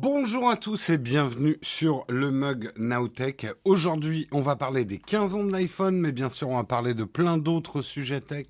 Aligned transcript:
Bonjour 0.00 0.48
à 0.48 0.56
tous 0.56 0.90
et 0.90 0.96
bienvenue 0.96 1.58
sur 1.60 2.04
le 2.08 2.30
mug 2.30 2.70
Nowtech. 2.76 3.48
Aujourd'hui, 3.64 4.28
on 4.30 4.42
va 4.42 4.54
parler 4.54 4.84
des 4.84 4.98
15 4.98 5.34
ans 5.34 5.42
de 5.42 5.50
l'iPhone, 5.50 5.98
mais 5.98 6.12
bien 6.12 6.28
sûr, 6.28 6.50
on 6.50 6.56
va 6.56 6.62
parler 6.62 6.94
de 6.94 7.02
plein 7.02 7.36
d'autres 7.36 7.82
sujets 7.82 8.20
tech. 8.20 8.46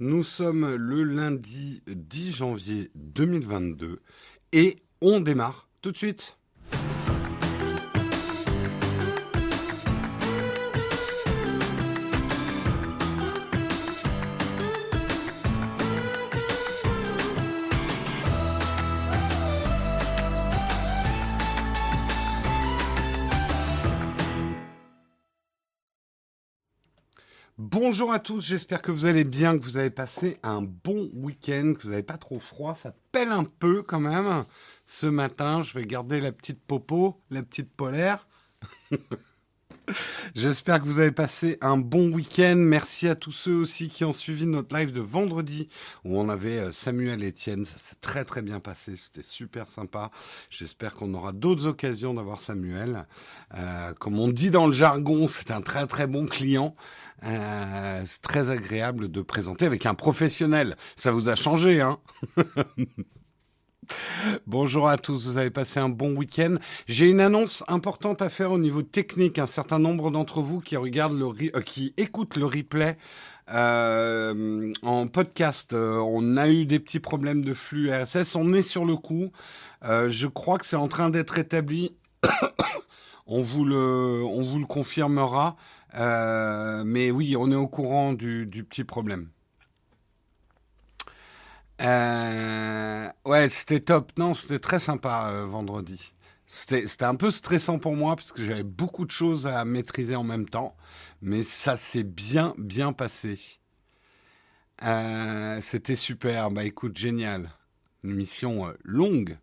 Nous 0.00 0.22
sommes 0.22 0.74
le 0.74 1.02
lundi 1.02 1.82
10 1.86 2.32
janvier 2.32 2.90
2022 2.94 4.02
et 4.52 4.76
on 5.00 5.20
démarre 5.20 5.66
tout 5.80 5.92
de 5.92 5.96
suite. 5.96 6.36
Bonjour 27.72 28.12
à 28.12 28.18
tous, 28.18 28.44
j'espère 28.44 28.82
que 28.82 28.92
vous 28.92 29.06
allez 29.06 29.24
bien, 29.24 29.56
que 29.58 29.64
vous 29.64 29.78
avez 29.78 29.88
passé 29.88 30.36
un 30.42 30.60
bon 30.60 31.10
week-end, 31.14 31.72
que 31.72 31.84
vous 31.84 31.88
n'avez 31.88 32.02
pas 32.02 32.18
trop 32.18 32.38
froid. 32.38 32.74
Ça 32.74 32.94
pèle 33.12 33.30
un 33.30 33.44
peu 33.44 33.82
quand 33.82 33.98
même. 33.98 34.44
Ce 34.84 35.06
matin, 35.06 35.62
je 35.62 35.72
vais 35.78 35.86
garder 35.86 36.20
la 36.20 36.32
petite 36.32 36.60
popo, 36.62 37.18
la 37.30 37.42
petite 37.42 37.72
polaire. 37.72 38.28
J'espère 40.34 40.80
que 40.80 40.86
vous 40.86 40.98
avez 40.98 41.12
passé 41.12 41.58
un 41.60 41.76
bon 41.76 42.12
week-end. 42.12 42.56
Merci 42.56 43.08
à 43.08 43.14
tous 43.14 43.32
ceux 43.32 43.54
aussi 43.54 43.88
qui 43.88 44.04
ont 44.04 44.12
suivi 44.12 44.46
notre 44.46 44.76
live 44.76 44.92
de 44.92 45.00
vendredi 45.00 45.68
où 46.04 46.18
on 46.18 46.28
avait 46.28 46.58
euh, 46.58 46.72
Samuel 46.72 47.24
Etienne. 47.24 47.64
Ça 47.64 47.78
s'est 47.78 47.96
très 48.00 48.24
très 48.24 48.42
bien 48.42 48.60
passé. 48.60 48.96
C'était 48.96 49.22
super 49.22 49.66
sympa. 49.66 50.10
J'espère 50.50 50.94
qu'on 50.94 51.12
aura 51.14 51.32
d'autres 51.32 51.66
occasions 51.66 52.14
d'avoir 52.14 52.38
Samuel. 52.38 53.06
Euh, 53.54 53.92
comme 53.94 54.18
on 54.18 54.28
dit 54.28 54.50
dans 54.50 54.66
le 54.66 54.72
jargon, 54.72 55.26
c'est 55.28 55.50
un 55.50 55.62
très 55.62 55.86
très 55.86 56.06
bon 56.06 56.26
client. 56.26 56.74
Euh, 57.24 58.02
c'est 58.04 58.22
très 58.22 58.50
agréable 58.50 59.10
de 59.10 59.22
présenter 59.22 59.66
avec 59.66 59.86
un 59.86 59.94
professionnel. 59.94 60.76
Ça 60.96 61.12
vous 61.12 61.28
a 61.28 61.36
changé, 61.36 61.80
hein 61.80 61.98
Bonjour 64.46 64.88
à 64.88 64.96
tous, 64.96 65.26
vous 65.26 65.38
avez 65.38 65.50
passé 65.50 65.80
un 65.80 65.88
bon 65.88 66.14
week-end. 66.16 66.54
J'ai 66.86 67.10
une 67.10 67.20
annonce 67.20 67.64
importante 67.68 68.22
à 68.22 68.30
faire 68.30 68.52
au 68.52 68.58
niveau 68.58 68.82
technique. 68.82 69.38
Un 69.38 69.46
certain 69.46 69.78
nombre 69.78 70.10
d'entre 70.10 70.40
vous 70.40 70.60
qui 70.60 70.76
regardent 70.76 71.18
le, 71.18 71.26
euh, 71.56 71.60
qui 71.60 71.92
écoutent 71.96 72.36
le 72.36 72.46
replay 72.46 72.96
euh, 73.52 74.72
en 74.82 75.06
podcast. 75.08 75.74
On 75.74 76.36
a 76.36 76.48
eu 76.48 76.64
des 76.64 76.78
petits 76.78 77.00
problèmes 77.00 77.44
de 77.44 77.54
flux 77.54 77.92
RSS. 77.92 78.36
On 78.36 78.52
est 78.52 78.62
sur 78.62 78.84
le 78.84 78.96
coup. 78.96 79.30
je 79.82 80.26
crois 80.26 80.58
que 80.58 80.66
c'est 80.66 80.76
en 80.76 80.88
train 80.88 81.10
d'être 81.10 81.38
établi. 81.38 81.96
on 83.26 83.42
vous 83.42 83.64
le, 83.64 84.22
on 84.24 84.42
vous 84.44 84.58
le 84.58 84.66
confirmera. 84.66 85.56
Mais 85.94 87.10
oui, 87.10 87.36
on 87.36 87.50
est 87.50 87.56
au 87.56 87.68
courant 87.68 88.12
du 88.12 88.64
petit 88.68 88.84
problème. 88.84 89.28
Euh, 91.82 93.08
ouais, 93.24 93.48
c'était 93.48 93.80
top. 93.80 94.12
Non, 94.16 94.34
c'était 94.34 94.58
très 94.60 94.78
sympa 94.78 95.30
euh, 95.30 95.46
vendredi. 95.46 96.12
C'était 96.46 97.04
un 97.04 97.14
peu 97.16 97.30
stressant 97.30 97.78
pour 97.78 97.96
moi 97.96 98.14
parce 98.14 98.30
que 98.32 98.44
j'avais 98.44 98.62
beaucoup 98.62 99.06
de 99.06 99.10
choses 99.10 99.46
à 99.46 99.64
maîtriser 99.64 100.14
en 100.14 100.22
même 100.22 100.48
temps, 100.48 100.76
mais 101.22 101.42
ça 101.42 101.76
s'est 101.76 102.04
bien, 102.04 102.54
bien 102.58 102.92
passé. 102.92 103.38
Euh, 104.84 105.60
c'était 105.60 105.96
super. 105.96 106.50
Bah 106.50 106.64
écoute, 106.64 106.96
génial. 106.96 107.50
Une 108.04 108.14
mission 108.14 108.66
euh, 108.66 108.72
longue, 108.84 109.38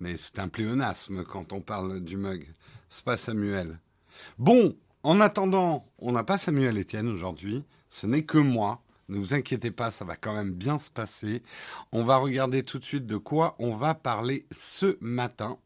mais 0.00 0.16
c'est 0.16 0.38
un 0.38 0.48
pléonasme 0.48 1.24
quand 1.24 1.52
on 1.52 1.60
parle 1.60 2.00
du 2.00 2.16
mug. 2.16 2.46
C'est 2.88 3.04
pas 3.04 3.16
Samuel. 3.16 3.80
Bon, 4.38 4.76
en 5.08 5.22
attendant, 5.22 5.86
on 6.00 6.12
n'a 6.12 6.22
pas 6.22 6.36
Samuel 6.36 6.78
Etienne 6.78 7.08
aujourd'hui. 7.08 7.64
Ce 7.88 8.06
n'est 8.06 8.24
que 8.24 8.36
moi. 8.36 8.82
Ne 9.08 9.16
vous 9.16 9.32
inquiétez 9.32 9.70
pas, 9.70 9.90
ça 9.90 10.04
va 10.04 10.16
quand 10.16 10.34
même 10.34 10.52
bien 10.52 10.78
se 10.78 10.90
passer. 10.90 11.42
On 11.92 12.04
va 12.04 12.18
regarder 12.18 12.62
tout 12.62 12.78
de 12.78 12.84
suite 12.84 13.06
de 13.06 13.16
quoi 13.16 13.56
on 13.58 13.74
va 13.74 13.94
parler 13.94 14.44
ce 14.52 14.98
matin. 15.00 15.56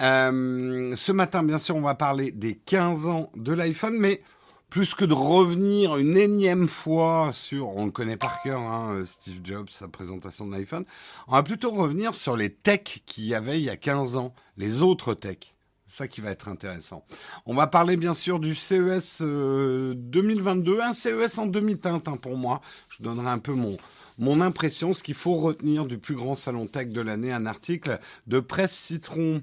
Euh, 0.00 0.96
ce 0.96 1.12
matin, 1.12 1.42
bien 1.42 1.58
sûr, 1.58 1.76
on 1.76 1.82
va 1.82 1.94
parler 1.94 2.32
des 2.32 2.54
15 2.54 3.08
ans 3.08 3.30
de 3.36 3.52
l'iPhone, 3.52 3.98
mais 3.98 4.22
plus 4.70 4.94
que 4.94 5.04
de 5.04 5.12
revenir 5.12 5.98
une 5.98 6.16
énième 6.16 6.68
fois 6.68 7.32
sur, 7.34 7.68
on 7.76 7.84
le 7.84 7.90
connaît 7.90 8.16
par 8.16 8.40
cœur, 8.40 8.62
hein, 8.62 9.02
Steve 9.04 9.40
Jobs, 9.44 9.68
sa 9.68 9.88
présentation 9.88 10.46
de 10.46 10.52
l'iPhone, 10.52 10.86
on 11.26 11.32
va 11.32 11.42
plutôt 11.42 11.70
revenir 11.70 12.14
sur 12.14 12.34
les 12.34 12.48
techs 12.48 13.02
qu'il 13.04 13.24
y 13.24 13.34
avait 13.34 13.60
il 13.60 13.64
y 13.64 13.70
a 13.70 13.76
15 13.76 14.16
ans, 14.16 14.32
les 14.56 14.80
autres 14.80 15.12
techs 15.12 15.57
ça 15.88 16.06
qui 16.06 16.20
va 16.20 16.30
être 16.30 16.48
intéressant. 16.48 17.04
On 17.46 17.54
va 17.54 17.66
parler 17.66 17.96
bien 17.96 18.14
sûr 18.14 18.38
du 18.38 18.54
CES 18.54 19.22
2022, 19.22 20.78
euh, 20.78 20.82
un 20.82 20.92
CES 20.92 21.38
en 21.38 21.46
demi-teinte 21.46 22.08
hein, 22.08 22.18
pour 22.20 22.36
moi. 22.36 22.60
Je 22.90 23.02
donnerai 23.02 23.28
un 23.28 23.38
peu 23.38 23.52
mon, 23.52 23.76
mon 24.18 24.40
impression, 24.40 24.94
ce 24.94 25.02
qu'il 25.02 25.14
faut 25.14 25.36
retenir 25.36 25.86
du 25.86 25.98
plus 25.98 26.14
grand 26.14 26.34
salon 26.34 26.66
tech 26.66 26.88
de 26.88 27.00
l'année, 27.00 27.32
un 27.32 27.46
article 27.46 27.98
de 28.26 28.40
Presse 28.40 28.74
Citron. 28.74 29.42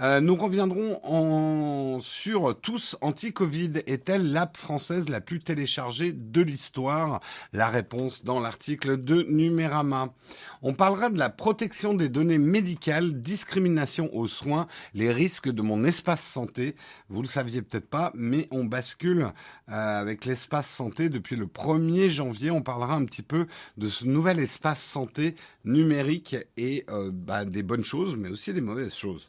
Euh, 0.00 0.20
nous 0.20 0.34
reviendrons 0.36 1.00
en, 1.04 2.00
sur 2.00 2.58
Tous 2.60 2.96
Anti-Covid. 3.02 3.82
Est-elle 3.86 4.32
l'app 4.32 4.56
française 4.56 5.08
la 5.08 5.20
plus 5.20 5.40
téléchargée 5.40 6.12
de 6.12 6.40
l'histoire? 6.40 7.20
La 7.52 7.68
réponse 7.68 8.24
dans 8.24 8.40
l'article 8.40 9.00
de 9.00 9.22
Numérama. 9.28 10.14
On 10.62 10.74
parlera 10.74 11.10
de 11.10 11.18
la 11.18 11.28
protection 11.28 11.92
des 11.92 12.08
données 12.08 12.38
médicales, 12.38 13.20
discrimination 13.20 14.14
aux 14.14 14.28
soins, 14.28 14.68
les 14.94 15.12
risques 15.12 15.50
de 15.50 15.60
mon 15.60 15.82
espace 15.84 16.22
santé. 16.22 16.76
Vous 17.08 17.20
le 17.20 17.26
saviez 17.26 17.62
peut-être 17.62 17.88
pas, 17.88 18.12
mais 18.14 18.46
on 18.52 18.64
bascule 18.64 19.24
euh, 19.68 20.00
avec 20.00 20.24
l'espace 20.24 20.68
santé 20.70 21.08
depuis 21.08 21.34
le 21.34 21.46
1er 21.46 22.10
janvier. 22.10 22.52
On 22.52 22.62
parlera 22.62 22.94
un 22.94 23.04
petit 23.04 23.22
peu 23.22 23.46
de 23.76 23.88
ce 23.88 24.04
nouvel 24.04 24.38
espace 24.38 24.80
santé 24.80 25.34
numérique 25.64 26.36
et 26.56 26.84
euh, 26.90 27.10
bah, 27.12 27.44
des 27.44 27.62
bonnes 27.64 27.84
choses, 27.84 28.14
mais 28.16 28.28
aussi 28.28 28.52
des 28.52 28.60
mauvaises 28.60 28.94
choses. 28.94 29.28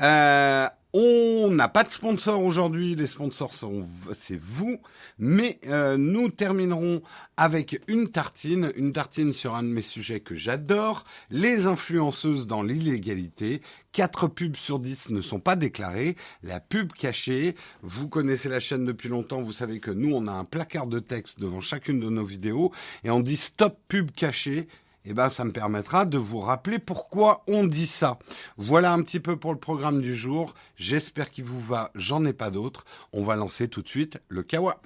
Euh, 0.00 0.68
on 0.94 1.50
n'a 1.50 1.68
pas 1.68 1.84
de 1.84 1.90
sponsor 1.90 2.42
aujourd'hui, 2.42 2.94
les 2.94 3.06
sponsors 3.06 3.52
sont 3.52 3.84
c'est 4.12 4.38
vous, 4.38 4.78
mais 5.18 5.60
euh, 5.66 5.98
nous 5.98 6.30
terminerons 6.30 7.02
avec 7.36 7.80
une 7.88 8.08
tartine, 8.08 8.72
une 8.74 8.92
tartine 8.92 9.32
sur 9.34 9.54
un 9.54 9.62
de 9.62 9.68
mes 9.68 9.82
sujets 9.82 10.20
que 10.20 10.34
j'adore, 10.34 11.04
les 11.30 11.66
influenceuses 11.66 12.46
dans 12.46 12.62
l'illégalité. 12.62 13.60
Quatre 13.92 14.28
pubs 14.28 14.56
sur 14.56 14.78
dix 14.78 15.10
ne 15.10 15.20
sont 15.20 15.40
pas 15.40 15.56
déclarées, 15.56 16.16
la 16.42 16.58
pub 16.58 16.92
cachée. 16.92 17.54
Vous 17.82 18.08
connaissez 18.08 18.48
la 18.48 18.60
chaîne 18.60 18.86
depuis 18.86 19.10
longtemps, 19.10 19.42
vous 19.42 19.52
savez 19.52 19.80
que 19.80 19.90
nous 19.90 20.14
on 20.14 20.26
a 20.26 20.32
un 20.32 20.44
placard 20.44 20.86
de 20.86 21.00
texte 21.00 21.38
devant 21.38 21.60
chacune 21.60 22.00
de 22.00 22.08
nos 22.08 22.24
vidéos 22.24 22.72
et 23.04 23.10
on 23.10 23.20
dit 23.20 23.36
stop 23.36 23.78
pub 23.88 24.10
cachée 24.10 24.68
eh 25.10 25.14
ben, 25.14 25.30
ça 25.30 25.42
me 25.46 25.52
permettra 25.52 26.04
de 26.04 26.18
vous 26.18 26.40
rappeler 26.40 26.78
pourquoi 26.78 27.42
on 27.46 27.64
dit 27.64 27.86
ça. 27.86 28.18
Voilà 28.58 28.92
un 28.92 29.00
petit 29.00 29.20
peu 29.20 29.36
pour 29.36 29.54
le 29.54 29.58
programme 29.58 30.02
du 30.02 30.14
jour. 30.14 30.52
J'espère 30.76 31.30
qu'il 31.30 31.44
vous 31.44 31.60
va. 31.60 31.90
J'en 31.94 32.26
ai 32.26 32.34
pas 32.34 32.50
d'autres. 32.50 32.84
On 33.14 33.22
va 33.22 33.34
lancer 33.34 33.68
tout 33.68 33.80
de 33.80 33.88
suite 33.88 34.18
le 34.28 34.42
Kawa. 34.42 34.82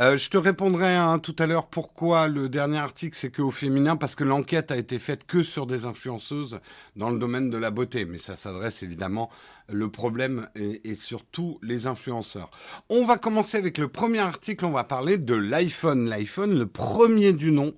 Euh, 0.00 0.18
je 0.18 0.28
te 0.28 0.36
répondrai 0.36 0.96
hein, 0.96 1.20
tout 1.20 1.36
à 1.38 1.46
l'heure 1.46 1.68
pourquoi 1.68 2.26
le 2.26 2.48
dernier 2.48 2.78
article 2.78 3.16
c'est 3.16 3.30
que 3.30 3.42
au 3.42 3.52
féminin 3.52 3.94
parce 3.94 4.16
que 4.16 4.24
l'enquête 4.24 4.72
a 4.72 4.76
été 4.76 4.98
faite 4.98 5.24
que 5.24 5.44
sur 5.44 5.66
des 5.66 5.84
influenceuses 5.84 6.58
dans 6.96 7.10
le 7.10 7.18
domaine 7.20 7.48
de 7.48 7.56
la 7.56 7.70
beauté, 7.70 8.04
mais 8.04 8.18
ça 8.18 8.34
s'adresse 8.34 8.82
évidemment 8.82 9.30
le 9.68 9.88
problème 9.88 10.48
est, 10.56 10.96
sur 10.96 11.24
tous 11.24 11.58
les 11.62 11.86
influenceurs. 11.86 12.50
On 12.88 13.04
va 13.04 13.18
commencer 13.18 13.56
avec 13.56 13.78
le 13.78 13.88
premier 13.88 14.18
article. 14.18 14.64
On 14.64 14.70
va 14.70 14.84
parler 14.84 15.16
de 15.16 15.34
l'iPhone. 15.34 16.08
L'iPhone, 16.08 16.58
le 16.58 16.66
premier 16.66 17.32
du 17.32 17.50
nom, 17.50 17.74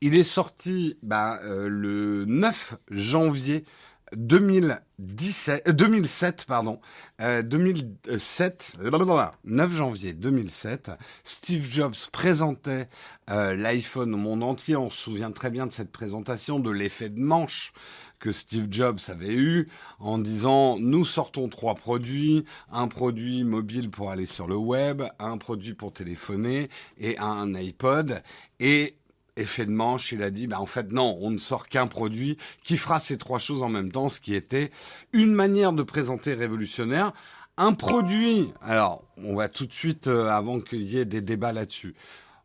il 0.00 0.14
est 0.14 0.24
sorti 0.24 0.98
bah, 1.02 1.38
euh, 1.44 1.68
le 1.68 2.24
9 2.26 2.76
janvier 2.90 3.64
2017, 4.16 5.70
2007, 5.70 6.40
euh, 6.40 6.44
pardon, 6.46 6.80
2007, 7.20 8.76
9 9.44 9.72
janvier 9.72 10.12
2007, 10.12 10.90
Steve 11.24 11.64
Jobs 11.64 11.94
présentait 12.12 12.88
euh, 13.30 13.54
l'iPhone 13.54 14.14
au 14.14 14.18
monde 14.18 14.42
entier. 14.42 14.76
On 14.76 14.90
se 14.90 14.98
souvient 14.98 15.30
très 15.30 15.50
bien 15.50 15.66
de 15.66 15.72
cette 15.72 15.92
présentation, 15.92 16.58
de 16.58 16.70
l'effet 16.70 17.08
de 17.08 17.20
manche 17.20 17.72
que 18.18 18.32
Steve 18.32 18.66
Jobs 18.70 19.00
avait 19.08 19.32
eu 19.32 19.68
en 19.98 20.18
disant 20.18 20.78
nous 20.78 21.04
sortons 21.04 21.48
trois 21.48 21.74
produits, 21.74 22.44
un 22.70 22.86
produit 22.86 23.44
mobile 23.44 23.90
pour 23.90 24.10
aller 24.10 24.26
sur 24.26 24.46
le 24.46 24.56
web, 24.56 25.02
un 25.18 25.38
produit 25.38 25.74
pour 25.74 25.92
téléphoner 25.92 26.68
et 26.98 27.18
un 27.18 27.54
iPod. 27.54 28.22
Et 28.60 28.99
effet 29.36 29.66
de 29.66 29.70
manche, 29.70 30.12
il 30.12 30.22
a 30.22 30.30
dit, 30.30 30.46
bah, 30.46 30.60
en 30.60 30.66
fait, 30.66 30.92
non, 30.92 31.18
on 31.20 31.30
ne 31.30 31.38
sort 31.38 31.68
qu'un 31.68 31.86
produit 31.86 32.36
qui 32.64 32.76
fera 32.76 33.00
ces 33.00 33.18
trois 33.18 33.38
choses 33.38 33.62
en 33.62 33.68
même 33.68 33.92
temps, 33.92 34.08
ce 34.08 34.20
qui 34.20 34.34
était 34.34 34.70
une 35.12 35.32
manière 35.32 35.72
de 35.72 35.82
présenter 35.82 36.34
révolutionnaire, 36.34 37.12
Un 37.56 37.74
produit, 37.74 38.52
alors 38.62 39.04
on 39.18 39.34
va 39.34 39.48
tout 39.48 39.66
de 39.66 39.72
suite, 39.72 40.06
euh, 40.06 40.28
avant 40.30 40.60
qu'il 40.60 40.82
y 40.82 40.96
ait 40.98 41.04
des 41.04 41.20
débats 41.20 41.52
là-dessus, 41.52 41.94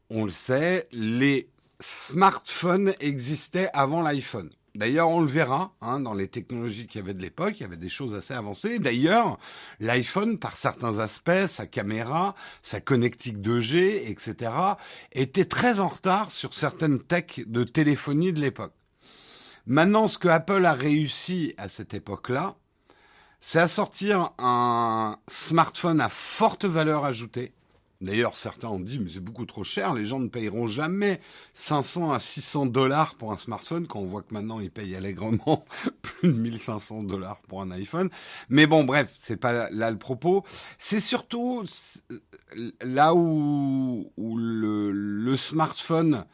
on 0.10 0.26
le 0.26 0.32
sait, 0.32 0.88
les 0.92 1.48
smartphones 1.80 2.94
existaient 3.00 3.70
avant 3.74 4.02
l'iPhone. 4.02 4.50
D'ailleurs, 4.76 5.10
on 5.10 5.22
le 5.22 5.28
verra 5.28 5.74
hein, 5.82 6.02
dans 6.02 6.14
les 6.14 6.28
technologies 6.28 6.86
qu'il 6.86 7.00
y 7.00 7.04
avait 7.04 7.14
de 7.14 7.22
l'époque, 7.22 7.54
il 7.58 7.62
y 7.62 7.66
avait 7.66 7.78
des 7.78 7.90
choses 7.90 8.14
assez 8.14 8.34
avancées. 8.34 8.78
D'ailleurs, 8.78 9.40
l'iPhone, 9.80 10.38
par 10.38 10.58
certains 10.58 11.00
aspects, 11.00 11.48
sa 11.48 11.66
caméra, 11.66 12.36
sa 12.62 12.82
connectique 12.82 13.38
2G, 13.38 14.10
etc., 14.10 14.52
était 15.14 15.46
très 15.46 15.80
en 15.80 15.88
retard 15.88 16.30
sur 16.32 16.54
certaines 16.54 17.00
techs 17.00 17.50
de 17.50 17.64
téléphonie 17.64 18.34
de 18.34 18.42
l'époque. 18.42 18.74
Maintenant, 19.66 20.10
ce 20.10 20.18
que 20.18 20.28
Apple 20.28 20.66
a 20.66 20.74
réussi 20.74 21.54
à 21.58 21.70
cette 21.70 21.94
époque-là, 21.94 22.56
c'est 23.40 23.60
à 23.60 23.68
sortir 23.70 24.32
un 24.40 25.18
smartphone 25.28 26.02
à 26.02 26.10
forte 26.10 26.66
valeur 26.66 27.06
ajoutée, 27.06 27.54
D'ailleurs, 28.06 28.36
certains 28.36 28.68
ont 28.68 28.80
dit, 28.80 29.00
mais 29.00 29.10
c'est 29.12 29.20
beaucoup 29.20 29.48
trop 29.48 29.64
cher, 29.64 29.96
les 29.96 30.06
gens 30.06 30.20
ne 30.20 30.28
payeront 30.28 30.68
jamais 30.68 31.20
500 31.56 32.12
à 32.12 32.20
600 32.20 32.68
dollars 32.68 33.16
pour 33.16 33.32
un 33.32 33.38
smartphone, 33.38 33.88
quand 33.88 34.00
on 34.00 34.06
voit 34.06 34.22
que 34.22 34.32
maintenant 34.32 34.60
ils 34.60 34.70
payent 34.70 34.96
allègrement 34.96 35.66
plus 36.04 36.32
de 36.32 36.38
1500 36.38 37.02
dollars 37.04 37.40
pour 37.48 37.64
un 37.64 37.72
iPhone. 37.72 38.12
Mais 38.50 38.68
bon, 38.68 38.84
bref, 38.84 39.10
c'est 39.16 39.38
pas 39.38 39.72
là 39.72 39.90
le 39.90 39.98
propos. 39.98 40.44
C'est 40.78 41.00
surtout 41.00 41.64
là 42.82 43.16
où, 43.16 44.08
le, 44.18 45.36
smartphone, 45.36 46.26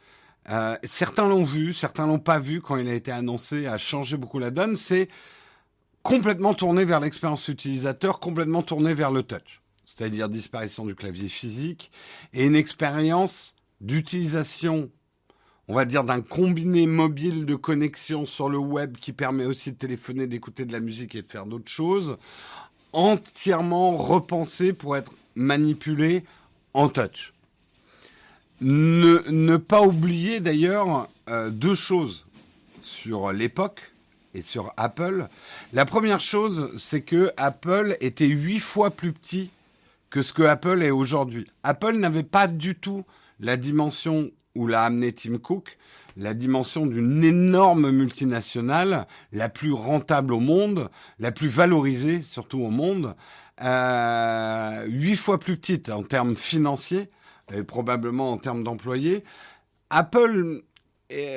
euh, 0.50 0.76
certains 0.84 1.26
l'ont 1.26 1.44
vu, 1.44 1.72
certains 1.72 2.06
l'ont 2.06 2.18
pas 2.18 2.38
vu 2.38 2.60
quand 2.60 2.76
il 2.76 2.88
a 2.88 2.94
été 2.94 3.12
annoncé, 3.12 3.66
a 3.66 3.78
changé 3.78 4.18
beaucoup 4.18 4.38
la 4.38 4.50
donne, 4.50 4.76
c'est 4.76 5.08
complètement 6.02 6.52
tourné 6.52 6.84
vers 6.84 7.00
l'expérience 7.00 7.48
utilisateur, 7.48 8.20
complètement 8.20 8.62
tourné 8.62 8.92
vers 8.92 9.10
le 9.10 9.22
touch 9.22 9.61
c'est-à-dire 9.84 10.28
disparition 10.28 10.86
du 10.86 10.94
clavier 10.94 11.28
physique, 11.28 11.90
et 12.32 12.46
une 12.46 12.56
expérience 12.56 13.54
d'utilisation, 13.80 14.90
on 15.68 15.74
va 15.74 15.84
dire, 15.84 16.04
d'un 16.04 16.20
combiné 16.20 16.86
mobile 16.86 17.46
de 17.46 17.54
connexion 17.54 18.26
sur 18.26 18.48
le 18.48 18.58
web 18.58 18.96
qui 18.96 19.12
permet 19.12 19.44
aussi 19.44 19.72
de 19.72 19.76
téléphoner, 19.76 20.26
d'écouter 20.26 20.64
de 20.64 20.72
la 20.72 20.80
musique 20.80 21.14
et 21.14 21.22
de 21.22 21.30
faire 21.30 21.46
d'autres 21.46 21.70
choses, 21.70 22.16
entièrement 22.92 23.96
repensé 23.96 24.72
pour 24.72 24.96
être 24.96 25.12
manipulé 25.34 26.24
en 26.74 26.88
touch. 26.88 27.32
Ne, 28.60 29.56
pas 29.56 29.82
oublier 29.82 30.38
d'ailleurs 30.38 31.08
euh, 31.28 31.50
deux 31.50 31.74
choses 31.74 32.26
sur 32.80 33.32
l'époque 33.32 33.92
et 34.34 34.42
sur 34.42 34.72
Apple. 34.76 35.26
La 35.72 35.84
première 35.84 36.20
chose, 36.20 36.72
c'est 36.76 37.02
que 37.02 37.32
Apple 37.36 37.96
était 38.00 38.26
huit 38.26 38.60
fois 38.60 38.90
plus 38.90 39.12
petit 39.12 39.50
que 40.12 40.20
ce 40.20 40.34
que 40.34 40.42
Apple 40.42 40.82
est 40.82 40.90
aujourd'hui. 40.90 41.46
Apple 41.62 41.96
n'avait 41.96 42.22
pas 42.22 42.46
du 42.46 42.74
tout 42.74 43.04
la 43.40 43.56
dimension 43.56 44.30
où 44.54 44.66
l'a 44.66 44.84
amené 44.84 45.12
Tim 45.12 45.38
Cook, 45.38 45.78
la 46.18 46.34
dimension 46.34 46.84
d'une 46.84 47.24
énorme 47.24 47.90
multinationale, 47.90 49.06
la 49.32 49.48
plus 49.48 49.72
rentable 49.72 50.34
au 50.34 50.40
monde, 50.40 50.90
la 51.18 51.32
plus 51.32 51.48
valorisée 51.48 52.20
surtout 52.22 52.60
au 52.60 52.68
monde, 52.68 53.16
euh, 53.62 54.84
huit 54.86 55.16
fois 55.16 55.40
plus 55.40 55.56
petite 55.56 55.88
en 55.88 56.02
termes 56.02 56.36
financiers 56.36 57.08
et 57.54 57.62
probablement 57.62 58.32
en 58.32 58.36
termes 58.36 58.64
d'employés. 58.64 59.24
Apple 59.88 60.60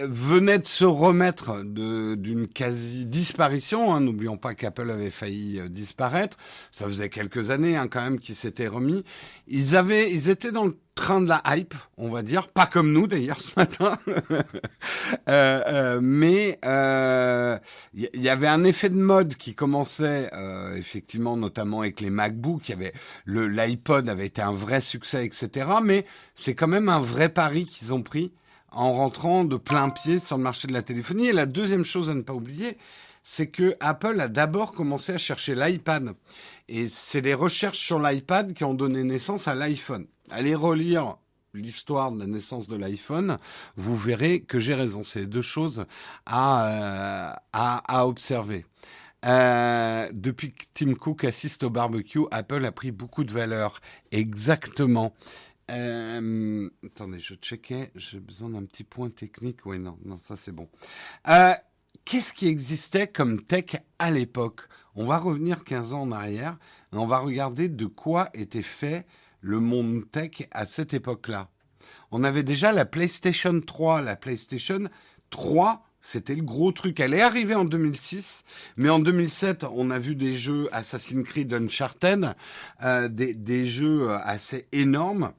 venait 0.08 0.60
de 0.60 0.66
se 0.66 0.86
remettre 0.86 1.64
d'une 1.64 2.48
quasi-disparition. 2.48 3.94
Hein. 3.94 4.02
N'oublions 4.02 4.38
pas 4.38 4.54
qu'Apple 4.54 4.90
avait 4.90 5.12
failli 5.12 5.60
euh, 5.60 5.68
disparaître. 5.68 6.38
Ça 6.72 6.86
faisait 6.86 7.10
quelques 7.10 7.52
années 7.52 7.78
hein, 7.78 7.88
quand 7.88 8.02
même 8.02 8.20
qu'ils 8.20 8.36
s'étaient 8.36 8.68
remis. 8.68 9.04
Ils 9.48 9.76
avaient, 9.76 10.12
ils 10.12 10.30
étaient 10.30 10.52
dans 10.52 10.66
le 10.66 10.78
train 10.96 11.20
de 11.20 11.28
la 11.28 11.42
hype, 11.46 11.76
on 11.98 12.10
va 12.10 12.24
dire, 12.24 12.48
pas 12.48 12.66
comme 12.66 12.94
nous 12.94 13.06
d'ailleurs 13.06 13.42
ce 13.42 13.52
matin, 13.58 13.98
euh, 14.10 14.44
euh, 15.28 16.00
mais 16.02 16.58
il 16.64 16.70
euh, 16.70 17.58
y, 17.94 18.30
avait 18.30 18.48
un 18.48 18.64
effet 18.64 18.90
de 18.90 18.96
mode 18.96 19.36
qui 19.36 19.54
commençait 19.54 20.30
euh, 20.34 20.74
effectivement, 20.76 21.36
notamment 21.36 21.82
avec 21.82 22.00
les 22.00 22.10
MacBooks. 22.10 22.70
Il 22.70 22.72
y 22.72 22.76
avait 22.76 22.94
le 23.26 23.48
l'iPod 23.48 24.08
avait 24.08 24.26
été 24.26 24.42
un 24.42 24.54
vrai 24.54 24.80
succès, 24.80 25.26
etc. 25.26 25.68
Mais 25.84 26.06
c'est 26.34 26.56
quand 26.56 26.68
même 26.68 26.88
un 26.88 27.02
vrai 27.02 27.28
pari 27.28 27.66
qu'ils 27.66 27.94
ont 27.94 28.02
pris 28.02 28.32
en 28.76 28.94
rentrant 28.94 29.46
de 29.46 29.58
plein 29.58 29.90
pied 29.90 30.20
sur 30.20 30.38
le 30.38 30.44
marché 30.44 30.68
de 30.68 30.74
la 30.74 30.84
téléphonie. 30.84 31.28
Et 31.28 31.34
la 31.34 31.48
deuxième 31.48 31.86
chose 31.86 32.10
à 32.10 32.14
ne 32.14 32.22
pas 32.22 32.34
oublier, 32.34 32.78
c'est 33.24 33.48
que 33.48 33.76
Apple 33.80 34.20
a 34.20 34.28
d'abord 34.28 34.74
commencé 34.74 35.14
à 35.14 35.18
chercher 35.18 35.56
l'iPad. 35.56 36.14
Et 36.68 36.88
c'est 36.88 37.22
les 37.22 37.34
recherches 37.34 37.80
sur 37.80 38.00
l'iPad 38.00 38.54
qui 38.54 38.64
ont 38.64 38.74
donné 38.74 39.04
naissance 39.04 39.48
à 39.48 39.56
l'iPhone. 39.56 40.06
Allez 40.30 40.54
relire 40.54 41.18
l'histoire 41.56 42.12
de 42.12 42.20
la 42.20 42.28
naissance 42.28 42.68
de 42.68 42.76
l'iPhone, 42.76 43.38
vous 43.78 43.96
verrez 43.96 44.42
que 44.42 44.60
j'ai 44.60 44.74
raison. 44.74 45.04
C'est 45.04 45.26
deux 45.26 45.42
choses 45.42 45.86
à, 46.26 46.68
euh, 46.68 47.34
à, 47.54 48.08
observer. 48.08 48.66
Euh, 49.26 50.10
depuis 50.14 50.54
que 50.54 50.66
Tim 50.74 50.94
Cook 50.94 51.24
assiste 51.24 51.64
au 51.64 51.70
barbecue, 51.70 52.26
Apple 52.32 52.64
a 52.66 52.72
pris 52.72 52.92
beaucoup 52.92 53.24
de 53.24 53.32
valeur. 53.32 53.80
Exactement. 54.12 55.14
Euh, 55.72 56.70
attendez, 56.86 57.20
je 57.20 57.36
checkais. 57.36 57.92
J'ai 57.96 58.20
besoin 58.20 58.50
d'un 58.50 58.66
petit 58.66 58.84
point 58.84 59.10
technique. 59.10 59.66
Oui, 59.66 59.80
non, 59.80 59.98
non, 60.06 60.20
ça 60.20 60.38
c'est 60.38 60.52
bon. 60.52 60.70
Euh, 61.28 61.54
Qu'est-ce 62.06 62.34
qui 62.34 62.48
existait 62.48 63.08
comme 63.08 63.42
tech 63.42 63.78
à 63.98 64.12
l'époque? 64.12 64.68
On 64.94 65.08
va 65.08 65.18
revenir 65.18 65.64
15 65.64 65.94
ans 65.96 66.04
en 66.04 66.12
arrière 66.12 66.58
et 66.94 66.98
on 66.98 67.08
va 67.08 67.18
regarder 67.18 67.68
de 67.68 67.88
quoi 67.88 68.30
était 68.36 68.62
fait 68.62 69.08
le 69.42 69.60
monde 69.60 70.04
tech 70.12 70.48
à 70.52 70.68
cette 70.68 70.94
époque-là. 70.94 71.50
On 72.12 72.24
avait 72.24 72.44
déjà 72.44 72.72
la 72.72 72.86
PlayStation 72.86 73.60
3. 73.60 74.02
La 74.02 74.16
PlayStation 74.16 74.88
3, 75.32 75.84
c'était 76.00 76.36
le 76.36 76.44
gros 76.44 76.72
truc. 76.72 77.00
Elle 77.00 77.16
est 77.16 77.22
arrivée 77.22 77.56
en 77.56 77.66
2006, 77.66 78.44
mais 78.78 78.90
en 78.90 79.00
2007, 79.00 79.66
on 79.72 79.90
a 79.90 79.98
vu 79.98 80.16
des 80.16 80.36
jeux 80.36 80.70
Assassin's 80.74 81.28
Creed 81.28 81.52
Uncharted, 81.56 82.36
euh, 82.84 83.08
des, 83.08 83.34
des 83.34 83.66
jeux 83.66 84.12
assez 84.12 84.68
énormes. 84.72 85.34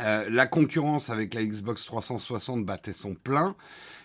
Euh, 0.00 0.26
la 0.30 0.46
concurrence 0.46 1.10
avec 1.10 1.34
la 1.34 1.42
Xbox 1.44 1.84
360 1.84 2.64
battait 2.64 2.92
son 2.92 3.14
plein. 3.14 3.56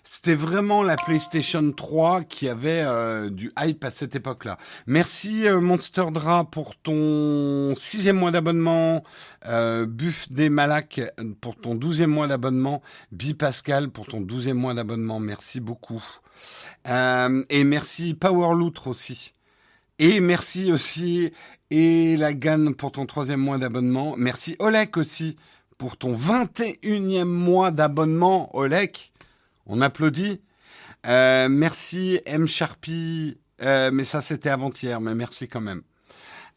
C'était 0.04 0.36
vraiment 0.36 0.84
la 0.84 0.98
PlayStation 0.98 1.72
3 1.72 2.24
qui 2.24 2.50
avait 2.50 2.82
euh, 2.82 3.30
du 3.30 3.54
hype 3.60 3.84
à 3.84 3.92
cette 3.92 4.16
époque-là. 4.16 4.58
Merci 4.88 5.48
euh, 5.48 5.62
Monster 5.62 6.06
Dra 6.12 6.46
pour 6.46 6.76
ton 6.76 7.74
sixième 7.76 8.18
mois 8.18 8.32
d'abonnement, 8.32 9.04
Buff 9.46 10.32
des 10.32 10.50
Malak 10.50 11.02
pour 11.42 11.56
ton 11.56 11.76
douzième 11.76 12.10
mois 12.10 12.28
d'abonnement, 12.28 12.82
Bi 13.12 13.34
Pascal 13.34 13.90
pour 13.90 14.08
ton 14.08 14.20
douzième 14.20 14.58
mois 14.58 14.74
d'abonnement. 14.74 15.20
Merci 15.20 15.60
beaucoup. 15.60 16.04
et 16.86 17.64
merci 17.64 18.14
Power 18.14 18.56
Loutre 18.56 18.88
aussi. 18.88 19.34
Et 20.00 20.20
merci 20.20 20.72
aussi 20.72 21.32
et 21.70 22.18
la 22.18 22.34
Gan 22.34 22.74
pour 22.78 22.92
ton 22.92 23.06
troisième 23.06 23.40
mois 23.40 23.58
d'abonnement. 23.58 24.16
Merci 24.18 24.56
Olek 24.60 24.98
aussi 24.98 25.38
pour 25.84 25.98
ton 25.98 26.16
21e 26.16 27.26
mois 27.26 27.70
d'abonnement, 27.70 28.56
Olek. 28.56 29.12
On 29.66 29.82
applaudit. 29.82 30.40
Euh, 31.06 31.50
merci 31.50 32.22
M 32.26 32.48
Sharpie. 32.48 33.38
Euh, 33.62 33.92
mais 33.92 34.06
ça 34.06 34.22
c'était 34.22 34.48
avant-hier, 34.48 35.02
mais 35.02 35.14
merci 35.14 35.50
quand 35.50 35.60
même. 35.60 35.82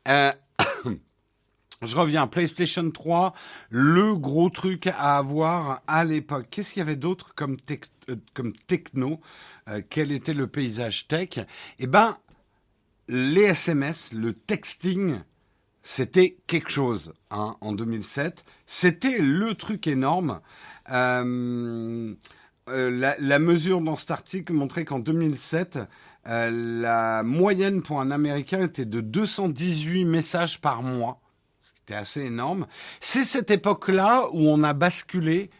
Euh, 0.06 0.30
je 1.82 1.96
reviens, 1.96 2.28
PlayStation 2.28 2.88
3, 2.88 3.34
le 3.70 4.16
gros 4.16 4.48
truc 4.48 4.86
à 4.86 5.18
avoir 5.18 5.82
à 5.88 6.04
l'époque. 6.04 6.46
Qu'est-ce 6.48 6.72
qu'il 6.72 6.78
y 6.78 6.82
avait 6.82 6.94
d'autre 6.94 7.34
comme, 7.34 7.56
comme 8.32 8.52
techno? 8.68 9.20
Quel 9.90 10.12
était 10.12 10.34
le 10.34 10.46
paysage 10.46 11.08
tech? 11.08 11.40
Eh 11.80 11.88
ben, 11.88 12.16
les 13.08 13.42
SMS, 13.42 14.12
le 14.12 14.34
texting, 14.34 15.18
c'était 15.86 16.36
quelque 16.48 16.70
chose 16.70 17.12
hein, 17.30 17.54
en 17.60 17.70
2007. 17.70 18.44
C'était 18.66 19.18
le 19.18 19.54
truc 19.54 19.86
énorme. 19.86 20.40
Euh, 20.90 22.12
euh, 22.68 23.14
la, 23.20 23.38
mesure 23.38 23.80
dans 23.80 23.94
cet 23.94 24.10
article 24.10 24.52
montrait 24.52 24.84
qu'en 24.84 24.98
2007, 24.98 25.78
euh, 26.26 26.80
la 26.80 27.22
moyenne 27.22 27.82
pour 27.82 28.00
un 28.00 28.10
Américain 28.10 28.64
était 28.64 28.84
de 28.84 29.00
218 29.00 30.06
messages 30.06 30.60
par 30.60 30.82
mois. 30.82 31.20
C'était 31.62 31.94
assez 31.94 32.22
énorme. 32.22 32.66
C'est 32.98 33.22
cette 33.22 33.52
époque-là 33.52 34.24
où 34.32 34.40
on 34.40 34.64
a 34.64 34.72
basculé 34.72 35.50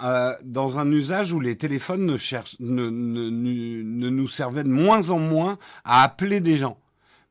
dans 0.00 0.80
un 0.80 0.90
usage 0.90 1.32
où 1.32 1.38
les 1.38 1.56
téléphones 1.56 2.04
ne, 2.04 2.16
ne, 2.58 2.90
ne, 2.90 4.08
nous 4.10 4.26
servaient 4.26 4.64
de 4.64 4.68
moins 4.68 5.10
en 5.10 5.20
moins 5.20 5.60
à 5.84 6.02
appeler 6.02 6.40
des 6.40 6.56
gens 6.56 6.76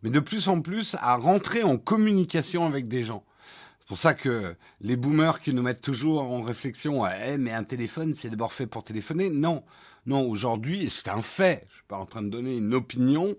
mais 0.03 0.09
de 0.09 0.19
plus 0.19 0.47
en 0.47 0.61
plus 0.61 0.95
à 0.99 1.15
rentrer 1.15 1.63
en 1.63 1.77
communication 1.77 2.65
avec 2.65 2.87
des 2.87 3.03
gens. 3.03 3.23
C'est 3.79 3.87
pour 3.87 3.97
ça 3.97 4.13
que 4.13 4.55
les 4.79 4.95
boomers 4.95 5.39
qui 5.39 5.53
nous 5.53 5.61
mettent 5.61 5.81
toujours 5.81 6.23
en 6.23 6.41
réflexion, 6.41 7.05
eh, 7.05 7.37
mais 7.37 7.51
un 7.51 7.63
téléphone, 7.63 8.15
c'est 8.15 8.29
d'abord 8.29 8.53
fait 8.53 8.67
pour 8.67 8.83
téléphoner. 8.83 9.29
Non, 9.29 9.63
non, 10.05 10.27
aujourd'hui, 10.29 10.89
c'est 10.89 11.09
un 11.09 11.21
fait. 11.21 11.65
Je 11.69 11.75
suis 11.75 11.83
pas 11.87 11.97
en 11.97 12.05
train 12.05 12.21
de 12.21 12.29
donner 12.29 12.57
une 12.57 12.73
opinion, 12.73 13.35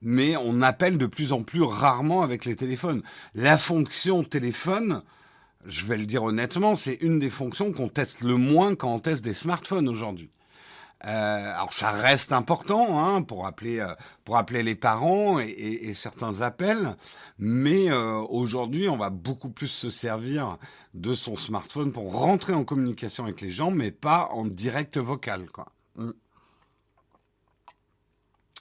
mais 0.00 0.36
on 0.36 0.60
appelle 0.60 0.98
de 0.98 1.06
plus 1.06 1.32
en 1.32 1.42
plus 1.42 1.62
rarement 1.62 2.22
avec 2.22 2.44
les 2.44 2.56
téléphones. 2.56 3.02
La 3.34 3.56
fonction 3.56 4.24
téléphone, 4.24 5.02
je 5.66 5.86
vais 5.86 5.96
le 5.96 6.06
dire 6.06 6.24
honnêtement, 6.24 6.74
c'est 6.74 6.98
une 7.00 7.18
des 7.18 7.30
fonctions 7.30 7.72
qu'on 7.72 7.88
teste 7.88 8.22
le 8.22 8.36
moins 8.36 8.74
quand 8.74 8.92
on 8.92 8.98
teste 8.98 9.24
des 9.24 9.34
smartphones 9.34 9.88
aujourd'hui. 9.88 10.30
Euh, 11.04 11.52
alors 11.54 11.72
ça 11.72 11.90
reste 11.90 12.32
important 12.32 13.04
hein, 13.04 13.22
pour 13.22 13.46
appeler 13.46 13.80
euh, 13.80 13.92
pour 14.24 14.36
appeler 14.36 14.62
les 14.62 14.76
parents 14.76 15.40
et, 15.40 15.46
et, 15.46 15.88
et 15.88 15.94
certains 15.94 16.42
appels, 16.42 16.96
mais 17.38 17.90
euh, 17.90 18.18
aujourd'hui 18.18 18.88
on 18.88 18.96
va 18.96 19.10
beaucoup 19.10 19.48
plus 19.48 19.66
se 19.66 19.90
servir 19.90 20.58
de 20.94 21.14
son 21.14 21.34
smartphone 21.34 21.90
pour 21.90 22.12
rentrer 22.12 22.52
en 22.52 22.62
communication 22.62 23.24
avec 23.24 23.40
les 23.40 23.50
gens, 23.50 23.72
mais 23.72 23.90
pas 23.90 24.28
en 24.30 24.44
direct 24.46 24.96
vocal 24.96 25.50
quoi. 25.50 25.72
Mm. 25.96 26.10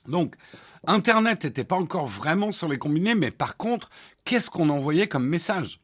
Donc, 0.07 0.35
Internet 0.87 1.43
n'était 1.43 1.63
pas 1.63 1.75
encore 1.75 2.07
vraiment 2.07 2.51
sur 2.51 2.67
les 2.67 2.79
combinés, 2.79 3.13
mais 3.13 3.29
par 3.29 3.55
contre, 3.55 3.91
qu'est-ce 4.25 4.49
qu'on 4.49 4.69
envoyait 4.69 5.07
comme 5.07 5.27
message? 5.27 5.79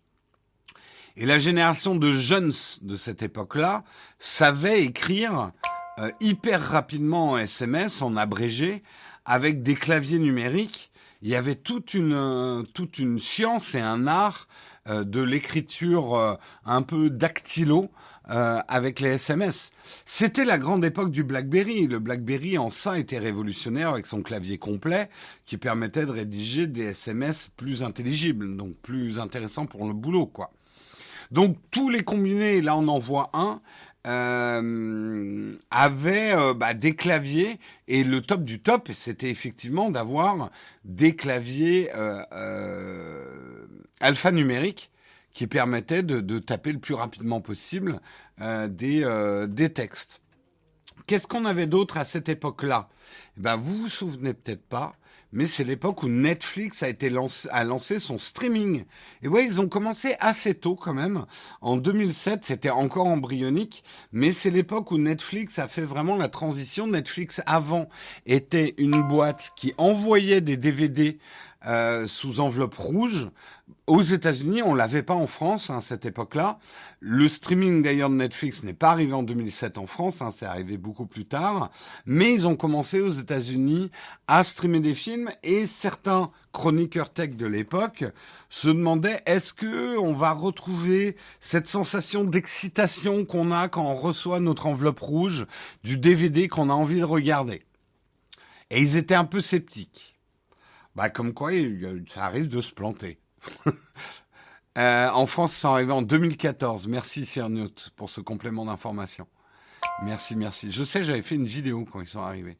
Et 1.18 1.28
la 1.28 1.38
génération 1.40 1.96
de 1.96 2.12
jeunes 2.12 2.52
de 2.82 2.96
cette 2.96 3.22
époque-là 3.22 3.84
savait 4.18 4.84
écrire 4.84 5.52
euh, 6.00 6.12
hyper 6.20 6.62
rapidement 6.62 7.32
en 7.32 7.38
SMS, 7.38 8.02
en 8.02 8.16
abrégé, 8.18 8.84
avec 9.26 9.64
des 9.64 9.76
claviers 9.76 10.20
numériques. 10.20 10.92
Il 11.22 11.30
y 11.30 11.36
avait 11.36 11.56
toute 11.56 11.94
une, 11.94 12.14
euh, 12.14 12.64
toute 12.74 13.00
une 13.00 13.20
science 13.20 13.76
et 13.76 13.80
un 13.80 14.08
art 14.08 14.48
euh, 14.90 15.04
de 15.04 15.22
l'écriture 15.22 16.16
euh, 16.16 16.36
un 16.66 16.82
peu 16.82 17.10
dactylo 17.10 17.90
euh, 18.30 18.60
avec 18.70 19.02
les 19.02 19.12
SMS. 19.12 19.72
C'était 20.06 20.46
la 20.46 20.58
grande 20.58 20.86
époque 20.86 21.12
du 21.12 21.24
BlackBerry. 21.24 21.88
Le 21.88 22.00
BlackBerry 22.00 22.58
en 22.58 22.72
ça 22.72 22.98
était 22.98 23.20
révolutionnaire 23.20 23.90
avec 23.90 24.06
son 24.06 24.22
clavier 24.22 24.58
complet 24.58 25.10
qui 25.46 25.58
permettait 25.58 26.06
de 26.06 26.12
rédiger 26.12 26.68
des 26.68 26.86
SMS 26.88 27.50
plus 27.58 27.84
intelligibles, 27.84 28.56
donc 28.56 28.78
plus 28.78 29.20
intéressants 29.20 29.66
pour 29.66 29.86
le 29.86 29.94
boulot, 29.94 30.26
quoi. 30.26 30.52
Donc 31.32 31.58
tous 31.72 31.90
les 31.90 32.04
combinés, 32.04 32.62
là 32.62 32.78
on 32.78 32.88
en 32.88 33.00
voit 33.00 33.30
un, 33.34 33.60
euh, 34.08 35.54
avait 35.70 36.34
euh, 36.34 36.54
bah, 36.54 36.74
des 36.74 36.96
claviers 36.96 37.60
et 37.90 38.06
le 38.06 38.22
top 38.22 38.46
du 38.46 38.62
top, 38.62 38.90
c'était 38.94 39.30
effectivement 39.30 39.90
d'avoir 39.90 40.50
des 40.86 41.14
claviers 41.14 41.90
euh, 41.94 43.68
alphanumériques 44.00 44.92
qui 45.34 45.46
permettaient 45.46 46.04
de, 46.04 46.40
taper 46.40 46.72
le 46.72 46.80
plus 46.80 46.94
rapidement 46.94 47.42
possible 47.42 48.00
des, 48.40 49.46
des 49.48 49.70
textes. 49.72 50.22
Qu'est-ce 51.06 51.28
qu'on 51.28 51.46
avait 51.46 51.68
d'autre 51.68 51.98
à 51.98 52.06
cette 52.06 52.28
époque-là? 52.28 52.90
Eh 53.38 53.42
ben, 53.42 53.56
Vous 53.56 53.78
vous 53.78 53.88
souvenez 53.88 54.34
peut-être 54.34 54.66
pas, 54.66 54.96
mais 55.32 55.46
c'est 55.46 55.64
l'époque 55.64 56.04
où 56.04 56.08
Netflix 56.08 56.84
a 56.84 56.90
été 56.90 57.10
lancé, 57.10 57.48
a 57.52 57.64
lancé 57.64 58.00
son 58.00 58.18
streaming. 58.18 58.86
Et 59.22 59.28
ouais, 59.28 59.46
ils 59.46 59.60
ont 59.60 59.68
commencé 59.68 60.16
assez 60.20 60.54
tôt 60.54 60.76
quand 60.76 60.94
même. 60.94 61.26
En 61.62 61.78
2007, 61.78 62.44
c'était 62.44 62.70
encore 62.70 63.08
embryonique, 63.08 63.84
mais 64.12 64.32
c'est 64.32 64.52
l'époque 64.52 64.92
où 64.92 64.98
Netflix 64.98 65.60
a 65.60 65.68
fait 65.68 65.82
vraiment 65.82 66.16
la 66.16 66.30
transition. 66.30 66.88
Netflix 66.88 67.42
avant 67.46 67.90
était 68.26 68.74
une 68.78 69.02
boîte 69.02 69.52
qui 69.56 69.74
envoyait 69.78 70.42
des 70.42 70.58
DVD 70.58 71.18
euh, 71.66 72.08
sous 72.08 72.40
enveloppe 72.40 72.76
rouge. 72.76 73.30
Aux 73.86 74.02
États-Unis, 74.02 74.62
on 74.64 74.76
l'avait 74.76 75.04
pas 75.04 75.14
en 75.14 75.28
France 75.28 75.70
hein, 75.70 75.78
à 75.78 75.82
cette 75.82 76.06
époque-là. 76.06 76.58
Le 77.02 77.28
streaming 77.28 77.82
d'ailleurs 77.82 78.10
de 78.10 78.16
Netflix 78.16 78.64
n'est 78.64 78.74
pas 78.74 78.92
arrivé 78.92 79.14
en 79.14 79.24
2007 79.24 79.78
en 79.78 79.86
France, 79.88 80.22
hein, 80.22 80.32
c'est 80.32 80.46
arrivé 80.46 80.78
beaucoup 80.78 81.06
plus 81.06 81.26
tard. 81.26 81.70
Mais 82.06 82.34
ils 82.34 82.48
ont 82.48 82.56
commencé 82.56 83.02
aux 83.02 83.12
États-Unis 83.12 83.92
à 84.28 84.46
streamer 84.46 84.80
des 84.80 84.94
films 84.94 85.30
et 85.44 85.66
certains 85.66 86.32
chroniqueurs 86.54 87.12
tech 87.12 87.32
de 87.32 87.46
l'époque 87.46 88.06
se 88.50 88.70
demandaient 88.70 89.22
est-ce 89.26 89.54
que 89.54 89.98
on 89.98 90.14
va 90.14 90.32
retrouver 90.32 91.18
cette 91.42 91.68
sensation 91.68 92.24
d'excitation 92.24 93.26
qu'on 93.26 93.52
a 93.52 93.68
quand 93.68 93.86
on 93.86 93.96
reçoit 93.96 94.40
notre 94.40 94.68
enveloppe 94.68 95.02
rouge 95.02 95.46
du 95.84 95.98
DVD 95.98 96.48
qu'on 96.48 96.70
a 96.70 96.74
envie 96.74 97.00
de 97.00 97.06
regarder? 97.06 97.64
Et 98.70 98.82
ils 98.82 98.96
étaient 98.96 99.16
un 99.16 99.26
peu 99.26 99.42
sceptiques. 99.42 100.18
Bah, 100.96 101.10
comme 101.10 101.34
quoi, 101.34 101.52
ça 102.14 102.26
arrive 102.26 102.48
de 102.48 102.60
se 102.60 102.74
planter. 102.74 103.20
euh, 104.78 105.10
en 105.10 105.26
France, 105.26 105.54
ça 105.54 105.72
arrivé 105.72 105.92
en 105.92 106.02
2014. 106.02 106.88
Merci, 106.88 107.26
Cernout, 107.26 107.92
pour 107.96 108.10
ce 108.10 108.22
complément 108.22 108.66
d'information. 108.66 109.28
Merci, 110.04 110.36
merci. 110.36 110.72
Je 110.72 110.84
sais, 110.84 111.04
j'avais 111.04 111.22
fait 111.22 111.36
une 111.36 111.46
vidéo 111.46 111.86
quand 111.86 112.02
ils 112.02 112.08
sont 112.08 112.22
arrivés. 112.22 112.58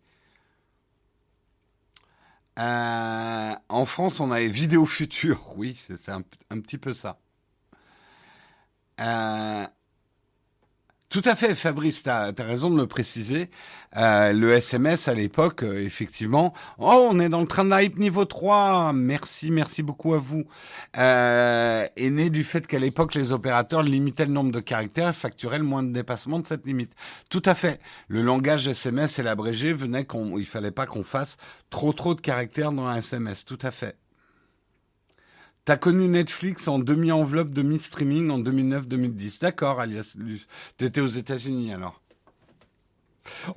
Euh, 2.60 3.56
en 3.70 3.86
France, 3.86 4.20
on 4.20 4.32
avait 4.32 4.48
Vidéo 4.48 4.86
Future. 4.86 5.58
Oui, 5.58 5.76
c'est 5.76 6.10
un, 6.10 6.24
un, 6.50 6.60
petit 6.60 6.78
peu 6.78 6.94
ça. 6.94 7.20
Euh, 9.00 9.68
tout 11.10 11.22
à 11.24 11.36
fait, 11.36 11.56
Fabrice, 11.56 12.04
tu 12.04 12.10
as, 12.10 12.34
raison 12.38 12.70
de 12.70 12.76
le 12.76 12.86
préciser. 12.86 13.50
Euh, 13.96 14.34
le 14.34 14.52
SMS 14.52 15.08
à 15.08 15.14
l'époque, 15.14 15.64
euh, 15.64 15.82
effectivement, 15.86 16.54
oh, 16.80 17.08
on 17.10 17.20
est 17.22 17.30
dans 17.30 17.40
le 17.40 17.48
train 17.48 17.64
de 17.64 17.70
la 17.70 17.84
hype 17.84 17.98
niveau 17.98 18.26
3. 18.26 18.92
Merci, 18.92 19.50
merci 19.50 19.84
beaucoup 19.84 20.16
à 20.16 20.18
vous. 20.18 20.44
Euh, 20.98 21.88
est 21.96 22.10
né 22.10 22.30
du 22.30 22.44
fait 22.44 22.68
qu'à 22.68 22.80
l'époque, 22.80 23.16
les 23.16 23.32
opérateurs 23.32 23.84
limitaient 23.84 24.26
le 24.26 24.34
nombre 24.34 24.52
de 24.52 24.60
caractères 24.60 25.10
et 25.10 25.14
facturaient 25.14 25.60
le 25.60 25.64
moins 25.64 25.84
de 25.84 25.94
dépassement 25.94 26.40
de 26.40 26.48
cette 26.48 26.66
limite. 26.66 26.92
Tout 27.30 27.44
à 27.46 27.56
fait. 27.56 27.80
Le 28.10 28.22
langage 28.22 28.68
SMS 28.68 29.18
et 29.18 29.24
l'abrégé 29.24 29.72
venait 29.72 30.04
qu'on, 30.04 30.38
il 30.38 30.46
fallait 30.46 30.72
pas 30.72 30.86
qu'on 30.86 31.04
fasse 31.04 31.38
trop 31.70 31.94
trop 31.94 32.16
de 32.16 32.22
caractères 32.22 32.74
dans 32.74 32.86
un 32.86 32.98
SMS. 32.98 33.46
Tout 33.46 33.60
à 33.62 33.72
fait. 33.72 33.96
T'as 35.68 35.76
connu 35.76 36.08
Netflix 36.08 36.70
en 36.70 36.80
demi-enveloppe, 36.80 37.50
demi-streaming 37.50 38.30
en 38.30 38.40
2009-2010. 38.40 39.42
D'accord, 39.42 39.82
alias. 39.82 40.16
T'étais 40.78 41.02
aux 41.02 41.08
États-Unis 41.08 41.74
alors. 41.74 42.02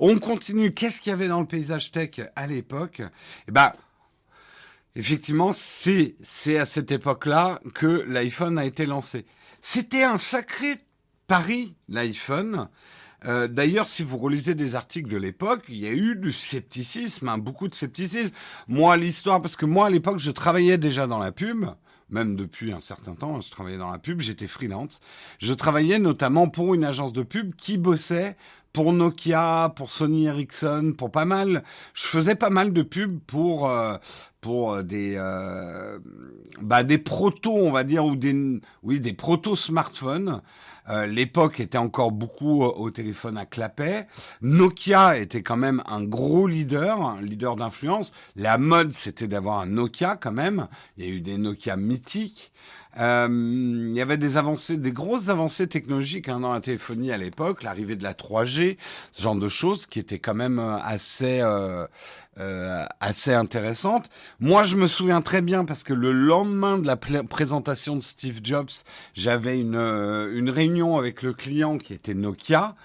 On 0.01 0.19
continue. 0.19 0.73
Qu'est-ce 0.73 0.99
qu'il 0.99 1.11
y 1.11 1.13
avait 1.13 1.29
dans 1.29 1.39
le 1.39 1.45
paysage 1.45 1.93
tech 1.93 2.19
à 2.35 2.47
l'époque? 2.47 3.01
Eh 3.47 3.51
ben, 3.53 3.71
effectivement, 4.97 5.53
c'est 5.53 6.17
à 6.57 6.65
cette 6.65 6.91
époque-là 6.91 7.61
que 7.73 8.03
l'iPhone 8.05 8.57
a 8.57 8.65
été 8.65 8.85
lancé. 8.85 9.25
C'était 9.61 10.03
un 10.03 10.17
sacré 10.17 10.79
pari, 11.27 11.75
l'iPhone. 11.87 12.67
Euh, 13.23 13.47
D'ailleurs, 13.47 13.87
si 13.87 14.03
vous 14.03 14.17
relisez 14.17 14.53
des 14.53 14.75
articles 14.75 15.09
de 15.09 15.15
l'époque, 15.15 15.63
il 15.69 15.77
y 15.77 15.87
a 15.87 15.93
eu 15.93 16.17
du 16.17 16.33
scepticisme, 16.33 17.29
hein, 17.29 17.37
beaucoup 17.37 17.69
de 17.69 17.73
scepticisme. 17.73 18.31
Moi, 18.67 18.97
l'histoire, 18.97 19.41
parce 19.41 19.55
que 19.55 19.65
moi, 19.65 19.85
à 19.85 19.89
l'époque, 19.89 20.19
je 20.19 20.31
travaillais 20.31 20.77
déjà 20.77 21.07
dans 21.07 21.19
la 21.19 21.31
pub 21.31 21.67
même 22.11 22.35
depuis 22.35 22.73
un 22.73 22.79
certain 22.79 23.15
temps, 23.15 23.41
je 23.41 23.49
travaillais 23.49 23.77
dans 23.77 23.91
la 23.91 23.99
pub, 23.99 24.21
j'étais 24.21 24.47
freelance. 24.47 24.99
Je 25.39 25.53
travaillais 25.53 25.99
notamment 25.99 26.49
pour 26.49 26.73
une 26.73 26.83
agence 26.83 27.13
de 27.13 27.23
pub 27.23 27.55
qui 27.55 27.77
bossait 27.77 28.35
pour 28.73 28.93
Nokia, 28.93 29.73
pour 29.75 29.89
Sony 29.89 30.25
Ericsson, 30.25 30.93
pour 30.97 31.11
pas 31.11 31.25
mal. 31.25 31.63
Je 31.93 32.07
faisais 32.07 32.35
pas 32.35 32.49
mal 32.49 32.73
de 32.73 32.81
pubs 32.81 33.19
pour 33.27 33.69
euh, 33.69 33.97
pour 34.39 34.83
des 34.83 35.15
euh, 35.17 35.99
bah 36.61 36.83
des 36.83 36.97
protos, 36.97 37.55
on 37.55 37.71
va 37.71 37.83
dire, 37.83 38.05
ou 38.05 38.15
des 38.15 38.61
oui 38.83 38.99
des 38.99 39.13
proto 39.13 39.55
smartphones. 39.55 40.41
Euh, 40.89 41.05
L'époque 41.05 41.59
était 41.59 41.77
encore 41.77 42.11
beaucoup 42.11 42.63
au 42.63 42.91
téléphone 42.91 43.37
à 43.37 43.45
clapet. 43.45 44.07
Nokia 44.41 45.17
était 45.17 45.43
quand 45.43 45.57
même 45.57 45.81
un 45.87 46.03
gros 46.03 46.47
leader, 46.47 47.01
un 47.01 47.21
leader 47.21 47.55
d'influence. 47.55 48.11
La 48.35 48.57
mode, 48.57 48.93
c'était 48.93 49.27
d'avoir 49.27 49.59
un 49.59 49.67
Nokia 49.67 50.17
quand 50.17 50.31
même. 50.31 50.67
Il 50.97 51.05
y 51.05 51.07
a 51.09 51.11
eu 51.11 51.21
des 51.21 51.37
Nokia 51.37 51.77
mythiques. 51.77 52.51
Euh, 52.99 53.27
il 53.29 53.95
y 53.95 54.01
avait 54.01 54.17
des 54.17 54.37
avancées, 54.37 54.77
des 54.77 54.91
grosses 54.91 55.29
avancées 55.29 55.67
technologiques 55.67 56.27
hein, 56.27 56.41
dans 56.41 56.51
la 56.51 56.59
téléphonie 56.59 57.11
à 57.11 57.17
l'époque, 57.17 57.63
l'arrivée 57.63 57.95
de 57.95 58.03
la 58.03 58.13
3G, 58.13 58.77
ce 59.13 59.23
genre 59.23 59.35
de 59.35 59.47
choses 59.47 59.85
qui 59.85 59.99
étaient 59.99 60.19
quand 60.19 60.33
même 60.33 60.59
euh, 60.59 60.77
assez 60.79 61.39
euh, 61.41 61.87
euh, 62.39 62.85
assez 62.99 63.33
intéressantes. 63.33 64.09
Moi, 64.39 64.63
je 64.63 64.75
me 64.75 64.87
souviens 64.87 65.21
très 65.21 65.41
bien 65.41 65.65
parce 65.65 65.83
que 65.83 65.93
le 65.93 66.11
lendemain 66.11 66.77
de 66.77 66.87
la 66.87 66.95
présentation 66.95 67.95
de 67.95 68.01
Steve 68.01 68.39
Jobs, 68.43 68.69
j'avais 69.13 69.59
une 69.59 69.75
euh, 69.75 70.35
une 70.37 70.49
réunion 70.49 70.97
avec 70.97 71.21
le 71.21 71.33
client 71.33 71.77
qui 71.77 71.93
était 71.93 72.13
Nokia 72.13 72.75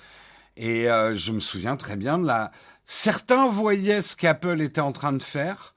et 0.56 0.90
euh, 0.90 1.14
je 1.14 1.32
me 1.32 1.40
souviens 1.40 1.76
très 1.76 1.96
bien 1.96 2.18
de 2.18 2.26
la. 2.26 2.50
Certains 2.84 3.48
voyaient 3.48 4.02
ce 4.02 4.16
qu'Apple 4.16 4.60
était 4.60 4.80
en 4.80 4.92
train 4.92 5.12
de 5.12 5.22
faire 5.22 5.74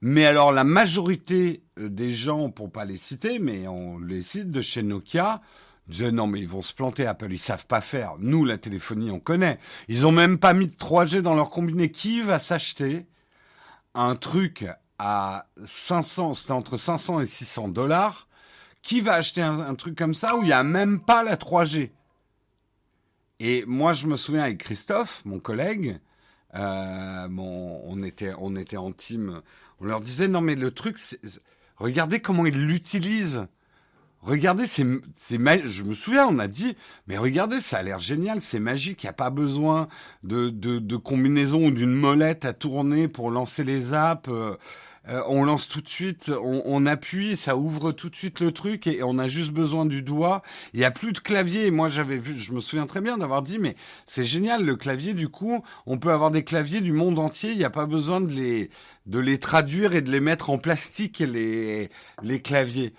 mais 0.00 0.24
alors 0.26 0.52
la 0.52 0.64
majorité 0.64 1.62
euh, 1.78 1.88
des 1.88 2.12
gens, 2.12 2.50
pour 2.50 2.70
pas 2.70 2.84
les 2.84 2.96
citer, 2.96 3.38
mais 3.38 3.66
on 3.68 3.98
les 3.98 4.22
cite 4.22 4.50
de 4.50 4.62
chez 4.62 4.82
Nokia, 4.82 5.40
disaient 5.88 6.12
non 6.12 6.26
mais 6.26 6.40
ils 6.40 6.48
vont 6.48 6.62
se 6.62 6.74
planter 6.74 7.06
Apple, 7.06 7.28
ils 7.30 7.38
savent 7.38 7.66
pas 7.66 7.80
faire. 7.80 8.14
Nous 8.18 8.44
la 8.44 8.58
téléphonie 8.58 9.10
on 9.10 9.20
connaît. 9.20 9.58
Ils 9.88 10.06
ont 10.06 10.12
même 10.12 10.38
pas 10.38 10.52
mis 10.52 10.66
de 10.66 10.74
3G 10.74 11.20
dans 11.20 11.34
leur 11.34 11.50
combiné. 11.50 11.90
Qui 11.90 12.20
va 12.20 12.38
s'acheter 12.38 13.06
un 13.94 14.16
truc 14.16 14.66
à 14.98 15.46
500, 15.64 16.34
c'était 16.34 16.52
entre 16.52 16.76
500 16.76 17.20
et 17.20 17.26
600 17.26 17.68
dollars 17.68 18.28
Qui 18.82 19.00
va 19.00 19.14
acheter 19.14 19.42
un, 19.42 19.74
truc 19.74 19.96
comme 19.96 20.14
ça 20.14 20.36
où 20.36 20.42
il 20.42 20.48
y 20.48 20.52
a 20.52 20.62
même 20.62 21.00
pas 21.00 21.22
la 21.22 21.36
3G 21.36 21.90
Et 23.40 23.64
moi 23.66 23.92
je 23.92 24.06
me 24.06 24.16
souviens 24.16 24.42
avec 24.42 24.58
Christophe, 24.58 25.22
mon 25.24 25.38
collègue, 25.38 25.98
euh, 26.54 27.28
on 27.30 28.02
était 28.02 28.32
on 28.38 28.56
était 28.56 28.78
en 28.78 28.92
team 28.92 29.40
On 29.80 29.84
leur 29.84 30.00
disait 30.00 30.28
non 30.28 30.40
mais 30.40 30.54
le 30.54 30.70
truc, 30.70 30.98
regardez 31.76 32.20
comment 32.20 32.46
ils 32.46 32.66
l'utilisent. 32.66 33.46
Regardez, 34.22 34.66
c'est, 34.66 34.84
je 34.84 35.82
me 35.84 35.94
souviens, 35.94 36.26
on 36.26 36.38
a 36.38 36.48
dit, 36.48 36.76
mais 37.06 37.16
regardez, 37.16 37.60
ça 37.60 37.78
a 37.78 37.82
l'air 37.82 38.00
génial, 38.00 38.40
c'est 38.40 38.58
magique, 38.58 39.04
il 39.04 39.06
n'y 39.06 39.10
a 39.10 39.14
pas 39.14 39.30
besoin 39.30 39.88
de, 40.24 40.50
de, 40.50 40.80
de 40.80 40.96
combinaison 40.96 41.66
ou 41.66 41.70
d'une 41.70 41.94
molette 41.94 42.44
à 42.44 42.52
tourner 42.52 43.06
pour 43.06 43.30
lancer 43.30 43.62
les 43.62 43.94
apps. 43.94 44.28
Euh, 44.28 44.56
euh, 45.08 45.22
on 45.26 45.44
lance 45.44 45.68
tout 45.68 45.80
de 45.80 45.88
suite, 45.88 46.30
on, 46.42 46.84
appuie, 46.84 47.34
ça 47.34 47.56
ouvre 47.56 47.92
tout 47.92 48.10
de 48.10 48.16
suite 48.16 48.40
le 48.40 48.52
truc 48.52 48.86
et 48.86 49.02
on 49.02 49.18
a 49.18 49.26
juste 49.26 49.52
besoin 49.52 49.86
du 49.86 50.02
doigt. 50.02 50.42
Il 50.74 50.80
n'y 50.80 50.84
a 50.84 50.90
plus 50.90 51.12
de 51.12 51.18
clavier. 51.18 51.70
Moi, 51.70 51.88
j'avais 51.88 52.18
vu, 52.18 52.38
je 52.38 52.52
me 52.52 52.60
souviens 52.60 52.86
très 52.86 53.00
bien 53.00 53.16
d'avoir 53.16 53.42
dit, 53.42 53.58
mais 53.58 53.74
c'est 54.04 54.26
génial 54.26 54.64
le 54.64 54.76
clavier. 54.76 55.14
Du 55.14 55.28
coup, 55.30 55.64
on 55.86 55.98
peut 55.98 56.12
avoir 56.12 56.30
des 56.30 56.44
claviers 56.44 56.82
du 56.82 56.92
monde 56.92 57.18
entier. 57.18 57.52
Il 57.52 57.58
n'y 57.58 57.64
a 57.64 57.70
pas 57.70 57.86
besoin 57.86 58.20
de 58.20 58.32
les 58.32 58.70
de 59.06 59.18
les 59.18 59.38
traduire 59.38 59.94
et 59.94 60.02
de 60.02 60.10
les 60.10 60.20
mettre 60.20 60.50
en 60.50 60.58
plastique 60.58 61.20
les 61.20 61.88
les 62.22 62.42
claviers. 62.42 62.92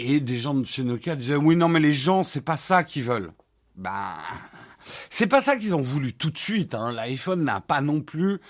Et 0.00 0.20
des 0.20 0.38
gens 0.38 0.54
de 0.54 0.64
chez 0.64 0.84
Nokia 0.84 1.16
disaient 1.16 1.34
oui 1.34 1.56
non 1.56 1.68
mais 1.68 1.80
les 1.80 1.92
gens 1.92 2.22
c'est 2.22 2.40
pas 2.40 2.56
ça 2.56 2.84
qu'ils 2.84 3.02
veulent. 3.02 3.32
Ben 3.76 4.14
c'est 5.10 5.26
pas 5.26 5.42
ça 5.42 5.56
qu'ils 5.56 5.74
ont 5.74 5.82
voulu 5.82 6.12
tout 6.12 6.30
de 6.30 6.38
suite. 6.38 6.74
Hein. 6.74 6.92
L'iPhone 6.92 7.42
n'a 7.42 7.60
pas 7.60 7.80
non 7.80 8.00
plus 8.00 8.40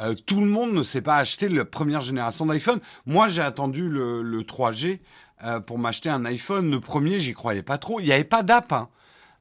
euh, 0.00 0.14
tout 0.14 0.40
le 0.40 0.46
monde 0.46 0.72
ne 0.72 0.82
s'est 0.82 1.00
pas 1.00 1.16
acheté 1.16 1.48
la 1.48 1.64
première 1.64 2.00
génération 2.00 2.46
d'iPhone. 2.46 2.80
Moi, 3.06 3.28
j'ai 3.28 3.42
attendu 3.42 3.88
le, 3.88 4.42
3G 4.42 5.00
euh, 5.44 5.60
pour 5.60 5.78
m'acheter 5.78 6.08
un 6.08 6.24
iPhone. 6.24 6.70
Le 6.70 6.80
premier, 6.80 7.18
j'y 7.18 7.34
croyais 7.34 7.62
pas 7.62 7.78
trop. 7.78 8.00
Il 8.00 8.06
n'y 8.06 8.12
avait 8.12 8.24
pas 8.24 8.42
d'app. 8.42 8.72
Hein. 8.72 8.88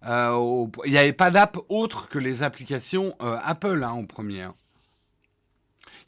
Euh, 0.08 0.66
il 0.86 0.92
n'y 0.92 0.98
avait 0.98 1.14
pas 1.14 1.32
d'app 1.32 1.58
autre 1.70 2.08
que 2.10 2.20
les 2.20 2.44
applications 2.44 3.16
Apple 3.20 3.84
hein, 3.84 3.94
au 3.94 4.06
premier. 4.06 4.44
Hein. 4.44 4.56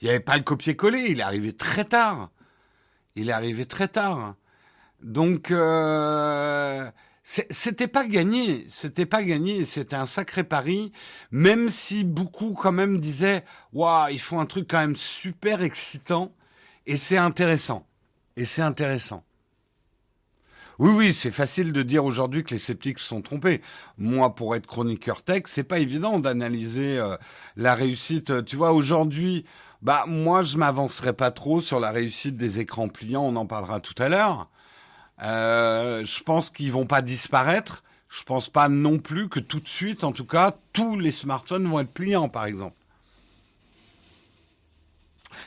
Il 0.02 0.06
n'y 0.06 0.12
avait 0.12 0.20
pas 0.20 0.38
le 0.38 0.44
copier-coller. 0.44 1.08
Il 1.10 1.20
est 1.20 1.24
arrivé 1.24 1.54
très 1.54 1.86
tard. 1.86 2.30
Il 3.16 3.30
est 3.30 3.34
arrivé 3.34 3.66
très 3.66 3.88
tard. 3.88 4.36
Donc, 5.02 5.54
c'était 7.24 7.88
pas 7.88 8.06
gagné, 8.06 8.66
c'était 8.70 9.06
pas 9.06 9.24
gagné, 9.24 9.64
c'était 9.66 9.96
un 9.96 10.06
sacré 10.06 10.44
pari, 10.44 10.92
même 11.32 11.70
si 11.70 12.04
beaucoup 12.04 12.54
quand 12.54 12.72
même 12.72 13.00
disaient, 13.00 13.44
waouh, 13.74 14.10
ils 14.12 14.20
font 14.20 14.40
un 14.40 14.46
truc 14.46 14.68
quand 14.70 14.80
même 14.80 14.96
super 14.96 15.62
excitant, 15.62 16.34
et 16.88 16.98
c'est 16.98 17.18
intéressant, 17.18 17.86
et 18.36 18.46
c'est 18.46 18.64
intéressant. 18.64 19.24
Oui, 20.80 20.92
oui, 20.96 21.14
c'est 21.14 21.32
facile 21.32 21.74
de 21.74 21.84
dire 21.84 22.06
aujourd'hui 22.06 22.44
que 22.44 22.52
les 22.52 22.58
sceptiques 22.58 23.00
se 23.00 23.08
sont 23.08 23.22
trompés. 23.22 23.62
Moi, 23.98 24.34
pour 24.34 24.56
être 24.56 24.66
chroniqueur 24.66 25.24
tech, 25.24 25.44
c'est 25.48 25.66
pas 25.66 25.80
évident 25.80 26.20
d'analyser 26.20 26.98
euh, 26.98 27.18
la 27.58 27.76
réussite. 27.76 28.46
Tu 28.46 28.56
vois, 28.56 28.72
aujourd'hui, 28.72 29.44
bah 29.82 30.06
moi, 30.08 30.42
je 30.42 30.58
m'avancerai 30.58 31.12
pas 31.12 31.32
trop 31.32 31.60
sur 31.60 31.82
la 31.82 31.92
réussite 31.92 32.38
des 32.38 32.62
écrans 32.62 32.88
pliants. 32.88 33.26
On 33.26 33.36
en 33.36 33.46
parlera 33.46 33.82
tout 33.82 34.02
à 34.02 34.08
l'heure. 34.08 34.50
Euh, 35.24 36.06
je 36.06 36.24
pense 36.24 36.50
qu'ils 36.50 36.72
vont 36.72 36.86
pas 36.86 37.02
disparaître. 37.02 37.84
Je 38.10 38.24
pense 38.24 38.50
pas 38.50 38.70
non 38.70 38.98
plus 38.98 39.30
que 39.30 39.40
tout 39.40 39.60
de 39.60 39.68
suite, 39.68 40.04
en 40.04 40.12
tout 40.12 40.26
cas, 40.26 40.58
tous 40.74 40.98
les 40.98 41.12
smartphones 41.12 41.68
vont 41.68 41.80
être 41.80 41.92
pliants, 41.94 42.30
par 42.30 42.46
exemple. 42.46 42.76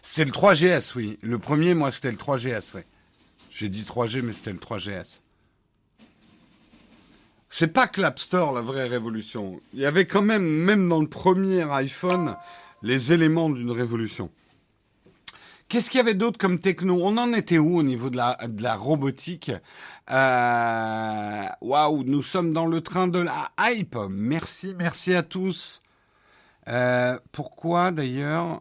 C'est 0.00 0.24
le 0.24 0.30
3GS, 0.30 0.92
oui. 0.94 1.18
Le 1.22 1.38
premier, 1.38 1.74
moi, 1.74 1.90
c'était 1.90 2.12
le 2.12 2.16
3GS, 2.16 2.76
oui. 2.76 2.82
J'ai 3.50 3.68
dit 3.68 3.82
3G, 3.82 4.22
mais 4.22 4.32
c'était 4.32 4.52
le 4.52 4.58
3GS. 4.58 5.20
C'est 7.50 7.68
pas 7.68 7.86
que 7.86 8.00
l'App 8.00 8.18
Store, 8.18 8.52
la 8.52 8.62
vraie 8.62 8.88
révolution. 8.88 9.60
Il 9.74 9.80
y 9.80 9.84
avait 9.84 10.06
quand 10.06 10.22
même, 10.22 10.46
même 10.46 10.88
dans 10.88 11.00
le 11.02 11.08
premier 11.08 11.70
iPhone, 11.72 12.36
les 12.82 13.12
éléments 13.12 13.50
d'une 13.50 13.70
révolution. 13.70 14.30
Qu'est-ce 15.72 15.90
qu'il 15.90 15.96
y 15.96 16.00
avait 16.02 16.12
d'autre 16.12 16.36
comme 16.36 16.58
techno? 16.58 16.98
On 17.02 17.16
en 17.16 17.32
était 17.32 17.56
où 17.56 17.78
au 17.78 17.82
niveau 17.82 18.10
de 18.10 18.18
la, 18.18 18.36
de 18.46 18.62
la 18.62 18.76
robotique? 18.76 19.50
Euh, 20.10 21.44
Waouh, 21.62 22.04
nous 22.04 22.22
sommes 22.22 22.52
dans 22.52 22.66
le 22.66 22.82
train 22.82 23.08
de 23.08 23.20
la 23.20 23.50
hype. 23.58 23.96
Merci, 24.10 24.74
merci 24.76 25.14
à 25.14 25.22
tous. 25.22 25.80
Euh, 26.68 27.18
pourquoi 27.32 27.90
d'ailleurs 27.90 28.60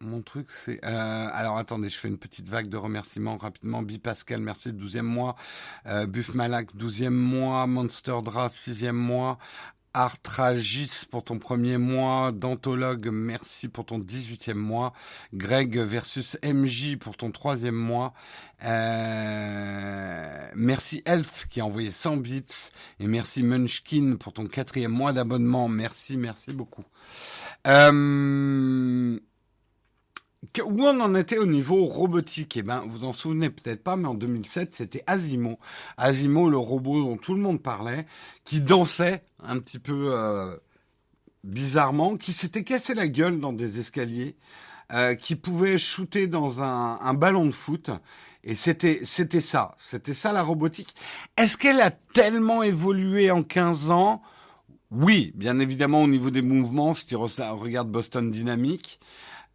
mon 0.00 0.20
truc, 0.20 0.50
c'est... 0.50 0.84
Euh, 0.84 1.28
alors 1.32 1.58
attendez, 1.58 1.88
je 1.88 1.96
fais 1.96 2.08
une 2.08 2.18
petite 2.18 2.48
vague 2.48 2.68
de 2.68 2.76
remerciements 2.76 3.36
rapidement. 3.36 3.80
Bi 3.82 4.00
Pascal, 4.00 4.40
merci, 4.40 4.72
12e 4.72 5.02
mois. 5.02 5.36
Buff 6.08 6.34
Malak, 6.34 6.74
12e 6.74 7.10
mois. 7.10 7.68
Monster 7.68 8.16
Dra, 8.24 8.48
6e 8.48 8.90
mois. 8.90 9.38
Artragis 9.94 11.04
pour 11.10 11.24
ton 11.24 11.38
premier 11.38 11.78
mois, 11.78 12.32
Dantologue, 12.32 13.08
merci 13.12 13.68
pour 13.68 13.86
ton 13.86 13.98
18e 13.98 14.54
mois, 14.54 14.92
Greg 15.34 15.78
versus 15.78 16.38
MJ 16.42 16.96
pour 16.96 17.16
ton 17.16 17.30
troisième 17.30 17.74
mois, 17.74 18.14
euh, 18.64 20.48
merci 20.54 21.02
Elf 21.04 21.46
qui 21.48 21.60
a 21.60 21.66
envoyé 21.66 21.90
100 21.90 22.16
bits, 22.18 22.70
et 23.00 23.06
merci 23.06 23.42
Munchkin 23.42 24.16
pour 24.18 24.32
ton 24.32 24.46
quatrième 24.46 24.92
mois 24.92 25.12
d'abonnement, 25.12 25.68
merci, 25.68 26.16
merci 26.16 26.52
beaucoup. 26.52 26.84
Euh, 27.66 29.18
où 30.64 30.82
on 30.84 31.00
en 31.00 31.14
était 31.14 31.38
au 31.38 31.46
niveau 31.46 31.84
robotique? 31.84 32.56
Eh 32.56 32.62
ben, 32.62 32.82
vous 32.86 33.04
en 33.04 33.12
souvenez 33.12 33.48
peut-être 33.48 33.82
pas, 33.82 33.96
mais 33.96 34.08
en 34.08 34.14
2007, 34.14 34.74
c'était 34.74 35.04
Asimo. 35.06 35.58
Asimo, 35.96 36.50
le 36.50 36.58
robot 36.58 37.02
dont 37.02 37.16
tout 37.16 37.34
le 37.34 37.40
monde 37.40 37.62
parlait, 37.62 38.06
qui 38.44 38.60
dansait 38.60 39.22
un 39.44 39.58
petit 39.58 39.78
peu 39.78 40.12
euh, 40.12 40.56
bizarrement, 41.44 42.16
qui 42.16 42.32
s'était 42.32 42.64
cassé 42.64 42.94
la 42.94 43.08
gueule 43.08 43.40
dans 43.40 43.52
des 43.52 43.78
escaliers, 43.78 44.36
euh, 44.92 45.14
qui 45.14 45.36
pouvait 45.36 45.78
shooter 45.78 46.26
dans 46.26 46.62
un, 46.62 46.98
un 47.00 47.14
ballon 47.14 47.46
de 47.46 47.52
foot. 47.52 47.90
Et 48.44 48.54
c'était 48.54 49.00
c'était 49.04 49.40
ça, 49.40 49.74
c'était 49.78 50.14
ça 50.14 50.32
la 50.32 50.42
robotique. 50.42 50.94
Est-ce 51.36 51.56
qu'elle 51.56 51.80
a 51.80 51.90
tellement 51.90 52.62
évolué 52.62 53.30
en 53.30 53.42
15 53.42 53.90
ans? 53.90 54.22
Oui, 54.90 55.32
bien 55.36 55.58
évidemment 55.60 56.02
au 56.02 56.08
niveau 56.08 56.30
des 56.30 56.42
mouvements, 56.42 56.92
si 56.92 57.06
tu 57.06 57.16
regardes 57.16 57.90
Boston 57.90 58.30
Dynamics. 58.30 59.00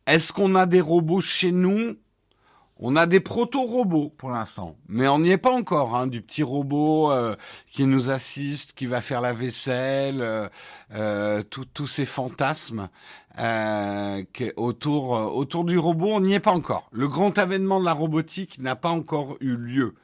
Est-ce 0.07 0.31
qu'on 0.31 0.55
a 0.55 0.65
des 0.65 0.81
robots 0.81 1.21
chez 1.21 1.51
nous? 1.51 1.97
On 2.79 2.95
a 2.95 3.05
des 3.05 3.19
proto-robots 3.19 4.13
pour 4.17 4.29
l'instant, 4.29 4.77
mais 4.87 5.07
on 5.07 5.19
n'y 5.19 5.31
est 5.31 5.37
pas 5.37 5.51
encore. 5.51 5.95
Hein, 5.95 6.07
du 6.07 6.21
petit 6.21 6.43
robot 6.43 7.11
euh, 7.11 7.35
qui 7.71 7.85
nous 7.85 8.09
assiste, 8.09 8.73
qui 8.73 8.85
va 8.85 9.01
faire 9.01 9.21
la 9.21 9.33
vaisselle, 9.33 10.21
euh, 10.21 10.47
euh 10.93 11.43
tous 11.43 11.87
ces 11.87 12.05
fantasmes 12.05 12.89
euh, 13.39 14.23
autour 14.55 15.11
autour 15.35 15.63
du 15.63 15.77
robot, 15.77 16.13
on 16.13 16.19
n'y 16.21 16.33
est 16.33 16.39
pas 16.39 16.51
encore. 16.51 16.89
Le 16.91 17.07
grand 17.07 17.37
avènement 17.37 17.79
de 17.79 17.85
la 17.85 17.93
robotique 17.93 18.59
n'a 18.59 18.75
pas 18.75 18.89
encore 18.89 19.37
eu 19.39 19.55
lieu 19.55 19.95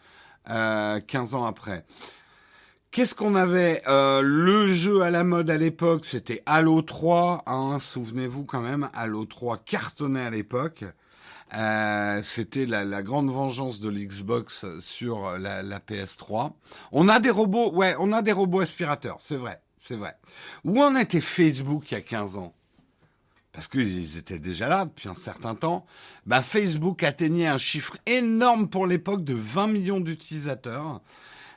15 0.48 1.36
ans 1.36 1.46
après. 1.46 1.86
Qu'est-ce 2.92 3.16
qu'on 3.16 3.36
avait 3.36 3.82
Le 3.88 4.72
jeu 4.74 5.02
à 5.02 5.10
la 5.10 5.24
mode 5.24 5.50
à 5.50 5.58
l'époque, 5.58 6.06
c'était 6.06 6.44
Halo 6.46 6.82
3. 6.82 7.44
Hein, 7.48 7.78
Souvenez-vous 7.80 8.44
quand 8.44 8.62
même, 8.62 8.90
Halo 8.94 9.26
3 9.26 9.58
cartonnait 9.58 10.26
à 10.26 10.30
l'époque. 10.30 10.84
Euh, 11.56 12.22
c'était 12.24 12.66
la, 12.66 12.84
la, 12.84 13.04
grande 13.04 13.30
vengeance 13.30 13.80
de 13.80 13.90
l'Xbox 13.90 14.66
sur 14.80 15.38
la, 15.38 15.62
la, 15.62 15.80
PS3. 15.80 16.54
On 16.92 17.08
a 17.08 17.20
des 17.20 17.30
robots, 17.30 17.72
ouais, 17.74 17.96
on 18.00 18.12
a 18.12 18.22
des 18.22 18.32
robots 18.32 18.62
aspirateurs, 18.62 19.18
c'est 19.20 19.36
vrai, 19.36 19.62
c'est 19.78 19.96
vrai. 19.96 20.16
Où 20.64 20.82
en 20.82 20.96
était 20.96 21.22
Facebook 21.22 21.92
il 21.92 21.96
y 21.96 21.98
a 21.98 22.02
15 22.02 22.38
ans? 22.38 22.56
Parce 23.52 23.68
qu'ils 23.68 24.18
étaient 24.18 24.40
déjà 24.40 24.68
là 24.68 24.86
depuis 24.86 25.08
un 25.08 25.16
certain 25.16 25.54
temps, 25.54 25.86
bah 26.26 26.42
Facebook 26.42 27.04
atteignait 27.04 27.46
un 27.46 27.60
chiffre 27.60 27.98
énorme 28.08 28.68
pour 28.68 28.88
l'époque 28.88 29.24
de 29.24 29.36
20 29.36 29.68
millions 29.68 30.00
d'utilisateurs. 30.00 31.02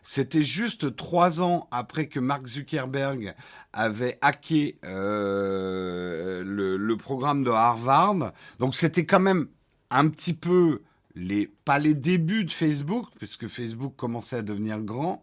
C'était 0.03 0.43
juste 0.43 0.95
trois 0.95 1.43
ans 1.43 1.67
après 1.73 2.07
que 2.07 2.21
Mark 2.21 2.47
Zuckerberg 2.47 3.35
avait 3.73 4.19
hacké 4.21 4.79
euh, 4.85 6.45
le, 6.45 6.97
programme 6.97 7.43
de 7.43 7.51
Harvard. 7.51 8.33
Donc 8.61 8.77
c'était 8.77 9.05
quand 9.05 9.19
même 9.19 9.49
un 9.91 10.09
petit 10.09 10.35
peu 10.35 10.83
les 11.15 11.47
pas 11.65 11.79
les 11.79 11.95
débuts 11.95 12.45
de 12.45 12.51
Facebook, 12.51 13.07
puisque 13.19 13.49
Facebook 13.49 13.95
commençait 13.97 14.37
à 14.37 14.43
devenir 14.43 14.81
grand. 14.81 15.23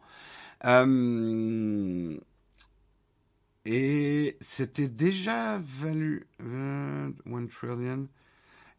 Euh, 0.66 2.18
et 3.66 4.38
c'était 4.42 4.88
déjà 4.88 5.60
valu 5.60 6.28
euh, 6.42 7.10
one 7.30 7.48
trillion. 7.48 8.08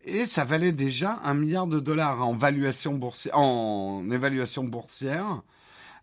Et 0.07 0.27
ça 0.27 0.45
valait 0.45 0.73
déjà 0.73 1.19
un 1.25 1.35
milliard 1.35 1.67
de 1.67 1.81
dollars 1.81 2.27
en 2.27 2.35
valuation 2.35 2.95
boursière, 2.95 3.39
en 3.39 4.11
évaluation 4.11 4.65
boursière. 4.65 5.43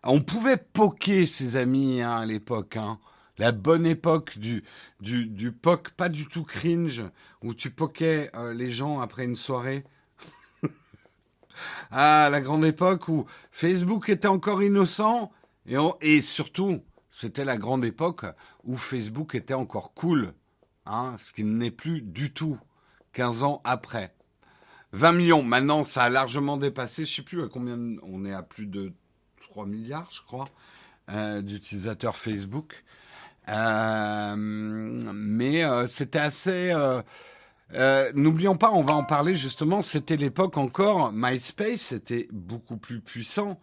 On 0.02 0.20
pouvait 0.20 0.56
poker 0.56 1.28
ses 1.28 1.56
amis 1.56 2.02
hein, 2.02 2.16
à 2.18 2.26
l'époque. 2.26 2.76
Hein. 2.76 2.98
La 3.38 3.52
bonne 3.52 3.86
époque 3.86 4.38
du, 4.38 4.62
du, 5.00 5.26
du 5.26 5.52
poke 5.52 5.90
pas 5.90 6.08
du 6.08 6.26
tout 6.26 6.44
cringe, 6.44 7.02
où 7.42 7.54
tu 7.54 7.70
poquais 7.70 8.30
euh, 8.34 8.52
les 8.52 8.70
gens 8.70 9.00
après 9.00 9.24
une 9.24 9.36
soirée. 9.36 9.84
ah, 11.90 12.28
la 12.30 12.40
grande 12.40 12.64
époque 12.64 13.08
où 13.08 13.26
Facebook 13.50 14.08
était 14.10 14.28
encore 14.28 14.62
innocent. 14.62 15.32
Et, 15.66 15.76
et 16.02 16.20
surtout, 16.20 16.82
c'était 17.08 17.44
la 17.44 17.56
grande 17.56 17.84
époque 17.84 18.26
où 18.64 18.76
Facebook 18.76 19.34
était 19.34 19.54
encore 19.54 19.94
cool. 19.94 20.34
Hein, 20.84 21.14
ce 21.18 21.32
qui 21.32 21.44
n'est 21.44 21.70
plus 21.70 22.02
du 22.02 22.32
tout 22.32 22.58
15 23.12 23.44
ans 23.44 23.60
après. 23.64 24.14
20 24.92 25.12
millions. 25.12 25.42
Maintenant, 25.42 25.82
ça 25.82 26.04
a 26.04 26.08
largement 26.10 26.56
dépassé. 26.56 27.06
Je 27.06 27.14
sais 27.14 27.22
plus 27.22 27.42
à 27.42 27.48
combien. 27.48 27.78
On 28.02 28.24
est 28.24 28.32
à 28.32 28.42
plus 28.42 28.66
de 28.66 28.92
3 29.40 29.66
milliards, 29.66 30.10
je 30.10 30.22
crois, 30.22 30.46
euh, 31.10 31.40
d'utilisateurs 31.42 32.16
Facebook. 32.16 32.84
Euh, 33.48 34.34
mais 34.36 35.64
euh, 35.64 35.86
c'était 35.86 36.18
assez. 36.18 36.74
N'oublions 38.14 38.56
pas, 38.56 38.70
on 38.70 38.82
va 38.82 38.94
en 38.94 39.04
parler 39.04 39.36
justement. 39.36 39.82
C'était 39.82 40.16
l'époque 40.16 40.56
encore. 40.58 41.12
MySpace 41.12 41.92
était 41.92 42.28
beaucoup 42.32 42.76
plus 42.76 43.00
puissant. 43.00 43.60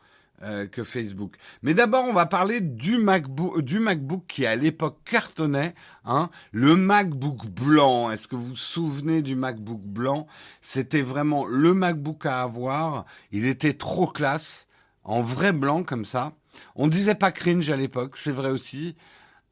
que 0.72 0.86
Facebook. 0.86 1.36
Mais 1.64 1.74
d'abord, 1.74 2.06
on 2.06 2.14
va 2.14 2.26
parler 2.26 2.62
du 2.62 2.98
MacBook, 2.98 3.60
du 3.62 3.80
MacBook 3.82 4.24
qui 4.26 4.46
à 4.46 4.56
l'époque 4.56 4.98
cartonnait, 5.04 5.76
hein, 6.06 6.30
le 6.54 6.78
MacBook 6.78 7.48
blanc. 7.48 8.10
Est-ce 8.10 8.30
que 8.30 8.38
vous 8.38 8.46
vous 8.46 8.56
souvenez 8.56 9.22
du 9.22 9.36
MacBook 9.36 9.82
blanc? 9.82 10.28
C'était 10.62 11.02
vraiment 11.02 11.46
le 11.46 11.74
MacBook 11.74 12.26
à 12.26 12.42
avoir. 12.42 13.06
Il 13.34 13.46
était 13.46 13.74
trop 13.74 14.08
classe 14.08 14.66
en 15.04 15.22
vrai 15.22 15.52
blanc 15.52 15.84
comme 15.84 16.06
ça. 16.06 16.32
On 16.76 16.88
disait 16.88 17.16
pas 17.16 17.32
cringe 17.32 17.70
à 17.70 17.76
l'époque, 17.78 18.16
c'est 18.16 18.32
vrai 18.32 18.50
aussi. 18.50 18.96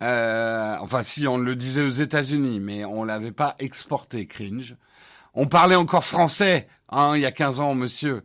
Euh, 0.03 0.75
enfin, 0.79 1.03
si 1.03 1.27
on 1.27 1.37
le 1.37 1.55
disait 1.55 1.81
aux 1.81 1.89
États-Unis, 1.89 2.59
mais 2.59 2.85
on 2.85 3.03
l'avait 3.03 3.31
pas 3.31 3.55
exporté 3.59 4.27
cringe. 4.27 4.77
On 5.33 5.47
parlait 5.47 5.75
encore 5.75 6.03
français, 6.03 6.67
hein, 6.89 7.13
il 7.15 7.21
y 7.21 7.25
a 7.25 7.31
15 7.31 7.59
ans, 7.59 7.75
monsieur. 7.75 8.23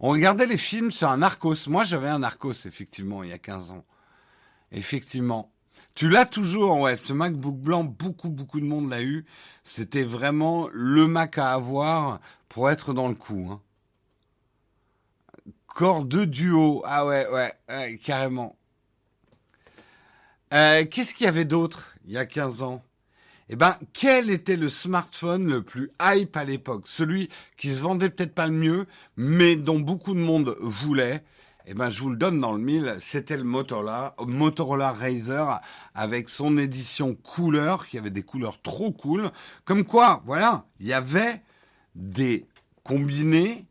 On 0.00 0.10
regardait 0.10 0.46
les 0.46 0.58
films 0.58 0.90
sur 0.90 1.08
un 1.08 1.18
Narcos. 1.18 1.68
Moi, 1.68 1.84
j'avais 1.84 2.08
un 2.08 2.20
Narcos, 2.20 2.66
effectivement, 2.66 3.22
il 3.22 3.30
y 3.30 3.32
a 3.32 3.38
15 3.38 3.70
ans. 3.70 3.84
Effectivement. 4.72 5.52
Tu 5.94 6.08
l'as 6.08 6.26
toujours, 6.26 6.78
ouais. 6.80 6.96
Ce 6.96 7.12
MacBook 7.12 7.56
blanc, 7.56 7.84
beaucoup, 7.84 8.28
beaucoup 8.28 8.60
de 8.60 8.66
monde 8.66 8.90
l'a 8.90 9.02
eu. 9.02 9.24
C'était 9.64 10.04
vraiment 10.04 10.68
le 10.72 11.06
Mac 11.06 11.38
à 11.38 11.52
avoir 11.52 12.20
pour 12.48 12.70
être 12.70 12.92
dans 12.92 13.08
le 13.08 13.14
coup. 13.14 13.48
Hein. 13.50 13.60
Corps 15.66 16.04
de 16.04 16.24
duo. 16.24 16.82
Ah 16.84 17.06
ouais, 17.06 17.26
ouais, 17.28 17.98
carrément. 18.04 18.57
Euh, 20.54 20.84
qu'est-ce 20.86 21.14
qu'il 21.14 21.26
y 21.26 21.28
avait 21.28 21.44
d'autre 21.44 21.94
il 22.06 22.12
y 22.12 22.16
a 22.16 22.26
15 22.26 22.62
ans? 22.62 22.82
Eh 23.50 23.56
ben, 23.56 23.76
quel 23.92 24.30
était 24.30 24.56
le 24.56 24.68
smartphone 24.68 25.48
le 25.48 25.62
plus 25.62 25.90
hype 26.00 26.36
à 26.36 26.44
l'époque? 26.44 26.82
Celui 26.86 27.30
qui 27.56 27.74
se 27.74 27.80
vendait 27.80 28.10
peut-être 28.10 28.34
pas 28.34 28.46
le 28.46 28.52
mieux, 28.52 28.86
mais 29.16 29.56
dont 29.56 29.80
beaucoup 29.80 30.14
de 30.14 30.18
monde 30.18 30.54
voulait. 30.60 31.22
Eh 31.66 31.74
ben, 31.74 31.90
je 31.90 32.00
vous 32.00 32.10
le 32.10 32.16
donne 32.16 32.40
dans 32.40 32.52
le 32.52 32.60
mille, 32.60 32.96
c'était 32.98 33.36
le 33.36 33.44
Motorola, 33.44 34.14
Motorola 34.20 34.92
Razer 34.92 35.60
avec 35.94 36.30
son 36.30 36.56
édition 36.56 37.14
couleur, 37.14 37.86
qui 37.86 37.98
avait 37.98 38.10
des 38.10 38.22
couleurs 38.22 38.60
trop 38.62 38.90
cool. 38.90 39.30
Comme 39.66 39.84
quoi, 39.84 40.22
voilà, 40.24 40.64
il 40.80 40.86
y 40.86 40.94
avait 40.94 41.42
des 41.94 42.46
combinés 42.84 43.66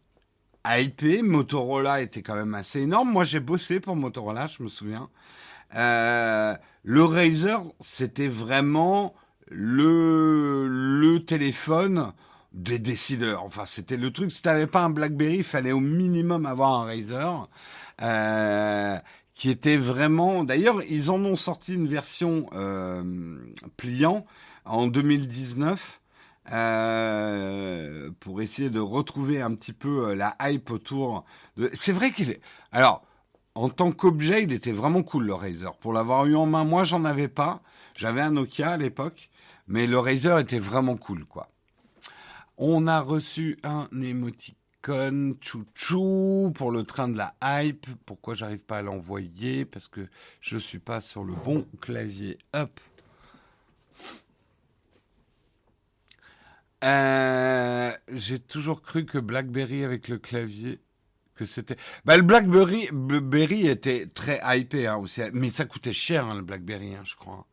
IP, 0.66 1.24
Motorola 1.24 2.02
était 2.02 2.22
quand 2.22 2.36
même 2.36 2.54
assez 2.54 2.82
énorme. 2.82 3.12
Moi, 3.12 3.24
j'ai 3.24 3.40
bossé 3.40 3.80
pour 3.80 3.96
Motorola, 3.96 4.48
je 4.48 4.62
me 4.62 4.70
souviens. 4.70 5.10
Euh, 5.76 6.56
le 6.84 7.04
Razer, 7.04 7.62
c'était 7.82 8.28
vraiment 8.28 9.14
le, 9.50 10.68
le 10.68 11.26
téléphone 11.26 12.14
des 12.54 12.80
décideurs. 12.80 13.44
Enfin, 13.44 13.66
c'était 13.66 13.98
le 13.98 14.12
truc. 14.12 14.32
Si 14.32 14.42
t'avais 14.42 14.68
pas 14.68 14.82
un 14.82 14.90
BlackBerry, 14.90 15.38
il 15.38 15.44
fallait 15.44 15.72
au 15.72 15.80
minimum 15.80 16.46
avoir 16.46 16.82
un 16.82 16.86
Razer. 16.86 17.50
Euh, 18.02 18.98
qui 19.38 19.52
était 19.52 19.78
vraiment. 19.78 20.44
D'ailleurs, 20.44 20.82
ils 20.90 21.12
en 21.12 21.24
ont 21.24 21.36
sorti 21.36 21.76
une 21.76 21.88
version 21.88 22.48
euh, 22.54 23.38
pliant 23.78 24.26
en 24.66 24.88
2019 24.88 26.02
euh, 26.52 28.10
pour 28.20 28.42
essayer 28.42 28.72
de 28.72 28.80
retrouver 28.80 29.40
un 29.42 29.54
petit 29.54 29.74
peu 29.74 30.10
euh, 30.10 30.16
la 30.16 30.36
hype 30.42 30.72
autour 30.72 31.24
de. 31.56 31.70
C'est 31.74 31.92
vrai 31.92 32.12
qu'il 32.12 32.32
est. 32.32 32.42
Alors, 32.72 33.04
en 33.58 33.70
tant 33.70 33.92
qu'objet, 33.92 34.44
il 34.44 34.54
était 34.54 34.72
vraiment 34.72 35.02
cool 35.02 35.26
le 35.26 35.34
Razer. 35.34 35.76
Pour 35.78 35.92
l'avoir 35.92 36.28
eu 36.28 36.36
en 36.36 36.46
main, 36.46 36.64
moi, 36.64 36.84
j'en 36.84 37.06
avais 37.06 37.28
pas. 37.28 37.62
J'avais 37.96 38.22
un 38.22 38.32
Nokia 38.32 38.72
à 38.72 38.78
l'époque, 38.78 39.30
mais 39.68 39.88
le 39.88 39.98
Razer 39.98 40.38
était 40.38 40.60
vraiment 40.60 40.96
cool, 40.96 41.26
quoi. 41.26 41.50
On 42.58 42.86
a 42.86 43.00
reçu 43.00 43.58
un 43.64 43.88
émoticône 44.00 45.36
chouchou 45.42 46.52
pour 46.54 46.72
le 46.72 46.84
train 46.84 47.08
de 47.08 47.18
la 47.18 47.34
hype. 47.42 47.88
Pourquoi 48.06 48.36
j'arrive 48.36 48.64
pas 48.64 48.78
à 48.78 48.82
l'envoyer? 48.84 49.66
Parce 49.66 49.88
que 49.88 50.08
je 50.40 50.60
suis 50.60 50.80
pas 50.80 51.02
sur 51.02 51.24
le 51.24 51.34
bon 51.34 51.66
clavier. 51.82 52.38
Hop. 52.54 52.80
Euh, 56.84 57.92
j'ai 58.12 58.38
toujours 58.38 58.84
cru 58.84 59.06
que 59.06 59.18
BlackBerry 59.18 59.84
avec 59.84 60.08
le 60.10 60.20
clavier, 60.20 60.80
que 61.38 61.46
c'était. 61.46 61.78
Bah, 62.04 62.18
le 62.18 62.24
BlackBerry, 62.24 63.68
était 63.68 64.08
très 64.08 64.42
hypé 64.44 64.88
hein, 64.88 64.98
aussi, 64.98 65.22
mais 65.34 65.50
ça 65.50 65.66
coûtait 65.66 65.94
cher 65.94 66.26
hein, 66.26 66.36
le 66.36 66.42
BlackBerry, 66.42 66.96
hein, 66.96 67.04
je 67.06 67.16
crois. 67.16 67.46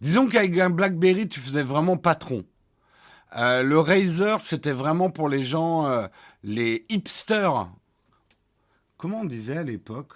Disons 0.00 0.26
qu'avec 0.28 0.58
un 0.58 0.70
BlackBerry, 0.70 1.28
tu 1.28 1.40
faisais 1.40 1.62
vraiment 1.62 1.96
patron. 1.96 2.44
Euh, 3.36 3.62
le 3.62 3.78
Razer, 3.78 4.40
c'était 4.40 4.72
vraiment 4.72 5.10
pour 5.10 5.28
les 5.28 5.44
gens, 5.44 5.86
euh, 5.86 6.06
les 6.42 6.84
hipsters. 6.88 7.68
Comment 8.96 9.20
on 9.20 9.24
disait 9.24 9.58
à 9.58 9.62
l'époque? 9.62 10.12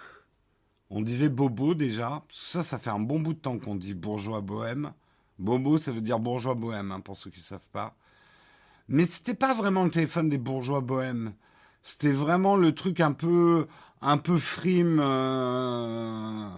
On 0.91 1.03
disait 1.03 1.29
bobo 1.29 1.75
déjà. 1.75 2.23
Ça, 2.31 2.63
ça 2.63 2.79
fait 2.79 2.91
un 2.91 2.99
bon 2.99 3.21
bout 3.21 3.35
de 3.35 3.39
temps 3.39 3.59
qu'on 3.59 3.75
dit 3.75 3.95
bourgeois 3.95 4.41
bohème. 4.41 4.93
Bobo, 5.39 5.79
ça 5.79 5.93
veut 5.93 6.01
dire 6.01 6.19
bourgeois 6.19 6.55
bohème, 6.55 6.93
hein, 6.93 7.01
pour 7.01 7.17
ceux 7.17 7.31
qui 7.31 7.41
ne 7.41 7.45
savent 7.45 7.71
pas. 7.73 7.95
Mais 8.89 9.07
c'était 9.07 9.35
pas 9.35 9.55
vraiment 9.55 9.85
le 9.85 9.91
téléphone 9.91 10.29
des 10.29 10.39
bourgeois 10.39 10.81
bohèmes. 10.81 11.35
C'était 11.83 12.13
vraiment 12.13 12.57
le 12.57 12.75
truc 12.75 13.01
un 13.01 13.13
peu, 13.13 13.67
un 14.01 14.19
peu 14.19 14.39
frime. 14.39 15.01
Euh, 15.01 16.49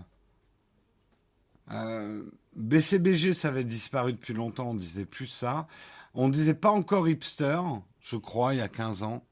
euh, 1.72 2.24
BCBG, 2.56 3.34
ça 3.34 3.48
avait 3.48 3.64
disparu 3.64 4.12
depuis 4.12 4.34
longtemps. 4.34 4.70
On 4.70 4.74
disait 4.74 5.06
plus 5.06 5.26
ça. 5.26 5.66
On 6.14 6.28
disait 6.28 6.54
pas 6.54 6.70
encore 6.70 7.08
hipster, 7.08 7.60
je 8.00 8.16
crois, 8.16 8.54
il 8.54 8.58
y 8.58 8.60
a 8.60 8.68
15 8.68 9.02
ans. 9.04 9.24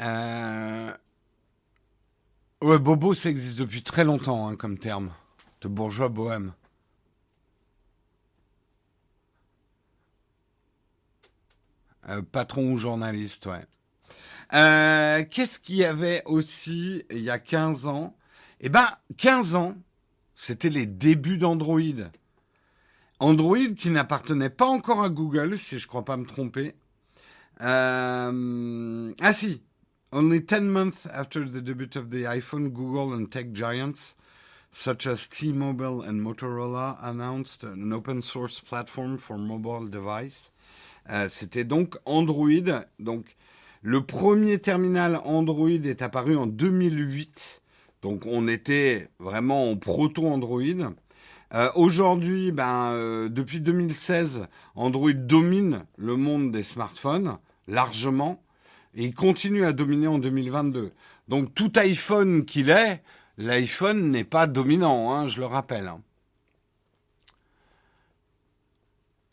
Euh, 0.00 0.92
Ouais, 2.62 2.78
bobo, 2.78 3.14
ça 3.14 3.28
existe 3.30 3.58
depuis 3.58 3.82
très 3.82 4.02
longtemps 4.02 4.48
hein, 4.48 4.56
comme 4.56 4.78
terme. 4.78 5.12
De 5.60 5.68
bourgeois 5.68 6.08
bohème. 6.08 6.52
Euh, 12.08 12.22
patron 12.22 12.72
ou 12.72 12.76
journaliste, 12.76 13.46
ouais. 13.46 13.64
Euh, 14.52 15.24
qu'est-ce 15.28 15.58
qu'il 15.58 15.76
y 15.76 15.84
avait 15.84 16.22
aussi 16.26 17.04
il 17.10 17.20
y 17.20 17.30
a 17.30 17.38
15 17.38 17.86
ans? 17.86 18.16
Eh 18.60 18.68
ben, 18.68 18.88
15 19.16 19.56
ans, 19.56 19.74
c'était 20.34 20.70
les 20.70 20.86
débuts 20.86 21.38
d'Android. 21.38 21.80
Android 23.18 23.74
qui 23.76 23.90
n'appartenait 23.90 24.50
pas 24.50 24.66
encore 24.66 25.02
à 25.02 25.08
Google, 25.08 25.58
si 25.58 25.78
je 25.78 25.86
ne 25.86 25.88
crois 25.88 26.04
pas 26.04 26.16
me 26.16 26.26
tromper. 26.26 26.74
Euh, 27.62 29.12
ah 29.20 29.32
si, 29.32 29.62
Only 30.12 30.40
10 30.40 30.60
months 30.60 31.06
after 31.12 31.44
the 31.44 31.60
debut 31.60 31.96
of 31.96 32.10
the 32.10 32.26
iPhone, 32.26 32.68
Google 32.68 33.12
and 33.12 33.30
tech 33.30 33.52
giants 33.52 34.16
such 34.70 35.06
as 35.06 35.26
T-Mobile 35.26 36.02
and 36.02 36.20
Motorola 36.20 36.98
announced 37.02 37.64
an 37.64 37.92
open 37.92 38.20
source 38.20 38.60
platform 38.60 39.16
for 39.16 39.38
mobile 39.38 39.86
device. 39.86 40.50
Euh, 41.10 41.28
C'était 41.30 41.64
donc 41.64 41.96
Android. 42.04 42.48
Donc 42.98 43.36
le 43.82 44.04
premier 44.04 44.58
terminal 44.58 45.20
Android 45.24 45.68
est 45.68 46.02
apparu 46.02 46.36
en 46.36 46.46
2008. 46.46 47.62
Donc 48.02 48.26
on 48.26 48.48
était 48.48 49.08
vraiment 49.18 49.70
en 49.70 49.76
proto 49.76 50.26
Android. 50.26 50.62
Euh, 51.54 51.68
Aujourd'hui, 51.76 52.50
ben, 52.50 52.90
euh, 52.92 53.28
depuis 53.28 53.60
2016, 53.60 54.48
Android 54.74 55.12
domine 55.12 55.84
le 55.96 56.16
monde 56.16 56.50
des 56.50 56.62
smartphones 56.62 57.38
largement. 57.68 58.42
Et 58.94 59.04
il 59.04 59.14
continue 59.14 59.64
à 59.64 59.72
dominer 59.72 60.06
en 60.08 60.18
2022. 60.18 60.92
Donc 61.28 61.54
tout 61.54 61.72
iPhone 61.76 62.44
qu'il 62.44 62.70
est, 62.70 63.02
l'iPhone 63.36 64.10
n'est 64.10 64.24
pas 64.24 64.46
dominant, 64.46 65.12
hein, 65.12 65.26
je 65.26 65.38
le 65.40 65.46
rappelle. 65.46 65.88
Hein. 65.88 66.00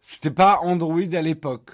C'était 0.06 0.32
pas 0.32 0.60
Android 0.60 1.00
à 1.00 1.22
l'époque. 1.22 1.72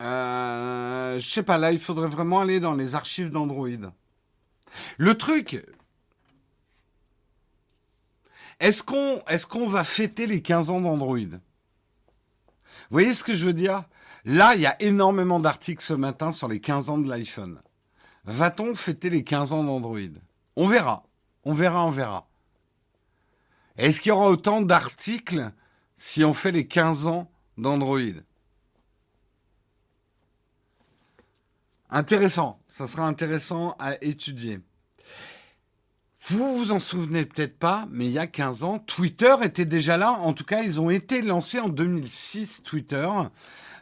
Euh, 0.00 1.20
je 1.20 1.28
sais 1.28 1.42
pas, 1.42 1.58
là, 1.58 1.72
il 1.72 1.78
faudrait 1.78 2.08
vraiment 2.08 2.40
aller 2.40 2.58
dans 2.58 2.74
les 2.74 2.94
archives 2.94 3.30
d'Android. 3.30 3.68
Le 4.96 5.18
truc, 5.18 5.62
est-ce 8.60 8.82
qu'on 8.82 9.22
est 9.28 9.46
qu'on 9.46 9.68
va 9.68 9.84
fêter 9.84 10.26
les 10.26 10.40
15 10.40 10.70
ans 10.70 10.80
d'Android? 10.80 11.18
Vous 11.18 11.38
voyez 12.88 13.12
ce 13.12 13.22
que 13.22 13.34
je 13.34 13.44
veux 13.44 13.52
dire? 13.52 13.84
Là, 14.24 14.54
il 14.54 14.62
y 14.62 14.66
a 14.66 14.80
énormément 14.82 15.38
d'articles 15.38 15.84
ce 15.84 15.94
matin 15.94 16.32
sur 16.32 16.48
les 16.48 16.60
15 16.60 16.88
ans 16.88 16.98
de 16.98 17.10
l'iPhone. 17.10 17.60
Va-t-on 18.24 18.74
fêter 18.74 19.10
les 19.10 19.22
15 19.22 19.52
ans 19.52 19.64
d'Android? 19.64 19.98
On 20.56 20.66
verra. 20.66 21.04
On 21.44 21.52
verra, 21.52 21.84
on 21.84 21.90
verra. 21.90 22.26
Est-ce 23.76 24.00
qu'il 24.00 24.08
y 24.08 24.12
aura 24.12 24.30
autant 24.30 24.62
d'articles 24.62 25.52
si 25.96 26.24
on 26.24 26.32
fait 26.32 26.52
les 26.52 26.66
15 26.66 27.06
ans 27.06 27.30
d'Android 27.60 28.00
Intéressant, 31.92 32.58
ça 32.68 32.86
sera 32.86 33.06
intéressant 33.06 33.74
à 33.80 34.02
étudier. 34.02 34.60
Vous 36.28 36.56
vous 36.56 36.70
en 36.70 36.78
souvenez 36.78 37.24
peut-être 37.24 37.58
pas, 37.58 37.88
mais 37.90 38.06
il 38.06 38.12
y 38.12 38.18
a 38.18 38.28
15 38.28 38.62
ans, 38.62 38.78
Twitter 38.78 39.34
était 39.42 39.64
déjà 39.64 39.96
là. 39.96 40.12
En 40.12 40.32
tout 40.32 40.44
cas, 40.44 40.62
ils 40.62 40.80
ont 40.80 40.90
été 40.90 41.22
lancés 41.22 41.58
en 41.58 41.68
2006, 41.68 42.62
Twitter. 42.62 43.08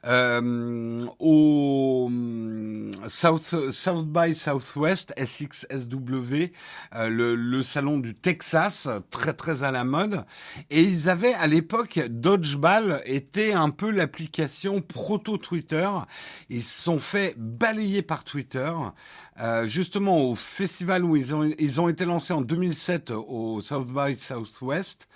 Euh, 0.06 1.04
au 1.18 2.08
mm, 2.11 2.92
South, 3.08 3.54
South 3.72 4.06
by 4.06 4.34
Southwest, 4.34 5.12
SXSW, 5.16 6.52
euh, 6.94 7.08
le, 7.08 7.34
le, 7.34 7.62
salon 7.62 7.98
du 7.98 8.14
Texas, 8.14 8.88
très 9.11 9.32
très 9.32 9.64
à 9.64 9.70
la 9.70 9.84
mode. 9.84 10.24
Et 10.70 10.82
ils 10.82 11.08
avaient 11.08 11.34
à 11.34 11.46
l'époque, 11.46 12.00
Dodgeball 12.08 13.00
était 13.04 13.52
un 13.52 13.70
peu 13.70 13.90
l'application 13.90 14.80
proto-Twitter. 14.80 15.88
Ils 16.48 16.62
se 16.62 16.82
sont 16.82 17.00
fait 17.00 17.34
balayer 17.37 18.02
par 18.02 18.24
Twitter. 18.24 18.72
Euh, 19.40 19.68
justement 19.68 20.20
au 20.20 20.35
festival 20.35 21.05
où 21.05 21.14
ils 21.14 21.33
ont, 21.33 21.48
ils 21.59 21.81
ont 21.81 21.88
été 21.88 22.05
lancés 22.05 22.33
en 22.33 22.40
2007 22.40 23.12
au 23.12 23.61
South 23.61 23.87
by 23.87 24.16
Southwest. 24.18 25.09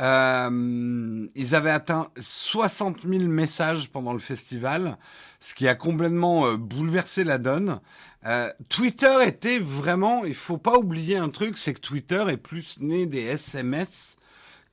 Euh, 0.00 1.26
ils 1.34 1.54
avaient 1.54 1.70
atteint 1.70 2.08
60 2.18 3.02
000 3.06 3.24
messages 3.24 3.90
pendant 3.90 4.12
le 4.12 4.18
festival, 4.18 4.96
ce 5.40 5.54
qui 5.54 5.68
a 5.68 5.74
complètement 5.74 6.46
euh, 6.46 6.56
bouleversé 6.56 7.24
la 7.24 7.38
donne. 7.38 7.80
Euh, 8.26 8.50
Twitter 8.68 9.14
était 9.26 9.58
vraiment, 9.58 10.24
il 10.24 10.34
faut 10.34 10.58
pas 10.58 10.78
oublier 10.78 11.16
un 11.16 11.28
truc, 11.28 11.58
c'est 11.58 11.74
que 11.74 11.80
Twitter 11.80 12.24
est 12.28 12.36
plus 12.36 12.80
né 12.80 13.06
des 13.06 13.22
SMS 13.22 14.16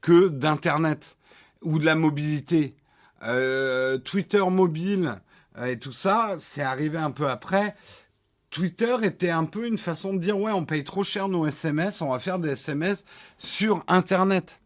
que 0.02 0.30
d'Internet 0.30 1.18
ou 1.62 1.80
de 1.80 1.86
la 1.86 1.96
mobilité. 1.96 2.76
Twitter 4.06 4.42
mobile 4.50 5.20
et 5.66 5.78
tout 5.78 5.92
ça, 5.92 6.38
c'est 6.40 6.62
arrivé 6.62 6.98
un 6.98 7.12
peu 7.12 7.30
après. 7.30 7.76
Twitter 8.50 8.96
était 9.04 9.30
un 9.30 9.46
peu 9.46 9.68
une 9.68 9.78
façon 9.78 10.14
de 10.14 10.20
dire 10.20 10.40
ouais, 10.40 10.52
on 10.52 10.66
paye 10.66 10.84
trop 10.84 11.04
cher 11.04 11.28
nos 11.28 11.46
SMS, 11.46 12.02
on 12.02 12.10
va 12.10 12.20
faire 12.20 12.40
des 12.40 12.50
SMS 12.50 13.04
sur 13.38 13.84
Internet. 13.88 14.60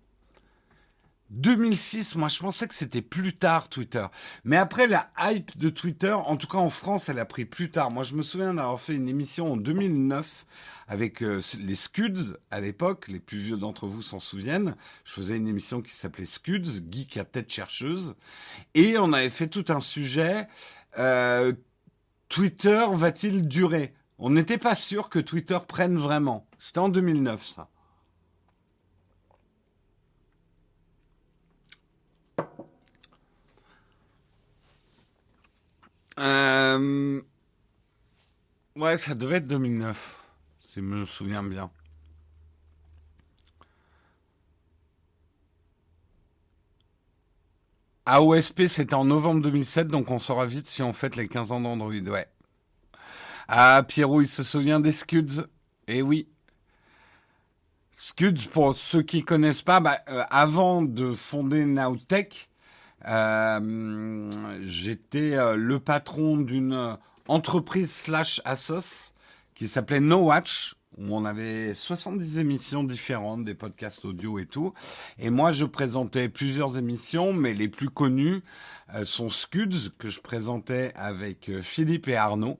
2006, 1.34 2.15
moi 2.15 2.28
je 2.28 2.39
pensais 2.39 2.67
que 2.67 2.76
c'était 2.76 3.02
plus 3.02 3.34
tard 3.34 3.67
Twitter. 3.67 4.06
Mais 4.43 4.58
après 4.58 4.86
la 4.86 5.10
hype 5.19 5.58
de 5.58 5.69
Twitter, 5.69 6.12
en 6.12 6.38
tout 6.38 6.46
cas 6.48 6.60
en 6.60 6.69
France, 6.69 7.10
elle 7.10 7.17
a 7.17 7.26
pris 7.26 7.46
plus 7.46 7.72
tard. 7.72 7.89
Moi 7.89 8.04
je 8.04 8.15
me 8.15 8.22
souviens 8.22 8.54
d'avoir 8.54 8.80
fait 8.80 8.93
une 8.93 9.10
émission 9.10 9.54
en 9.54 9.58
2009 9.58 10.46
avec 10.88 11.24
euh, 11.24 11.41
les 11.60 11.76
Scuds 11.76 12.36
à 12.52 12.60
l'époque, 12.60 13.08
les 13.08 13.19
plus 13.19 13.39
vieux 13.39 13.58
d'entre 13.58 13.88
vous 13.88 14.04
s'en 14.04 14.19
souviennent. 14.19 14.76
Je 15.06 15.13
faisais 15.13 15.36
une 15.36 15.48
émission 15.48 15.82
qui 15.82 15.96
s'appelait 15.96 16.26
Scuds, 16.26 16.84
geek 16.91 17.17
à 17.17 17.24
tête 17.24 17.52
chercheuse. 17.52 18.15
Et 18.76 18.98
on 19.00 19.12
avait 19.12 19.32
fait 19.32 19.48
tout 19.48 19.65
un 19.69 19.80
sujet, 19.80 20.48
euh, 21.00 21.52
Twitter 22.34 22.84
va-t-il 22.93 23.48
durer? 23.48 23.93
On 24.17 24.32
n'était 24.32 24.58
pas 24.58 24.74
sûr 24.74 25.10
que 25.10 25.19
Twitter 25.19 25.60
prenne 25.67 26.00
vraiment. 26.00 26.48
C'était 26.58 26.80
en 26.80 26.89
2009 26.89 27.46
ça. 27.46 27.69
Euh... 36.17 37.22
Ouais, 38.78 38.98
ça 38.98 39.13
devait 39.13 39.36
être 39.36 39.46
2009, 39.46 40.15
si 40.62 40.74
je 40.78 40.80
me 40.82 41.06
souviens 41.06 41.43
bien. 41.43 41.69
AOSP, 48.06 48.68
c'était 48.68 48.96
en 48.96 49.06
novembre 49.06 49.42
2007, 49.42 49.88
donc 49.88 50.12
on 50.12 50.20
saura 50.20 50.46
vite 50.46 50.68
si 50.68 50.84
on 50.84 50.92
fête 50.92 51.16
les 51.16 51.28
15 51.28 51.54
ans 51.54 51.62
d'Android, 51.62 51.92
ouais. 51.92 52.28
Ah, 53.48 53.84
Pierrot, 53.88 54.22
il 54.22 54.28
se 54.28 54.44
souvient 54.44 54.80
des 54.80 54.92
Scuds. 54.92 55.46
Eh 55.88 56.02
oui. 56.02 56.28
Scuds, 57.92 58.50
pour 58.52 58.76
ceux 58.76 59.04
qui 59.04 59.24
connaissent 59.24 59.62
pas, 59.62 59.80
bah, 59.80 60.00
euh, 60.10 60.24
avant 60.30 60.82
de 60.82 61.13
fonder 61.13 61.66
Nowtech, 61.66 62.50
euh, 63.06 64.32
j'étais 64.62 65.38
euh, 65.38 65.56
le 65.56 65.80
patron 65.80 66.38
d'une 66.38 66.98
entreprise 67.28 67.92
slash 67.92 68.42
Asos 68.44 69.13
qui 69.56 69.68
s'appelait 69.68 70.00
No 70.00 70.24
Watch 70.24 70.76
on 70.97 71.25
avait 71.25 71.73
70 71.73 72.39
émissions 72.39 72.84
différentes, 72.84 73.43
des 73.43 73.53
podcasts 73.53 74.06
audio 74.06 74.39
et 74.39 74.45
tout. 74.45 74.73
Et 75.19 75.29
moi, 75.29 75.51
je 75.51 75.65
présentais 75.65 76.29
plusieurs 76.29 76.77
émissions, 76.77 77.34
mais 77.34 77.53
les 77.53 77.67
plus 77.67 77.89
connues 77.89 78.43
euh, 78.95 79.06
sont 79.06 79.29
Scuds, 79.29 79.91
que 79.97 80.10
je 80.10 80.19
présentais 80.19 80.91
avec 80.95 81.49
euh, 81.49 81.62
Philippe 81.62 82.08
et 82.10 82.15
Arnaud, 82.15 82.60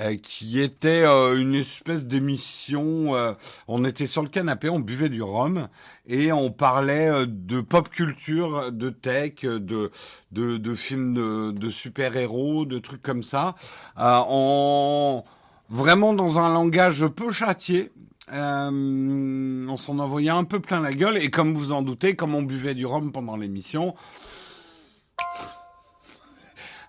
euh, 0.00 0.16
qui 0.16 0.60
était 0.60 1.04
une 1.04 1.54
espèce 1.54 2.06
d'émission. 2.06 3.36
on 3.68 3.84
était 3.84 4.06
sur 4.06 4.22
le 4.22 4.28
canapé, 4.28 4.68
on 4.68 4.80
buvait 4.80 5.08
du 5.08 5.22
rhum 5.22 5.68
et 6.06 6.32
on 6.32 6.50
parlait 6.50 7.26
de 7.26 7.60
pop 7.60 7.88
culture, 7.88 8.72
de 8.72 8.90
tech, 8.90 9.42
de 9.42 9.90
de, 10.32 10.56
de 10.56 10.74
films 10.74 11.14
de, 11.14 11.52
de 11.52 11.70
super-héros, 11.70 12.64
de 12.64 12.78
trucs 12.78 13.02
comme 13.02 13.22
ça. 13.22 13.54
on 13.96 15.24
vraiment 15.68 16.12
dans 16.12 16.38
un 16.38 16.52
langage 16.52 17.06
peu 17.06 17.32
châtié. 17.32 17.92
Euh, 18.32 19.66
on 19.68 19.76
s'en 19.76 19.98
envoyait 19.98 20.30
un 20.30 20.44
peu 20.44 20.60
plein 20.60 20.80
la 20.80 20.92
gueule 20.92 21.16
et 21.16 21.30
comme 21.30 21.54
vous 21.54 21.72
en 21.72 21.82
doutez, 21.82 22.16
comme 22.16 22.34
on 22.34 22.42
buvait 22.42 22.74
du 22.74 22.84
rhum 22.84 23.12
pendant 23.12 23.36
l'émission, 23.36 23.94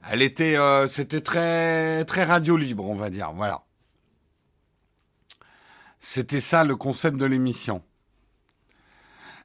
elle 0.10 0.22
était, 0.22 0.58
euh, 0.58 0.88
c'était 0.88 1.22
très 1.22 2.06
très 2.06 2.24
radio 2.24 2.58
libre, 2.58 2.90
on 2.90 2.96
va 2.96 3.10
dire. 3.10 3.34
Voilà. 3.36 3.64
C'était 6.00 6.40
ça 6.40 6.64
le 6.64 6.76
concept 6.76 7.18
de 7.18 7.26
l'émission. 7.26 7.84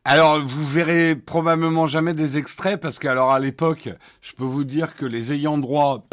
Alors, 0.05 0.45
vous 0.45 0.67
verrez 0.67 1.15
probablement 1.15 1.87
jamais 1.87 2.13
des 2.13 2.39
extraits 2.39 2.81
parce 2.81 2.99
qu'alors 2.99 3.33
à 3.33 3.39
l'époque, 3.39 3.89
je 4.21 4.33
peux 4.33 4.45
vous 4.45 4.65
dire 4.65 4.97
que 4.97 5.07
les 5.07 5.33
ayants 5.33 5.59
droit, 5.59 6.07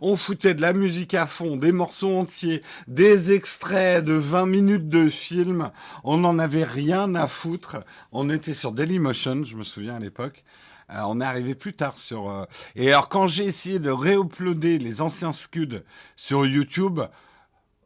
on 0.00 0.16
foutait 0.16 0.54
de 0.54 0.62
la 0.62 0.72
musique 0.72 1.14
à 1.14 1.26
fond, 1.26 1.56
des 1.56 1.72
morceaux 1.72 2.16
entiers, 2.16 2.62
des 2.88 3.32
extraits 3.32 4.04
de 4.04 4.14
20 4.14 4.46
minutes 4.46 4.88
de 4.88 5.08
film. 5.08 5.70
On 6.04 6.18
n'en 6.18 6.38
avait 6.38 6.64
rien 6.64 7.14
à 7.14 7.26
foutre. 7.26 7.76
On 8.12 8.30
était 8.30 8.54
sur 8.54 8.72
Dailymotion, 8.72 9.44
je 9.44 9.56
me 9.56 9.64
souviens 9.64 9.96
à 9.96 10.00
l'époque. 10.00 10.44
Euh, 10.92 11.02
on 11.06 11.20
est 11.20 11.24
arrivé 11.24 11.54
plus 11.54 11.72
tard 11.72 11.96
sur. 11.96 12.30
Euh, 12.30 12.44
et 12.74 12.88
alors 12.88 13.08
quand 13.08 13.28
j'ai 13.28 13.44
essayé 13.44 13.78
de 13.78 13.90
réuploader 13.90 14.78
les 14.78 15.02
anciens 15.02 15.32
scuds 15.32 15.82
sur 16.16 16.46
YouTube, 16.46 17.00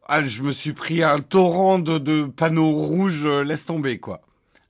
ah, 0.07 0.25
je 0.25 0.43
me 0.43 0.51
suis 0.51 0.73
pris 0.73 1.03
un 1.03 1.19
torrent 1.19 1.79
de, 1.79 2.25
panneaux 2.25 2.71
rouges. 2.71 3.25
Euh, 3.25 3.43
laisse 3.43 3.65
tomber 3.65 3.99
quoi. 3.99 4.21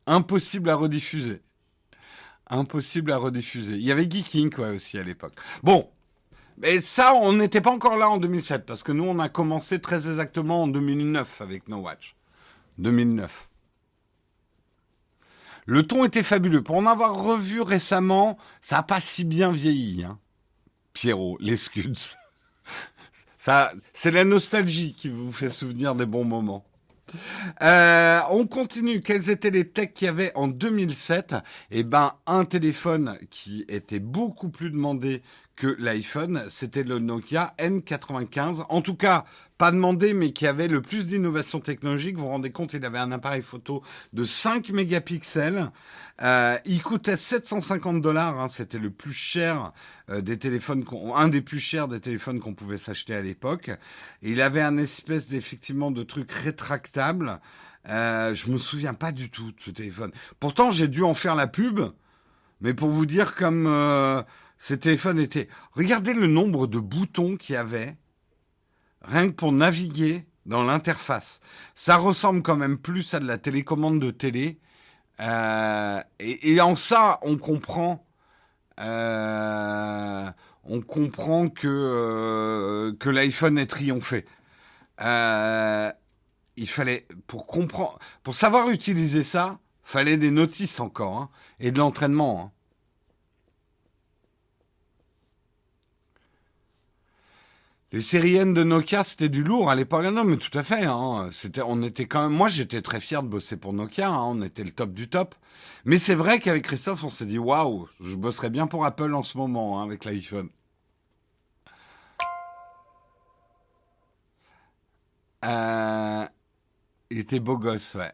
Impossible 0.08 0.70
à 0.70 0.76
rediffuser. 0.76 1.42
Impossible 2.50 3.12
à 3.12 3.18
rediffuser. 3.18 3.74
Il 3.74 3.84
y 3.84 3.92
avait 3.92 4.10
Geeking 4.10 4.50
quoi 4.50 4.70
aussi 4.70 4.98
à 4.98 5.04
l'époque. 5.04 5.34
Bon, 5.64 5.90
mais 6.58 6.82
ça, 6.82 7.14
on 7.16 7.34
n'était 7.34 7.62
pas 7.62 7.72
encore 7.72 7.98
là 7.98 8.10
en 8.10 8.18
2007, 8.18 8.66
parce 8.66 8.84
que 8.84 8.92
nous, 8.92 9.04
on 9.04 9.20
a 9.20 9.30
commencé 9.30 9.80
très 9.80 10.08
exactement 10.08 10.64
en 10.64 10.68
2009 10.68 11.42
avec 11.42 11.68
No 11.68 11.78
Watch. 11.78 12.16
2009. 12.78 13.50
Le 15.66 15.84
ton 15.84 16.06
était 16.06 16.24
fabuleux. 16.24 16.62
Pour 16.62 16.76
en 16.76 16.86
avoir 16.86 17.16
revu 17.16 17.62
récemment, 17.62 18.38
ça 18.62 18.78
n'a 18.78 18.84
pas 18.84 19.02
si 19.02 19.26
bien 19.26 19.52
vieilli. 19.52 20.04
Hein. 20.04 20.20
Pierrot, 20.94 21.38
les 21.42 21.58
Scuds. 21.58 22.16
ça, 23.38 23.72
c'est 23.92 24.12
la 24.12 24.24
nostalgie 24.24 24.94
qui 24.94 25.10
vous 25.10 25.32
fait 25.32 25.50
souvenir 25.50 25.96
des 25.96 26.06
bons 26.06 26.24
moments. 26.24 26.66
Euh, 27.62 28.20
on 28.32 28.46
continue. 28.48 29.02
Quels 29.02 29.30
étaient 29.30 29.52
les 29.52 29.68
techs 29.68 29.94
qu'il 29.94 30.06
y 30.06 30.10
avait 30.10 30.32
en 30.36 30.48
2007 30.48 31.36
Eh 31.72 31.84
ben, 31.84 32.14
un 32.26 32.46
téléphone 32.46 33.18
qui 33.30 33.66
était 33.68 34.00
beaucoup 34.00 34.50
plus 34.50 34.70
demandé 34.70 35.22
que 35.56 35.76
l'iPhone, 35.80 36.44
c'était 36.50 36.84
le 36.84 37.00
Nokia 37.00 37.54
N95. 37.60 38.66
En 38.70 38.82
tout 38.82 38.96
cas, 38.96 39.24
pas 39.58 39.72
demandé, 39.72 40.14
mais 40.14 40.34
qui 40.34 40.48
avait 40.48 40.68
le 40.68 40.82
plus 40.82 41.08
d'innovation 41.08 41.62
technologique. 41.62 42.18
Vous 42.18 42.24
vous 42.24 42.30
rendez 42.30 42.52
compte, 42.52 42.74
il 42.74 42.84
avait 42.84 43.00
un 43.00 43.12
appareil 43.12 43.42
photo 43.42 43.82
de 44.12 44.26
5 44.26 44.70
mégapixels. 44.72 45.72
Euh, 46.22 46.58
il 46.66 46.82
coûtait 46.82 47.16
750 47.16 48.02
dollars. 48.02 48.40
Hein, 48.40 48.48
c'était 48.50 48.80
le 48.80 48.90
plus 48.90 49.14
cher 49.14 49.72
euh, 50.10 50.22
des 50.22 50.38
téléphones, 50.38 50.84
un 51.16 51.30
des 51.30 51.42
plus 51.42 51.60
chers 51.60 51.88
des 51.88 52.02
téléphones 52.02 52.40
qu'on 52.40 52.54
pouvait 52.54 52.78
s'acheter 52.78 53.16
à 53.16 53.22
l'époque. 53.22 53.72
Il 54.22 54.42
avait 54.42 54.62
un 54.62 54.78
espèce 54.78 55.30
d'effectivement 55.30 55.92
de 55.92 56.04
truc 56.04 56.32
rétractable. 56.32 57.40
Euh, 57.88 58.34
je 58.34 58.50
me 58.50 58.58
souviens 58.58 58.94
pas 58.94 59.12
du 59.12 59.30
tout 59.30 59.52
de 59.52 59.58
ce 59.60 59.72
téléphone. 59.72 60.12
Pourtant, 60.40 60.72
j'ai 60.72 60.88
dû 60.88 61.04
en 61.04 61.14
faire 61.14 61.36
la 61.36 61.48
pub, 61.48 61.80
mais 62.62 62.74
pour 62.74 62.90
vous 62.90 63.06
dire 63.06 63.36
comme 63.36 63.68
euh, 63.68 64.22
ces 64.58 64.80
téléphones 64.80 65.20
étaient... 65.20 65.48
Regardez 65.74 66.14
le 66.14 66.28
nombre 66.28 66.68
de 66.68 66.80
boutons 66.80 67.38
qu'il 67.38 67.54
y 67.54 67.58
avait, 67.58 67.98
rien 69.02 69.28
que 69.28 69.34
pour 69.34 69.52
naviguer 69.52 70.26
dans 70.46 70.64
l'interface. 70.64 71.40
Ça 71.74 71.98
ressemble 71.98 72.42
quand 72.42 72.56
même 72.56 72.78
plus 72.78 73.14
à 73.14 73.20
de 73.20 73.26
la 73.26 73.38
télécommande 73.38 74.00
de 74.00 74.12
télé 74.12 74.60
Euh, 75.22 76.02
et, 76.20 76.60
en 76.62 76.76
ça, 76.76 77.20
on 77.22 77.38
comprend, 77.38 78.06
euh, 78.82 80.30
on 80.64 80.82
comprend 80.82 81.50
que 81.50 81.68
euh, 81.68 83.12
l'iPhone 83.12 83.58
ait 83.58 83.66
triomphé. 83.66 84.26
il 86.58 86.68
fallait 86.68 87.08
pour 87.28 87.48
comprendre, 87.48 88.00
pour 88.24 88.36
savoir 88.36 88.70
utiliser 88.70 89.24
ça, 89.24 89.60
fallait 89.84 90.18
des 90.18 90.32
notices 90.32 90.80
encore 90.80 91.18
hein, 91.18 91.30
et 91.60 91.72
de 91.72 91.80
l'entraînement. 91.80 92.42
Hein. 92.42 92.52
Les 97.92 98.02
séries 98.02 98.34
de 98.34 98.64
Nokia, 98.64 99.04
c'était 99.04 99.30
du 99.30 99.44
lourd 99.44 99.70
à 99.70 99.76
l'époque. 99.76 100.06
Non, 100.06 100.24
mais 100.24 100.38
tout 100.38 100.58
à 100.58 100.64
fait. 100.64 100.86
Hein. 100.86 101.30
On 101.66 101.82
était 101.84 102.08
quand. 102.08 102.30
Moi, 102.30 102.50
j'étais 102.50 102.82
très 102.82 103.00
fier 103.00 103.24
de 103.24 103.28
bosser 103.28 103.58
pour 103.58 103.74
Nokia. 103.74 104.10
Hein. 104.10 104.24
On 104.24 104.42
était 104.42 104.64
le 104.64 104.72
top 104.72 104.94
du 104.94 105.08
top. 105.08 105.36
Mais 105.86 105.98
c'est 105.98 106.16
vrai 106.16 106.40
qu'avec 106.40 106.64
Christophe, 106.64 107.04
on 107.04 107.10
s'est 107.10 107.26
dit 107.26 107.38
waouh, 107.38 107.88
je 108.02 108.16
bosserais 108.16 108.50
bien 108.50 108.68
pour 108.68 108.86
Apple 108.86 109.14
en 109.14 109.24
ce 109.24 109.38
moment 109.38 109.80
hein, 109.80 109.84
avec 109.84 110.04
l'iPhone. 110.04 110.50
Euh, 115.46 116.26
il 117.12 117.20
était 117.20 117.40
beau 117.40 117.58
gosse, 117.58 117.96
ouais. 117.96 118.12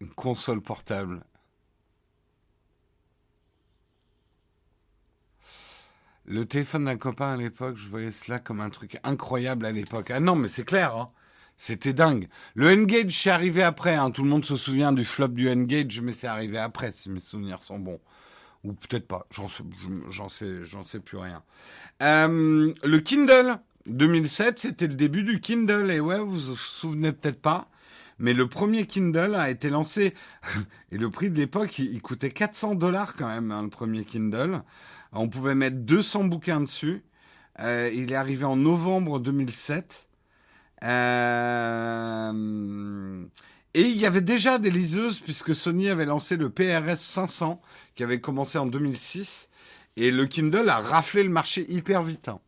Une 0.00 0.10
console 0.10 0.62
portable. 0.62 1.24
Le 6.26 6.46
téléphone 6.46 6.86
d'un 6.86 6.96
copain 6.96 7.32
à 7.32 7.36
l'époque, 7.36 7.76
je 7.76 7.88
voyais 7.88 8.10
cela 8.10 8.38
comme 8.38 8.60
un 8.60 8.70
truc 8.70 8.98
incroyable 9.04 9.66
à 9.66 9.72
l'époque. 9.72 10.10
Ah 10.10 10.20
non, 10.20 10.36
mais 10.36 10.48
c'est 10.48 10.64
clair, 10.64 10.96
hein. 10.96 11.10
C'était 11.56 11.92
dingue. 11.92 12.28
Le 12.54 12.68
Engage, 12.72 13.22
c'est 13.22 13.30
arrivé 13.30 13.62
après. 13.62 13.94
Hein. 13.94 14.10
Tout 14.10 14.24
le 14.24 14.28
monde 14.28 14.44
se 14.44 14.56
souvient 14.56 14.92
du 14.92 15.04
flop 15.04 15.28
du 15.28 15.48
Engage, 15.48 16.00
mais 16.00 16.12
c'est 16.12 16.26
arrivé 16.26 16.58
après, 16.58 16.90
si 16.90 17.10
mes 17.10 17.20
souvenirs 17.20 17.62
sont 17.62 17.78
bons. 17.78 18.00
Ou 18.64 18.72
peut-être 18.72 19.06
pas. 19.06 19.26
J'en 19.30 19.48
sais, 19.48 19.62
j'en 20.10 20.28
sais, 20.28 20.62
sais 20.86 21.00
plus 21.00 21.18
rien. 21.18 21.42
Euh, 22.02 22.72
le 22.82 23.00
Kindle 23.00 23.58
2007, 23.86 24.58
c'était 24.58 24.88
le 24.88 24.94
début 24.94 25.22
du 25.22 25.40
Kindle. 25.40 25.90
Et 25.90 26.00
ouais, 26.00 26.18
vous 26.18 26.40
vous 26.40 26.56
souvenez 26.56 27.12
peut-être 27.12 27.40
pas. 27.40 27.68
Mais 28.18 28.32
le 28.32 28.46
premier 28.46 28.86
Kindle 28.86 29.34
a 29.34 29.50
été 29.50 29.70
lancé, 29.70 30.14
et 30.92 30.98
le 30.98 31.10
prix 31.10 31.30
de 31.30 31.36
l'époque, 31.36 31.78
il, 31.78 32.00
coûtait 32.00 32.30
400 32.30 32.76
dollars 32.76 33.14
quand 33.14 33.26
même, 33.26 33.50
hein, 33.50 33.62
le 33.62 33.68
premier 33.68 34.04
Kindle. 34.04 34.62
On 35.14 35.28
pouvait 35.28 35.54
mettre 35.54 35.76
200 35.76 36.24
bouquins 36.24 36.60
dessus. 36.60 37.04
Euh, 37.60 37.88
il 37.94 38.10
est 38.12 38.16
arrivé 38.16 38.44
en 38.44 38.56
novembre 38.56 39.20
2007. 39.20 40.08
Euh, 40.82 42.32
et 43.74 43.82
il 43.82 43.96
y 43.96 44.06
avait 44.06 44.20
déjà 44.20 44.58
des 44.58 44.70
liseuses 44.70 45.20
puisque 45.20 45.54
Sony 45.54 45.88
avait 45.88 46.04
lancé 46.04 46.36
le 46.36 46.50
PRS 46.50 46.96
500 46.96 47.62
qui 47.94 48.02
avait 48.02 48.20
commencé 48.20 48.58
en 48.58 48.66
2006. 48.66 49.48
Et 49.96 50.10
le 50.10 50.26
Kindle 50.26 50.68
a 50.68 50.78
raflé 50.78 51.22
le 51.22 51.30
marché 51.30 51.64
hyper 51.70 52.02
vite. 52.02 52.28
Hein. 52.28 52.40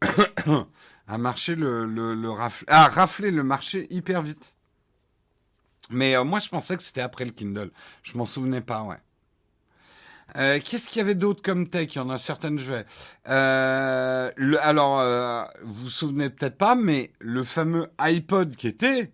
a 1.08 1.18
marché 1.18 1.56
le, 1.56 1.84
le, 1.86 2.30
a 2.68 2.88
raflé 2.88 3.32
le 3.32 3.42
marché 3.42 3.88
hyper 3.90 4.22
vite. 4.22 4.54
Mais 5.90 6.16
euh, 6.16 6.22
moi, 6.22 6.38
je 6.38 6.48
pensais 6.48 6.76
que 6.76 6.82
c'était 6.82 7.00
après 7.00 7.24
le 7.24 7.32
Kindle. 7.32 7.72
Je 8.02 8.16
m'en 8.16 8.26
souvenais 8.26 8.60
pas, 8.60 8.82
ouais. 8.82 8.98
Euh, 10.36 10.58
qu'est-ce 10.62 10.90
qu'il 10.90 10.98
y 10.98 11.02
avait 11.02 11.14
d'autre 11.14 11.42
comme 11.42 11.66
tech? 11.68 11.94
Il 11.94 11.98
y 11.98 12.00
en 12.00 12.10
a 12.10 12.18
certaines, 12.18 12.58
je 12.58 12.72
vais. 12.72 12.84
Euh, 13.28 14.30
alors, 14.60 15.00
euh, 15.00 15.42
vous 15.62 15.84
vous 15.84 15.88
souvenez 15.88 16.30
peut-être 16.30 16.58
pas, 16.58 16.74
mais 16.74 17.12
le 17.18 17.44
fameux 17.44 17.90
iPod 17.98 18.54
qui 18.56 18.68
était 18.68 19.12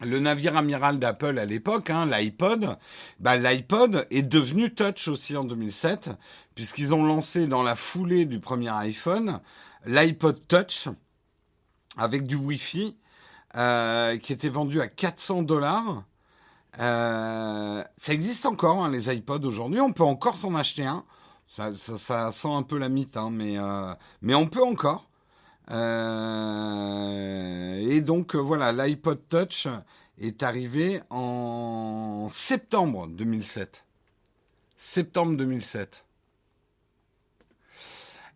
le 0.00 0.18
navire 0.18 0.56
amiral 0.56 0.98
d'Apple 0.98 1.38
à 1.38 1.44
l'époque, 1.44 1.90
hein, 1.90 2.06
l'iPod, 2.06 2.76
bah, 3.20 3.36
l'iPod 3.36 4.06
est 4.10 4.22
devenu 4.22 4.74
touch 4.74 5.08
aussi 5.08 5.36
en 5.36 5.44
2007, 5.44 6.10
puisqu'ils 6.54 6.92
ont 6.92 7.04
lancé 7.04 7.46
dans 7.46 7.62
la 7.62 7.76
foulée 7.76 8.24
du 8.24 8.40
premier 8.40 8.70
iPhone 8.70 9.40
l'iPod 9.86 10.46
Touch 10.48 10.88
avec 11.96 12.26
du 12.26 12.36
Wi-Fi 12.36 12.96
qui 13.54 14.32
était 14.32 14.48
vendu 14.48 14.80
à 14.80 14.88
400 14.88 15.42
dollars 15.42 16.04
euh, 16.80 17.84
ça 17.96 18.12
existe 18.12 18.46
encore, 18.46 18.84
hein, 18.84 18.90
les 18.90 19.14
iPods 19.14 19.44
aujourd'hui. 19.44 19.80
On 19.80 19.92
peut 19.92 20.02
encore 20.04 20.36
s'en 20.36 20.54
acheter 20.54 20.84
un. 20.84 21.04
Ça, 21.48 21.72
sent 22.32 22.48
un 22.48 22.62
peu 22.62 22.78
la 22.78 22.88
mythe, 22.88 23.16
hein, 23.16 23.28
mais, 23.30 23.58
euh, 23.58 23.92
mais 24.22 24.34
on 24.34 24.46
peut 24.46 24.62
encore. 24.62 25.10
Euh, 25.70 26.30
et 27.78 28.00
donc 28.00 28.34
voilà, 28.34 28.72
l'iPod 28.72 29.20
Touch 29.28 29.68
est 30.18 30.42
arrivé 30.42 31.02
en 31.10 32.28
septembre 32.30 33.06
2007. 33.08 33.84
Septembre 34.76 35.36
2007. 35.36 36.06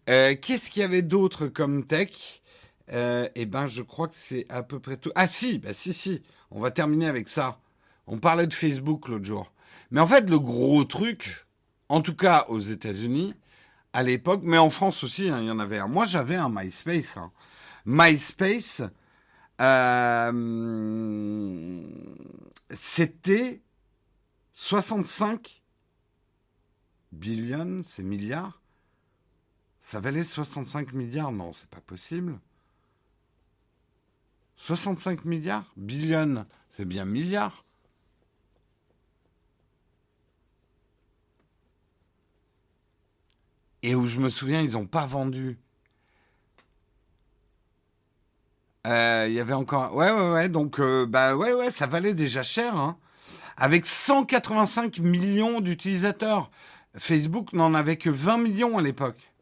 Qu'est-ce 0.07 0.71
qu'il 0.71 0.83
y 0.83 0.85
avait 0.85 1.03
d'autre 1.03 1.49
comme 1.49 1.87
tech? 1.87 2.43
Eh 2.89 3.47
ben, 3.47 3.67
je 3.67 3.83
crois 3.83 4.09
que 4.09 4.15
c'est 4.15 4.47
à 4.51 4.63
peu 4.63 4.79
près 4.79 4.99
tout. 4.99 5.11
Ah 5.15 5.27
si, 5.27 5.59
bah 5.59 5.73
si, 5.73 5.93
si. 5.95 6.23
On 6.51 6.61
va 6.61 6.71
terminer 6.71 7.09
avec 7.09 7.29
ça. 7.29 7.59
On 8.07 8.19
parlait 8.19 8.47
de 8.47 8.55
Facebook 8.55 9.09
l'autre 9.09 9.25
jour. 9.25 9.53
Mais 9.91 10.01
en 10.01 10.07
fait, 10.07 10.29
le 10.31 10.39
gros 10.39 10.85
truc, 10.85 11.47
en 11.89 12.01
tout 12.01 12.15
cas 12.15 12.47
aux 12.49 12.61
États-Unis, 12.61 13.35
à 13.93 14.03
l'époque, 14.03 14.43
mais 14.45 14.59
en 14.59 14.71
France 14.71 15.05
aussi, 15.05 15.29
hein, 15.29 15.41
il 15.41 15.47
y 15.47 15.51
en 15.51 15.59
avait 15.59 15.79
un. 15.79 15.89
Moi, 15.89 16.07
j'avais 16.07 16.37
un 16.37 16.51
MySpace. 16.51 17.17
Hein. 17.17 17.33
MySpace, 17.87 18.83
euh, 19.61 20.33
c'était 22.71 23.63
65 24.53 25.63
billions, 27.13 27.83
c'est 27.83 28.03
milliards. 28.03 28.61
Ça 29.81 30.01
valait 30.01 30.25
65 30.25 30.93
milliards 30.93 31.33
Non, 31.33 31.53
c'est 31.53 31.69
pas 31.71 31.81
possible. 31.81 32.41
65 34.57 35.25
milliards? 35.25 35.73
Billions, 35.77 36.45
c'est 36.71 36.87
bien 36.87 37.05
milliards. 37.05 37.66
Et 43.87 43.95
où 43.95 44.09
je 44.09 44.19
me 44.19 44.29
souviens, 44.29 44.63
ils 44.63 44.73
n'ont 44.73 44.87
pas 44.87 45.07
vendu. 45.07 45.61
Euh, 48.85 49.27
il 49.29 49.35
y 49.35 49.39
avait 49.39 49.53
encore. 49.53 49.95
Ouais, 49.95 50.11
ouais, 50.11 50.31
ouais. 50.33 50.49
Donc, 50.49 50.81
euh, 50.81 51.07
bah, 51.07 51.37
ouais, 51.37 51.53
ouais, 51.53 51.71
ça 51.71 51.87
valait 51.87 52.13
déjà 52.13 52.43
cher. 52.43 52.77
Hein. 52.77 52.99
Avec 53.57 53.87
185 53.87 54.99
millions 54.99 55.61
d'utilisateurs. 55.61 56.51
Facebook 56.97 57.53
n'en 57.53 57.75
avait 57.75 57.97
que 57.97 58.11
20 58.11 58.39
millions 58.39 58.77
à 58.77 58.83
l'époque. 58.83 59.33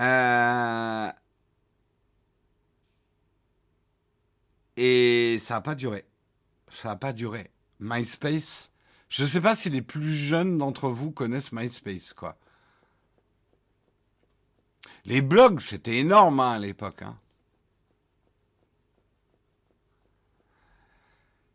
Euh, 0.00 1.08
et 4.76 5.38
ça 5.38 5.54
n'a 5.54 5.60
pas 5.60 5.76
duré. 5.76 6.04
Ça 6.70 6.88
n'a 6.88 6.96
pas 6.96 7.12
duré. 7.12 7.52
MySpace 7.78 8.70
je 9.16 9.22
ne 9.22 9.28
sais 9.28 9.40
pas 9.40 9.56
si 9.56 9.70
les 9.70 9.80
plus 9.80 10.12
jeunes 10.12 10.58
d'entre 10.58 10.90
vous 10.90 11.10
connaissent 11.10 11.50
MySpace, 11.50 12.12
quoi. 12.12 12.36
Les 15.06 15.22
blogs, 15.22 15.58
c'était 15.60 15.96
énorme 15.96 16.38
hein, 16.38 16.52
à 16.52 16.58
l'époque. 16.58 17.00
Hein. 17.00 17.16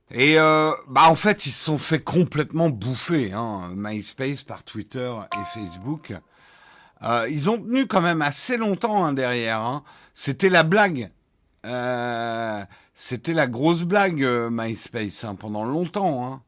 Et 0.09 0.39
euh, 0.39 0.71
bah 0.87 1.03
en 1.07 1.13
fait, 1.13 1.45
ils 1.45 1.51
se 1.51 1.65
sont 1.65 1.77
fait 1.77 1.99
complètement 1.99 2.71
bouffer, 2.71 3.31
hein, 3.31 3.71
MySpace 3.75 4.41
par 4.41 4.63
Twitter 4.63 5.13
et 5.35 5.59
Facebook. 5.59 6.15
Euh, 7.03 7.27
ils 7.29 7.51
ont 7.51 7.59
tenu 7.59 7.85
quand 7.85 8.01
même 8.01 8.23
assez 8.23 8.57
longtemps 8.57 9.05
hein, 9.05 9.13
derrière. 9.13 9.61
Hein. 9.61 9.83
C'était 10.15 10.49
la 10.49 10.63
blague. 10.63 11.11
Euh, 11.67 12.65
c'était 12.95 13.33
la 13.33 13.45
grosse 13.45 13.83
blague, 13.83 14.25
MySpace, 14.49 15.27
pendant 15.37 15.63
longtemps. 15.63 16.41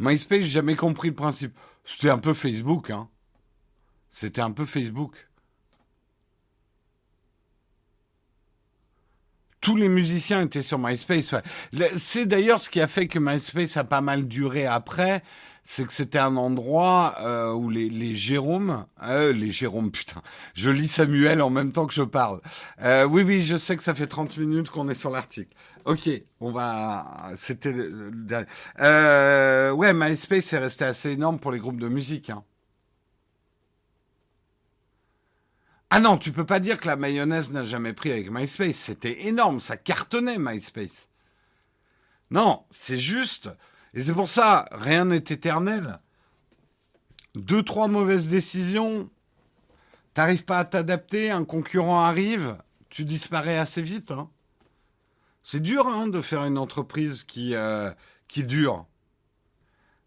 MySpace, 0.00 0.40
j'ai 0.40 0.48
jamais 0.48 0.76
compris 0.76 1.08
le 1.08 1.14
principe. 1.14 1.58
C'était 1.84 2.08
un 2.08 2.16
peu 2.16 2.32
Facebook, 2.32 2.88
hein. 2.88 3.10
C'était 4.08 4.40
un 4.40 4.50
peu 4.50 4.64
Facebook. 4.64 5.28
Tous 9.60 9.76
les 9.76 9.88
musiciens 9.88 10.42
étaient 10.42 10.62
sur 10.62 10.78
MySpace. 10.78 11.34
C'est 11.96 12.26
d'ailleurs 12.26 12.60
ce 12.60 12.70
qui 12.70 12.80
a 12.80 12.86
fait 12.86 13.08
que 13.08 13.18
MySpace 13.18 13.76
a 13.76 13.84
pas 13.84 14.00
mal 14.00 14.26
duré 14.26 14.66
après 14.66 15.22
c'est 15.70 15.86
que 15.86 15.92
c'était 15.92 16.18
un 16.18 16.36
endroit 16.36 17.14
euh, 17.20 17.52
où 17.52 17.70
les, 17.70 17.88
les 17.88 18.16
Jérômes, 18.16 18.86
euh, 19.04 19.32
les 19.32 19.52
Jérômes, 19.52 19.92
putain, 19.92 20.20
je 20.52 20.68
lis 20.68 20.88
Samuel 20.88 21.40
en 21.42 21.50
même 21.50 21.70
temps 21.70 21.86
que 21.86 21.94
je 21.94 22.02
parle. 22.02 22.40
Euh, 22.82 23.04
oui, 23.04 23.22
oui, 23.22 23.40
je 23.40 23.56
sais 23.56 23.76
que 23.76 23.82
ça 23.84 23.94
fait 23.94 24.08
30 24.08 24.36
minutes 24.38 24.70
qu'on 24.70 24.88
est 24.88 24.94
sur 24.94 25.10
l'article. 25.10 25.54
Ok, 25.84 26.10
on 26.40 26.50
va, 26.50 27.30
c'était, 27.36 27.72
euh, 28.80 29.70
ouais, 29.70 29.94
MySpace 29.94 30.52
est 30.52 30.58
resté 30.58 30.84
assez 30.84 31.10
énorme 31.10 31.38
pour 31.38 31.52
les 31.52 31.60
groupes 31.60 31.80
de 31.80 31.88
musique. 31.88 32.30
Hein. 32.30 32.42
Ah 35.90 35.98
non, 35.98 36.16
tu 36.18 36.30
peux 36.30 36.46
pas 36.46 36.60
dire 36.60 36.78
que 36.78 36.86
la 36.86 36.94
mayonnaise 36.94 37.50
n'a 37.50 37.64
jamais 37.64 37.92
pris 37.92 38.12
avec 38.12 38.30
MySpace. 38.30 38.76
C'était 38.76 39.26
énorme, 39.26 39.58
ça 39.58 39.76
cartonnait 39.76 40.38
MySpace. 40.38 41.08
Non, 42.30 42.64
c'est 42.70 42.98
juste. 42.98 43.50
Et 43.94 44.02
c'est 44.02 44.14
pour 44.14 44.28
ça, 44.28 44.66
rien 44.70 45.06
n'est 45.06 45.16
éternel. 45.16 45.98
Deux, 47.34 47.64
trois 47.64 47.88
mauvaises 47.88 48.28
décisions, 48.28 49.10
t'arrives 50.14 50.44
pas 50.44 50.58
à 50.58 50.64
t'adapter, 50.64 51.32
un 51.32 51.44
concurrent 51.44 52.04
arrive, 52.04 52.56
tu 52.88 53.04
disparais 53.04 53.58
assez 53.58 53.82
vite. 53.82 54.12
Hein. 54.12 54.30
C'est 55.42 55.60
dur 55.60 55.88
hein, 55.88 56.06
de 56.06 56.20
faire 56.22 56.44
une 56.44 56.58
entreprise 56.58 57.24
qui, 57.24 57.54
euh, 57.56 57.90
qui 58.28 58.44
dure. 58.44 58.86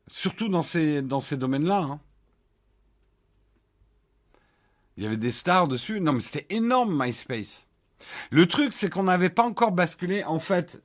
Surtout 0.07 0.47
dans 0.47 0.63
ces, 0.63 1.01
dans 1.01 1.19
ces 1.19 1.35
domaines-là. 1.35 1.79
Hein. 1.79 1.99
Il 4.97 5.03
y 5.03 5.07
avait 5.07 5.17
des 5.17 5.31
stars 5.31 5.67
dessus. 5.67 5.99
Non, 5.99 6.13
mais 6.13 6.21
c'était 6.21 6.47
énorme, 6.49 6.97
MySpace. 7.01 7.65
Le 8.31 8.47
truc, 8.47 8.73
c'est 8.73 8.89
qu'on 8.89 9.03
n'avait 9.03 9.29
pas 9.29 9.43
encore 9.43 9.71
basculé. 9.71 10.23
En 10.23 10.39
fait, 10.39 10.81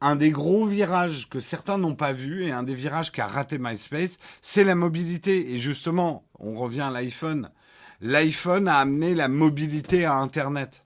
un 0.00 0.16
des 0.16 0.30
gros 0.30 0.66
virages 0.66 1.28
que 1.28 1.40
certains 1.40 1.78
n'ont 1.78 1.94
pas 1.94 2.12
vu 2.12 2.44
et 2.44 2.52
un 2.52 2.62
des 2.62 2.74
virages 2.74 3.12
qui 3.12 3.20
a 3.20 3.26
raté 3.26 3.58
MySpace, 3.58 4.18
c'est 4.40 4.64
la 4.64 4.74
mobilité. 4.74 5.52
Et 5.52 5.58
justement, 5.58 6.24
on 6.38 6.54
revient 6.54 6.82
à 6.82 6.90
l'iPhone. 6.90 7.50
L'iPhone 8.00 8.68
a 8.68 8.78
amené 8.78 9.14
la 9.14 9.28
mobilité 9.28 10.04
à 10.04 10.14
Internet. 10.14 10.84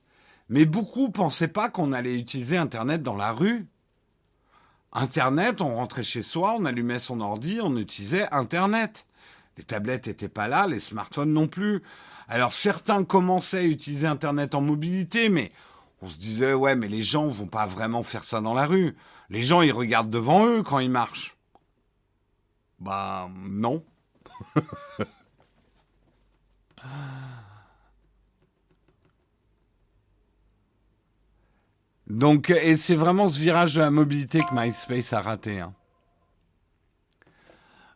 Mais 0.49 0.65
beaucoup 0.65 1.09
pensaient 1.09 1.47
pas 1.47 1.69
qu'on 1.69 1.93
allait 1.93 2.15
utiliser 2.15 2.57
Internet 2.57 3.03
dans 3.03 3.15
la 3.15 3.31
rue. 3.31 3.67
Internet, 4.93 5.61
on 5.61 5.75
rentrait 5.75 6.03
chez 6.03 6.21
soi, 6.21 6.55
on 6.57 6.65
allumait 6.65 6.99
son 6.99 7.19
ordi, 7.19 7.59
on 7.61 7.75
utilisait 7.75 8.27
Internet. 8.31 9.05
Les 9.57 9.63
tablettes 9.63 10.07
n'étaient 10.07 10.29
pas 10.29 10.47
là, 10.47 10.67
les 10.67 10.79
smartphones 10.79 11.33
non 11.33 11.47
plus. 11.47 11.81
Alors 12.27 12.51
certains 12.51 13.03
commençaient 13.03 13.59
à 13.59 13.63
utiliser 13.63 14.07
Internet 14.07 14.55
en 14.55 14.61
mobilité, 14.61 15.29
mais 15.29 15.51
on 16.01 16.07
se 16.07 16.17
disait, 16.17 16.53
ouais, 16.53 16.75
mais 16.75 16.87
les 16.87 17.03
gens 17.03 17.27
vont 17.27 17.47
pas 17.47 17.67
vraiment 17.67 18.03
faire 18.03 18.23
ça 18.23 18.41
dans 18.41 18.53
la 18.53 18.65
rue. 18.65 18.95
Les 19.29 19.43
gens, 19.43 19.61
ils 19.61 19.71
regardent 19.71 20.09
devant 20.09 20.45
eux 20.45 20.63
quand 20.63 20.79
ils 20.79 20.91
marchent. 20.91 21.37
Bah, 22.79 23.29
non. 23.35 23.83
Donc, 32.07 32.51
et 32.51 32.77
c'est 32.77 32.95
vraiment 32.95 33.27
ce 33.27 33.39
virage 33.39 33.75
de 33.75 33.81
la 33.81 33.91
mobilité 33.91 34.39
que 34.39 34.53
MySpace 34.53 35.11
a 35.13 35.21
raté. 35.21 35.59
Hein. 35.59 35.73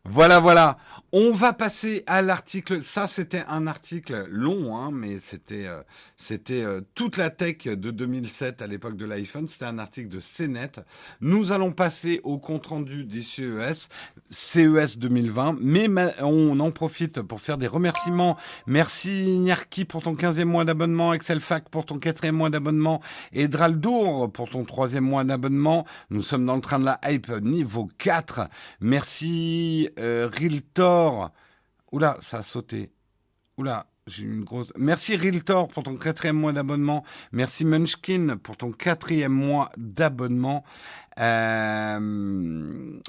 Voilà, 0.04 0.39
voilà. 0.39 0.78
On 1.12 1.32
va 1.32 1.54
passer 1.54 2.04
à 2.08 2.24
l'article. 2.24 2.82
Ça, 2.82 3.06
c'était 3.06 3.43
un 3.47 3.68
article 3.68 4.26
long, 4.30 4.76
hein, 4.76 4.89
mais 4.91 5.20
c'était 5.20 5.68
euh, 5.68 5.82
c'était 6.18 6.64
euh, 6.64 6.82
toute 6.95 7.18
la 7.18 7.30
tech 7.30 7.66
de 7.66 7.91
2007 7.91 8.64
à 8.64 8.68
l'époque 8.68 8.97
de 8.97 9.06
l'iPhone. 9.06 9.47
C'était 9.47 9.66
un 9.66 9.78
article 9.78 10.10
de 10.10 10.20
CNET. 10.20 10.72
Nous 11.20 11.52
allons 11.52 11.72
passer 11.72 12.20
au 12.24 12.39
compte 12.39 12.68
rendu 12.68 13.04
du 13.04 13.22
CES, 13.22 13.89
CES 14.32 14.97
2020. 14.97 15.58
Mais 15.62 15.88
on 16.20 16.60
en 16.60 16.72
profite 16.72 17.22
pour 17.22 17.39
faire 17.39 17.60
des 17.60 17.68
remerciements. 17.68 18.38
Merci 18.66 19.38
Nyarki 19.38 19.86
pour 19.86 20.02
ton 20.02 20.16
15e 20.16 20.45
mois 20.45 20.66
d'abonnement, 20.66 21.14
Excelfac 21.14 21.70
pour 21.70 21.86
ton 21.86 21.99
4e 21.99 22.32
mois 22.32 22.49
d'abonnement 22.49 23.02
et 23.34 23.47
Draldour 23.47 24.32
pour 24.32 24.49
ton 24.49 24.64
3e 24.64 25.02
mois 25.02 25.26
d'abonnement. 25.26 25.86
Nous 26.10 26.24
sommes 26.24 26.45
dans 26.45 26.56
le 26.56 26.62
train 26.62 26.80
de 26.80 26.86
la 26.86 26.99
hype 27.06 27.30
niveau 27.41 27.88
4. 27.99 28.47
Merci 28.80 29.89
Riltor. 29.97 31.31
Oula, 31.91 32.17
ça 32.19 32.39
a 32.39 32.41
sauté. 32.43 32.91
Oula, 33.57 33.85
j'ai 34.07 34.23
une 34.23 34.43
grosse. 34.43 34.73
Merci 34.77 35.15
Riltor 35.15 35.67
pour 35.67 35.83
ton 35.83 35.95
quatrième 35.95 36.37
mois 36.37 36.53
d'abonnement. 36.53 37.03
Merci 37.31 37.65
Munchkin 37.65 38.37
pour 38.41 38.57
ton 38.57 38.71
quatrième 38.71 39.31
mois 39.31 39.71
d'abonnement. 39.77 40.63
Euh, 41.19 41.99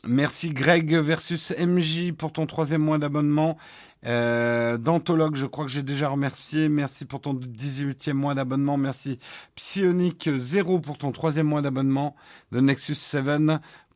merci 0.04 0.50
Greg 0.50 0.94
versus 0.96 1.54
MJ 1.58 2.12
pour 2.12 2.32
ton 2.32 2.46
troisième 2.46 2.82
mois 2.82 2.98
d'abonnement. 2.98 3.56
Euh, 4.04 4.76
Dantologue, 4.78 5.36
je 5.36 5.46
crois 5.46 5.64
que 5.64 5.70
j'ai 5.70 5.82
déjà 5.82 6.08
remercié. 6.08 6.68
Merci 6.68 7.04
pour 7.06 7.20
ton 7.20 7.34
18e 7.34 8.12
mois 8.12 8.34
d'abonnement. 8.34 8.76
Merci 8.76 9.18
Psionic 9.54 10.28
0 10.36 10.80
pour 10.80 10.98
ton 10.98 11.12
troisième 11.12 11.46
mois 11.46 11.62
d'abonnement. 11.62 12.16
de 12.50 12.60
Nexus 12.60 12.96
7 12.96 13.24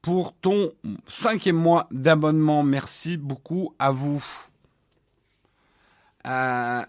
pour 0.07 0.35
ton 0.35 0.71
cinquième 1.09 1.57
mois 1.57 1.89
d'abonnement. 1.91 2.63
Merci 2.63 3.17
beaucoup 3.17 3.75
à 3.81 3.91
vous. 3.91 4.25
Euh, 6.29 6.85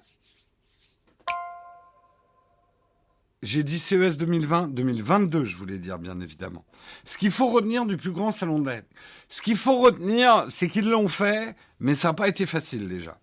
j'ai 3.41 3.63
dit 3.63 3.79
CES 3.79 4.17
2020, 4.17 4.67
2022, 4.67 5.45
je 5.45 5.57
voulais 5.57 5.79
dire 5.79 5.97
bien 5.97 6.19
évidemment. 6.19 6.63
Ce 7.05 7.17
qu'il 7.17 7.31
faut 7.31 7.47
retenir 7.47 7.87
du 7.87 7.97
plus 7.97 8.11
grand 8.11 8.31
salon 8.31 8.59
d'aide, 8.59 8.85
ce 9.29 9.41
qu'il 9.41 9.57
faut 9.57 9.79
retenir, 9.79 10.45
c'est 10.49 10.67
qu'ils 10.67 10.87
l'ont 10.87 11.07
fait, 11.07 11.55
mais 11.79 11.95
ça 11.95 12.09
n'a 12.09 12.13
pas 12.13 12.27
été 12.27 12.45
facile 12.45 12.87
déjà. 12.87 13.17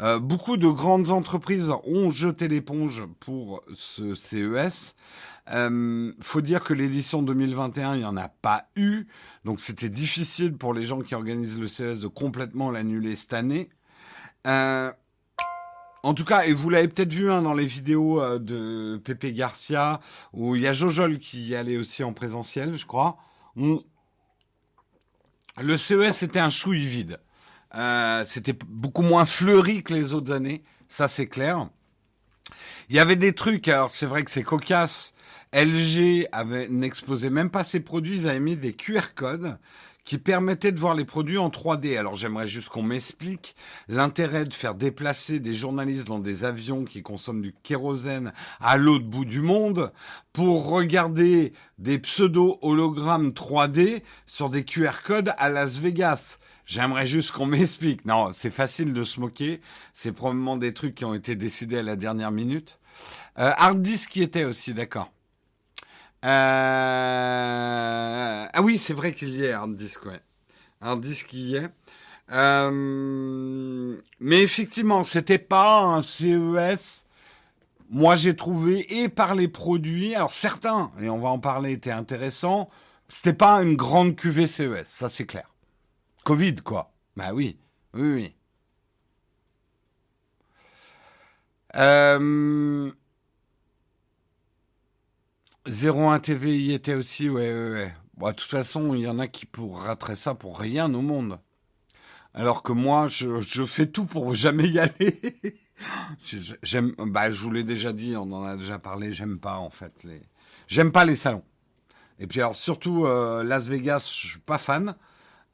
Euh, 0.00 0.18
beaucoup 0.18 0.56
de 0.56 0.68
grandes 0.68 1.10
entreprises 1.10 1.70
ont 1.84 2.10
jeté 2.10 2.48
l'éponge 2.48 3.04
pour 3.20 3.62
ce 3.76 4.16
CES. 4.16 4.96
Euh, 5.52 6.12
faut 6.20 6.40
dire 6.40 6.64
que 6.64 6.74
l'édition 6.74 7.22
2021, 7.22 7.94
il 7.94 8.00
n'y 8.00 8.04
en 8.04 8.16
a 8.16 8.28
pas 8.28 8.68
eu. 8.76 9.06
Donc 9.44 9.60
c'était 9.60 9.88
difficile 9.88 10.56
pour 10.56 10.74
les 10.74 10.84
gens 10.84 11.00
qui 11.00 11.14
organisent 11.14 11.58
le 11.58 11.68
CES 11.68 12.00
de 12.00 12.08
complètement 12.08 12.70
l'annuler 12.70 13.14
cette 13.14 13.32
année. 13.32 13.70
Euh, 14.46 14.92
en 16.02 16.14
tout 16.14 16.24
cas, 16.24 16.44
et 16.44 16.52
vous 16.52 16.70
l'avez 16.70 16.88
peut-être 16.88 17.12
vu 17.12 17.30
hein, 17.30 17.42
dans 17.42 17.54
les 17.54 17.66
vidéos 17.66 18.20
euh, 18.20 18.38
de 18.38 19.00
Pepe 19.04 19.32
Garcia, 19.32 20.00
où 20.32 20.56
il 20.56 20.62
y 20.62 20.66
a 20.66 20.72
Jojol 20.72 21.18
qui 21.18 21.48
y 21.48 21.56
allait 21.56 21.76
aussi 21.76 22.04
en 22.04 22.12
présentiel, 22.12 22.74
je 22.74 22.86
crois. 22.86 23.16
Le 23.56 23.82
CES 25.76 26.22
était 26.22 26.40
un 26.40 26.50
chouille 26.50 26.86
vide. 26.86 27.20
C'était 28.24 28.56
beaucoup 28.68 29.02
moins 29.02 29.26
fleuri 29.26 29.82
que 29.82 29.92
les 29.92 30.14
autres 30.14 30.32
années, 30.32 30.62
ça 30.88 31.08
c'est 31.08 31.26
clair. 31.26 31.68
Il 32.88 32.96
y 32.96 32.98
avait 32.98 33.16
des 33.16 33.32
trucs, 33.32 33.68
alors 33.68 33.90
c'est 33.90 34.06
vrai 34.06 34.22
que 34.22 34.30
c'est 34.30 34.42
cocasse, 34.42 35.12
LG 35.56 36.28
n'exposait 36.68 37.30
même 37.30 37.48
pas 37.48 37.64
ses 37.64 37.80
produits, 37.80 38.18
ils 38.18 38.28
avaient 38.28 38.40
mis 38.40 38.56
des 38.56 38.74
QR 38.74 39.14
codes 39.14 39.56
qui 40.04 40.18
permettaient 40.18 40.70
de 40.70 40.78
voir 40.78 40.94
les 40.94 41.06
produits 41.06 41.38
en 41.38 41.48
3D. 41.48 41.98
Alors 41.98 42.14
j'aimerais 42.14 42.46
juste 42.46 42.68
qu'on 42.68 42.82
m'explique 42.82 43.56
l'intérêt 43.88 44.44
de 44.44 44.52
faire 44.52 44.74
déplacer 44.74 45.40
des 45.40 45.54
journalistes 45.54 46.06
dans 46.06 46.18
des 46.18 46.44
avions 46.44 46.84
qui 46.84 47.02
consomment 47.02 47.40
du 47.40 47.54
kérosène 47.62 48.34
à 48.60 48.76
l'autre 48.76 49.06
bout 49.06 49.24
du 49.24 49.40
monde 49.40 49.92
pour 50.34 50.68
regarder 50.68 51.54
des 51.78 51.98
pseudo-hologrammes 51.98 53.30
3D 53.30 54.02
sur 54.26 54.50
des 54.50 54.62
QR 54.62 55.02
codes 55.04 55.32
à 55.38 55.48
Las 55.48 55.80
Vegas. 55.80 56.38
J'aimerais 56.66 57.06
juste 57.06 57.32
qu'on 57.32 57.46
m'explique. 57.46 58.04
Non, 58.04 58.28
c'est 58.30 58.50
facile 58.50 58.92
de 58.92 59.04
se 59.04 59.20
moquer. 59.20 59.62
C'est 59.94 60.12
probablement 60.12 60.58
des 60.58 60.74
trucs 60.74 60.96
qui 60.96 61.06
ont 61.06 61.14
été 61.14 61.34
décidés 61.34 61.78
à 61.78 61.82
la 61.82 61.96
dernière 61.96 62.30
minute. 62.30 62.78
Euh, 63.38 63.52
hard 63.56 63.82
qui 64.10 64.22
était 64.22 64.44
aussi, 64.44 64.74
d'accord. 64.74 65.10
Euh... 66.24 66.28
Ah 68.52 68.62
oui, 68.62 68.78
c'est 68.78 68.94
vrai 68.94 69.12
qu'il 69.12 69.30
y 69.30 69.44
est 69.44 69.52
hard 69.52 69.76
disk, 69.76 70.06
ouais. 70.06 70.20
Hard 70.80 71.00
disk 71.00 71.32
y 71.32 71.56
est. 71.56 71.70
Euh... 72.32 73.96
Mais 74.20 74.42
effectivement, 74.42 75.04
c'était 75.04 75.38
pas 75.38 75.82
un 75.82 76.02
CES. 76.02 77.06
Moi, 77.90 78.16
j'ai 78.16 78.34
trouvé 78.34 79.02
et 79.02 79.08
par 79.08 79.34
les 79.34 79.48
produits, 79.48 80.14
alors 80.14 80.32
certains, 80.32 80.90
et 81.00 81.08
on 81.08 81.18
va 81.18 81.28
en 81.28 81.38
parler, 81.38 81.72
étaient 81.72 81.92
intéressants. 81.92 82.68
C'était 83.08 83.32
pas 83.32 83.62
une 83.62 83.76
grande 83.76 84.16
cuvée 84.16 84.48
CES, 84.48 84.84
ça 84.84 85.08
c'est 85.08 85.26
clair. 85.26 85.54
Covid, 86.24 86.56
quoi. 86.56 86.92
Bah 87.16 87.32
oui, 87.32 87.58
oui, 87.94 88.12
oui. 88.14 88.34
Euh... 91.76 92.90
01 95.68 96.20
TV 96.20 96.56
y 96.58 96.72
était 96.72 96.94
aussi, 96.94 97.28
ouais, 97.28 97.52
ouais, 97.52 97.70
ouais. 97.70 97.94
Bon, 98.16 98.28
de 98.28 98.32
toute 98.32 98.50
façon, 98.50 98.94
il 98.94 99.00
y 99.00 99.08
en 99.08 99.18
a 99.18 99.26
qui 99.26 99.46
pour 99.46 99.80
rattraper 99.80 100.14
ça 100.14 100.34
pour 100.34 100.58
rien 100.58 100.92
au 100.94 101.02
monde. 101.02 101.38
Alors 102.34 102.62
que 102.62 102.72
moi, 102.72 103.08
je, 103.08 103.40
je 103.40 103.64
fais 103.64 103.86
tout 103.86 104.04
pour 104.04 104.34
jamais 104.34 104.68
y 104.68 104.78
aller. 104.78 105.34
j'aime, 106.62 106.94
bah, 106.98 107.30
je 107.30 107.42
vous 107.42 107.50
l'ai 107.50 107.64
déjà 107.64 107.92
dit, 107.92 108.14
on 108.16 108.30
en 108.32 108.44
a 108.44 108.56
déjà 108.56 108.78
parlé, 108.78 109.12
j'aime 109.12 109.38
pas, 109.38 109.56
en 109.56 109.70
fait, 109.70 109.92
les, 110.04 110.22
j'aime 110.68 110.92
pas 110.92 111.04
les 111.04 111.16
salons. 111.16 111.44
Et 112.18 112.26
puis, 112.26 112.40
alors, 112.40 112.56
surtout, 112.56 113.04
euh, 113.04 113.42
Las 113.42 113.68
Vegas, 113.68 114.08
je 114.10 114.28
suis 114.28 114.38
pas 114.40 114.58
fan. 114.58 114.94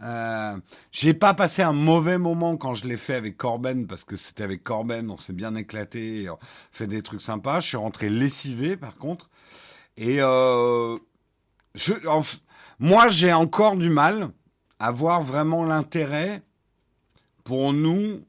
Euh, 0.03 0.57
j'ai 0.91 1.15
pas 1.15 1.33
passé 1.33 1.63
un 1.63 1.73
mauvais 1.73 2.19
moment 2.19 2.57
quand 2.57 2.75
je 2.75 2.87
l'ai 2.87 2.97
fait 2.97 3.15
avec 3.15 3.37
Corben 3.37 3.87
parce 3.87 4.03
que 4.03 4.17
c'était 4.17 4.43
avec 4.43 4.65
Corben, 4.65 5.09
on 5.11 5.17
s'est 5.17 5.33
bien 5.33 5.55
éclaté, 5.55 6.29
on 6.29 6.39
fait 6.73 6.89
des 6.89 7.03
trucs 7.03 7.23
sympas. 7.23 7.61
Je 7.61 7.69
suis 7.69 7.77
rentré 7.77 8.11
lessivé 8.11 8.77
par 8.77 8.97
contre. 8.97 9.31
Et 9.97 10.17
euh, 10.21 10.99
moi, 12.79 13.09
j'ai 13.09 13.33
encore 13.33 13.77
du 13.77 13.91
mal 13.91 14.31
à 14.79 14.91
voir 14.91 15.23
vraiment 15.23 15.65
l'intérêt 15.65 16.43
pour 17.45 17.73
nous 17.73 18.25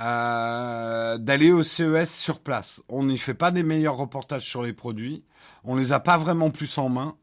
euh, 0.00 1.18
d'aller 1.18 1.52
au 1.52 1.62
CES 1.62 2.12
sur 2.12 2.40
place. 2.40 2.82
On 2.88 3.04
n'y 3.04 3.18
fait 3.18 3.34
pas 3.34 3.50
des 3.50 3.62
meilleurs 3.62 3.96
reportages 3.96 4.48
sur 4.48 4.62
les 4.62 4.72
produits. 4.72 5.24
On 5.64 5.76
les 5.76 5.92
a 5.92 6.00
pas 6.00 6.18
vraiment 6.18 6.50
plus 6.50 6.76
en 6.78 6.88
main. 6.88 7.16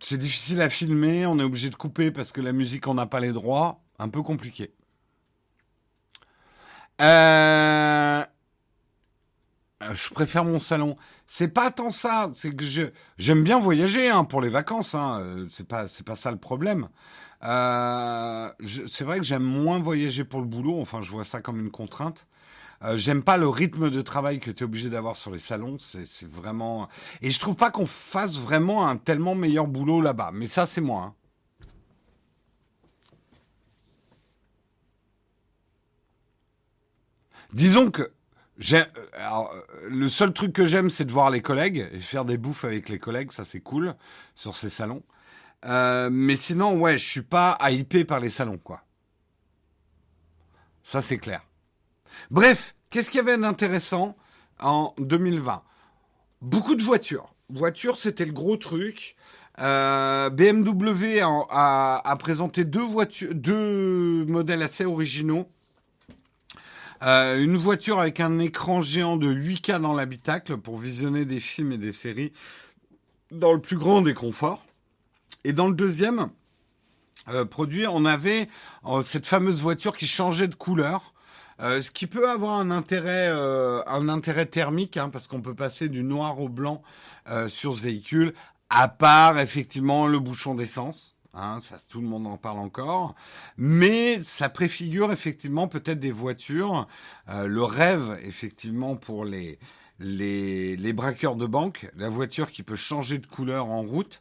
C'est 0.00 0.18
difficile 0.18 0.62
à 0.62 0.70
filmer. 0.70 1.26
On 1.26 1.38
est 1.38 1.42
obligé 1.42 1.68
de 1.68 1.74
couper 1.74 2.10
parce 2.10 2.32
que 2.32 2.40
la 2.40 2.52
musique, 2.52 2.86
on 2.86 2.94
n'a 2.94 3.06
pas 3.06 3.20
les 3.20 3.32
droits. 3.32 3.80
Un 3.98 4.08
peu 4.08 4.22
compliqué. 4.22 4.72
Euh, 7.00 8.24
je 9.92 10.10
préfère 10.10 10.44
mon 10.44 10.58
salon. 10.58 10.96
C'est 11.26 11.48
pas 11.48 11.70
tant 11.70 11.90
ça. 11.90 12.30
C'est 12.34 12.54
que 12.54 12.64
j'aime 13.18 13.42
bien 13.42 13.58
voyager 13.58 14.08
hein, 14.08 14.24
pour 14.24 14.40
les 14.40 14.48
vacances. 14.48 14.94
Hein. 14.94 15.20
Euh, 15.20 15.46
c'est 15.50 15.66
pas 15.66 15.88
c'est 15.88 16.04
pas 16.06 16.16
ça 16.16 16.30
le 16.30 16.38
problème. 16.38 16.88
Euh, 17.44 18.50
c'est 18.88 19.04
vrai 19.04 19.18
que 19.18 19.24
j'aime 19.24 19.42
moins 19.42 19.78
voyager 19.78 20.24
pour 20.24 20.40
le 20.40 20.46
boulot. 20.46 20.80
Enfin, 20.80 21.02
je 21.02 21.10
vois 21.10 21.24
ça 21.24 21.40
comme 21.40 21.60
une 21.60 21.70
contrainte. 21.70 22.26
Euh, 22.84 22.96
j'aime 22.98 23.22
pas 23.22 23.36
le 23.36 23.48
rythme 23.48 23.90
de 23.90 24.02
travail 24.02 24.40
que 24.40 24.50
tu 24.50 24.62
es 24.62 24.64
obligé 24.64 24.90
d'avoir 24.90 25.16
sur 25.16 25.30
les 25.30 25.38
salons. 25.38 25.78
C'est 25.78 26.28
vraiment. 26.28 26.88
Et 27.20 27.30
je 27.30 27.38
trouve 27.40 27.56
pas 27.56 27.70
qu'on 27.70 27.86
fasse 27.86 28.38
vraiment 28.38 28.86
un 28.86 28.96
tellement 28.96 29.34
meilleur 29.34 29.66
boulot 29.66 30.00
là-bas. 30.00 30.30
Mais 30.32 30.46
ça, 30.46 30.66
c'est 30.66 30.80
moi. 30.80 31.02
Hein. 31.02 31.14
Disons 37.52 37.90
que 37.90 38.02
euh, 38.02 38.08
alors, 39.14 39.54
le 39.88 40.08
seul 40.08 40.32
truc 40.32 40.52
que 40.52 40.66
j'aime, 40.66 40.90
c'est 40.90 41.04
de 41.04 41.12
voir 41.12 41.30
les 41.30 41.40
collègues 41.40 41.88
et 41.92 42.00
faire 42.00 42.24
des 42.24 42.36
bouffes 42.36 42.64
avec 42.64 42.88
les 42.88 42.98
collègues. 42.98 43.30
Ça, 43.32 43.44
c'est 43.44 43.60
cool 43.60 43.94
sur 44.34 44.56
ces 44.56 44.70
salons. 44.70 45.02
Euh, 45.64 46.10
mais 46.12 46.36
sinon, 46.36 46.76
ouais, 46.78 46.98
je 46.98 47.08
suis 47.08 47.22
pas 47.22 47.58
hypé 47.70 48.04
par 48.04 48.20
les 48.20 48.30
salons, 48.30 48.58
quoi. 48.58 48.82
Ça, 50.82 51.00
c'est 51.00 51.18
clair. 51.18 51.42
Bref, 52.30 52.74
qu'est-ce 52.90 53.10
qu'il 53.10 53.18
y 53.18 53.20
avait 53.20 53.38
d'intéressant 53.38 54.16
en 54.60 54.94
2020 54.98 55.62
Beaucoup 56.40 56.74
de 56.74 56.82
voitures. 56.82 57.34
Voitures, 57.48 57.96
c'était 57.96 58.24
le 58.24 58.32
gros 58.32 58.56
truc. 58.56 59.16
Euh, 59.60 60.30
BMW 60.30 61.20
a, 61.22 62.16
présenté 62.18 62.64
deux 62.64 64.24
modèles 64.24 64.62
assez 64.62 64.84
originaux. 64.84 65.48
Euh, 67.02 67.42
une 67.42 67.56
voiture 67.56 67.98
avec 67.98 68.20
un 68.20 68.38
écran 68.38 68.80
géant 68.80 69.16
de 69.16 69.32
8K 69.32 69.80
dans 69.80 69.92
l'habitacle 69.92 70.56
pour 70.56 70.78
visionner 70.78 71.24
des 71.24 71.40
films 71.40 71.72
et 71.72 71.78
des 71.78 71.90
séries 71.90 72.32
dans 73.32 73.52
le 73.52 73.60
plus 73.60 73.76
grand 73.76 74.02
des 74.02 74.14
conforts. 74.14 74.64
Et 75.42 75.52
dans 75.52 75.66
le 75.66 75.74
deuxième 75.74 76.28
euh, 77.28 77.44
produit, 77.44 77.86
on 77.88 78.04
avait 78.04 78.48
euh, 78.86 79.02
cette 79.02 79.26
fameuse 79.26 79.60
voiture 79.60 79.96
qui 79.96 80.06
changeait 80.06 80.46
de 80.46 80.54
couleur. 80.54 81.12
ce 81.58 81.90
qui 81.90 82.06
peut 82.06 82.30
avoir 82.30 82.58
un 82.58 82.70
intérêt, 82.70 84.46
thermique, 84.46 84.96
hein, 84.96 85.08
parce 85.08 85.26
qu'on 85.26 85.40
peut 85.40 85.54
passer 85.54 85.88
du 85.88 86.04
noir 86.04 86.38
au 86.40 86.48
blanc 86.48 86.82
sur 87.48 87.76
ce 87.76 87.80
véhicule, 87.80 88.34
à 88.68 88.88
part 88.88 89.38
effectivement 89.38 90.06
le 90.06 90.18
bouchon 90.18 90.54
d'essence. 90.54 91.16
Hein, 91.34 91.60
ça, 91.62 91.76
tout 91.88 92.02
le 92.02 92.06
monde 92.06 92.26
en 92.26 92.36
parle 92.36 92.58
encore, 92.58 93.14
mais 93.56 94.22
ça 94.22 94.50
préfigure 94.50 95.12
effectivement 95.12 95.66
peut-être 95.66 95.98
des 95.98 96.12
voitures, 96.12 96.86
euh, 97.30 97.46
le 97.46 97.62
rêve 97.62 98.18
effectivement 98.22 98.96
pour 98.96 99.24
les, 99.24 99.58
les, 99.98 100.92
braqueurs 100.92 101.36
de 101.36 101.46
banque, 101.46 101.90
la 101.96 102.10
voiture 102.10 102.50
qui 102.50 102.62
peut 102.62 102.76
changer 102.76 103.16
de 103.16 103.26
couleur 103.26 103.66
en 103.68 103.80
route. 103.80 104.20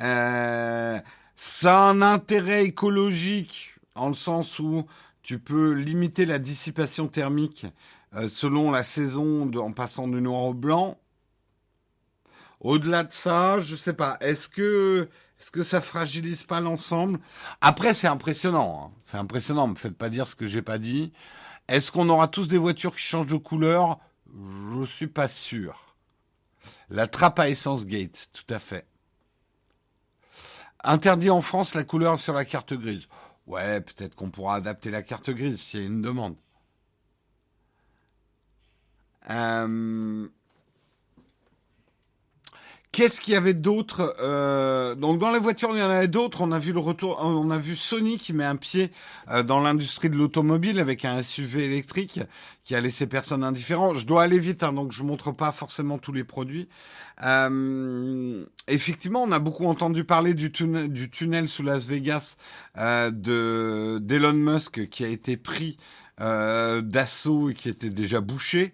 Euh, 0.00 0.98
ça 1.36 1.78
a 1.78 1.90
un 1.90 2.00
intérêt 2.00 2.64
écologique 2.64 3.74
en 3.94 4.08
le 4.08 4.14
sens 4.14 4.58
où 4.58 4.86
tu 5.22 5.38
peux 5.38 5.72
limiter 5.72 6.24
la 6.24 6.38
dissipation 6.38 7.06
thermique 7.08 7.66
euh, 8.14 8.28
selon 8.28 8.70
la 8.70 8.82
saison 8.82 9.50
en 9.56 9.72
passant 9.72 10.08
du 10.08 10.22
noir 10.22 10.44
au 10.44 10.54
blanc. 10.54 10.98
Au-delà 12.60 13.04
de 13.04 13.12
ça, 13.12 13.60
je 13.60 13.76
sais 13.76 13.92
pas. 13.92 14.16
Est-ce 14.20 14.48
que 14.48 15.10
est-ce 15.40 15.50
que 15.50 15.62
ça 15.62 15.80
fragilise 15.80 16.44
pas 16.44 16.60
l'ensemble? 16.60 17.20
Après, 17.60 17.92
c'est 17.92 18.06
impressionnant. 18.06 18.86
Hein. 18.86 18.98
C'est 19.02 19.18
impressionnant. 19.18 19.68
Me 19.68 19.74
faites 19.74 19.96
pas 19.96 20.08
dire 20.08 20.26
ce 20.26 20.34
que 20.34 20.46
j'ai 20.46 20.62
pas 20.62 20.78
dit. 20.78 21.12
Est-ce 21.68 21.92
qu'on 21.92 22.08
aura 22.08 22.28
tous 22.28 22.48
des 22.48 22.58
voitures 22.58 22.94
qui 22.94 23.02
changent 23.02 23.26
de 23.26 23.36
couleur? 23.36 23.98
Je 24.32 24.86
suis 24.86 25.06
pas 25.06 25.28
sûr. 25.28 25.94
La 26.88 27.06
trappe 27.06 27.38
à 27.38 27.48
essence 27.48 27.86
gate, 27.86 28.30
tout 28.32 28.54
à 28.54 28.58
fait. 28.58 28.86
Interdit 30.82 31.30
en 31.30 31.40
France 31.40 31.74
la 31.74 31.84
couleur 31.84 32.18
sur 32.18 32.32
la 32.32 32.44
carte 32.44 32.74
grise. 32.74 33.08
Ouais, 33.46 33.80
peut-être 33.80 34.14
qu'on 34.14 34.30
pourra 34.30 34.56
adapter 34.56 34.90
la 34.90 35.02
carte 35.02 35.30
grise 35.30 35.60
s'il 35.60 35.80
y 35.80 35.82
a 35.82 35.86
une 35.86 36.02
demande. 36.02 36.36
Euh, 39.30 40.28
Qu'est-ce 42.96 43.20
qu'il 43.20 43.34
y 43.34 43.36
avait 43.36 43.52
d'autre 43.52 44.16
euh, 44.20 44.94
Donc 44.94 45.18
dans 45.18 45.30
les 45.30 45.38
voitures, 45.38 45.68
il 45.74 45.80
y 45.80 45.82
en 45.82 45.90
avait 45.90 46.08
d'autres. 46.08 46.40
On 46.40 46.50
a 46.50 46.58
vu 46.58 46.72
le 46.72 46.78
retour, 46.78 47.20
on 47.22 47.50
a 47.50 47.58
vu 47.58 47.76
Sony 47.76 48.16
qui 48.16 48.32
met 48.32 48.46
un 48.46 48.56
pied 48.56 48.90
euh, 49.30 49.42
dans 49.42 49.60
l'industrie 49.60 50.08
de 50.08 50.16
l'automobile 50.16 50.80
avec 50.80 51.04
un 51.04 51.20
SUV 51.20 51.66
électrique 51.66 52.20
qui 52.64 52.74
a 52.74 52.80
laissé 52.80 53.06
personne 53.06 53.44
indifférent. 53.44 53.92
Je 53.92 54.06
dois 54.06 54.22
aller 54.22 54.38
vite, 54.38 54.62
hein, 54.62 54.72
donc 54.72 54.92
je 54.92 55.02
montre 55.02 55.30
pas 55.30 55.52
forcément 55.52 55.98
tous 55.98 56.12
les 56.12 56.24
produits. 56.24 56.68
Euh, 57.22 58.46
effectivement, 58.66 59.24
on 59.24 59.30
a 59.30 59.40
beaucoup 59.40 59.66
entendu 59.66 60.04
parler 60.04 60.32
du 60.32 60.50
tunnel, 60.50 60.90
du 60.90 61.10
tunnel 61.10 61.50
sous 61.50 61.62
Las 61.62 61.84
Vegas 61.84 62.38
euh, 62.78 63.10
de 63.10 63.98
d'Elon 64.00 64.32
Musk 64.32 64.88
qui 64.88 65.04
a 65.04 65.08
été 65.08 65.36
pris 65.36 65.76
d'assaut 66.18 67.50
et 67.50 67.54
qui 67.54 67.68
était 67.68 67.90
déjà 67.90 68.22
bouché. 68.22 68.72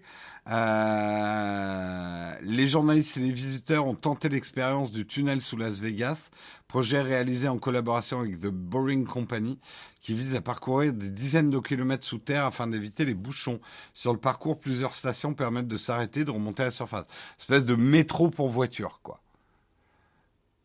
Euh, 0.49 2.33
les 2.41 2.67
journalistes 2.67 3.15
et 3.15 3.21
les 3.21 3.31
visiteurs 3.31 3.87
ont 3.87 3.95
tenté 3.95 4.27
l'expérience 4.27 4.91
du 4.91 5.07
tunnel 5.07 5.41
sous 5.41 5.55
Las 5.55 5.79
Vegas, 5.79 6.31
projet 6.67 7.01
réalisé 7.01 7.47
en 7.47 7.57
collaboration 7.57 8.19
avec 8.19 8.39
The 8.39 8.47
Boring 8.47 9.05
Company, 9.05 9.57
qui 10.01 10.13
vise 10.13 10.35
à 10.35 10.41
parcourir 10.41 10.93
des 10.93 11.09
dizaines 11.09 11.49
de 11.49 11.59
kilomètres 11.59 12.05
sous 12.05 12.17
terre 12.17 12.45
afin 12.45 12.67
d'éviter 12.67 13.05
les 13.05 13.13
bouchons. 13.13 13.61
Sur 13.93 14.11
le 14.11 14.19
parcours, 14.19 14.59
plusieurs 14.59 14.93
stations 14.93 15.33
permettent 15.33 15.69
de 15.69 15.77
s'arrêter, 15.77 16.25
de 16.25 16.31
remonter 16.31 16.63
à 16.63 16.65
la 16.65 16.71
surface. 16.71 17.05
Espèce 17.39 17.65
de 17.65 17.75
métro 17.75 18.29
pour 18.29 18.49
voiture, 18.49 18.99
quoi. 19.01 19.21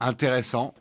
Intéressant. 0.01 0.75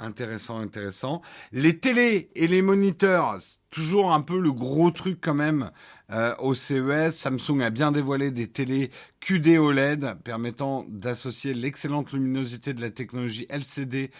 Intéressant, 0.00 0.58
intéressant. 0.58 1.22
Les 1.52 1.78
télés 1.78 2.30
et 2.34 2.48
les 2.48 2.62
moniteurs, 2.62 3.38
toujours 3.74 4.12
un 4.12 4.20
peu 4.20 4.38
le 4.38 4.52
gros 4.52 4.92
truc 4.92 5.18
quand 5.20 5.34
même 5.34 5.70
euh, 6.12 6.32
au 6.38 6.54
CES. 6.54 7.10
Samsung 7.10 7.60
a 7.60 7.70
bien 7.70 7.90
dévoilé 7.90 8.30
des 8.30 8.46
télés 8.46 8.90
QD 9.20 9.56
OLED 9.58 10.16
permettant 10.22 10.84
d'associer 10.88 11.54
l'excellente 11.54 12.12
luminosité 12.12 12.74
de 12.74 12.80
la 12.82 12.90
technologie 12.90 13.46
LCD 13.48 14.10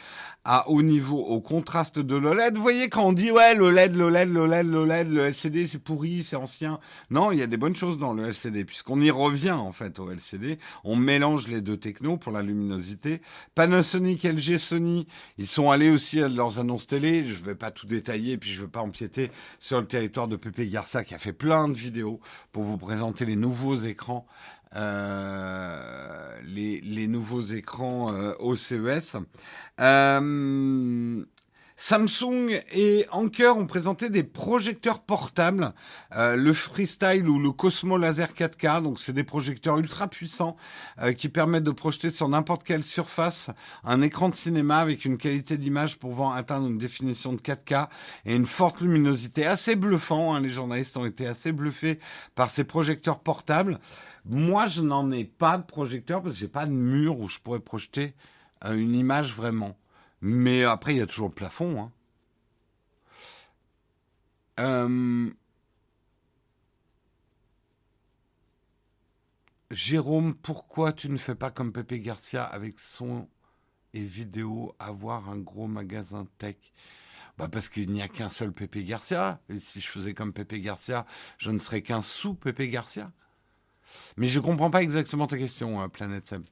à 0.44 0.68
haut 0.70 0.82
niveau 0.82 1.18
au 1.18 1.40
contraste 1.42 1.98
de 1.98 2.16
l'OLED. 2.16 2.56
Vous 2.56 2.62
voyez 2.62 2.88
quand 2.88 3.04
on 3.04 3.12
dit 3.12 3.30
ouais 3.30 3.54
l'OLED, 3.54 3.94
l'OLED, 3.94 4.30
l'OLED, 4.30 4.66
l'OLED, 4.66 5.12
le 5.12 5.26
LCD 5.26 5.66
c'est 5.66 5.78
pourri, 5.78 6.22
c'est 6.22 6.36
ancien. 6.36 6.80
Non, 7.10 7.32
il 7.32 7.38
y 7.38 7.42
a 7.42 7.46
des 7.46 7.58
bonnes 7.58 7.76
choses 7.76 7.98
dans 7.98 8.14
le 8.14 8.24
LCD 8.28 8.64
puisqu'on 8.64 9.00
y 9.00 9.10
revient 9.10 9.52
en 9.52 9.72
fait 9.72 9.98
au 9.98 10.10
LCD. 10.10 10.58
On 10.84 10.96
mélange 10.96 11.48
les 11.48 11.60
deux 11.60 11.76
technos 11.76 12.16
pour 12.16 12.32
la 12.32 12.42
luminosité. 12.42 13.20
Panasonic, 13.54 14.24
LG, 14.24 14.56
Sony, 14.56 15.06
ils 15.36 15.46
sont 15.46 15.70
allés 15.70 15.90
aussi 15.90 16.22
à 16.22 16.28
leurs 16.28 16.58
annonces 16.58 16.86
télé. 16.86 17.26
Je 17.26 17.44
vais 17.44 17.54
pas 17.54 17.70
tout 17.70 17.86
détailler 17.86 18.38
puis 18.38 18.50
je 18.50 18.62
vais 18.62 18.68
pas 18.68 18.80
empiéter 18.80 19.30
sur 19.58 19.80
le 19.80 19.86
territoire 19.86 20.28
de 20.28 20.36
Pepe 20.36 20.62
Garça 20.68 21.04
qui 21.04 21.14
a 21.14 21.18
fait 21.18 21.32
plein 21.32 21.68
de 21.68 21.74
vidéos 21.74 22.20
pour 22.52 22.62
vous 22.62 22.78
présenter 22.78 23.24
les 23.24 23.36
nouveaux 23.36 23.76
écrans 23.76 24.26
euh, 24.76 26.36
les, 26.42 27.06
nouveaux 27.06 27.42
écrans 27.42 28.12
euh, 28.12 28.32
au 28.40 28.56
Samsung 31.86 32.62
et 32.72 33.04
Anker 33.10 33.58
ont 33.58 33.66
présenté 33.66 34.08
des 34.08 34.22
projecteurs 34.24 35.00
portables, 35.00 35.74
euh, 36.16 36.34
le 36.34 36.54
Freestyle 36.54 37.28
ou 37.28 37.38
le 37.38 37.52
Cosmo 37.52 37.98
Laser 37.98 38.32
4K. 38.32 38.82
Donc, 38.82 38.98
c'est 38.98 39.12
des 39.12 39.22
projecteurs 39.22 39.76
ultra 39.76 40.08
puissants 40.08 40.56
euh, 41.02 41.12
qui 41.12 41.28
permettent 41.28 41.64
de 41.64 41.70
projeter 41.70 42.08
sur 42.08 42.26
n'importe 42.30 42.64
quelle 42.64 42.84
surface 42.84 43.50
un 43.84 44.00
écran 44.00 44.30
de 44.30 44.34
cinéma 44.34 44.78
avec 44.78 45.04
une 45.04 45.18
qualité 45.18 45.58
d'image 45.58 45.98
pouvant 45.98 46.32
atteindre 46.32 46.68
une 46.68 46.78
définition 46.78 47.34
de 47.34 47.38
4K 47.42 47.88
et 48.24 48.34
une 48.34 48.46
forte 48.46 48.80
luminosité 48.80 49.44
assez 49.44 49.76
bluffant. 49.76 50.34
Hein. 50.34 50.40
Les 50.40 50.48
journalistes 50.48 50.96
ont 50.96 51.04
été 51.04 51.26
assez 51.26 51.52
bluffés 51.52 51.98
par 52.34 52.48
ces 52.48 52.64
projecteurs 52.64 53.20
portables. 53.20 53.78
Moi, 54.24 54.68
je 54.68 54.80
n'en 54.80 55.10
ai 55.10 55.24
pas 55.26 55.58
de 55.58 55.64
projecteur 55.64 56.22
parce 56.22 56.36
que 56.36 56.40
j'ai 56.40 56.48
pas 56.48 56.64
de 56.64 56.72
mur 56.72 57.20
où 57.20 57.28
je 57.28 57.40
pourrais 57.40 57.60
projeter 57.60 58.14
euh, 58.64 58.72
une 58.72 58.94
image 58.94 59.34
vraiment. 59.34 59.76
Mais 60.26 60.64
après, 60.64 60.94
il 60.94 60.98
y 60.98 61.02
a 61.02 61.06
toujours 61.06 61.28
le 61.28 61.34
plafond. 61.34 61.82
Hein. 61.82 61.92
Euh, 64.58 65.30
Jérôme, 69.70 70.34
pourquoi 70.34 70.94
tu 70.94 71.10
ne 71.10 71.18
fais 71.18 71.34
pas 71.34 71.50
comme 71.50 71.74
Pepe 71.74 72.00
Garcia 72.00 72.42
avec 72.42 72.80
son 72.80 73.28
et 73.92 74.02
vidéo, 74.02 74.74
avoir 74.78 75.28
un 75.28 75.36
gros 75.36 75.66
magasin 75.66 76.26
tech? 76.38 76.56
Bah 77.36 77.48
Parce 77.52 77.68
qu'il 77.68 77.90
n'y 77.90 78.00
a 78.00 78.08
qu'un 78.08 78.30
seul 78.30 78.50
Pépé 78.50 78.82
Garcia. 78.82 79.42
Et 79.50 79.58
si 79.58 79.82
je 79.82 79.88
faisais 79.88 80.14
comme 80.14 80.32
Pépé 80.32 80.58
Garcia, 80.58 81.04
je 81.36 81.50
ne 81.50 81.58
serais 81.58 81.82
qu'un 81.82 82.00
sous 82.00 82.34
Pépé 82.34 82.70
Garcia. 82.70 83.12
Mais 84.16 84.28
je 84.28 84.38
ne 84.38 84.44
comprends 84.44 84.70
pas 84.70 84.82
exactement 84.82 85.26
ta 85.26 85.36
question, 85.36 85.82
euh, 85.82 85.88
Planète 85.88 86.28
Seb. 86.28 86.44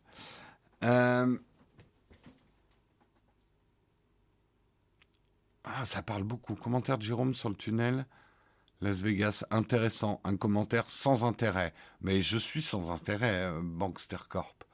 Euh, 0.84 1.38
ah, 5.64 5.84
ça 5.84 6.02
parle 6.02 6.24
beaucoup. 6.24 6.54
Commentaire 6.54 6.98
de 6.98 7.02
Jérôme 7.02 7.34
sur 7.34 7.48
le 7.48 7.54
tunnel. 7.54 8.06
Las 8.80 9.00
Vegas, 9.02 9.44
intéressant. 9.50 10.20
Un 10.24 10.36
commentaire 10.36 10.88
sans 10.88 11.24
intérêt. 11.24 11.72
Mais 12.00 12.20
je 12.22 12.36
suis 12.38 12.62
sans 12.62 12.90
intérêt, 12.90 13.44
euh, 13.44 13.60
Bankster 13.62 14.16
Corp. 14.28 14.64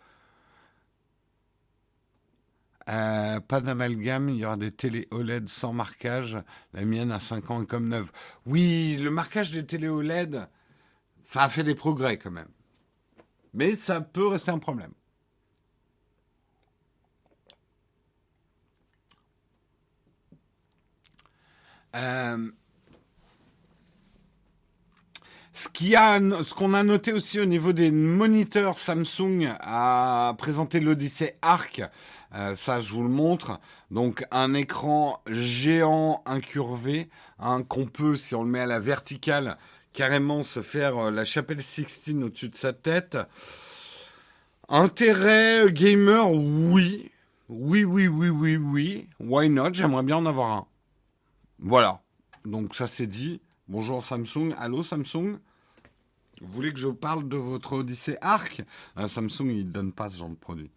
Euh, 2.88 3.38
pas 3.40 3.60
d'amalgame, 3.60 4.30
il 4.30 4.36
y 4.36 4.46
aura 4.46 4.56
des 4.56 4.70
télé 4.70 5.08
OLED 5.10 5.46
sans 5.50 5.74
marquage. 5.74 6.38
La 6.72 6.86
mienne 6.86 7.12
a 7.12 7.18
5 7.18 7.50
ans 7.50 7.62
et 7.62 7.66
comme 7.66 7.88
neuve. 7.88 8.10
Oui, 8.46 8.96
le 8.96 9.10
marquage 9.10 9.50
des 9.50 9.66
télé 9.66 9.88
OLED, 9.88 10.48
ça 11.20 11.42
a 11.42 11.48
fait 11.50 11.64
des 11.64 11.74
progrès 11.74 12.16
quand 12.16 12.30
même. 12.30 12.48
Mais 13.52 13.76
ça 13.76 14.00
peut 14.00 14.26
rester 14.26 14.52
un 14.52 14.58
problème. 14.58 14.92
Euh, 21.94 22.50
ce 25.52 26.54
qu'on 26.54 26.74
a, 26.74 26.82
noté 26.84 27.12
aussi 27.12 27.40
au 27.40 27.44
niveau 27.44 27.72
des 27.72 27.90
moniteurs, 27.90 28.78
Samsung 28.78 29.48
a 29.60 30.34
présenté 30.38 30.78
l'Odyssey 30.78 31.36
Arc. 31.42 31.82
Euh, 32.34 32.54
ça, 32.54 32.80
je 32.80 32.92
vous 32.92 33.02
le 33.02 33.08
montre. 33.08 33.58
Donc, 33.90 34.24
un 34.30 34.54
écran 34.54 35.20
géant 35.26 36.22
incurvé, 36.26 37.08
hein, 37.40 37.62
qu'on 37.62 37.86
peut, 37.86 38.16
si 38.16 38.34
on 38.34 38.44
le 38.44 38.50
met 38.50 38.60
à 38.60 38.66
la 38.66 38.78
verticale, 38.78 39.56
carrément 39.92 40.44
se 40.44 40.62
faire 40.62 41.06
euh, 41.06 41.10
la 41.10 41.24
chapelle 41.24 41.62
Sixtine 41.62 42.22
au-dessus 42.22 42.50
de 42.50 42.54
sa 42.54 42.72
tête. 42.72 43.18
Intérêt 44.68 45.72
gamer, 45.72 46.30
oui. 46.30 47.10
Oui, 47.48 47.82
oui, 47.84 48.06
oui, 48.06 48.28
oui, 48.28 48.56
oui. 48.56 49.08
Why 49.18 49.48
not? 49.48 49.72
J'aimerais 49.72 50.02
bien 50.02 50.18
en 50.18 50.26
avoir 50.26 50.50
un. 50.50 50.66
Voilà. 51.58 52.02
Donc 52.44 52.74
ça 52.74 52.86
c'est 52.86 53.06
dit. 53.06 53.40
Bonjour 53.68 54.04
Samsung. 54.04 54.54
Allô 54.56 54.82
Samsung? 54.82 55.38
Vous 56.40 56.52
voulez 56.52 56.72
que 56.72 56.78
je 56.78 56.88
parle 56.88 57.28
de 57.28 57.36
votre 57.36 57.72
Odyssey 57.74 58.16
Arc? 58.20 58.62
Euh, 58.96 59.08
Samsung, 59.08 59.50
il 59.50 59.66
ne 59.66 59.72
donne 59.72 59.92
pas 59.92 60.08
ce 60.08 60.18
genre 60.18 60.30
de 60.30 60.36
produit. 60.36 60.70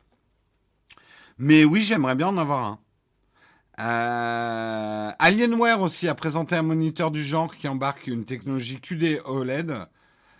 Mais 1.38 1.64
oui, 1.66 1.84
j'aimerais 1.84 2.16
bien 2.16 2.28
en 2.28 2.38
avoir 2.38 2.64
un. 2.64 2.80
Euh, 3.80 5.12
Alienware 5.18 5.82
aussi 5.82 6.08
a 6.08 6.16
présenté 6.16 6.56
un 6.56 6.62
moniteur 6.62 7.10
du 7.10 7.24
genre 7.24 7.56
qui 7.56 7.68
embarque 7.68 8.08
une 8.08 8.26
technologie 8.26 8.80
QD 8.80 9.22
OLED 9.26 9.88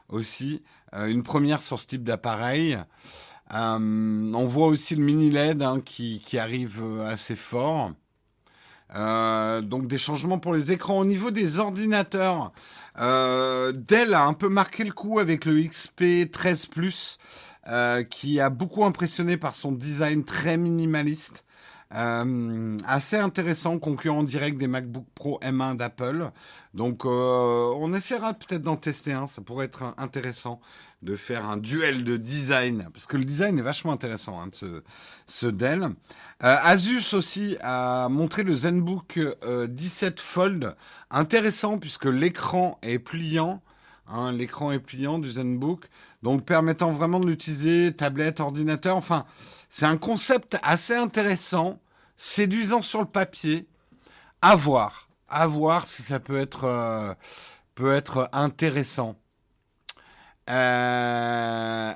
aussi, 0.10 0.62
euh, 0.94 1.08
une 1.08 1.24
première 1.24 1.62
sur 1.62 1.80
ce 1.80 1.88
type 1.88 2.04
d'appareil. 2.04 2.78
on 3.50 4.46
voit 4.46 4.68
aussi 4.68 4.96
le 4.96 5.04
mini 5.04 5.30
LED 5.30 5.62
hein, 5.62 5.82
qui, 5.82 6.22
qui, 6.26 6.38
arrive 6.38 6.84
assez 7.02 7.36
fort. 7.36 7.94
Euh, 8.96 9.62
donc 9.62 9.88
des 9.88 9.98
changements 9.98 10.40
pour 10.40 10.54
les 10.54 10.72
écrans. 10.72 11.00
Au 11.00 11.06
niveau 11.06 11.32
des 11.32 11.60
ordinateurs, 11.60 12.52
euh, 13.00 13.72
Dell 13.72 14.14
a 14.14 14.26
un 14.26 14.34
peu 14.34 14.50
marqué 14.50 14.84
le 14.84 14.92
coup 14.92 15.20
avec 15.20 15.46
le 15.46 15.62
XP 15.64 16.30
13 16.32 16.66
Plus, 16.68 17.18
euh, 17.68 18.04
qui 18.04 18.40
a 18.40 18.50
beaucoup 18.50 18.84
impressionné 18.84 19.38
par 19.38 19.56
son 19.56 19.72
design 19.72 20.24
très 20.24 20.58
minimaliste. 20.58 21.46
Euh, 21.94 22.78
assez 22.86 23.18
intéressant, 23.18 23.78
concurrent 23.78 24.24
direct 24.24 24.58
des 24.58 24.68
MacBook 24.68 25.06
Pro 25.14 25.40
M1 25.42 25.76
d'Apple. 25.76 26.32
Donc, 26.74 27.06
euh, 27.06 27.74
on 27.76 27.94
essaiera 27.94 28.34
peut-être 28.34 28.62
d'en 28.62 28.78
tester 28.78 29.12
un. 29.12 29.28
Ça 29.28 29.42
pourrait 29.42 29.66
être 29.66 29.94
intéressant 29.98 30.62
de 31.02 31.16
faire 31.16 31.50
un 31.50 31.58
duel 31.58 32.04
de 32.04 32.16
design, 32.16 32.88
parce 32.94 33.08
que 33.08 33.18
le 33.18 33.26
design 33.26 33.58
est 33.58 33.64
vachement 33.64 33.92
intéressant, 33.92 34.40
hein, 34.40 34.50
ce, 34.54 34.84
ce, 35.26 35.48
Dell. 35.48 35.84
Euh, 35.84 36.58
Asus 36.62 37.14
aussi 37.14 37.58
a 37.62 38.08
montré 38.08 38.44
le 38.44 38.56
ZenBook 38.56 39.20
17 39.68 40.20
Fold, 40.20 40.76
intéressant 41.10 41.80
puisque 41.80 42.06
l'écran 42.06 42.78
est 42.84 43.00
pliant. 43.00 43.62
Hein, 44.08 44.32
l'écran 44.34 44.72
est 44.72 44.80
pliant 44.80 45.20
du 45.20 45.32
ZenBook, 45.32 45.86
donc 46.24 46.46
permettant 46.46 46.92
vraiment 46.92 47.20
de 47.20 47.28
l'utiliser 47.28 47.94
tablette, 47.96 48.40
ordinateur. 48.40 48.96
Enfin, 48.96 49.26
c'est 49.70 49.86
un 49.86 49.98
concept 49.98 50.58
assez 50.64 50.96
intéressant, 50.96 51.80
séduisant 52.18 52.82
sur 52.82 53.00
le 53.00 53.08
papier. 53.08 53.68
À 54.42 54.56
voir, 54.56 55.10
à 55.30 55.46
voir 55.48 55.86
si 55.88 56.02
ça 56.04 56.20
peut 56.20 56.38
être 56.40 56.64
euh, 56.66 57.14
peut 57.76 57.94
être 57.94 58.30
intéressant. 58.34 59.16
Euh... 60.50 61.94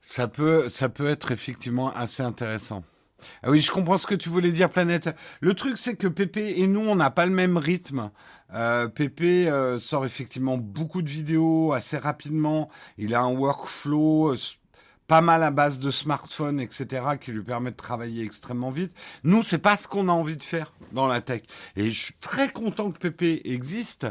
Ça 0.00 0.28
peut, 0.28 0.68
ça 0.68 0.88
peut 0.88 1.08
être 1.08 1.32
effectivement 1.32 1.92
assez 1.92 2.22
intéressant. 2.22 2.84
Ah 3.42 3.50
oui, 3.50 3.60
je 3.60 3.70
comprends 3.70 3.98
ce 3.98 4.06
que 4.06 4.14
tu 4.14 4.28
voulais 4.28 4.52
dire, 4.52 4.70
Planète. 4.70 5.14
Le 5.40 5.54
truc, 5.54 5.78
c'est 5.78 5.96
que 5.96 6.06
Pépé 6.06 6.54
et 6.56 6.66
nous, 6.66 6.80
on 6.80 6.96
n'a 6.96 7.10
pas 7.10 7.26
le 7.26 7.32
même 7.32 7.56
rythme. 7.56 8.10
Euh, 8.54 8.88
Pépé 8.88 9.48
euh, 9.48 9.78
sort 9.78 10.04
effectivement 10.04 10.56
beaucoup 10.56 11.02
de 11.02 11.08
vidéos 11.08 11.72
assez 11.72 11.98
rapidement. 11.98 12.68
Il 12.98 13.14
a 13.14 13.20
un 13.22 13.32
workflow 13.32 14.32
euh, 14.32 14.36
pas 15.06 15.20
mal 15.20 15.42
à 15.42 15.50
base 15.50 15.80
de 15.80 15.90
smartphones, 15.90 16.60
etc., 16.60 17.02
qui 17.20 17.32
lui 17.32 17.42
permet 17.42 17.70
de 17.70 17.76
travailler 17.76 18.24
extrêmement 18.24 18.70
vite. 18.70 18.92
Nous, 19.22 19.42
c'est 19.42 19.58
pas 19.58 19.76
ce 19.76 19.88
qu'on 19.88 20.08
a 20.08 20.12
envie 20.12 20.36
de 20.36 20.42
faire 20.42 20.72
dans 20.92 21.06
la 21.06 21.20
tech. 21.20 21.42
Et 21.76 21.90
je 21.90 22.04
suis 22.04 22.14
très 22.14 22.50
content 22.50 22.90
que 22.90 22.98
Pépé 22.98 23.42
existe. 23.44 24.06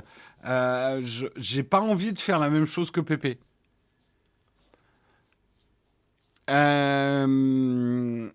Euh, 0.45 1.01
J'ai 1.37 1.63
pas 1.63 1.81
envie 1.81 2.13
de 2.13 2.19
faire 2.19 2.39
la 2.39 2.49
même 2.49 2.65
chose 2.65 2.91
que 2.91 3.01
Pépé. 3.01 3.39
Euh... 6.49 8.29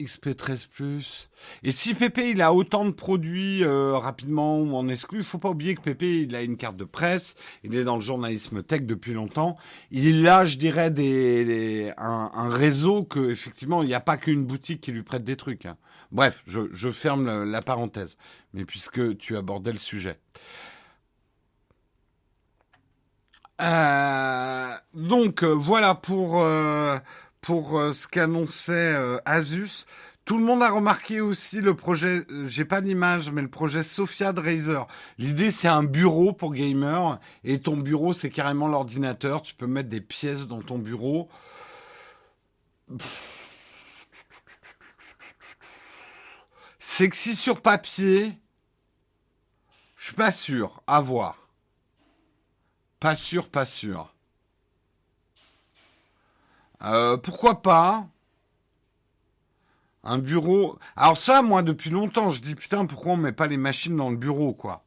XP13 0.00 0.68
Plus. 0.68 1.30
Et 1.62 1.72
si 1.72 1.94
Pépé 1.94 2.30
il 2.30 2.42
a 2.42 2.52
autant 2.52 2.84
de 2.84 2.90
produits 2.90 3.62
euh, 3.64 3.96
rapidement 3.96 4.60
ou 4.60 4.74
en 4.74 4.88
exclu, 4.88 5.22
faut 5.22 5.38
pas 5.38 5.50
oublier 5.50 5.74
que 5.74 5.82
Pépé 5.82 6.22
il 6.22 6.34
a 6.34 6.42
une 6.42 6.56
carte 6.56 6.76
de 6.76 6.84
presse, 6.84 7.36
il 7.64 7.74
est 7.74 7.84
dans 7.84 7.96
le 7.96 8.00
journalisme 8.00 8.62
tech 8.62 8.82
depuis 8.82 9.12
longtemps. 9.12 9.56
Il 9.90 10.26
a, 10.28 10.44
je 10.44 10.58
dirais, 10.58 10.90
des, 10.90 11.92
un, 11.96 12.48
réseau 12.48 13.04
que 13.04 13.30
effectivement 13.30 13.82
il 13.82 13.86
n'y 13.86 13.94
a 13.94 14.00
pas 14.00 14.16
qu'une 14.16 14.44
boutique 14.44 14.80
qui 14.80 14.92
lui 14.92 15.02
prête 15.02 15.24
des 15.24 15.36
trucs. 15.36 15.66
Hein. 15.66 15.76
Bref, 16.12 16.42
je, 16.46 16.62
je 16.72 16.90
ferme 16.90 17.44
la 17.44 17.62
parenthèse. 17.62 18.16
Mais 18.52 18.64
puisque 18.64 19.16
tu 19.18 19.36
abordais 19.36 19.72
le 19.72 19.78
sujet. 19.78 20.18
Euh, 23.60 24.72
donc 24.94 25.42
euh, 25.42 25.52
voilà 25.52 25.94
pour 25.94 26.40
euh, 26.40 26.96
pour 27.40 27.78
euh, 27.78 27.92
ce 27.92 28.06
qu'annonçait 28.06 28.94
euh, 28.94 29.18
Asus. 29.24 29.86
Tout 30.24 30.38
le 30.38 30.44
monde 30.44 30.62
a 30.62 30.70
remarqué 30.70 31.20
aussi 31.20 31.60
le 31.60 31.74
projet, 31.74 32.24
euh, 32.30 32.46
j'ai 32.46 32.64
pas 32.64 32.80
d'image, 32.80 33.32
mais 33.32 33.42
le 33.42 33.50
projet 33.50 33.82
Sophia 33.82 34.32
de 34.32 34.40
Razer. 34.40 34.86
L'idée, 35.18 35.50
c'est 35.50 35.68
un 35.68 35.82
bureau 35.82 36.32
pour 36.32 36.52
gamers, 36.54 37.18
et 37.42 37.58
ton 37.60 37.76
bureau, 37.76 38.12
c'est 38.12 38.30
carrément 38.30 38.68
l'ordinateur. 38.68 39.42
Tu 39.42 39.54
peux 39.54 39.66
mettre 39.66 39.88
des 39.88 40.00
pièces 40.00 40.46
dans 40.46 40.62
ton 40.62 40.78
bureau. 40.78 41.28
Sexy 46.78 47.34
sur 47.34 47.60
papier, 47.60 48.38
je 49.96 50.06
suis 50.06 50.14
pas 50.14 50.32
sûr. 50.32 50.82
À 50.86 51.00
voir. 51.00 51.48
Pas 53.00 53.16
sûr, 53.16 53.48
pas 53.48 53.64
sûr. 53.66 54.14
Euh, 56.82 57.16
pourquoi 57.16 57.62
pas 57.62 58.06
un 60.02 60.18
bureau. 60.18 60.78
Alors 60.96 61.16
ça, 61.16 61.42
moi, 61.42 61.62
depuis 61.62 61.90
longtemps, 61.90 62.30
je 62.30 62.40
dis 62.40 62.54
putain, 62.54 62.86
pourquoi 62.86 63.12
on 63.12 63.16
met 63.16 63.32
pas 63.32 63.46
les 63.46 63.56
machines 63.56 63.96
dans 63.96 64.10
le 64.10 64.16
bureau, 64.16 64.54
quoi 64.54 64.84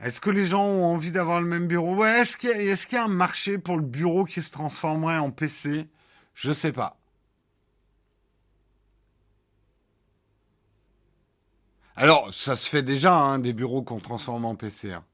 Est-ce 0.00 0.20
que 0.20 0.30
les 0.30 0.44
gens 0.44 0.64
ont 0.64 0.84
envie 0.84 1.12
d'avoir 1.12 1.40
le 1.40 1.46
même 1.46 1.68
bureau 1.68 1.94
Ouais, 1.94 2.20
est-ce 2.22 2.36
qu'il 2.36 2.50
y, 2.50 2.96
a 2.96 3.04
un 3.04 3.08
marché 3.08 3.58
pour 3.58 3.76
le 3.76 3.82
bureau 3.82 4.24
qui 4.24 4.42
se 4.42 4.50
transformerait 4.50 5.18
en 5.18 5.30
PC 5.30 5.88
Je 6.34 6.52
sais 6.52 6.72
pas. 6.72 6.96
Alors, 11.96 12.34
ça 12.34 12.56
se 12.56 12.68
fait 12.68 12.82
déjà, 12.82 13.14
hein, 13.14 13.38
des 13.38 13.52
bureaux 13.52 13.82
qu'on 13.82 14.00
transforme 14.00 14.44
en 14.44 14.56
PC. 14.56 14.92
Hein. 14.92 15.04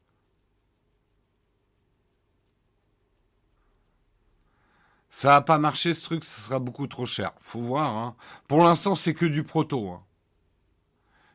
Ça 5.21 5.29
va 5.29 5.43
pas 5.43 5.59
marcher 5.59 5.93
ce 5.93 6.03
truc, 6.03 6.25
ce 6.25 6.41
sera 6.41 6.59
beaucoup 6.59 6.87
trop 6.87 7.05
cher. 7.05 7.33
Faut 7.41 7.61
voir. 7.61 7.95
Hein. 7.95 8.17
Pour 8.49 8.65
l'instant, 8.65 8.95
c'est 8.95 9.13
que 9.13 9.27
du 9.27 9.45
proto. 9.45 9.91
Hein. 9.91 10.03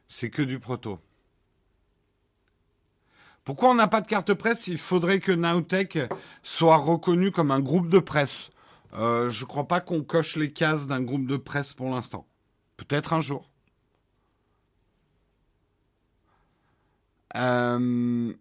C'est 0.10 0.32
que 0.32 0.42
du 0.42 0.58
proto. 0.58 1.00
Pourquoi 3.44 3.70
on 3.70 3.76
n'a 3.76 3.88
pas 3.88 4.02
de 4.02 4.08
carte 4.08 4.34
presse? 4.34 4.66
Il 4.66 4.80
faudrait 4.80 5.20
que 5.20 5.32
Nowtech 5.32 6.00
soit 6.42 6.78
reconnu 6.78 7.32
comme 7.32 7.52
un 7.52 7.60
groupe 7.60 7.88
de 7.88 8.00
presse. 8.00 8.50
euh, 8.94 9.30
je 9.30 9.46
crois 9.46 9.68
pas 9.68 9.82
qu'on 9.82 10.02
coche 10.02 10.36
les 10.36 10.52
cases 10.52 10.88
d'un 10.88 11.02
groupe 11.04 11.28
de 11.28 11.38
presse 11.38 11.76
pour 11.76 11.92
l'instant. 11.92 12.26
Peut-être 12.78 13.14
un 13.14 13.22
jour. 13.22 13.52
Euh, 17.36 18.34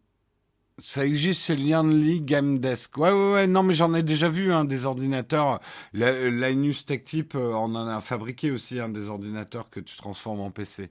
ça 0.79 1.07
existe 1.07 1.43
chez 1.43 1.57
Lianli 1.57 2.20
Game 2.20 2.59
Desk. 2.59 2.97
Ouais, 2.99 3.12
ouais, 3.12 3.33
ouais. 3.33 3.47
Non, 3.47 3.62
mais 3.62 3.75
j'en 3.75 3.95
ai 3.95 4.03
déjà 4.03 4.29
vu 4.29 4.53
hein, 4.53 4.64
des 4.64 4.87
ordinateurs. 4.87 5.61
Linus 5.93 6.85
Tech 6.85 7.03
Tip, 7.05 7.35
euh, 7.37 7.53
on 7.53 7.75
en 7.77 7.87
a 7.87 8.01
fabriqué 8.01 8.51
aussi 8.51 8.81
un 8.81 8.89
des 8.89 9.09
ordinateurs 9.09 9.70
que 9.70 9.81
tu 9.81 9.97
transformes 9.97 10.41
en 10.41 10.51
PC. 10.51 10.91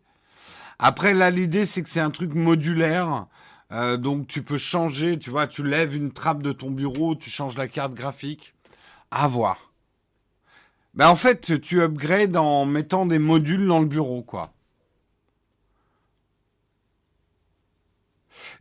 Après, 0.80 1.14
là, 1.14 1.30
l'idée, 1.30 1.66
c'est 1.66 1.84
que 1.84 1.90
c'est 1.90 2.00
un 2.00 2.12
truc 2.12 2.34
modulaire. 2.34 3.28
Euh, 3.72 3.98
donc, 3.98 4.28
tu 4.28 4.42
peux 4.42 4.58
changer. 4.58 5.20
Tu 5.20 5.30
vois, 5.30 5.48
tu 5.48 5.64
lèves 5.64 5.96
une 5.96 6.12
trappe 6.14 6.42
de 6.42 6.54
ton 6.54 6.72
bureau, 6.72 7.16
tu 7.16 7.30
changes 7.30 7.58
la 7.58 7.68
carte 7.68 7.94
graphique. 7.94 8.54
À 9.12 9.28
voir. 9.28 9.74
Ben, 10.94 11.10
en 11.10 11.16
fait, 11.16 11.60
tu 11.62 11.82
upgrades 11.82 12.38
en 12.38 12.66
mettant 12.66 13.06
des 13.06 13.20
modules 13.20 13.68
dans 13.68 13.80
le 13.80 13.88
bureau, 13.88 14.22
quoi. 14.24 14.54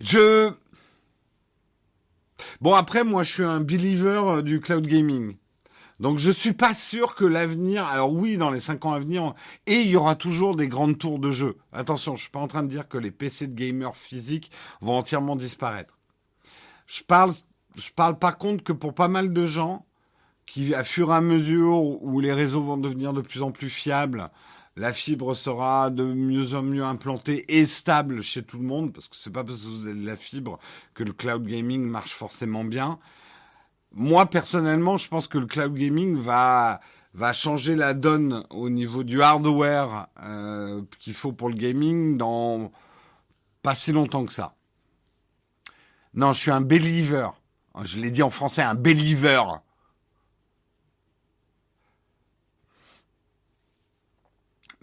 Je 0.00 0.52
Bon, 2.62 2.74
après, 2.74 3.02
moi, 3.02 3.24
je 3.24 3.32
suis 3.32 3.42
un 3.42 3.58
believer 3.58 4.22
euh, 4.24 4.40
du 4.40 4.60
cloud 4.60 4.86
gaming. 4.86 5.34
Donc, 5.98 6.18
je 6.18 6.30
suis 6.30 6.52
pas 6.52 6.74
sûr 6.74 7.16
que 7.16 7.24
l'avenir, 7.24 7.84
alors 7.86 8.12
oui, 8.12 8.36
dans 8.36 8.52
les 8.52 8.60
cinq 8.60 8.84
ans 8.84 8.92
à 8.92 9.00
venir, 9.00 9.34
et 9.66 9.80
il 9.80 9.88
y 9.88 9.96
aura 9.96 10.14
toujours 10.14 10.54
des 10.54 10.68
grandes 10.68 10.96
tours 10.96 11.18
de 11.18 11.32
jeu. 11.32 11.56
Attention, 11.72 12.14
je 12.14 12.22
suis 12.22 12.30
pas 12.30 12.38
en 12.38 12.46
train 12.46 12.62
de 12.62 12.68
dire 12.68 12.86
que 12.86 12.98
les 12.98 13.10
PC 13.10 13.48
de 13.48 13.54
gamers 13.56 13.96
physiques 13.96 14.52
vont 14.80 14.92
entièrement 14.92 15.34
disparaître. 15.34 15.98
Je 16.86 17.02
parle, 17.02 17.32
je 17.74 17.90
parle 17.90 18.16
par 18.16 18.38
contre 18.38 18.62
que 18.62 18.72
pour 18.72 18.94
pas 18.94 19.08
mal 19.08 19.32
de 19.32 19.44
gens, 19.44 19.84
qui, 20.46 20.72
à 20.72 20.84
fur 20.84 21.10
et 21.10 21.16
à 21.16 21.20
mesure 21.20 21.82
où 21.82 22.20
les 22.20 22.32
réseaux 22.32 22.62
vont 22.62 22.76
devenir 22.76 23.12
de 23.12 23.22
plus 23.22 23.42
en 23.42 23.50
plus 23.50 23.70
fiables, 23.70 24.30
la 24.76 24.92
fibre 24.92 25.34
sera 25.34 25.90
de 25.90 26.04
mieux 26.04 26.54
en 26.54 26.62
mieux 26.62 26.84
implantée 26.84 27.44
et 27.48 27.66
stable 27.66 28.22
chez 28.22 28.42
tout 28.42 28.58
le 28.58 28.64
monde, 28.64 28.92
parce 28.92 29.08
que 29.08 29.16
c'est 29.16 29.32
pas 29.32 29.44
parce 29.44 29.64
que 29.64 29.68
vous 29.68 29.86
avez 29.86 30.00
de 30.00 30.06
la 30.06 30.16
fibre 30.16 30.58
que 30.94 31.04
le 31.04 31.12
cloud 31.12 31.46
gaming 31.46 31.82
marche 31.82 32.14
forcément 32.14 32.64
bien. 32.64 32.98
Moi, 33.92 34.24
personnellement, 34.26 34.96
je 34.96 35.08
pense 35.08 35.28
que 35.28 35.36
le 35.36 35.46
cloud 35.46 35.74
gaming 35.74 36.16
va, 36.16 36.80
va 37.12 37.34
changer 37.34 37.76
la 37.76 37.92
donne 37.92 38.44
au 38.50 38.70
niveau 38.70 39.04
du 39.04 39.22
hardware 39.22 40.06
euh, 40.22 40.82
qu'il 40.98 41.12
faut 41.12 41.32
pour 41.32 41.50
le 41.50 41.56
gaming 41.56 42.16
dans 42.16 42.72
pas 43.62 43.74
si 43.74 43.92
longtemps 43.92 44.24
que 44.24 44.32
ça. 44.32 44.54
Non, 46.14 46.32
je 46.32 46.40
suis 46.40 46.50
un 46.50 46.60
believer. 46.62 47.28
Je 47.84 47.98
l'ai 47.98 48.10
dit 48.10 48.22
en 48.22 48.30
français, 48.30 48.62
un 48.62 48.74
believer. 48.74 49.42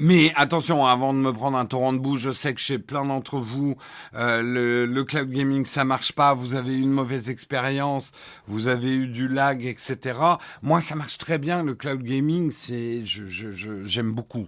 Mais 0.02 0.32
attention, 0.38 0.86
avant 0.86 1.14
de 1.14 1.20
me 1.20 1.34
prendre 1.34 1.58
un 1.58 1.66
torrent 1.66 1.92
de 1.92 1.98
boue, 1.98 2.16
je 2.16 2.32
sais 2.32 2.54
que 2.54 2.62
chez 2.62 2.80
plein 2.80 3.04
d'entre 3.04 3.38
vous, 3.38 3.76
euh, 4.16 4.42
le, 4.42 4.86
le, 4.86 5.04
cloud 5.04 5.30
gaming 5.30 5.66
ça 5.66 5.84
marche 5.84 6.14
pas. 6.14 6.34
Vous 6.34 6.56
avez 6.56 6.72
eu 6.72 6.80
une 6.80 6.92
mauvaise 6.92 7.30
expérience, 7.30 8.14
vous 8.48 8.70
avez 8.70 8.94
eu 8.94 9.08
du 9.08 9.28
lag, 9.28 9.66
etc. 9.66 10.18
Moi, 10.62 10.80
ça 10.80 10.96
marche 10.96 11.18
très 11.18 11.38
bien. 11.38 11.64
Le 11.64 11.76
cloud 11.76 12.02
gaming, 12.02 12.50
c'est, 12.52 13.06
je, 13.06 13.28
je, 13.28 13.84
j'aime 13.86 14.14
beaucoup. 14.14 14.48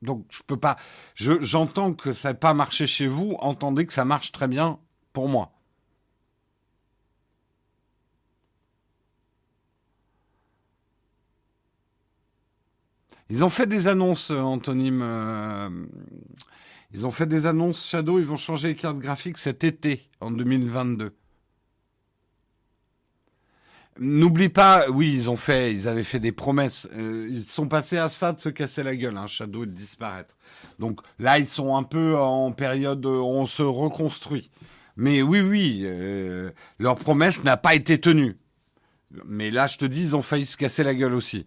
Donc, 0.00 0.24
je 0.30 0.40
peux 0.46 0.56
pas. 0.56 0.76
Je, 1.14 1.34
j'entends 1.42 1.92
que 1.92 2.14
ça 2.14 2.30
n'a 2.30 2.34
pas 2.34 2.54
marché 2.54 2.86
chez 2.86 3.06
vous. 3.06 3.36
Entendez 3.40 3.84
que 3.84 3.92
ça 3.92 4.06
marche 4.06 4.32
très 4.32 4.48
bien 4.48 4.78
pour 5.12 5.28
moi. 5.28 5.53
Ils 13.30 13.42
ont 13.42 13.48
fait 13.48 13.66
des 13.66 13.88
annonces, 13.88 14.30
euh, 14.30 14.40
Anthony. 14.40 14.90
Euh, 14.92 15.70
ils 16.92 17.06
ont 17.06 17.10
fait 17.10 17.26
des 17.26 17.46
annonces 17.46 17.86
Shadow. 17.86 18.18
Ils 18.18 18.26
vont 18.26 18.36
changer 18.36 18.68
les 18.68 18.76
cartes 18.76 18.98
graphiques 18.98 19.38
cet 19.38 19.64
été, 19.64 20.08
en 20.20 20.30
2022. 20.30 21.14
N'oublie 24.00 24.48
pas, 24.48 24.86
oui, 24.90 25.12
ils 25.12 25.30
ont 25.30 25.36
fait, 25.36 25.72
ils 25.72 25.86
avaient 25.86 26.04
fait 26.04 26.18
des 26.18 26.32
promesses. 26.32 26.88
Euh, 26.94 27.28
ils 27.30 27.44
sont 27.44 27.68
passés 27.68 27.96
à 27.96 28.08
ça 28.08 28.32
de 28.32 28.40
se 28.40 28.48
casser 28.48 28.82
la 28.82 28.96
gueule, 28.96 29.16
hein, 29.16 29.28
Shadow 29.28 29.62
et 29.62 29.66
de 29.66 29.72
disparaître. 29.72 30.36
Donc 30.78 31.00
là, 31.18 31.38
ils 31.38 31.46
sont 31.46 31.76
un 31.76 31.84
peu 31.84 32.18
en 32.18 32.50
période, 32.52 33.06
on 33.06 33.46
se 33.46 33.62
reconstruit. 33.62 34.50
Mais 34.96 35.22
oui, 35.22 35.40
oui, 35.40 35.86
leur 36.78 36.96
promesse 36.96 37.42
n'a 37.44 37.56
pas 37.56 37.74
été 37.74 38.00
tenue. 38.00 38.36
Mais 39.26 39.50
là, 39.50 39.68
je 39.68 39.78
te 39.78 39.84
dis, 39.84 40.02
ils 40.02 40.16
ont 40.16 40.22
failli 40.22 40.46
se 40.46 40.56
casser 40.56 40.82
la 40.82 40.94
gueule 40.94 41.14
aussi. 41.14 41.46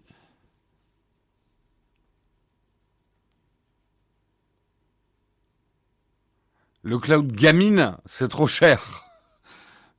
Le 6.88 7.00
cloud 7.00 7.34
gamine, 7.34 7.98
c'est 8.06 8.30
trop 8.30 8.48
cher. 8.48 8.82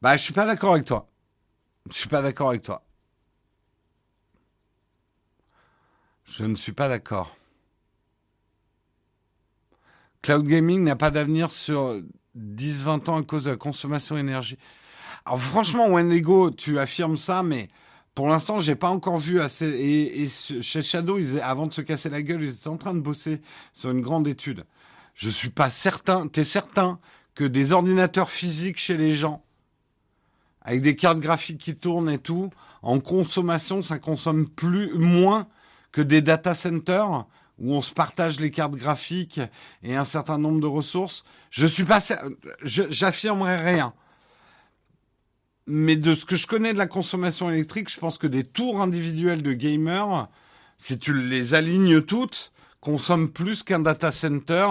Bah, 0.01 0.17
je 0.17 0.23
suis 0.23 0.33
pas 0.33 0.47
d'accord 0.47 0.73
avec 0.73 0.87
toi. 0.87 1.07
Je 1.91 1.95
suis 1.95 2.09
pas 2.09 2.23
d'accord 2.23 2.49
avec 2.49 2.63
toi. 2.63 2.83
Je 6.25 6.47
ne 6.47 6.57
suis 6.57 6.73
pas 6.73 6.89
d'accord. 6.89 7.37
Cloud 10.23 10.47
gaming 10.47 10.83
n'a 10.83 10.97
pas 10.97 11.11
d'avenir 11.11 11.51
sur 11.51 12.01
10-20 12.39 13.11
ans 13.11 13.19
à 13.19 13.23
cause 13.23 13.45
de 13.45 13.51
la 13.51 13.57
consommation 13.57 14.15
d'énergie. 14.15 14.57
Alors 15.27 15.43
franchement, 15.43 15.89
Wendigo, 15.89 16.51
tu 16.51 16.79
affirmes 16.79 17.19
ça, 17.19 17.43
mais 17.43 17.69
pour 18.15 18.29
l'instant, 18.29 18.61
j'ai 18.61 18.77
pas 18.77 18.89
encore 18.89 19.19
vu 19.19 19.43
assez. 19.43 19.67
Et, 19.67 20.27
chez 20.31 20.81
Shadow, 20.81 21.19
avant 21.43 21.67
de 21.67 21.75
se 21.75 21.83
casser 21.83 22.09
la 22.09 22.23
gueule, 22.23 22.45
ils 22.45 22.51
étaient 22.51 22.69
en 22.69 22.79
train 22.79 22.95
de 22.95 23.01
bosser 23.01 23.43
sur 23.75 23.91
une 23.91 24.01
grande 24.01 24.27
étude. 24.27 24.65
Je 25.19 25.31
suis 25.31 25.51
pas 25.51 25.69
certain. 25.69 26.29
T'es 26.29 26.45
certain 26.45 27.01
que 27.35 27.43
des 27.43 27.73
ordinateurs 27.73 28.31
physiques 28.31 28.79
chez 28.79 28.97
les 28.97 29.17
gens, 29.17 29.45
avec 30.63 30.81
des 30.81 30.95
cartes 30.95 31.19
graphiques 31.19 31.59
qui 31.59 31.75
tournent 31.75 32.09
et 32.09 32.19
tout, 32.19 32.51
en 32.83 33.01
consommation, 33.01 33.83
ça 33.83 33.99
consomme 33.99 34.49
plus 34.49 34.97
moins 34.97 35.49
que 35.91 36.03
des 36.03 36.23
data 36.23 36.55
centers 36.55 37.27
où 37.59 37.75
on 37.75 37.83
se 37.83 37.93
partage 37.93 38.39
les 38.39 38.53
cartes 38.53 38.77
graphiques 38.77 39.41
et 39.83 39.97
un 39.97 40.05
certain 40.05 40.39
nombre 40.39 40.61
de 40.61 40.69
ressources. 40.69 41.25
Je 41.51 41.67
suis 41.67 41.83
pas, 41.83 42.01
j'affirmerai 42.63 43.57
rien. 43.57 43.95
Mais 45.67 45.97
de 45.97 46.15
ce 46.15 46.27
que 46.27 46.37
je 46.37 46.47
connais 46.47 46.73
de 46.73 46.79
la 46.79 46.87
consommation 46.87 47.51
électrique, 47.51 47.91
je 47.91 47.99
pense 47.99 48.19
que 48.19 48.29
des 48.29 48.45
tours 48.45 48.81
individuels 48.81 49.43
de 49.43 49.53
gamers, 49.53 50.29
si 50.79 50.97
tu 50.97 51.13
les 51.13 51.55
alignes 51.55 52.03
toutes, 52.03 52.53
consomme 52.81 53.31
plus 53.31 53.63
qu'un 53.63 53.81
data 53.81 54.11
center 54.11 54.67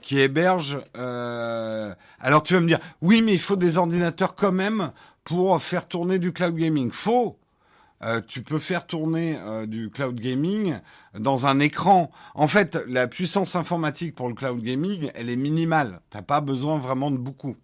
qui 0.00 0.18
héberge. 0.20 0.78
Euh... 0.96 1.94
Alors 2.18 2.42
tu 2.42 2.54
vas 2.54 2.60
me 2.60 2.66
dire, 2.66 2.80
oui, 3.00 3.22
mais 3.22 3.34
il 3.34 3.40
faut 3.40 3.56
des 3.56 3.76
ordinateurs 3.76 4.34
quand 4.34 4.52
même 4.52 4.92
pour 5.24 5.60
faire 5.62 5.86
tourner 5.86 6.18
du 6.18 6.32
cloud 6.32 6.54
gaming. 6.54 6.90
Faux. 6.90 7.38
Euh, 8.02 8.22
tu 8.26 8.42
peux 8.42 8.58
faire 8.58 8.86
tourner 8.86 9.38
euh, 9.40 9.66
du 9.66 9.90
cloud 9.90 10.18
gaming 10.18 10.78
dans 11.18 11.46
un 11.46 11.58
écran. 11.60 12.10
En 12.34 12.48
fait, 12.48 12.78
la 12.88 13.06
puissance 13.06 13.56
informatique 13.56 14.14
pour 14.14 14.28
le 14.28 14.34
cloud 14.34 14.62
gaming, 14.62 15.10
elle 15.14 15.28
est 15.28 15.36
minimale. 15.36 16.00
T'as 16.08 16.22
pas 16.22 16.40
besoin 16.40 16.78
vraiment 16.78 17.10
de 17.10 17.18
beaucoup. 17.18 17.56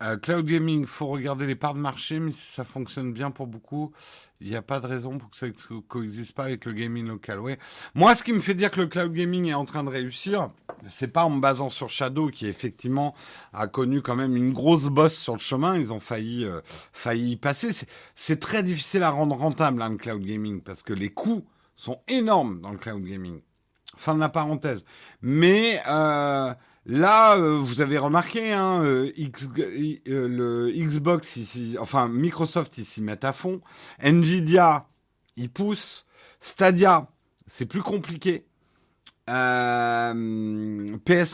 Euh, 0.00 0.16
cloud 0.16 0.46
gaming, 0.46 0.86
faut 0.86 1.08
regarder 1.08 1.44
les 1.44 1.56
parts 1.56 1.74
de 1.74 1.80
marché, 1.80 2.20
mais 2.20 2.30
si 2.30 2.52
ça 2.52 2.62
fonctionne 2.62 3.12
bien 3.12 3.32
pour 3.32 3.48
beaucoup, 3.48 3.92
il 4.40 4.48
n'y 4.48 4.54
a 4.54 4.62
pas 4.62 4.78
de 4.78 4.86
raison 4.86 5.18
pour 5.18 5.28
que 5.28 5.36
ça 5.36 5.46
coexiste 5.88 6.36
pas 6.36 6.44
avec 6.44 6.66
le 6.66 6.72
gaming 6.72 7.08
local. 7.08 7.40
Ouais. 7.40 7.58
Moi, 7.96 8.14
ce 8.14 8.22
qui 8.22 8.32
me 8.32 8.38
fait 8.38 8.54
dire 8.54 8.70
que 8.70 8.80
le 8.80 8.86
cloud 8.86 9.12
gaming 9.12 9.46
est 9.46 9.54
en 9.54 9.64
train 9.64 9.82
de 9.82 9.88
réussir, 9.88 10.50
c'est 10.88 11.08
pas 11.08 11.24
en 11.24 11.30
me 11.30 11.40
basant 11.40 11.68
sur 11.68 11.90
Shadow, 11.90 12.28
qui 12.28 12.46
effectivement 12.46 13.12
a 13.52 13.66
connu 13.66 14.00
quand 14.00 14.14
même 14.14 14.36
une 14.36 14.52
grosse 14.52 14.86
bosse 14.86 15.18
sur 15.18 15.32
le 15.32 15.40
chemin. 15.40 15.76
Ils 15.76 15.92
ont 15.92 15.98
failli, 15.98 16.44
euh, 16.44 16.60
failli 16.92 17.32
y 17.32 17.36
passer. 17.36 17.70
C'est 18.14 18.38
très 18.38 18.62
difficile 18.62 19.02
à 19.02 19.10
rendre 19.10 19.34
rentable 19.34 19.82
hein, 19.82 19.90
le 19.90 19.96
cloud 19.96 20.22
gaming 20.22 20.60
parce 20.60 20.84
que 20.84 20.92
les 20.92 21.10
coûts 21.10 21.44
sont 21.74 22.00
énormes 22.06 22.60
dans 22.60 22.70
le 22.70 22.78
cloud 22.78 23.02
gaming. 23.02 23.40
Fin 23.96 24.14
de 24.14 24.20
la 24.20 24.28
parenthèse. 24.28 24.84
Mais 25.22 25.80
euh, 25.88 26.54
Là, 26.90 27.36
euh, 27.36 27.58
vous 27.58 27.82
avez 27.82 27.98
remarqué, 27.98 28.54
hein, 28.54 28.82
euh, 28.82 29.12
euh, 29.58 30.26
le 30.26 30.72
Xbox 30.74 31.36
ici, 31.36 31.76
enfin 31.78 32.08
Microsoft 32.08 32.78
ici 32.78 33.02
met 33.02 33.26
à 33.26 33.34
fond. 33.34 33.60
Nvidia, 34.00 34.86
il 35.36 35.50
pousse. 35.50 36.06
Stadia, 36.40 37.06
c'est 37.46 37.66
plus 37.66 37.82
compliqué. 37.82 38.46
PS 39.26 39.34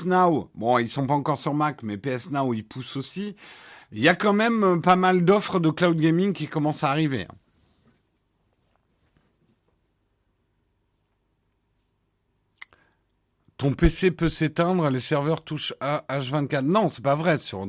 Now, 0.07 0.50
bon, 0.57 0.78
ils 0.78 0.88
sont 0.88 1.07
pas 1.07 1.14
encore 1.14 1.38
sur 1.38 1.55
Mac, 1.55 1.84
mais 1.84 1.98
PS 1.98 2.32
Now, 2.32 2.52
ils 2.52 2.66
poussent 2.66 2.96
aussi. 2.96 3.36
Il 3.92 4.02
y 4.02 4.09
a 4.09 4.16
quand 4.16 4.32
même 4.32 4.82
pas 4.82 4.96
mal 4.96 5.24
d'offres 5.24 5.61
de 5.61 5.70
cloud 5.70 5.96
gaming 5.96 6.32
qui 6.32 6.48
commencent 6.48 6.82
à 6.82 6.90
arriver. 6.90 7.28
Hein. 7.30 7.34
Ton 13.64 13.72
PC 13.72 14.10
peut 14.10 14.28
s'éteindre, 14.28 14.90
les 14.90 15.00
serveurs 15.00 15.42
touchent 15.42 15.72
à 15.80 16.04
H24. 16.10 16.60
Non, 16.60 16.90
c'est 16.90 17.02
pas 17.02 17.14
vrai. 17.14 17.38
Sur 17.38 17.66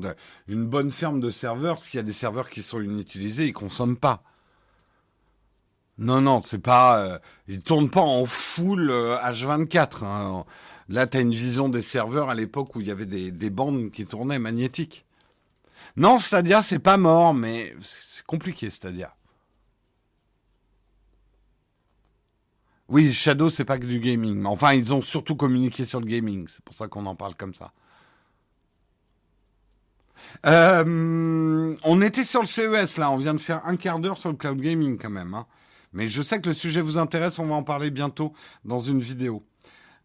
une 0.50 0.66
bonne 0.66 0.92
ferme 0.92 1.22
de 1.22 1.30
serveurs, 1.30 1.80
s'il 1.80 2.00
y 2.00 2.02
a 2.02 2.04
des 2.04 2.12
serveurs 2.12 2.50
qui 2.50 2.62
sont 2.64 2.82
inutilisés, 2.82 3.46
ils 3.46 3.54
consomment 3.54 3.96
pas. 3.96 4.22
Non, 5.98 6.20
non, 6.20 6.42
c'est 6.42 6.60
pas. 6.60 7.00
Euh, 7.00 7.20
ils 7.48 7.62
tournent 7.62 7.90
pas 7.90 8.02
en 8.02 8.26
full 8.26 8.92
H24. 8.92 10.04
Euh, 10.04 10.06
hein. 10.06 10.46
Là, 10.90 11.08
tu 11.08 11.16
as 11.16 11.22
une 11.22 11.32
vision 11.32 11.70
des 11.70 11.82
serveurs 11.82 12.30
à 12.30 12.36
l'époque 12.36 12.76
où 12.76 12.82
il 12.82 12.88
y 12.88 12.92
avait 12.92 13.06
des, 13.06 13.32
des 13.32 13.50
bandes 13.50 13.90
qui 13.90 14.06
tournaient 14.06 14.38
magnétiques. 14.38 15.06
Non, 15.96 16.20
Stadia, 16.20 16.62
c'est 16.62 16.80
pas 16.80 16.98
mort, 16.98 17.34
mais 17.34 17.74
c'est 17.82 18.26
compliqué, 18.26 18.70
Stadia. 18.70 19.16
Oui, 22.88 23.12
Shadow, 23.12 23.50
c'est 23.50 23.66
pas 23.66 23.80
que 23.80 23.86
du 23.86 24.00
gaming. 24.00 24.36
Mais 24.36 24.50
enfin, 24.50 24.74
ils 24.74 24.94
ont 24.94 25.02
surtout 25.02 25.36
communiqué 25.36 25.86
sur 25.86 26.00
le 26.00 26.06
gaming. 26.06 26.48
C'est 26.48 26.64
pour 26.64 26.76
ça 26.76 26.88
qu'on 26.88 27.06
en 27.06 27.16
parle 27.16 27.36
comme 27.36 27.54
ça. 27.54 27.72
Euh, 30.46 31.76
on 31.84 32.02
était 32.02 32.24
sur 32.24 32.42
le 32.42 32.48
CES 32.48 32.98
là, 32.98 33.12
on 33.12 33.18
vient 33.18 33.34
de 33.34 33.40
faire 33.40 33.66
un 33.66 33.76
quart 33.76 34.00
d'heure 34.00 34.18
sur 34.18 34.30
le 34.30 34.36
cloud 34.36 34.60
gaming 34.60 34.98
quand 34.98 35.10
même. 35.10 35.34
Hein. 35.34 35.46
Mais 35.94 36.08
je 36.08 36.22
sais 36.22 36.42
que 36.42 36.50
le 36.50 36.54
sujet 36.54 36.82
vous 36.82 36.98
intéresse, 36.98 37.40
on 37.40 37.46
va 37.46 37.56
en 37.56 37.64
parler 37.64 37.90
bientôt 37.90 38.34
dans 38.66 38.80
une 38.80 39.00
vidéo. 39.00 39.44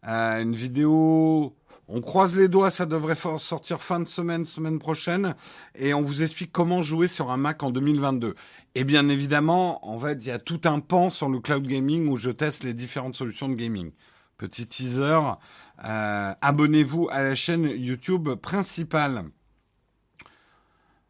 Euh, 0.07 0.41
une 0.41 0.55
vidéo, 0.55 1.55
on 1.93 1.99
croise 1.99 2.37
les 2.37 2.47
doigts, 2.47 2.69
ça 2.69 2.85
devrait 2.85 3.17
sortir 3.37 3.81
fin 3.81 3.99
de 3.99 4.07
semaine, 4.07 4.45
semaine 4.45 4.79
prochaine, 4.79 5.35
et 5.75 5.93
on 5.93 6.01
vous 6.01 6.23
explique 6.23 6.53
comment 6.53 6.83
jouer 6.83 7.09
sur 7.09 7.31
un 7.31 7.37
Mac 7.37 7.63
en 7.63 7.69
2022. 7.69 8.35
Et 8.75 8.85
bien 8.85 9.09
évidemment, 9.09 9.85
en 9.85 9.99
fait, 9.99 10.25
il 10.25 10.29
y 10.29 10.31
a 10.31 10.39
tout 10.39 10.61
un 10.63 10.79
pan 10.79 11.09
sur 11.09 11.27
le 11.27 11.41
cloud 11.41 11.67
gaming 11.67 12.07
où 12.07 12.15
je 12.15 12.31
teste 12.31 12.63
les 12.63 12.73
différentes 12.73 13.15
solutions 13.15 13.49
de 13.49 13.55
gaming. 13.55 13.91
Petit 14.37 14.67
teaser, 14.67 15.19
euh, 15.83 16.33
abonnez-vous 16.41 17.09
à 17.11 17.23
la 17.23 17.35
chaîne 17.35 17.65
YouTube 17.65 18.29
principale. 18.35 19.25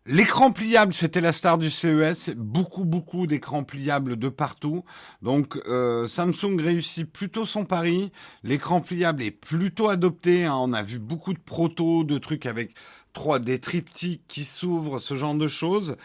L'écran 0.07 0.51
pliable, 0.51 0.95
c'était 0.95 1.21
la 1.21 1.31
star 1.31 1.59
du 1.59 1.69
CES. 1.69 2.31
Beaucoup, 2.35 2.85
beaucoup 2.85 3.27
d'écrans 3.27 3.63
pliables 3.63 4.17
de 4.17 4.29
partout. 4.29 4.83
Donc, 5.21 5.57
euh, 5.67 6.07
Samsung 6.07 6.59
réussit 6.59 7.11
plutôt 7.11 7.45
son 7.45 7.65
pari. 7.65 8.11
L'écran 8.43 8.81
pliable 8.81 9.21
est 9.21 9.29
plutôt 9.29 9.89
adopté. 9.89 10.45
Hein. 10.45 10.55
On 10.55 10.73
a 10.73 10.81
vu 10.81 10.97
beaucoup 10.97 11.35
de 11.35 11.39
protos, 11.39 12.03
de 12.03 12.17
trucs 12.17 12.47
avec 12.47 12.73
trois 13.13 13.37
des 13.37 13.59
triptyques 13.59 14.23
qui 14.27 14.43
s'ouvrent, 14.43 14.97
ce 14.97 15.15
genre 15.15 15.35
de 15.35 15.47
choses. 15.47 15.95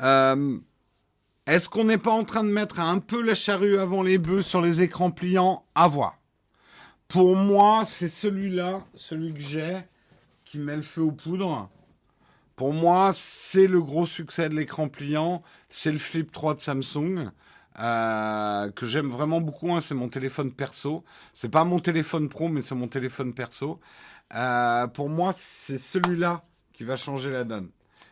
Euh, 0.00 0.58
est-ce 1.46 1.68
qu'on 1.68 1.84
n'est 1.84 1.98
pas 1.98 2.12
en 2.12 2.22
train 2.22 2.44
de 2.44 2.48
mettre 2.48 2.78
un 2.78 3.00
peu 3.00 3.20
la 3.20 3.34
charrue 3.34 3.78
avant 3.78 4.04
les 4.04 4.18
bœufs 4.18 4.42
sur 4.42 4.60
les 4.60 4.82
écrans 4.82 5.10
pliants? 5.10 5.64
À 5.74 5.88
voir. 5.88 6.16
Pour 7.08 7.34
moi, 7.34 7.82
c'est 7.86 8.08
celui-là, 8.08 8.84
celui 8.94 9.34
que 9.34 9.40
j'ai, 9.40 9.78
qui 10.44 10.60
met 10.60 10.76
le 10.76 10.82
feu 10.82 11.02
aux 11.02 11.12
poudres. 11.12 11.68
Pour 12.56 12.72
moi, 12.72 13.12
c'est 13.14 13.66
le 13.66 13.80
gros 13.80 14.06
succès 14.06 14.48
de 14.48 14.54
l'écran 14.54 14.88
pliant. 14.88 15.42
C'est 15.68 15.92
le 15.92 15.98
Flip 15.98 16.30
3 16.30 16.54
de 16.54 16.60
Samsung. 16.60 17.30
Euh, 17.78 18.70
que 18.70 18.86
j'aime 18.86 19.08
vraiment 19.08 19.40
beaucoup. 19.40 19.72
Hein, 19.72 19.80
c'est 19.80 19.94
mon 19.94 20.08
téléphone 20.08 20.52
perso. 20.52 21.04
C'est 21.34 21.48
pas 21.48 21.64
mon 21.64 21.80
téléphone 21.80 22.28
pro, 22.28 22.48
mais 22.48 22.62
c'est 22.62 22.74
mon 22.74 22.88
téléphone 22.88 23.32
perso. 23.32 23.80
Euh, 24.34 24.86
pour 24.86 25.08
moi, 25.08 25.32
c'est 25.36 25.78
celui-là 25.78 26.42
qui 26.72 26.84
va 26.84 26.96
changer 26.96 27.30
la 27.30 27.44
donne 27.44 27.70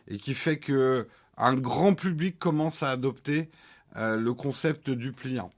et 0.08 0.18
qui 0.18 0.34
fait 0.34 0.58
que 0.58 1.08
un 1.36 1.54
grand 1.54 1.94
public 1.94 2.38
commence 2.38 2.82
à 2.82 2.90
adopter 2.90 3.50
euh, 3.96 4.16
le 4.16 4.34
concept 4.34 4.90
du 4.90 5.12
pliant. 5.12 5.50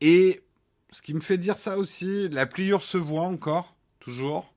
Et 0.00 0.42
ce 0.90 1.02
qui 1.02 1.12
me 1.12 1.20
fait 1.20 1.38
dire 1.38 1.56
ça 1.56 1.76
aussi, 1.76 2.28
la 2.30 2.46
pliure 2.46 2.82
se 2.82 2.96
voit 2.96 3.22
encore, 3.24 3.76
toujours 4.00 4.54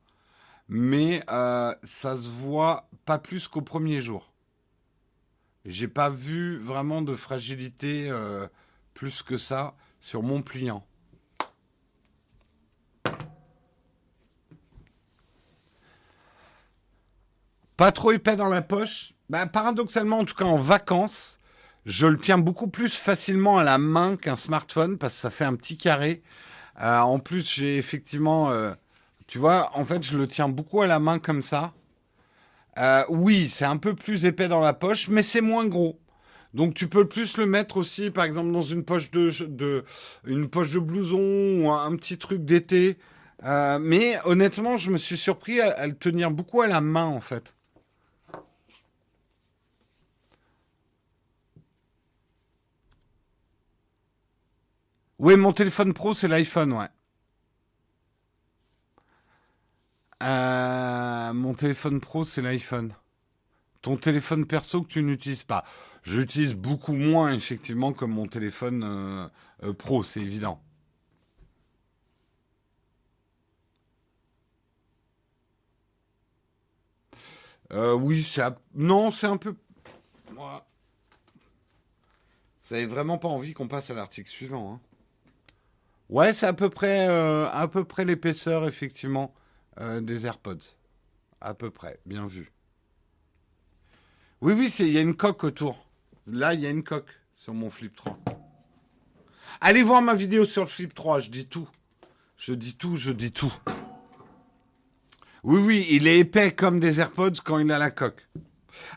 mais 0.74 1.22
euh, 1.30 1.76
ça 1.84 2.18
se 2.18 2.30
voit 2.30 2.88
pas 3.06 3.20
plus 3.20 3.50
qu'au 3.50 3.62
premier 3.62 4.00
jour. 4.00 4.32
J'ai 5.66 5.90
pas 5.90 6.10
vu 6.10 6.58
vraiment 6.60 7.02
de 7.02 7.14
fragilité 7.14 8.10
euh, 8.10 8.48
plus 8.94 9.22
que 9.22 9.38
ça 9.38 9.76
sur 10.00 10.24
mon 10.24 10.42
pliant. 10.42 10.88
Pas 17.76 17.92
trop 17.92 18.14
épais 18.14 18.38
dans 18.38 18.48
la 18.48 18.62
poche. 18.62 19.14
Bah, 19.30 19.46
paradoxalement, 19.48 20.20
en 20.20 20.26
tout 20.26 20.36
cas 20.36 20.46
en 20.46 20.56
vacances, 20.56 21.38
je 21.86 22.08
le 22.08 22.18
tiens 22.18 22.38
beaucoup 22.38 22.70
plus 22.70 22.96
facilement 22.96 23.58
à 23.58 23.66
la 23.66 23.78
main 23.78 24.16
qu'un 24.16 24.38
smartphone 24.38 24.98
parce 24.98 25.16
que 25.16 25.20
ça 25.20 25.30
fait 25.32 25.46
un 25.46 25.56
petit 25.56 25.76
carré. 25.76 26.24
Euh, 26.82 27.00
en 27.00 27.20
plus, 27.20 27.46
j'ai 27.46 27.76
effectivement 27.76 28.50
tu 29.32 29.38
vois, 29.38 29.72
en 29.76 29.86
fait, 29.86 30.04
je 30.04 30.18
le 30.18 30.28
tiens 30.28 30.50
beaucoup 30.50 30.82
à 30.82 30.88
la 30.88 31.00
main 31.00 31.18
comme 31.18 31.42
ça. 31.42 31.72
Euh, 32.78 33.04
oui, 33.08 33.48
c'est 33.48 33.64
un 33.64 33.78
peu 33.78 33.96
plus 33.96 34.26
épais 34.26 34.50
dans 34.50 34.60
la 34.60 34.74
poche, 34.74 35.08
mais 35.08 35.24
c'est 35.24 35.40
moins 35.40 35.68
gros. 35.68 35.98
Donc 36.54 36.74
tu 36.74 36.90
peux 36.90 37.08
plus 37.08 37.38
le 37.38 37.46
mettre 37.46 37.78
aussi, 37.78 38.12
par 38.12 38.26
exemple, 38.26 38.52
dans 38.52 38.62
une 38.62 38.84
poche 38.84 39.10
de, 39.10 39.86
une 40.26 40.50
poche 40.50 40.72
de 40.72 40.80
blouson 40.80 41.62
ou 41.64 41.72
un, 41.72 41.96
petit 41.96 42.18
truc 42.18 42.44
d'été. 42.44 42.98
Euh, 43.46 43.80
mais 43.80 44.18
honnêtement, 44.26 44.78
je 44.78 44.92
me 44.92 44.98
suis 44.98 45.16
surpris 45.16 45.62
à, 45.62 45.88
le 45.88 45.96
tenir 45.96 46.32
beaucoup 46.32 46.62
à 46.62 46.68
la 46.68 46.82
main, 46.82 47.06
en 47.06 47.22
fait. 47.22 47.56
Oui, 55.20 55.38
mon 55.38 55.54
téléphone 55.54 55.94
pro, 55.94 56.14
c'est 56.14 56.28
l'iPhone, 56.28 56.74
ouais. 56.74 56.90
Euh, 60.22 61.34
mon 61.34 61.54
téléphone 61.54 62.00
pro, 62.00 62.24
c'est 62.26 62.42
l'iPhone. 62.42 62.94
Ton 63.82 63.98
téléphone 63.98 64.46
perso 64.46 64.84
que 64.84 64.88
tu 64.88 65.04
n'utilises 65.04 65.44
pas. 65.44 65.64
J'utilise 66.04 66.54
beaucoup 66.54 66.94
moins, 66.94 67.34
effectivement, 67.34 67.94
que 67.94 68.06
mon 68.06 68.28
téléphone 68.28 68.84
euh, 68.84 69.28
euh, 69.64 69.74
pro, 69.74 70.04
c'est 70.04 70.22
évident. 70.22 70.62
oui, 77.74 78.24
c'est 78.24 78.44
non, 78.76 79.12
c'est 79.12 79.28
un 79.28 79.38
peu. 79.38 79.56
Moi, 80.34 80.68
vous 82.64 82.76
n'avez 82.76 82.86
vraiment 82.86 83.18
pas 83.18 83.30
envie 83.30 83.54
qu'on 83.54 83.70
passe 83.70 83.90
à 83.90 83.94
l'article 83.94 84.30
suivant. 84.30 84.74
Hein. 84.74 84.80
Ouais, 86.10 86.34
c'est 86.34 86.48
à 86.48 86.54
peu 86.54 86.70
près, 86.70 87.08
à 87.08 87.68
peu 87.72 87.86
près 87.86 88.04
l'épaisseur, 88.04 88.68
effectivement. 88.68 89.34
Euh, 89.80 90.02
des 90.02 90.26
AirPods. 90.26 90.76
À 91.40 91.54
peu 91.54 91.70
près, 91.70 92.00
bien 92.06 92.28
vu. 92.28 92.52
Oui, 94.42 94.54
oui, 94.54 94.74
il 94.80 94.92
y 94.92 94.98
a 94.98 95.02
une 95.02 95.16
coque 95.16 95.44
autour. 95.44 95.86
Là, 96.28 96.54
il 96.54 96.60
y 96.60 96.66
a 96.66 96.70
une 96.70 96.84
coque 96.84 97.12
sur 97.36 97.54
mon 97.54 97.70
Flip 97.70 97.96
3. 97.96 98.20
Allez 99.62 99.84
voir 99.84 100.02
ma 100.02 100.14
vidéo 100.14 100.46
sur 100.46 100.64
le 100.64 100.68
Flip 100.68 100.94
3, 100.94 101.20
je 101.20 101.30
dis 101.30 101.46
tout. 101.46 101.68
Je 102.38 102.54
dis 102.54 102.76
tout, 102.76 102.96
je 102.96 103.12
dis 103.12 103.32
tout. 103.32 103.54
Oui, 105.44 105.62
oui, 105.62 105.88
il 105.90 106.08
est 106.08 106.20
épais 106.20 106.52
comme 106.52 106.80
des 106.80 107.00
AirPods 107.00 107.42
quand 107.44 107.60
il 107.60 107.72
a 107.72 107.80
la 107.80 107.92
coque. 107.92 108.28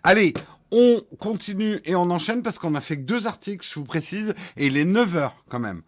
Allez, 0.03 0.35
on 0.71 1.03
continue 1.19 1.81
et 1.85 1.95
on 1.95 2.11
enchaîne 2.11 2.43
parce 2.43 2.59
qu'on 2.59 2.75
a 2.75 2.81
fait 2.81 2.97
deux 2.97 3.27
articles, 3.27 3.67
je 3.67 3.79
vous 3.79 3.85
précise, 3.85 4.35
et 4.57 4.67
il 4.67 4.77
est 4.77 4.85
9 4.85 5.17
heures 5.17 5.45
quand 5.49 5.61
même. 5.61 5.83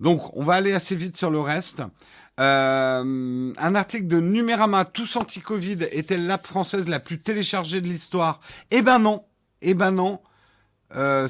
Donc, 0.00 0.36
on 0.36 0.44
va 0.44 0.54
aller 0.54 0.72
assez 0.72 0.96
vite 0.96 1.16
sur 1.16 1.30
le 1.30 1.40
reste. 1.40 1.82
Euh, 2.38 3.52
un 3.56 3.74
article 3.74 4.08
de 4.08 4.20
Numérama, 4.20 4.84
tous 4.84 5.16
anti-Covid, 5.16 5.84
est-elle 5.84 6.26
l'app 6.26 6.46
française 6.46 6.86
la 6.88 7.00
plus 7.00 7.18
téléchargée 7.18 7.80
de 7.80 7.86
l'histoire? 7.86 8.40
Eh 8.70 8.82
ben 8.82 8.98
non, 8.98 9.24
eh 9.62 9.74
ben 9.74 9.90
non. 9.90 10.20
Euh, 10.94 11.26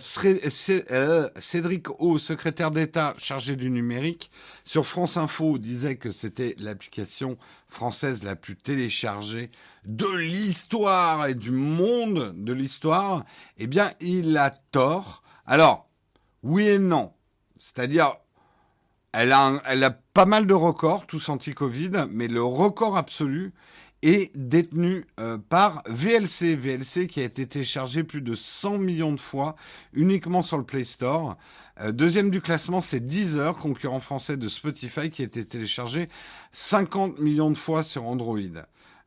euh, 0.90 1.28
Cédric 1.38 1.88
O, 2.00 2.18
secrétaire 2.18 2.70
d'État 2.70 3.14
chargé 3.16 3.56
du 3.56 3.70
numérique, 3.70 4.30
sur 4.64 4.84
France 4.84 5.16
Info 5.16 5.56
disait 5.56 5.96
que 5.96 6.10
c'était 6.10 6.54
l'application 6.58 7.38
française 7.68 8.22
la 8.22 8.36
plus 8.36 8.56
téléchargée 8.56 9.50
de 9.86 10.08
l'histoire 10.08 11.26
et 11.26 11.34
du 11.34 11.52
monde 11.52 12.34
de 12.36 12.52
l'histoire. 12.52 13.24
Eh 13.56 13.66
bien, 13.66 13.92
il 14.00 14.36
a 14.36 14.50
tort. 14.50 15.22
Alors, 15.46 15.88
oui 16.42 16.68
et 16.68 16.78
non. 16.78 17.12
C'est-à-dire, 17.56 18.16
elle 19.12 19.32
a, 19.32 19.90
pas 20.14 20.26
mal 20.26 20.46
de 20.46 20.54
records, 20.54 21.06
tous 21.06 21.28
anti-Covid, 21.28 22.06
mais 22.10 22.28
le 22.28 22.42
record 22.42 22.96
absolu 22.96 23.52
est 24.02 24.30
détenu 24.36 25.06
euh, 25.20 25.38
par 25.38 25.82
VLC. 25.86 26.54
VLC 26.54 27.06
qui 27.06 27.20
a 27.20 27.24
été 27.24 27.46
téléchargé 27.46 28.04
plus 28.04 28.20
de 28.20 28.34
100 28.34 28.78
millions 28.78 29.12
de 29.12 29.20
fois 29.20 29.56
uniquement 29.94 30.42
sur 30.42 30.58
le 30.58 30.64
Play 30.64 30.84
Store. 30.84 31.36
Euh, 31.80 31.92
deuxième 31.92 32.30
du 32.30 32.40
classement, 32.40 32.80
c'est 32.80 33.00
Deezer, 33.00 33.56
concurrent 33.56 34.00
français 34.00 34.36
de 34.36 34.48
Spotify, 34.48 35.10
qui 35.10 35.22
a 35.22 35.24
été 35.24 35.44
téléchargé 35.44 36.08
50 36.52 37.18
millions 37.18 37.50
de 37.50 37.58
fois 37.58 37.82
sur 37.82 38.04
Android. 38.04 38.38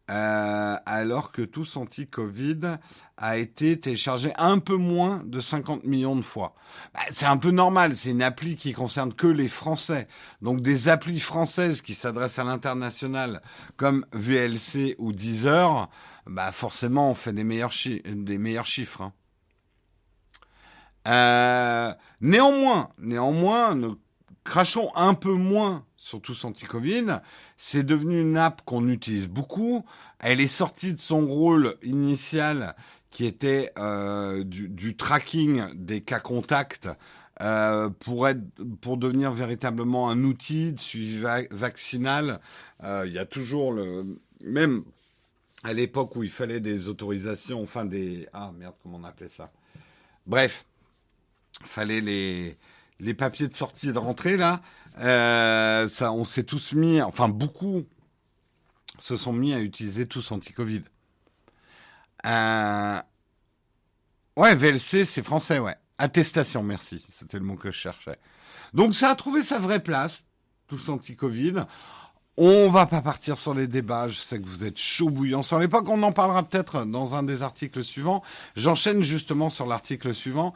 Euh, 0.10 0.76
alors 0.86 1.32
que 1.32 1.43
tous 1.43 1.78
anti-Covid 1.78 2.78
a 3.18 3.38
été 3.38 3.80
téléchargé 3.80 4.32
un 4.38 4.57
peu 4.57 4.76
moins 4.76 5.22
de 5.24 5.39
50 5.39 5.84
millions 5.84 6.16
de 6.16 6.24
fois. 6.24 6.55
Bah, 6.95 7.01
c'est 7.12 7.28
un 7.28 7.38
peu 7.38 7.51
normal, 7.51 7.95
c'est 7.95 8.10
une 8.10 8.24
appli 8.24 8.55
qui 8.55 8.74
concerne 8.74 9.14
que 9.14 9.28
les 9.28 9.47
Français. 9.47 10.07
Donc 10.41 10.62
des 10.62 10.89
applis 10.89 11.20
françaises 11.20 11.82
qui 11.82 11.93
s'adressent 11.93 12.39
à 12.39 12.43
l'international 12.43 13.41
comme 13.78 14.05
VLC 14.14 14.95
ou 14.97 15.14
Deezer, 15.14 15.89
bah 16.26 16.51
forcément 16.51 17.12
on 17.12 17.14
fait 17.14 17.34
des 17.34 17.43
meilleurs, 17.43 17.72
chiffres. 17.72 19.01
Hein. 19.01 19.14
Euh, 21.07 21.93
néanmoins, 22.22 22.89
néanmoins, 22.97 23.76
nous 23.76 23.99
crachons 24.49 24.91
un 24.95 25.13
peu 25.13 25.33
moins 25.33 25.85
sur 25.95 26.21
tous 26.21 26.43
anti-Covid. 26.43 27.21
C'est 27.55 27.83
devenu 27.83 28.19
une 28.19 28.35
app 28.35 28.63
qu'on 28.65 28.87
utilise 28.89 29.29
beaucoup. 29.29 29.85
Elle 30.19 30.41
est 30.41 30.47
sortie 30.47 30.91
de 30.93 30.99
son 30.99 31.27
rôle 31.27 31.77
initial 31.83 32.75
qui 33.11 33.25
était 33.25 33.71
euh, 33.77 34.43
du, 34.43 34.97
tracking 34.97 35.63
des 35.75 36.01
cas 36.01 36.19
contacts 36.19 36.89
euh, 37.41 37.89
pour 37.89 38.27
être 38.27 38.41
pour 38.81 38.97
devenir 38.97 39.31
véritablement 39.31 40.09
un 40.09 40.23
outil 40.23 40.73
de 40.73 40.79
suivi 40.79 41.23
vaccinal. 41.51 42.39
Euh, 42.83 43.05
il 43.05 43.13
y 43.13 43.19
a 43.19 43.25
toujours 43.25 43.71
le 43.71 44.19
même 44.41 44.83
à 45.63 45.73
l'époque 45.73 46.15
où 46.15 46.23
il 46.23 46.31
fallait 46.31 46.59
des 46.59 46.87
autorisations, 46.87 47.61
enfin 47.61 47.85
des 47.85 48.27
ah 48.33 48.51
merde 48.57 48.73
comment 48.81 48.97
on 48.97 49.03
appelait 49.03 49.29
ça? 49.29 49.51
Bref, 50.25 50.65
fallait 51.65 52.01
les 52.01 52.57
les 52.99 53.13
papiers 53.13 53.47
de 53.47 53.53
sortie 53.53 53.89
et 53.89 53.93
de 53.93 53.97
rentrée 53.97 54.37
là. 54.37 54.61
Euh, 54.99 55.87
ça, 55.87 56.11
on 56.11 56.25
s'est 56.25 56.43
tous 56.43 56.73
mis, 56.73 57.01
enfin 57.01 57.29
beaucoup 57.29 57.85
se 58.97 59.15
sont 59.15 59.33
mis 59.33 59.53
à 59.53 59.59
utiliser 59.59 60.05
tous 60.07 60.31
anti-Covid. 60.31 60.83
Euh, 62.25 62.99
ouais, 64.35 64.55
VLC, 64.55 65.05
c'est 65.05 65.23
français, 65.23 65.59
ouais. 65.59 65.75
Attestation, 65.97 66.63
merci. 66.63 67.05
C'était 67.09 67.39
le 67.39 67.45
mot 67.45 67.55
que 67.55 67.71
je 67.71 67.77
cherchais. 67.77 68.17
Donc 68.73 68.95
ça 68.95 69.09
a 69.09 69.15
trouvé 69.15 69.41
sa 69.41 69.59
vraie 69.59 69.81
place, 69.81 70.25
tous 70.67 70.89
anti-Covid. 70.89 71.65
On 72.41 72.69
va 72.69 72.85
pas 72.85 73.01
partir 73.01 73.37
sur 73.37 73.53
les 73.53 73.67
débats. 73.67 74.07
Je 74.07 74.15
sais 74.15 74.39
que 74.39 74.47
vous 74.47 74.63
êtes 74.63 74.77
chaud 74.77 75.09
bouillant 75.09 75.43
sur 75.43 75.59
l'époque. 75.59 75.89
On 75.89 76.01
en 76.03 76.13
parlera 76.13 76.43
peut-être 76.43 76.85
dans 76.85 77.15
un 77.15 77.23
des 77.23 77.43
articles 77.43 77.83
suivants. 77.83 78.23
J'enchaîne 78.55 79.01
justement 79.01 79.49
sur 79.49 79.65
l'article 79.65 80.13
suivant. 80.13 80.53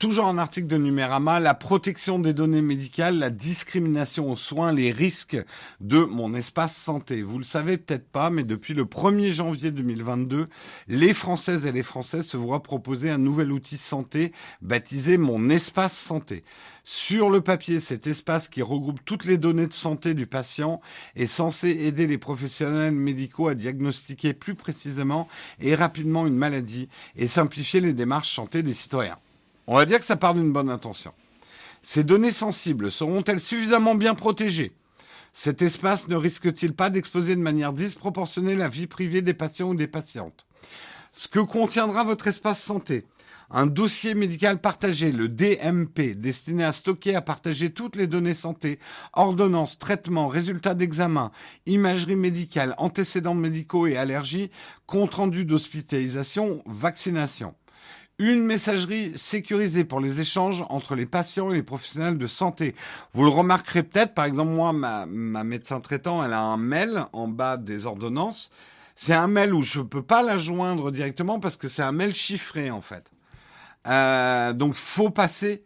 Toujours 0.00 0.26
un 0.26 0.38
article 0.38 0.66
de 0.66 0.76
Numérama, 0.76 1.38
la 1.38 1.54
protection 1.54 2.18
des 2.18 2.34
données 2.34 2.62
médicales, 2.62 3.16
la 3.16 3.30
discrimination 3.30 4.30
aux 4.30 4.36
soins, 4.36 4.72
les 4.72 4.90
risques 4.90 5.38
de 5.80 6.00
mon 6.00 6.34
espace 6.34 6.76
santé. 6.76 7.22
Vous 7.22 7.38
le 7.38 7.44
savez 7.44 7.78
peut-être 7.78 8.08
pas, 8.08 8.28
mais 8.28 8.42
depuis 8.42 8.74
le 8.74 8.86
1er 8.86 9.30
janvier 9.30 9.70
2022, 9.70 10.48
les 10.88 11.14
Françaises 11.14 11.66
et 11.66 11.72
les 11.72 11.84
Français 11.84 12.22
se 12.22 12.36
voient 12.36 12.64
proposer 12.64 13.08
un 13.08 13.18
nouvel 13.18 13.52
outil 13.52 13.76
santé 13.76 14.32
baptisé 14.62 15.16
Mon 15.16 15.48
espace 15.48 15.96
santé. 15.96 16.42
Sur 16.82 17.30
le 17.30 17.40
papier, 17.40 17.78
cet 17.78 18.08
espace 18.08 18.48
qui 18.48 18.62
regroupe 18.62 18.98
toutes 19.04 19.24
les 19.24 19.38
données 19.38 19.68
de 19.68 19.72
santé 19.72 20.14
du 20.14 20.26
patient 20.26 20.80
est 21.14 21.26
censé 21.26 21.70
aider 21.70 22.08
les 22.08 22.18
professionnels 22.18 22.92
médicaux 22.92 23.46
à 23.46 23.54
diagnostiquer 23.54 24.34
plus 24.34 24.56
précisément 24.56 25.28
et 25.60 25.76
rapidement 25.76 26.26
une 26.26 26.36
maladie 26.36 26.88
et 27.14 27.28
simplifier 27.28 27.80
les 27.80 27.92
démarches 27.92 28.34
santé 28.34 28.64
des 28.64 28.74
citoyens. 28.74 29.18
On 29.66 29.76
va 29.76 29.86
dire 29.86 29.98
que 29.98 30.04
ça 30.04 30.16
part 30.16 30.34
d'une 30.34 30.52
bonne 30.52 30.68
intention. 30.68 31.12
Ces 31.80 32.04
données 32.04 32.30
sensibles 32.30 32.90
seront-elles 32.90 33.40
suffisamment 33.40 33.94
bien 33.94 34.14
protégées? 34.14 34.72
Cet 35.32 35.62
espace 35.62 36.06
ne 36.08 36.16
risque-t-il 36.16 36.74
pas 36.74 36.90
d'exposer 36.90 37.34
de 37.34 37.40
manière 37.40 37.72
disproportionnée 37.72 38.56
la 38.56 38.68
vie 38.68 38.86
privée 38.86 39.22
des 39.22 39.34
patients 39.34 39.70
ou 39.70 39.74
des 39.74 39.86
patientes? 39.86 40.46
Ce 41.12 41.28
que 41.28 41.40
contiendra 41.40 42.04
votre 42.04 42.28
espace 42.28 42.62
santé? 42.62 43.06
Un 43.50 43.66
dossier 43.66 44.14
médical 44.14 44.60
partagé, 44.60 45.12
le 45.12 45.28
DMP, 45.28 46.14
destiné 46.14 46.64
à 46.64 46.72
stocker 46.72 47.10
et 47.10 47.16
à 47.16 47.22
partager 47.22 47.70
toutes 47.70 47.96
les 47.96 48.06
données 48.06 48.34
santé, 48.34 48.78
ordonnances, 49.12 49.78
traitements, 49.78 50.28
résultats 50.28 50.74
d'examen, 50.74 51.30
imagerie 51.66 52.16
médicale, 52.16 52.74
antécédents 52.78 53.34
médicaux 53.34 53.86
et 53.86 53.96
allergies, 53.96 54.50
compte 54.86 55.14
rendu 55.14 55.44
d'hospitalisation, 55.44 56.62
vaccination 56.66 57.54
une 58.18 58.44
messagerie 58.44 59.16
sécurisée 59.16 59.84
pour 59.84 60.00
les 60.00 60.20
échanges 60.20 60.64
entre 60.68 60.94
les 60.94 61.06
patients 61.06 61.50
et 61.50 61.54
les 61.54 61.62
professionnels 61.62 62.18
de 62.18 62.26
santé. 62.26 62.74
Vous 63.12 63.24
le 63.24 63.30
remarquerez 63.30 63.82
peut-être, 63.82 64.14
par 64.14 64.24
exemple, 64.24 64.52
moi, 64.52 64.72
ma, 64.72 65.06
médecin 65.44 65.80
traitant, 65.80 66.24
elle 66.24 66.32
a 66.32 66.40
un 66.40 66.56
mail 66.56 67.04
en 67.12 67.26
bas 67.26 67.56
des 67.56 67.86
ordonnances. 67.86 68.50
C'est 68.94 69.14
un 69.14 69.26
mail 69.26 69.52
où 69.52 69.62
je 69.62 69.80
ne 69.80 69.84
peux 69.84 70.02
pas 70.02 70.22
la 70.22 70.36
joindre 70.36 70.92
directement 70.92 71.40
parce 71.40 71.56
que 71.56 71.66
c'est 71.66 71.82
un 71.82 71.92
mail 71.92 72.14
chiffré, 72.14 72.70
en 72.70 72.80
fait. 72.80 73.10
Euh, 73.88 74.52
donc, 74.52 74.74
faut 74.74 75.10
passer 75.10 75.64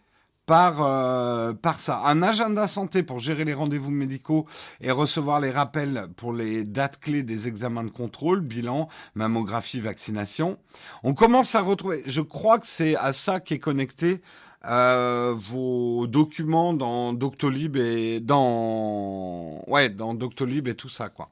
par, 0.49 0.79
euh, 0.81 1.53
par 1.53 1.79
ça. 1.79 2.01
Un 2.07 2.23
agenda 2.23 2.67
santé 2.69 3.03
pour 3.03 3.19
gérer 3.19 3.45
les 3.45 3.53
rendez-vous 3.53 3.91
médicaux 3.91 4.47
et 4.81 4.91
recevoir 4.91 5.41
les 5.41 5.51
rappels 5.51 6.07
pour 6.17 6.33
les 6.33 6.65
dates 6.65 6.99
clés 6.99 7.23
des 7.23 7.49
examens 7.49 7.85
de 7.85 7.91
contrôle, 7.91 8.41
bilan, 8.41 8.89
mammographie, 9.15 9.79
vaccination. 9.79 10.57
On 11.03 11.13
commence 11.13 11.55
à 11.55 11.61
retrouver, 11.61 12.03
je 12.07 12.23
crois 12.23 12.59
que 12.59 12.67
c'est 12.67 12.97
à 12.97 13.13
ça 13.13 13.41
qu'est 13.41 13.59
connecté 13.59 14.23
euh, 14.65 15.35
vos 15.37 16.07
documents 16.07 16.73
dans 16.73 17.13
Doctolib 17.13 17.77
et 17.77 18.19
dans 18.21 19.63
ouais 19.67 19.91
dans 19.91 20.15
Doctolib 20.15 20.67
et 20.67 20.75
tout 20.75 20.89
ça 20.89 21.11
quoi. 21.11 21.31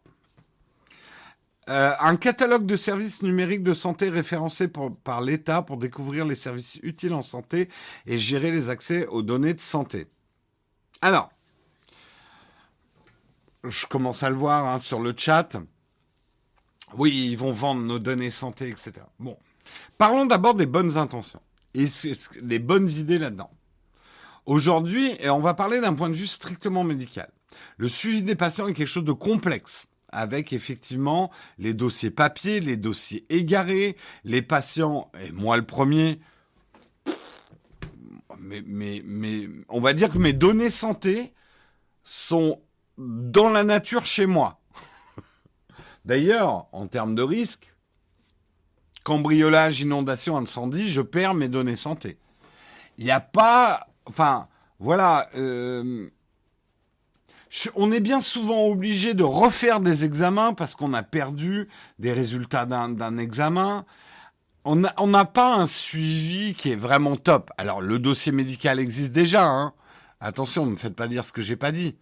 Euh, 1.68 1.92
un 1.98 2.16
catalogue 2.16 2.64
de 2.64 2.76
services 2.76 3.22
numériques 3.22 3.64
de 3.64 3.74
santé 3.74 4.08
référencés 4.08 4.68
par 5.02 5.20
l'État 5.20 5.62
pour 5.62 5.78
découvrir 5.78 6.24
les 6.24 6.36
services 6.36 6.78
utiles 6.82 7.12
en 7.12 7.22
santé 7.22 7.68
et 8.06 8.18
gérer 8.18 8.52
les 8.52 8.70
accès 8.70 9.06
aux 9.08 9.22
données 9.22 9.54
de 9.54 9.60
santé. 9.60 10.06
Alors, 11.02 11.30
je 13.64 13.86
commence 13.86 14.22
à 14.22 14.30
le 14.30 14.36
voir 14.36 14.64
hein, 14.64 14.80
sur 14.80 15.00
le 15.00 15.12
chat. 15.16 15.56
Oui, 16.96 17.30
ils 17.30 17.36
vont 17.36 17.52
vendre 17.52 17.82
nos 17.82 17.98
données 17.98 18.30
santé, 18.30 18.68
etc. 18.68 18.92
Bon, 19.18 19.36
parlons 19.98 20.24
d'abord 20.24 20.54
des 20.54 20.66
bonnes 20.66 20.96
intentions 20.96 21.42
et 21.74 21.86
les 22.42 22.60
bonnes 22.60 22.88
idées 22.88 23.18
là-dedans. 23.18 23.50
Aujourd'hui, 24.46 25.18
on 25.24 25.40
va 25.40 25.54
parler 25.54 25.80
d'un 25.80 25.94
point 25.94 26.10
de 26.10 26.14
vue 26.14 26.28
strictement 26.28 26.84
médical. 26.84 27.28
Le 27.76 27.88
suivi 27.88 28.22
des 28.22 28.36
patients 28.36 28.68
est 28.68 28.72
quelque 28.72 28.86
chose 28.86 29.04
de 29.04 29.12
complexe 29.12 29.88
avec 30.08 30.52
effectivement 30.52 31.30
les 31.58 31.74
dossiers 31.74 32.10
papier, 32.10 32.60
les 32.60 32.76
dossiers 32.76 33.26
égarés, 33.28 33.96
les 34.24 34.42
patients, 34.42 35.10
et 35.22 35.32
moi 35.32 35.56
le 35.56 35.66
premier, 35.66 36.20
mais, 38.38 38.62
mais, 38.66 39.02
mais 39.04 39.48
on 39.68 39.80
va 39.80 39.92
dire 39.92 40.10
que 40.10 40.18
mes 40.18 40.32
données 40.32 40.70
santé 40.70 41.32
sont 42.04 42.60
dans 42.98 43.50
la 43.50 43.64
nature 43.64 44.06
chez 44.06 44.26
moi. 44.26 44.60
D'ailleurs, 46.04 46.68
en 46.72 46.86
termes 46.86 47.14
de 47.14 47.22
risque, 47.22 47.72
cambriolage, 49.02 49.80
inondation, 49.80 50.36
incendie, 50.36 50.88
je 50.88 51.00
perds 51.00 51.34
mes 51.34 51.48
données 51.48 51.76
santé. 51.76 52.18
Il 52.98 53.04
n'y 53.04 53.10
a 53.10 53.20
pas, 53.20 53.88
enfin, 54.06 54.48
voilà, 54.78 55.28
euh, 55.36 56.10
on 57.74 57.92
est 57.92 58.00
bien 58.00 58.20
souvent 58.20 58.66
obligé 58.66 59.14
de 59.14 59.24
refaire 59.24 59.80
des 59.80 60.04
examens 60.04 60.52
parce 60.52 60.74
qu'on 60.74 60.92
a 60.94 61.02
perdu 61.02 61.68
des 61.98 62.12
résultats 62.12 62.66
d'un 62.66 63.18
examen. 63.18 63.84
On 64.64 64.76
n'a 64.76 65.24
pas 65.24 65.54
un 65.54 65.66
suivi 65.66 66.54
qui 66.54 66.72
est 66.72 66.76
vraiment 66.76 67.16
top. 67.16 67.50
Alors 67.56 67.80
le 67.80 67.98
dossier 67.98 68.32
médical 68.32 68.80
existe 68.80 69.12
déjà. 69.12 69.44
Hein. 69.44 69.72
Attention, 70.20 70.66
ne 70.66 70.72
me 70.72 70.76
faites 70.76 70.96
pas 70.96 71.08
dire 71.08 71.24
ce 71.24 71.32
que 71.32 71.42
j'ai 71.42 71.56
pas 71.56 71.72
dit. 71.72 71.96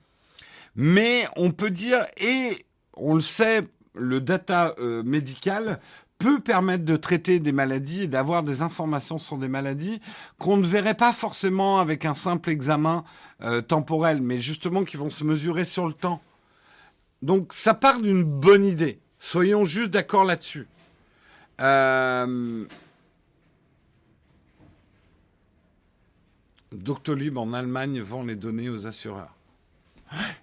Mais 0.76 1.28
on 1.36 1.50
peut 1.50 1.70
dire, 1.70 2.06
et 2.16 2.66
on 2.94 3.14
le 3.14 3.20
sait, 3.20 3.68
le 3.94 4.20
data 4.20 4.74
euh, 4.78 5.02
médical 5.04 5.78
peut 6.18 6.40
permettre 6.40 6.84
de 6.84 6.96
traiter 6.96 7.40
des 7.40 7.52
maladies 7.52 8.02
et 8.02 8.06
d'avoir 8.06 8.42
des 8.42 8.62
informations 8.62 9.18
sur 9.18 9.36
des 9.36 9.48
maladies 9.48 10.00
qu'on 10.38 10.56
ne 10.56 10.66
verrait 10.66 10.94
pas 10.94 11.12
forcément 11.12 11.78
avec 11.78 12.04
un 12.04 12.14
simple 12.14 12.50
examen 12.50 13.04
euh, 13.42 13.60
temporel, 13.60 14.22
mais 14.22 14.40
justement 14.40 14.84
qui 14.84 14.96
vont 14.96 15.10
se 15.10 15.24
mesurer 15.24 15.64
sur 15.64 15.86
le 15.86 15.92
temps. 15.92 16.22
Donc 17.22 17.52
ça 17.52 17.74
part 17.74 18.00
d'une 18.00 18.22
bonne 18.22 18.64
idée. 18.64 19.00
Soyons 19.18 19.64
juste 19.64 19.90
d'accord 19.90 20.24
là-dessus. 20.24 20.66
Euh... 21.60 22.66
Doctolib 26.72 27.38
en 27.38 27.52
Allemagne 27.52 28.00
vend 28.00 28.24
les 28.24 28.34
données 28.34 28.68
aux 28.68 28.86
assureurs. 28.86 29.34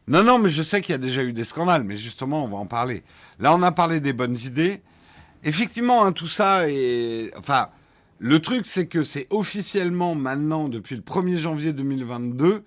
Non, 0.07 0.23
non, 0.23 0.39
mais 0.39 0.49
je 0.49 0.63
sais 0.63 0.81
qu'il 0.81 0.93
y 0.93 0.95
a 0.95 0.99
déjà 0.99 1.23
eu 1.23 1.33
des 1.33 1.43
scandales, 1.43 1.83
mais 1.83 1.95
justement, 1.95 2.43
on 2.43 2.47
va 2.47 2.57
en 2.57 2.65
parler. 2.65 3.03
Là, 3.39 3.53
on 3.53 3.61
a 3.61 3.71
parlé 3.71 3.99
des 3.99 4.13
bonnes 4.13 4.37
idées. 4.37 4.81
Effectivement, 5.43 6.05
hein, 6.05 6.11
tout 6.11 6.27
ça 6.27 6.69
est... 6.69 7.31
Enfin, 7.37 7.69
le 8.19 8.39
truc, 8.39 8.67
c'est 8.67 8.87
que 8.87 9.01
c'est 9.01 9.27
officiellement 9.31 10.13
maintenant, 10.13 10.69
depuis 10.69 10.95
le 10.95 11.01
1er 11.01 11.37
janvier 11.37 11.73
2022, 11.73 12.63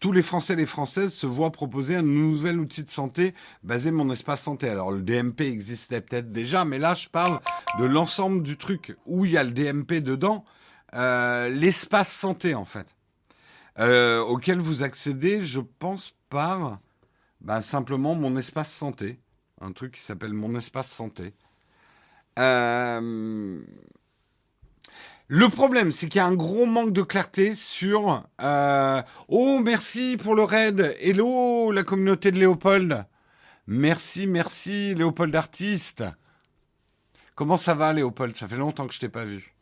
tous 0.00 0.12
les 0.12 0.22
Français 0.22 0.52
et 0.52 0.56
les 0.56 0.66
Françaises 0.66 1.14
se 1.14 1.26
voient 1.26 1.50
proposer 1.50 1.96
un 1.96 2.02
nouvel 2.02 2.60
outil 2.60 2.82
de 2.82 2.88
santé 2.88 3.34
basé 3.62 3.90
mon 3.90 4.10
espace 4.10 4.42
santé. 4.42 4.68
Alors 4.68 4.92
le 4.92 5.02
DMP 5.02 5.40
existait 5.40 6.00
peut-être 6.00 6.30
déjà, 6.30 6.64
mais 6.64 6.78
là 6.78 6.94
je 6.94 7.08
parle 7.08 7.40
de 7.78 7.84
l'ensemble 7.84 8.42
du 8.42 8.56
truc 8.56 8.96
où 9.06 9.24
il 9.24 9.32
y 9.32 9.36
a 9.36 9.44
le 9.44 9.50
DMP 9.50 9.94
dedans, 9.94 10.44
euh, 10.94 11.48
l'espace 11.48 12.12
santé 12.12 12.54
en 12.54 12.64
fait, 12.64 12.94
euh, 13.80 14.20
auquel 14.20 14.58
vous 14.60 14.82
accédez, 14.82 15.44
je 15.44 15.60
pense 15.60 16.14
par 16.30 16.78
bah, 17.40 17.62
simplement 17.62 18.14
mon 18.14 18.36
espace 18.36 18.72
santé, 18.72 19.18
un 19.60 19.72
truc 19.72 19.94
qui 19.94 20.00
s'appelle 20.00 20.32
mon 20.32 20.54
espace 20.54 20.88
santé. 20.88 21.34
Euh, 22.38 23.60
le 25.26 25.48
problème, 25.48 25.92
c'est 25.92 26.08
qu'il 26.08 26.20
y 26.20 26.22
a 26.22 26.26
un 26.26 26.34
gros 26.34 26.66
manque 26.66 26.92
de 26.92 27.02
clarté 27.02 27.52
sur 27.52 28.24
euh, 28.40 29.02
Oh, 29.28 29.60
merci 29.62 30.16
pour 30.16 30.34
le 30.34 30.44
raid. 30.44 30.96
Hello, 31.00 31.70
la 31.72 31.84
communauté 31.84 32.30
de 32.30 32.38
Léopold. 32.38 33.04
Merci, 33.66 34.26
merci, 34.26 34.94
Léopold 34.94 35.34
artiste. 35.36 36.04
Comment 37.34 37.56
ça 37.56 37.74
va, 37.74 37.92
Léopold? 37.92 38.36
Ça 38.36 38.48
fait 38.48 38.56
longtemps 38.56 38.86
que 38.86 38.94
je 38.94 39.00
t'ai 39.00 39.08
pas 39.08 39.24
vu. 39.24 39.54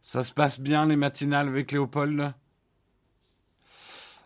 Ça 0.00 0.22
se 0.24 0.32
passe 0.32 0.60
bien 0.60 0.86
les 0.86 0.96
matinales 0.96 1.48
avec 1.48 1.72
Léopold? 1.72 2.32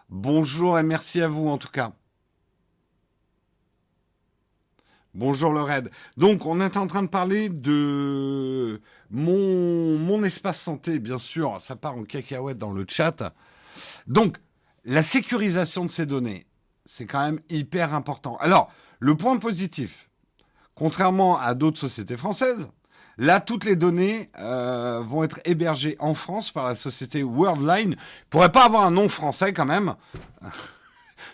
Bonjour 0.09 0.79
et 0.79 0.83
merci 0.83 1.21
à 1.21 1.29
vous 1.29 1.49
en 1.49 1.59
tout 1.59 1.71
cas. 1.71 1.93
Bonjour 5.17 5.51
le 5.51 5.63
raid. 5.63 5.91
Donc, 6.19 6.45
on 6.45 6.61
est 6.61 6.77
en 6.77 6.87
train 6.87 7.03
de 7.03 7.09
parler 7.09 7.49
de 7.49 8.83
mon, 9.09 9.97
mon 9.97 10.23
espace 10.23 10.61
santé, 10.61 10.99
bien 10.99 11.17
sûr. 11.17 11.57
Ça 11.59 11.75
part 11.75 11.97
en 11.97 12.03
cacahuète 12.03 12.59
dans 12.59 12.71
le 12.71 12.85
chat. 12.87 13.33
Donc, 14.07 14.37
la 14.85 15.03
sécurisation 15.03 15.87
de 15.87 15.91
ces 15.91 16.05
données, 16.05 16.45
c'est 16.85 17.07
quand 17.07 17.25
même 17.25 17.41
hyper 17.49 17.95
important. 17.95 18.37
Alors, 18.41 18.71
le 18.99 19.17
point 19.17 19.39
positif, 19.39 20.11
contrairement 20.75 21.41
à 21.41 21.55
d'autres 21.55 21.81
sociétés 21.81 22.19
françaises, 22.19 22.69
là, 23.17 23.41
toutes 23.41 23.65
les 23.65 23.77
données 23.77 24.31
euh, 24.39 25.01
vont 25.01 25.25
être 25.25 25.41
hébergées 25.47 25.97
en 25.99 26.13
France 26.13 26.51
par 26.51 26.67
la 26.67 26.75
société 26.75 27.23
Worldline. 27.23 27.97
Pourrait 28.29 28.53
pas 28.53 28.67
avoir 28.67 28.85
un 28.85 28.91
nom 28.91 29.09
français 29.09 29.55
quand 29.55 29.65
même. 29.65 29.95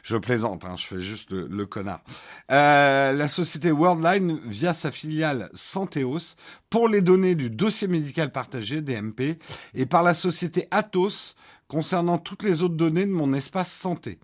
Je 0.02 0.16
plaisante, 0.16 0.64
hein, 0.64 0.74
je 0.76 0.86
fais 0.86 1.00
juste 1.00 1.30
le, 1.30 1.64
connard. 1.66 2.02
Euh, 2.50 3.12
la 3.12 3.28
société 3.28 3.70
Worldline, 3.70 4.40
via 4.46 4.74
sa 4.74 4.90
filiale 4.90 5.48
Santeos, 5.54 6.34
pour 6.70 6.88
les 6.88 7.02
données 7.02 7.36
du 7.36 7.50
dossier 7.50 7.86
médical 7.86 8.32
partagé, 8.32 8.80
DMP, 8.80 9.38
et 9.74 9.86
par 9.86 10.02
la 10.02 10.12
société 10.12 10.66
Atos, 10.72 11.36
concernant 11.68 12.18
toutes 12.18 12.42
les 12.42 12.62
autres 12.62 12.74
données 12.74 13.06
de 13.06 13.12
mon 13.12 13.32
espace 13.32 13.72
santé. 13.72 14.18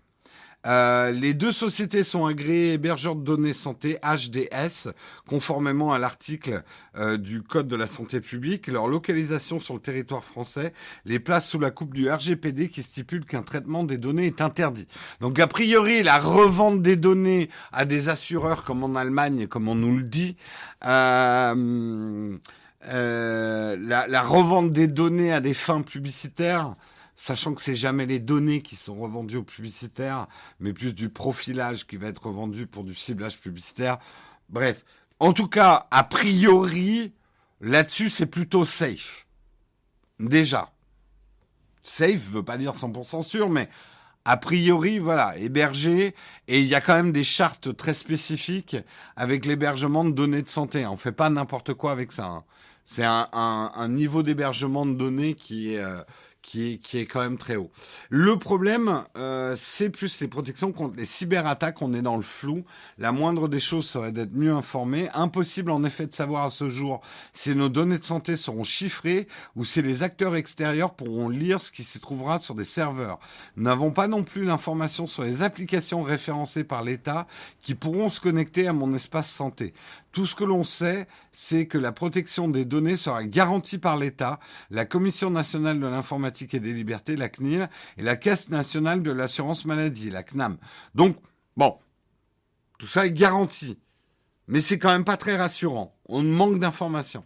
Euh, 0.67 1.11
les 1.11 1.33
deux 1.33 1.53
sociétés 1.53 2.03
sont 2.03 2.25
agréées 2.25 2.73
hébergeurs 2.73 3.15
de 3.15 3.23
données 3.23 3.53
santé 3.53 3.97
HDS, 4.03 4.89
conformément 5.27 5.93
à 5.93 5.99
l'article 5.99 6.63
euh, 6.97 7.17
du 7.17 7.41
Code 7.41 7.67
de 7.67 7.75
la 7.75 7.87
santé 7.87 8.19
publique. 8.19 8.67
Leur 8.67 8.87
localisation 8.87 9.59
sur 9.59 9.73
le 9.73 9.79
territoire 9.79 10.23
français 10.23 10.73
les 11.05 11.19
place 11.19 11.47
sous 11.47 11.59
la 11.59 11.71
coupe 11.71 11.93
du 11.93 12.09
RGPD 12.09 12.67
qui 12.67 12.83
stipule 12.83 13.25
qu'un 13.25 13.41
traitement 13.41 13.83
des 13.83 13.97
données 13.97 14.27
est 14.27 14.41
interdit. 14.41 14.87
Donc 15.21 15.39
a 15.39 15.47
priori, 15.47 16.03
la 16.03 16.19
revente 16.19 16.81
des 16.81 16.97
données 16.97 17.49
à 17.71 17.85
des 17.85 18.09
assureurs 18.09 18.63
comme 18.63 18.83
en 18.83 18.95
Allemagne, 18.95 19.47
comme 19.47 19.69
on 19.69 19.75
nous 19.75 19.97
le 19.97 20.03
dit, 20.03 20.35
euh, 20.85 22.37
la, 23.77 24.07
la 24.07 24.21
revente 24.21 24.73
des 24.73 24.87
données 24.87 25.31
à 25.31 25.39
des 25.39 25.53
fins 25.53 25.81
publicitaires, 25.81 26.75
sachant 27.19 27.53
que 27.53 27.61
c'est 27.61 27.75
jamais 27.75 28.05
les 28.05 28.19
données 28.19 28.61
qui 28.61 28.77
sont 28.77 28.95
revendues 28.95 29.37
aux 29.37 29.43
publicitaires, 29.43 30.27
mais 30.61 30.71
plus 30.71 30.93
du 30.93 31.09
profilage 31.09 31.85
qui 31.85 31.97
va 31.97 32.07
être 32.07 32.27
revendu 32.27 32.65
pour 32.65 32.85
du 32.85 32.95
ciblage 32.95 33.41
publicitaire. 33.41 33.97
Bref, 34.47 34.85
en 35.19 35.33
tout 35.33 35.49
cas, 35.49 35.87
a 35.91 36.05
priori, 36.05 37.13
là-dessus, 37.59 38.09
c'est 38.09 38.25
plutôt 38.25 38.63
safe. 38.63 39.27
Déjà. 40.19 40.71
Safe 41.83 42.21
veut 42.29 42.43
pas 42.43 42.57
dire 42.57 42.75
100% 42.75 43.21
sûr, 43.21 43.49
mais 43.49 43.67
a 44.23 44.37
priori, 44.37 44.97
voilà, 44.99 45.37
hébergé. 45.37 46.15
Et 46.47 46.61
il 46.61 46.67
y 46.67 46.75
a 46.75 46.79
quand 46.79 46.95
même 46.95 47.11
des 47.11 47.25
chartes 47.25 47.75
très 47.75 47.93
spécifiques 47.93 48.77
avec 49.17 49.45
l'hébergement 49.45 50.05
de 50.05 50.11
données 50.11 50.41
de 50.41 50.49
santé. 50.49 50.85
On 50.85 50.95
fait 50.95 51.11
pas 51.11 51.29
n'importe 51.29 51.73
quoi 51.73 51.91
avec 51.91 52.13
ça. 52.13 52.27
Hein. 52.27 52.43
C'est 52.85 53.03
un, 53.03 53.27
un, 53.33 53.87
niveau 53.89 54.23
d'hébergement 54.23 54.85
de 54.85 54.93
données 54.93 55.35
qui 55.35 55.75
est, 55.75 55.79
euh, 55.79 56.01
qui 56.49 56.73
est, 56.73 56.77
qui 56.79 56.97
est 56.97 57.05
quand 57.05 57.21
même 57.21 57.37
très 57.37 57.57
haut. 57.57 57.69
Le 58.09 58.37
problème, 58.37 59.03
euh, 59.17 59.55
c'est 59.55 59.91
plus 59.91 60.19
les 60.19 60.27
protections 60.27 60.71
contre 60.71 60.95
les 60.95 61.05
cyberattaques. 61.05 61.79
On 61.83 61.93
est 61.93 62.01
dans 62.01 62.17
le 62.17 62.23
flou. 62.23 62.65
La 62.97 63.11
moindre 63.11 63.47
des 63.47 63.59
choses 63.59 63.85
serait 63.85 64.11
d'être 64.11 64.33
mieux 64.33 64.51
informé. 64.51 65.09
Impossible 65.13 65.69
en 65.69 65.83
effet 65.83 66.07
de 66.07 66.13
savoir 66.13 66.45
à 66.45 66.49
ce 66.49 66.67
jour 66.67 67.01
si 67.33 67.53
nos 67.53 67.69
données 67.69 67.99
de 67.99 68.03
santé 68.03 68.35
seront 68.35 68.63
chiffrées 68.63 69.27
ou 69.55 69.63
si 69.63 69.83
les 69.83 70.01
acteurs 70.01 70.35
extérieurs 70.35 70.95
pourront 70.95 71.29
lire 71.29 71.61
ce 71.61 71.71
qui 71.71 71.83
s'y 71.83 71.99
trouvera 71.99 72.39
sur 72.39 72.55
des 72.55 72.65
serveurs. 72.65 73.19
Nous 73.55 73.65
n'avons 73.65 73.91
pas 73.91 74.07
non 74.07 74.23
plus 74.23 74.43
l'information 74.43 75.05
sur 75.05 75.21
les 75.23 75.43
applications 75.43 76.01
référencées 76.01 76.63
par 76.63 76.83
l'État 76.83 77.27
qui 77.59 77.75
pourront 77.75 78.09
se 78.09 78.19
connecter 78.19 78.67
à 78.67 78.73
mon 78.73 78.95
espace 78.95 79.29
santé. 79.29 79.75
Tout 80.11 80.25
ce 80.25 80.35
que 80.35 80.43
l'on 80.43 80.63
sait, 80.63 81.07
c'est 81.31 81.67
que 81.67 81.77
la 81.77 81.91
protection 81.91 82.47
des 82.47 82.65
données 82.65 82.95
sera 82.95 83.23
garantie 83.23 83.77
par 83.77 83.97
l'État, 83.97 84.39
la 84.71 84.85
Commission 84.85 85.29
nationale 85.29 85.79
de 85.79 85.87
l'informatique 85.87 86.53
et 86.55 86.59
des 86.59 86.73
libertés, 86.73 87.15
la 87.15 87.29
CNIL, 87.29 87.69
et 87.97 88.01
la 88.01 88.15
Caisse 88.15 88.49
nationale 88.49 89.03
de 89.03 89.11
l'assurance 89.11 89.65
maladie, 89.65 90.09
la 90.09 90.23
CNAM. 90.23 90.57
Donc, 90.95 91.17
bon, 91.57 91.77
tout 92.79 92.87
ça 92.87 93.05
est 93.05 93.11
garanti. 93.11 93.77
Mais 94.47 94.61
c'est 94.61 94.79
quand 94.79 94.91
même 94.91 95.05
pas 95.05 95.17
très 95.17 95.37
rassurant. 95.37 95.95
On 96.07 96.23
manque 96.23 96.57
d'informations. 96.57 97.23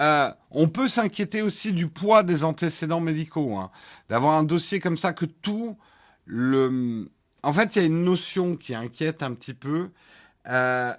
Euh, 0.00 0.32
on 0.50 0.68
peut 0.68 0.88
s'inquiéter 0.88 1.42
aussi 1.42 1.72
du 1.72 1.88
poids 1.88 2.22
des 2.22 2.44
antécédents 2.44 3.00
médicaux, 3.00 3.56
hein. 3.56 3.70
d'avoir 4.08 4.38
un 4.38 4.44
dossier 4.44 4.80
comme 4.80 4.96
ça 4.96 5.12
que 5.12 5.26
tout 5.26 5.76
le. 6.24 7.10
En 7.42 7.52
fait, 7.52 7.74
il 7.74 7.82
y 7.82 7.82
a 7.82 7.86
une 7.86 8.04
notion 8.04 8.56
qui 8.56 8.74
inquiète 8.74 9.22
un 9.22 9.34
petit 9.34 9.52
peu. 9.52 9.90
Euh, 10.46 10.94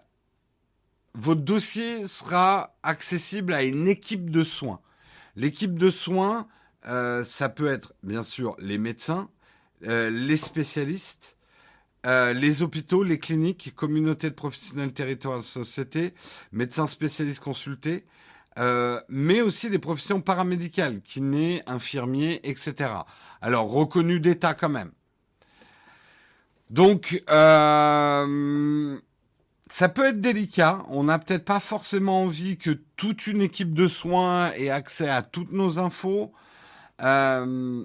votre 1.15 1.41
dossier 1.41 2.07
sera 2.07 2.75
accessible 2.81 3.53
à 3.53 3.63
une 3.63 3.87
équipe 3.87 4.29
de 4.29 4.43
soins. 4.43 4.79
L'équipe 5.35 5.77
de 5.77 5.89
soins, 5.89 6.47
euh, 6.87 7.23
ça 7.23 7.49
peut 7.49 7.67
être 7.67 7.93
bien 8.03 8.23
sûr 8.23 8.55
les 8.59 8.77
médecins, 8.77 9.29
euh, 9.85 10.09
les 10.09 10.37
spécialistes, 10.37 11.35
euh, 12.05 12.33
les 12.33 12.61
hôpitaux, 12.61 13.03
les 13.03 13.19
cliniques, 13.19 13.73
communautés 13.75 14.29
de 14.29 14.35
professionnels 14.35 14.93
territoire 14.93 15.37
de 15.37 15.43
société, 15.43 16.13
médecins 16.51 16.87
spécialistes 16.87 17.41
consultés, 17.41 18.05
mais 19.09 19.41
aussi 19.41 19.69
les 19.69 19.79
professions 19.79 20.21
paramédicales, 20.21 21.01
kinés, 21.01 21.63
infirmiers, 21.65 22.39
etc. 22.43 22.91
Alors 23.41 23.71
reconnus 23.71 24.21
d'État 24.21 24.53
quand 24.53 24.69
même. 24.69 24.91
Donc, 26.69 27.23
ça 29.73 29.89
peut 29.89 30.05
être 30.05 30.21
délicat. 30.21 30.85
On 30.89 31.05
n'a 31.05 31.17
peut-être 31.17 31.45
pas 31.45 31.59
forcément 31.59 32.25
envie 32.25 32.57
que 32.57 32.69
toute 32.95 33.25
une 33.25 33.41
équipe 33.41 33.73
de 33.73 33.87
soins 33.87 34.51
ait 34.51 34.69
accès 34.69 35.09
à 35.09 35.23
toutes 35.23 35.51
nos 35.51 35.79
infos. 35.79 36.31
Euh, 37.01 37.83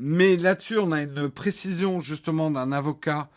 mais 0.00 0.36
là-dessus, 0.36 0.78
on 0.80 0.90
a 0.90 1.02
une 1.02 1.30
précision 1.30 2.00
justement 2.00 2.50
d'un 2.50 2.72
avocat 2.72 3.30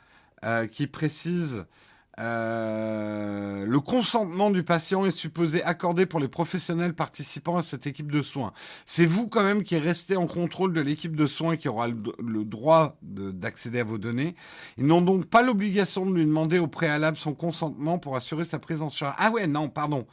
euh, 0.43 0.65
qui 0.65 0.87
précise 0.87 1.67
euh, 2.17 3.65
le 3.65 3.79
consentement 3.81 4.49
du 4.49 4.63
patient 4.63 5.05
est 5.05 5.11
supposé 5.11 5.61
accordé 5.63 6.05
pour 6.05 6.19
les 6.19 6.29
professionnels 6.29 6.93
participant 6.93 7.57
à 7.57 7.61
cette 7.61 7.87
équipe 7.87 8.11
de 8.11 8.21
soins. 8.21 8.53
C'est 8.85 9.05
vous 9.05 9.27
quand 9.27 9.43
même 9.43 9.63
qui 9.63 9.77
restez 9.77 10.15
en 10.15 10.27
contrôle 10.27 10.71
de 10.71 10.81
l'équipe 10.81 11.15
de 11.15 11.27
soins 11.27 11.57
qui 11.57 11.67
aura 11.67 11.87
le, 11.87 12.45
droit 12.45 12.97
d'accéder 13.01 13.79
à 13.79 13.83
vos 13.83 13.97
données. 13.97 14.35
Ils 14.77 14.85
n'ont 14.85 15.01
donc 15.01 15.25
pas 15.25 15.41
l'obligation 15.41 16.05
de 16.05 16.13
lui 16.13 16.25
demander 16.25 16.57
au 16.57 16.67
préalable 16.67 17.17
son 17.17 17.33
consentement 17.33 17.99
pour 17.99 18.15
assurer 18.15 18.45
sa 18.45 18.59
présence 18.59 18.93
en 18.93 18.95
charge. 18.95 19.15
Ah 19.17 19.31
ouais, 19.31 19.47
non, 19.47 19.67
pardon. 19.67 20.07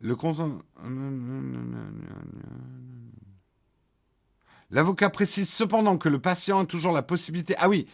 Le 0.00 0.16
consentement... 0.16 0.62
L'avocat 4.70 5.10
précise 5.10 5.48
cependant 5.48 5.96
que 5.96 6.08
le 6.08 6.18
patient 6.18 6.60
a 6.60 6.66
toujours 6.66 6.92
la 6.92 7.02
possibilité. 7.02 7.54
Ah 7.58 7.68
oui, 7.68 7.86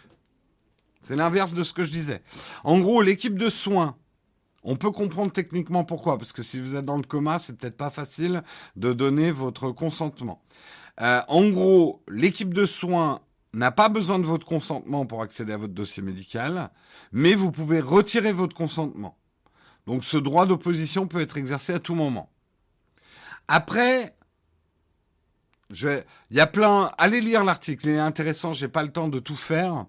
c'est 1.02 1.16
l'inverse 1.16 1.54
de 1.54 1.64
ce 1.64 1.72
que 1.72 1.84
je 1.84 1.92
disais. 1.92 2.22
En 2.64 2.78
gros, 2.78 3.02
l'équipe 3.02 3.38
de 3.38 3.48
soins, 3.48 3.96
on 4.62 4.76
peut 4.76 4.90
comprendre 4.90 5.32
techniquement 5.32 5.84
pourquoi, 5.84 6.18
parce 6.18 6.32
que 6.32 6.42
si 6.42 6.60
vous 6.60 6.76
êtes 6.76 6.84
dans 6.84 6.96
le 6.96 7.02
coma, 7.02 7.38
c'est 7.38 7.54
peut-être 7.54 7.76
pas 7.76 7.90
facile 7.90 8.42
de 8.76 8.92
donner 8.92 9.32
votre 9.32 9.70
consentement. 9.70 10.42
Euh, 11.00 11.20
en 11.28 11.48
gros, 11.48 12.02
l'équipe 12.08 12.54
de 12.54 12.66
soins 12.66 13.20
n'a 13.52 13.70
pas 13.70 13.88
besoin 13.88 14.18
de 14.18 14.24
votre 14.24 14.46
consentement 14.46 15.04
pour 15.04 15.22
accéder 15.22 15.52
à 15.52 15.56
votre 15.56 15.74
dossier 15.74 16.02
médical, 16.02 16.70
mais 17.12 17.34
vous 17.34 17.50
pouvez 17.50 17.80
retirer 17.80 18.32
votre 18.32 18.54
consentement. 18.54 19.18
Donc 19.86 20.04
ce 20.04 20.16
droit 20.16 20.46
d'opposition 20.46 21.06
peut 21.06 21.20
être 21.20 21.36
exercé 21.36 21.74
à 21.74 21.78
tout 21.78 21.94
moment. 21.94 22.30
Après, 23.48 24.16
je 25.70 25.88
il 26.30 26.36
y 26.36 26.40
a 26.40 26.46
plein. 26.46 26.92
Allez 26.98 27.20
lire 27.20 27.44
l'article, 27.44 27.88
il 27.88 27.94
est 27.94 27.98
intéressant. 27.98 28.52
J'ai 28.52 28.68
pas 28.68 28.82
le 28.82 28.92
temps 28.92 29.08
de 29.08 29.18
tout 29.18 29.36
faire, 29.36 29.86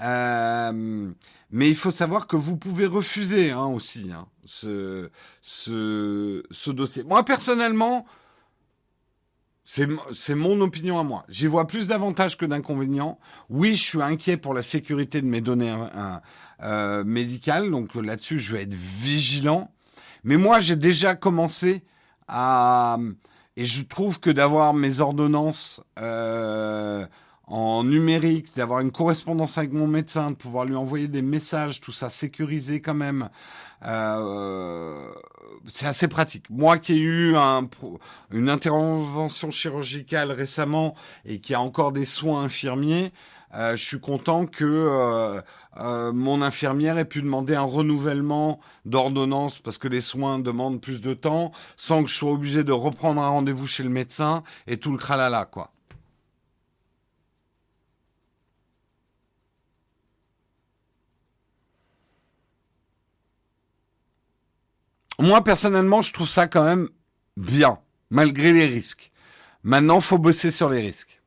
euh, 0.00 1.10
mais 1.50 1.68
il 1.68 1.76
faut 1.76 1.90
savoir 1.90 2.26
que 2.26 2.36
vous 2.36 2.56
pouvez 2.56 2.86
refuser 2.86 3.50
hein, 3.50 3.66
aussi 3.66 4.10
hein, 4.12 4.26
ce, 4.44 5.10
ce 5.42 6.42
ce 6.50 6.70
dossier. 6.70 7.02
Moi 7.04 7.24
personnellement, 7.24 8.06
c'est 9.64 10.34
mon 10.34 10.60
opinion 10.62 10.98
à 10.98 11.02
moi. 11.02 11.26
J'y 11.28 11.46
vois 11.46 11.66
plus 11.66 11.88
d'avantages 11.88 12.38
que 12.38 12.46
d'inconvénients. 12.46 13.18
Oui, 13.50 13.74
je 13.74 13.82
suis 13.82 14.02
inquiet 14.02 14.38
pour 14.38 14.54
la 14.54 14.62
sécurité 14.62 15.20
de 15.20 15.26
mes 15.26 15.42
données 15.42 15.76
euh, 16.62 17.04
médicales, 17.04 17.70
donc 17.70 17.94
là-dessus, 17.94 18.38
je 18.38 18.52
vais 18.54 18.62
être 18.62 18.72
vigilant. 18.72 19.70
Mais 20.24 20.38
moi, 20.38 20.58
j'ai 20.60 20.76
déjà 20.76 21.14
commencé 21.14 21.84
à... 22.28 22.96
Et 23.56 23.66
je 23.66 23.82
trouve 23.82 24.20
que 24.20 24.30
d'avoir 24.30 24.72
mes 24.72 25.00
ordonnances 25.00 25.82
euh, 25.98 27.06
en 27.48 27.84
numérique, 27.84 28.54
d'avoir 28.56 28.80
une 28.80 28.92
correspondance 28.92 29.58
avec 29.58 29.72
mon 29.72 29.86
médecin, 29.86 30.30
de 30.30 30.36
pouvoir 30.36 30.64
lui 30.64 30.76
envoyer 30.76 31.08
des 31.08 31.22
messages, 31.22 31.80
tout 31.80 31.92
ça 31.92 32.08
sécurisé 32.08 32.80
quand 32.80 32.94
même, 32.94 33.30
euh, 33.84 35.10
c'est 35.66 35.86
assez 35.86 36.08
pratique. 36.08 36.50
Moi 36.50 36.78
qui 36.78 36.94
ai 36.94 36.98
eu 36.98 37.36
un, 37.36 37.68
une 38.32 38.50
intervention 38.50 39.50
chirurgicale 39.50 40.30
récemment 40.30 40.94
et 41.24 41.40
qui 41.40 41.54
a 41.54 41.60
encore 41.60 41.92
des 41.92 42.04
soins 42.04 42.42
infirmiers, 42.42 43.12
euh, 43.54 43.76
je 43.76 43.84
suis 43.84 44.00
content 44.00 44.46
que 44.46 44.64
euh, 44.64 45.40
euh, 45.78 46.12
mon 46.12 46.42
infirmière 46.42 46.98
ait 46.98 47.06
pu 47.06 47.22
demander 47.22 47.54
un 47.54 47.62
renouvellement 47.62 48.60
d'ordonnance 48.84 49.58
parce 49.60 49.78
que 49.78 49.88
les 49.88 50.02
soins 50.02 50.38
demandent 50.38 50.80
plus 50.80 51.00
de 51.00 51.14
temps, 51.14 51.52
sans 51.76 52.02
que 52.02 52.10
je 52.10 52.14
sois 52.14 52.32
obligé 52.32 52.62
de 52.62 52.72
reprendre 52.72 53.22
un 53.22 53.28
rendez-vous 53.28 53.66
chez 53.66 53.82
le 53.82 53.90
médecin 53.90 54.42
et 54.66 54.76
tout 54.76 54.92
le 54.92 54.98
tralala 54.98 55.46
quoi. 55.46 55.72
Moi, 65.20 65.42
personnellement, 65.42 66.00
je 66.00 66.12
trouve 66.12 66.28
ça 66.28 66.46
quand 66.46 66.64
même 66.64 66.88
bien, 67.36 67.78
malgré 68.10 68.52
les 68.52 68.66
risques. 68.66 69.10
Maintenant, 69.64 70.00
faut 70.00 70.18
bosser 70.18 70.50
sur 70.50 70.70
les 70.70 70.80
risques. 70.80 71.20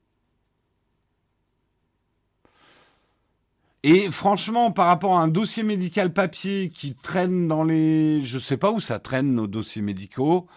Et 3.83 4.11
franchement, 4.11 4.71
par 4.71 4.85
rapport 4.85 5.17
à 5.17 5.23
un 5.23 5.27
dossier 5.27 5.63
médical 5.63 6.13
papier 6.13 6.69
qui 6.69 6.95
traîne 6.95 7.47
dans 7.47 7.63
les, 7.63 8.23
je 8.23 8.37
sais 8.37 8.57
pas 8.57 8.71
où 8.71 8.79
ça 8.79 8.99
traîne 8.99 9.33
nos 9.33 9.47
dossiers 9.47 9.81
médicaux, 9.81 10.47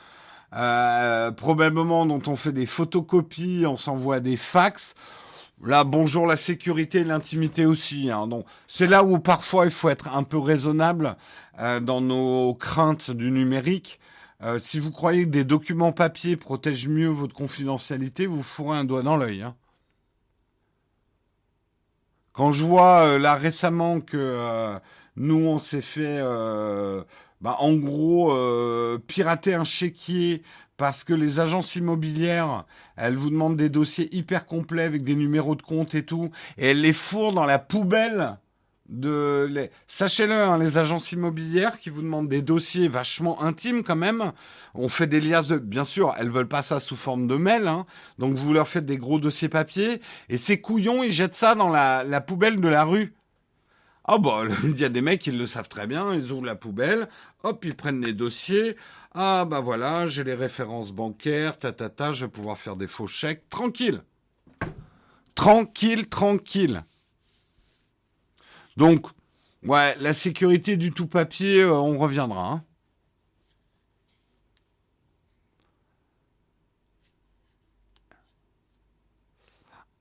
euh, 0.55 1.33
probablement 1.33 2.07
dont 2.07 2.23
on 2.27 2.37
fait 2.37 2.53
des 2.53 2.67
photocopies, 2.67 3.65
on 3.67 3.77
s'envoie 3.77 4.21
des 4.21 4.37
fax. 4.37 4.95
Là, 5.63 5.85
bonjour 5.85 6.27
la 6.27 6.37
sécurité 6.37 7.01
et 7.01 7.05
l'intimité 7.05 7.65
aussi. 7.65 8.11
Hein. 8.11 8.27
Donc, 8.27 8.45
c'est 8.67 8.87
là 8.87 9.05
où 9.05 9.19
parfois 9.19 9.65
il 9.65 9.71
faut 9.71 9.89
être 9.89 10.15
un 10.15 10.23
peu 10.25 10.39
raisonnable 10.39 11.17
euh, 11.59 11.81
dans 11.81 12.01
nos 12.01 12.55
craintes 12.55 13.11
du 13.11 13.31
numérique. 13.31 14.01
Euh, 14.43 14.59
si 14.59 14.79
vous 14.79 14.91
croyez 14.91 15.25
que 15.25 15.31
des 15.31 15.45
documents 15.45 15.93
papier 15.93 16.37
protègent 16.37 16.89
mieux 16.89 17.09
votre 17.09 17.35
confidentialité, 17.35 18.27
vous 18.27 18.43
fourrez 18.43 18.79
un 18.79 18.85
doigt 18.85 19.03
dans 19.03 19.17
l'œil. 19.17 19.43
Hein. 19.43 19.55
Quand 22.33 22.53
je 22.53 22.65
vois 22.65 23.07
euh, 23.07 23.19
là 23.19 23.35
récemment 23.35 24.01
que 24.01 24.77
nous 25.17 25.47
on 25.47 25.59
s'est 25.61 25.81
fait, 25.81 26.21
bah, 27.41 27.57
en 27.61 27.75
gros, 27.75 28.37
pirater 29.07 29.55
un 29.55 29.65
chéquier 29.65 30.43
parce 30.77 31.05
que 31.05 31.15
les 31.15 31.41
agences 31.41 31.77
immobilières, 31.77 32.65
elles 32.97 33.17
vous 33.17 33.31
demandent 33.31 33.57
des 33.57 33.69
dossiers 33.69 34.15
hyper 34.15 34.47
complets 34.47 34.85
avec 34.85 35.05
des 35.05 35.17
numéros 35.17 35.55
de 35.55 35.63
compte 35.63 35.95
et 35.95 36.05
tout, 36.05 36.31
et 36.59 36.71
elles 36.71 36.81
les 36.81 36.93
fourrent 36.93 37.33
dans 37.33 37.47
la 37.47 37.59
poubelle 37.59 38.39
de 38.89 39.47
les... 39.51 39.71
Sachez-le, 39.89 40.35
hein, 40.35 40.59
les 40.59 40.79
agences 40.79 41.13
immobilières 41.13 41.79
qui 41.81 41.91
vous 41.91 42.03
demandent 42.03 42.29
des 42.29 42.43
dossiers 42.43 42.89
vachement 42.89 43.43
intimes 43.43 43.83
quand 43.83 43.97
même, 43.97 44.33
on 44.75 44.89
fait 44.89 45.07
des 45.07 45.21
liasses 45.21 45.49
de... 45.49 45.59
Bien 45.59 45.85
sûr, 45.85 46.15
elles 46.19 46.29
veulent 46.29 46.49
pas 46.49 46.63
ça 46.63 46.81
sous 46.81 46.97
forme 46.97 47.27
de 47.27 47.37
mail, 47.37 47.67
hein, 47.67 47.87
donc 48.19 48.35
vous 48.35 48.53
leur 48.53 48.69
faites 48.69 48.87
des 48.87 48.99
gros 48.99 49.19
dossiers 49.19 49.49
papier, 49.49 50.01
et 50.29 50.37
ces 50.37 50.61
couillons, 50.61 51.03
ils 51.03 51.13
jettent 51.13 51.35
ça 51.35 51.55
dans 51.55 51.71
la, 51.71 52.21
poubelle 52.21 52.61
de 52.61 52.69
la 52.69 52.85
rue. 52.85 53.15
Ah 54.05 54.19
bah, 54.19 54.43
il 54.65 54.79
y 54.79 54.85
a 54.85 54.91
des 54.91 55.01
mecs, 55.01 55.27
ils 55.27 55.39
le 55.39 55.47
savent 55.47 55.69
très 55.69 55.87
bien, 55.87 56.13
ils 56.13 56.31
ouvrent 56.31 56.45
la 56.45 56.57
poubelle, 56.57 57.09
hop, 57.43 57.65
ils 57.65 57.75
prennent 57.75 58.05
les 58.05 58.13
dossiers, 58.13 58.77
ah 59.15 59.45
bah 59.45 59.61
voilà, 59.61 60.07
j'ai 60.09 60.25
les 60.25 60.35
références 60.35 60.93
bancaires, 60.93 61.59
ta 61.59 61.73
ta 61.73 61.89
ta, 61.89 62.13
je 62.13 62.27
vais 62.27 62.31
pouvoir 62.31 62.59
faire 62.59 62.77
des 62.77 62.89
faux 62.89 63.07
chèques, 63.07 63.49
tranquille. 63.49 64.03
Tranquille, 65.35 66.09
tranquille. 66.09 66.85
Donc, 68.77 69.07
ouais, 69.65 69.97
la 70.01 70.15
sécurité 70.15 70.77
du 70.77 70.93
tout 70.93 71.07
papier, 71.07 71.63
euh, 71.63 71.73
on 71.73 71.97
reviendra. 71.97 72.53
Hein. 72.53 72.65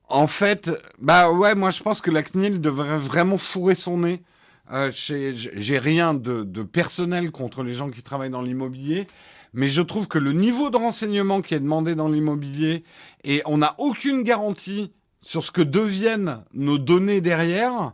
En 0.08 0.28
fait, 0.28 0.70
bah 1.00 1.32
ouais, 1.32 1.56
moi 1.56 1.72
je 1.72 1.82
pense 1.82 2.00
que 2.02 2.12
la 2.12 2.24
CNIL 2.24 2.62
devrait 2.62 3.00
vraiment 3.00 3.38
fourrer 3.38 3.76
son 3.76 3.98
nez. 4.00 4.24
Euh, 4.72 4.92
J'ai 4.94 5.78
rien 5.78 6.14
de, 6.14 6.64
personnel 6.64 7.32
contre 7.32 7.64
les 7.64 7.74
gens 7.74 7.90
qui 7.90 8.02
travaillent 8.02 8.30
dans 8.30 8.42
l'immobilier, 8.42 9.08
mais 9.54 9.68
je 9.68 9.82
trouve 9.82 10.08
que 10.08 10.18
le 10.18 10.34
niveau 10.34 10.70
de 10.70 10.78
renseignement 10.78 11.42
qui 11.42 11.54
est 11.54 11.60
demandé 11.60 11.96
dans 11.96 12.08
l'immobilier, 12.08 12.84
et 13.24 13.42
on 13.46 13.58
n'a 13.58 13.76
aucune 13.78 14.24
garantie 14.24 14.94
sur 15.22 15.44
ce 15.44 15.52
que 15.52 15.62
deviennent 15.62 16.44
nos 16.54 16.78
données 16.78 17.22
derrière, 17.22 17.94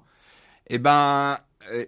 eh 0.68 0.78
ben, 0.78 1.38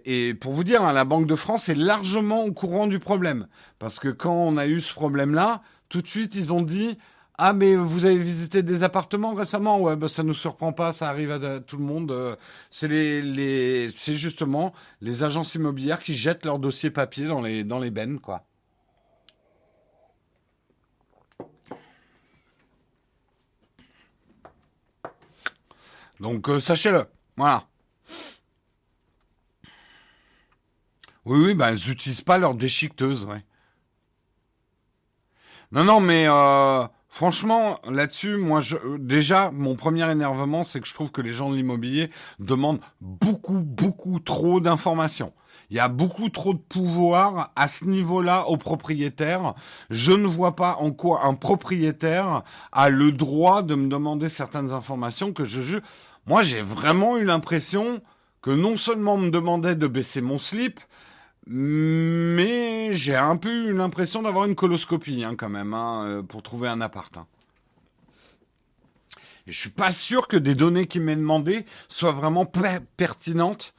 et 0.04 0.34
pour 0.34 0.52
vous 0.52 0.64
dire, 0.64 0.84
hein, 0.84 0.92
la 0.92 1.04
Banque 1.04 1.26
de 1.26 1.36
France 1.36 1.68
est 1.68 1.74
largement 1.74 2.44
au 2.44 2.52
courant 2.52 2.86
du 2.86 2.98
problème. 2.98 3.46
Parce 3.78 3.98
que 3.98 4.08
quand 4.08 4.34
on 4.34 4.56
a 4.56 4.66
eu 4.66 4.80
ce 4.80 4.92
problème-là, 4.92 5.62
tout 5.88 6.02
de 6.02 6.08
suite, 6.08 6.34
ils 6.34 6.52
ont 6.52 6.62
dit, 6.62 6.98
ah, 7.38 7.52
mais 7.54 7.74
vous 7.74 8.04
avez 8.04 8.18
visité 8.18 8.62
des 8.62 8.82
appartements 8.82 9.34
récemment? 9.34 9.80
Ouais, 9.80 9.96
ben 9.96 10.08
ça 10.08 10.22
nous 10.22 10.34
surprend 10.34 10.72
pas, 10.72 10.92
ça 10.92 11.08
arrive 11.08 11.32
à 11.32 11.60
tout 11.60 11.76
le 11.78 11.84
monde. 11.84 12.10
Euh, 12.12 12.36
c'est 12.70 14.16
justement 14.16 14.72
les 15.00 15.22
agences 15.24 15.54
immobilières 15.54 16.00
qui 16.00 16.14
jettent 16.14 16.44
leurs 16.44 16.58
dossiers 16.58 16.90
papier 16.90 17.26
dans 17.26 17.40
les, 17.40 17.64
dans 17.64 17.80
bennes, 17.90 18.20
quoi. 18.20 18.44
Donc 26.20 26.48
euh, 26.48 26.60
sachez-le, 26.60 27.06
voilà. 27.36 27.66
Oui, 31.24 31.38
oui, 31.46 31.54
ben 31.54 31.68
elles 31.68 31.88
n'utilisent 31.88 32.22
pas 32.22 32.38
leur 32.38 32.54
déchiqueteuse, 32.54 33.24
ouais. 33.24 33.44
Non, 35.72 35.84
non, 35.84 36.00
mais 36.00 36.26
euh, 36.28 36.86
franchement, 37.12 37.78
là-dessus, 37.84 38.38
moi, 38.38 38.62
je, 38.62 38.76
déjà, 38.96 39.50
mon 39.52 39.76
premier 39.76 40.10
énervement, 40.10 40.64
c'est 40.64 40.80
que 40.80 40.88
je 40.88 40.94
trouve 40.94 41.12
que 41.12 41.20
les 41.20 41.32
gens 41.32 41.50
de 41.50 41.56
l'immobilier 41.56 42.10
demandent 42.38 42.80
beaucoup, 43.02 43.62
beaucoup 43.62 44.18
trop 44.18 44.60
d'informations. 44.60 45.34
Il 45.68 45.76
y 45.76 45.80
a 45.80 45.88
beaucoup 45.88 46.30
trop 46.30 46.54
de 46.54 46.58
pouvoir 46.58 47.52
à 47.54 47.68
ce 47.68 47.84
niveau-là 47.84 48.48
aux 48.48 48.56
propriétaires. 48.56 49.54
Je 49.90 50.12
ne 50.12 50.26
vois 50.26 50.56
pas 50.56 50.76
en 50.80 50.90
quoi 50.90 51.26
un 51.26 51.34
propriétaire 51.34 52.44
a 52.72 52.88
le 52.88 53.12
droit 53.12 53.62
de 53.62 53.74
me 53.74 53.88
demander 53.88 54.30
certaines 54.30 54.72
informations 54.72 55.32
que 55.32 55.44
je 55.44 55.60
juge. 55.60 55.82
Moi, 56.26 56.42
j'ai 56.42 56.62
vraiment 56.62 57.18
eu 57.18 57.24
l'impression 57.24 58.00
que 58.40 58.50
non 58.50 58.78
seulement 58.78 59.14
on 59.14 59.18
me 59.18 59.30
demandait 59.30 59.76
de 59.76 59.86
baisser 59.86 60.22
mon 60.22 60.38
slip, 60.38 60.80
mais 61.46 62.92
j'ai 62.92 63.16
un 63.16 63.36
peu 63.36 63.68
eu 63.68 63.72
l'impression 63.72 64.22
d'avoir 64.22 64.44
une 64.44 64.54
coloscopie 64.54 65.24
hein, 65.24 65.34
quand 65.36 65.48
même 65.48 65.74
hein, 65.74 66.04
euh, 66.06 66.22
pour 66.22 66.42
trouver 66.42 66.68
un 66.68 66.80
appart. 66.80 67.16
Hein. 67.16 67.26
Et 69.46 69.52
je 69.52 69.58
suis 69.58 69.70
pas 69.70 69.90
sûr 69.90 70.28
que 70.28 70.36
des 70.36 70.54
données 70.54 70.86
qui 70.86 71.00
m'aient 71.00 71.16
demandé 71.16 71.66
soient 71.88 72.12
vraiment 72.12 72.46
pertinentes. 72.46 73.74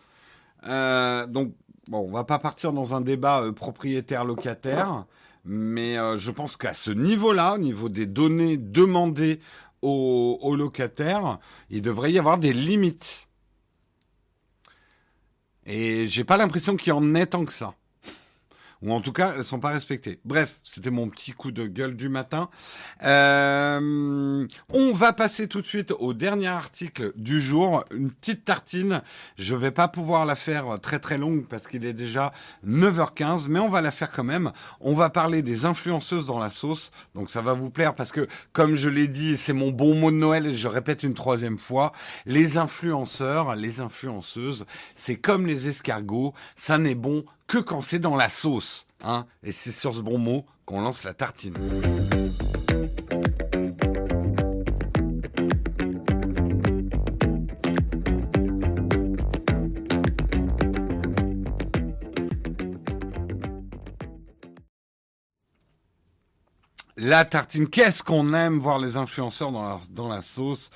Euh, 0.68 1.26
donc 1.26 1.54
bon, 1.88 2.00
on 2.00 2.12
va 2.12 2.26
pas 2.26 2.40
partir 2.40 2.74
dans 2.74 2.94
un 2.94 3.02
débat 3.02 3.42
euh, 3.42 3.54
propriétaire-locataire, 3.54 5.06
mais 5.46 5.96
je 6.18 6.32
pense 6.32 6.56
qu'à 6.58 6.74
ce 6.74 6.92
niveau-là, 6.92 7.56
au 7.56 7.58
niveau 7.58 7.90
des 7.90 8.06
données 8.06 8.58
demandées 8.58 9.40
aux, 9.82 10.38
aux 10.42 10.56
locataires, 10.56 11.40
il 11.70 11.82
devrait 11.82 12.12
y 12.12 12.20
avoir 12.20 12.38
des 12.38 12.54
limites. 12.54 13.28
Et 15.66 16.08
j'ai 16.08 16.24
pas 16.24 16.38
l'impression 16.38 16.76
qu'il 16.76 16.90
y 16.90 16.92
en 16.92 17.16
ait 17.16 17.26
tant 17.26 17.46
que 17.46 17.54
ça. 17.54 17.76
Ou 18.84 18.94
en 18.94 19.02
tout 19.02 19.14
cas 19.14 19.34
elles 19.36 19.44
sont 19.44 19.60
pas 19.60 19.70
respectées. 19.70 20.20
Bref, 20.26 20.60
c'était 20.64 20.90
mon 20.90 21.10
petit 21.10 21.32
coup 21.32 21.52
de 21.52 21.66
gueule 21.66 21.96
du 21.96 22.10
matin. 22.10 22.50
Euh, 23.04 24.46
on 24.70 24.92
va 24.92 25.14
passer 25.14 25.48
tout 25.48 25.62
de 25.62 25.66
suite 25.66 25.92
au 25.92 26.14
dernier 26.14 26.48
article 26.48 27.14
du 27.16 27.42
jour, 27.42 27.84
une 27.94 28.12
petite 28.12 28.46
tartine. 28.46 29.02
Je 29.38 29.56
vais 29.56 29.72
pas 29.72 29.88
pouvoir 29.88 30.26
la 30.26 30.36
faire 30.36 30.80
très 30.82 31.00
très 31.00 31.18
longue 31.18 31.48
parce 31.48 31.68
qu'il 31.68 31.86
est 31.86 31.94
déjà 31.94 32.34
9h15, 32.68 33.48
mais 33.48 33.60
on 33.60 33.70
va 33.70 33.82
la 33.82 33.92
faire 33.92 34.12
quand 34.12 34.24
même. 34.24 34.52
On 34.82 34.94
va 34.94 35.10
parler 35.10 35.42
des 35.42 35.66
influenceuses 35.66 36.26
dans 36.26 36.40
la 36.40 36.50
sauce, 36.50 36.92
donc 37.16 37.30
ça 37.30 37.42
va 37.42 37.54
vous 37.54 37.70
plaire 37.70 37.96
parce 37.96 38.12
que 38.12 38.28
comme 38.52 38.76
je 38.76 38.90
l'ai 38.90 39.08
dit, 39.08 39.38
c'est 39.38 39.54
mon 39.54 39.72
bon 39.72 39.96
mot 39.96 40.12
de 40.12 40.18
Noël 40.18 40.46
et 40.46 40.56
je 40.56 40.68
répète 40.68 41.04
une 41.04 41.14
troisième 41.14 41.58
fois, 41.58 41.94
les 42.26 42.58
influenceurs, 42.58 43.56
les 43.56 43.80
influenceuses, 43.80 44.66
c'est 44.96 45.16
comme 45.16 45.46
les 45.46 45.70
escargots, 45.70 46.34
ça 46.56 46.78
n'est 46.78 46.96
bon 46.96 47.24
que 47.54 47.60
quand 47.60 47.82
c'est 47.82 48.00
dans 48.00 48.16
la 48.16 48.30
sauce. 48.30 48.88
Hein 49.04 49.28
et 49.44 49.52
c'est 49.52 49.72
sur 49.72 49.94
ce 49.94 50.00
bon 50.00 50.18
mot 50.18 50.44
qu'on 50.66 50.82
lance 50.82 51.04
la 51.04 51.14
tartine. 51.14 51.54
La 67.06 67.26
tartine, 67.26 67.68
qu'est-ce 67.68 68.02
qu'on 68.02 68.34
aime 68.34 68.60
voir 68.60 68.80
les 68.80 68.96
influenceurs 68.96 69.52
dans 69.52 70.08
la, 70.08 70.22
sauce, 70.22 70.70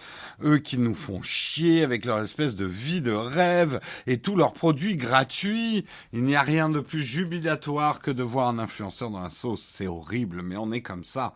eux 0.44 0.58
qui 0.58 0.78
nous 0.78 0.94
font 0.94 1.22
chier 1.22 1.86
avec 1.86 2.04
leur 2.04 2.20
espèce 2.20 2.54
de 2.54 2.66
vie 2.66 2.99
de 2.99 3.14
rêve 3.14 3.80
et 4.08 4.18
tous 4.18 4.36
leurs 4.36 4.52
produits 4.52 4.98
gratuits. 4.98 5.86
Il 6.12 6.26
n'y 6.26 6.36
a 6.36 6.41
rien 6.41 6.68
de 6.68 6.82
plus 6.82 7.02
jubilatoire 7.02 8.02
que 8.02 8.12
de 8.12 8.24
voir 8.24 8.49
un 8.49 8.60
influenceur 8.60 9.10
dans 9.10 9.22
la 9.22 9.30
sauce. 9.30 9.64
C'est 9.66 9.88
horrible, 9.88 10.41
mais 10.41 10.58
on 10.58 10.74
est 10.74 10.82
comme 10.82 11.06
ça. 11.06 11.34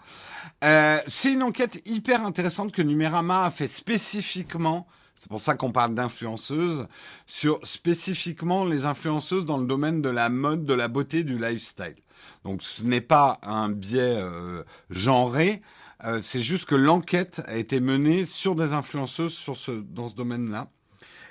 Euh, 0.65 0.99
c'est 1.07 1.31
une 1.31 1.43
enquête 1.43 1.81
hyper 1.85 2.25
intéressante 2.25 2.73
que 2.73 2.81
Numérama 2.81 3.45
a 3.45 3.51
fait 3.51 3.69
spécifiquement 3.69 4.87
c'est 5.15 5.29
pour 5.29 5.39
ça 5.39 5.55
qu'on 5.55 5.71
parle 5.71 5.93
d'influenceuses, 5.93 6.87
sur 7.27 7.59
spécifiquement 7.63 8.65
les 8.65 8.85
influenceuses 8.85 9.45
dans 9.45 9.57
le 9.57 9.65
domaine 9.65 10.01
de 10.01 10.09
la 10.09 10.29
mode, 10.29 10.65
de 10.65 10.73
la 10.73 10.87
beauté, 10.87 11.23
du 11.23 11.37
lifestyle. 11.37 11.95
Donc 12.43 12.63
ce 12.63 12.83
n'est 12.83 13.01
pas 13.01 13.39
un 13.43 13.69
biais 13.69 14.15
euh, 14.17 14.63
genré, 14.89 15.61
euh, 16.03 16.19
c'est 16.23 16.41
juste 16.41 16.65
que 16.65 16.75
l'enquête 16.75 17.41
a 17.45 17.57
été 17.57 17.79
menée 17.79 18.25
sur 18.25 18.55
des 18.55 18.73
influenceuses 18.73 19.33
sur 19.33 19.55
ce, 19.55 19.71
dans 19.71 20.09
ce 20.09 20.15
domaine-là. 20.15 20.69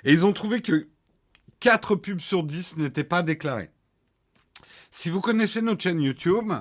Et 0.03 0.13
ils 0.13 0.25
ont 0.25 0.33
trouvé 0.33 0.61
que 0.61 0.87
4 1.59 1.95
pubs 1.95 2.19
sur 2.19 2.43
10 2.43 2.77
n'étaient 2.77 3.03
pas 3.03 3.21
déclarées. 3.21 3.69
Si 4.89 5.09
vous 5.09 5.21
connaissez 5.21 5.61
notre 5.61 5.83
chaîne 5.83 6.01
YouTube, 6.01 6.53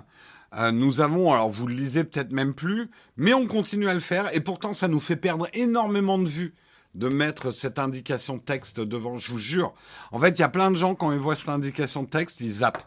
euh, 0.57 0.73
nous 0.73 1.01
avons, 1.01 1.33
alors 1.33 1.49
vous 1.49 1.67
le 1.67 1.75
lisez 1.75 2.05
peut-être 2.05 2.33
même 2.33 2.55
plus, 2.55 2.91
mais 3.17 3.33
on 3.33 3.47
continue 3.47 3.89
à 3.89 3.95
le 3.95 4.01
faire 4.01 4.35
et 4.35 4.41
pourtant 4.41 4.75
ça 4.75 4.89
nous 4.89 5.01
fait 5.01 5.17
perdre 5.17 5.49
énormément 5.53 6.19
de 6.19 6.29
vues 6.29 6.55
de 6.95 7.09
mettre 7.09 7.51
cette 7.51 7.79
indication 7.79 8.39
texte 8.39 8.81
devant, 8.81 9.19
je 9.19 9.33
vous 9.33 9.39
jure. 9.39 9.73
En 10.13 10.19
fait, 10.19 10.31
il 10.31 10.41
y 10.41 10.45
a 10.45 10.49
plein 10.49 10.71
de 10.71 10.77
gens, 10.77 10.95
quand 10.95 11.13
ils 11.13 11.19
voient 11.19 11.37
cette 11.37 11.49
indication 11.49 12.05
texte, 12.05 12.41
ils 12.41 12.51
zappent. 12.51 12.85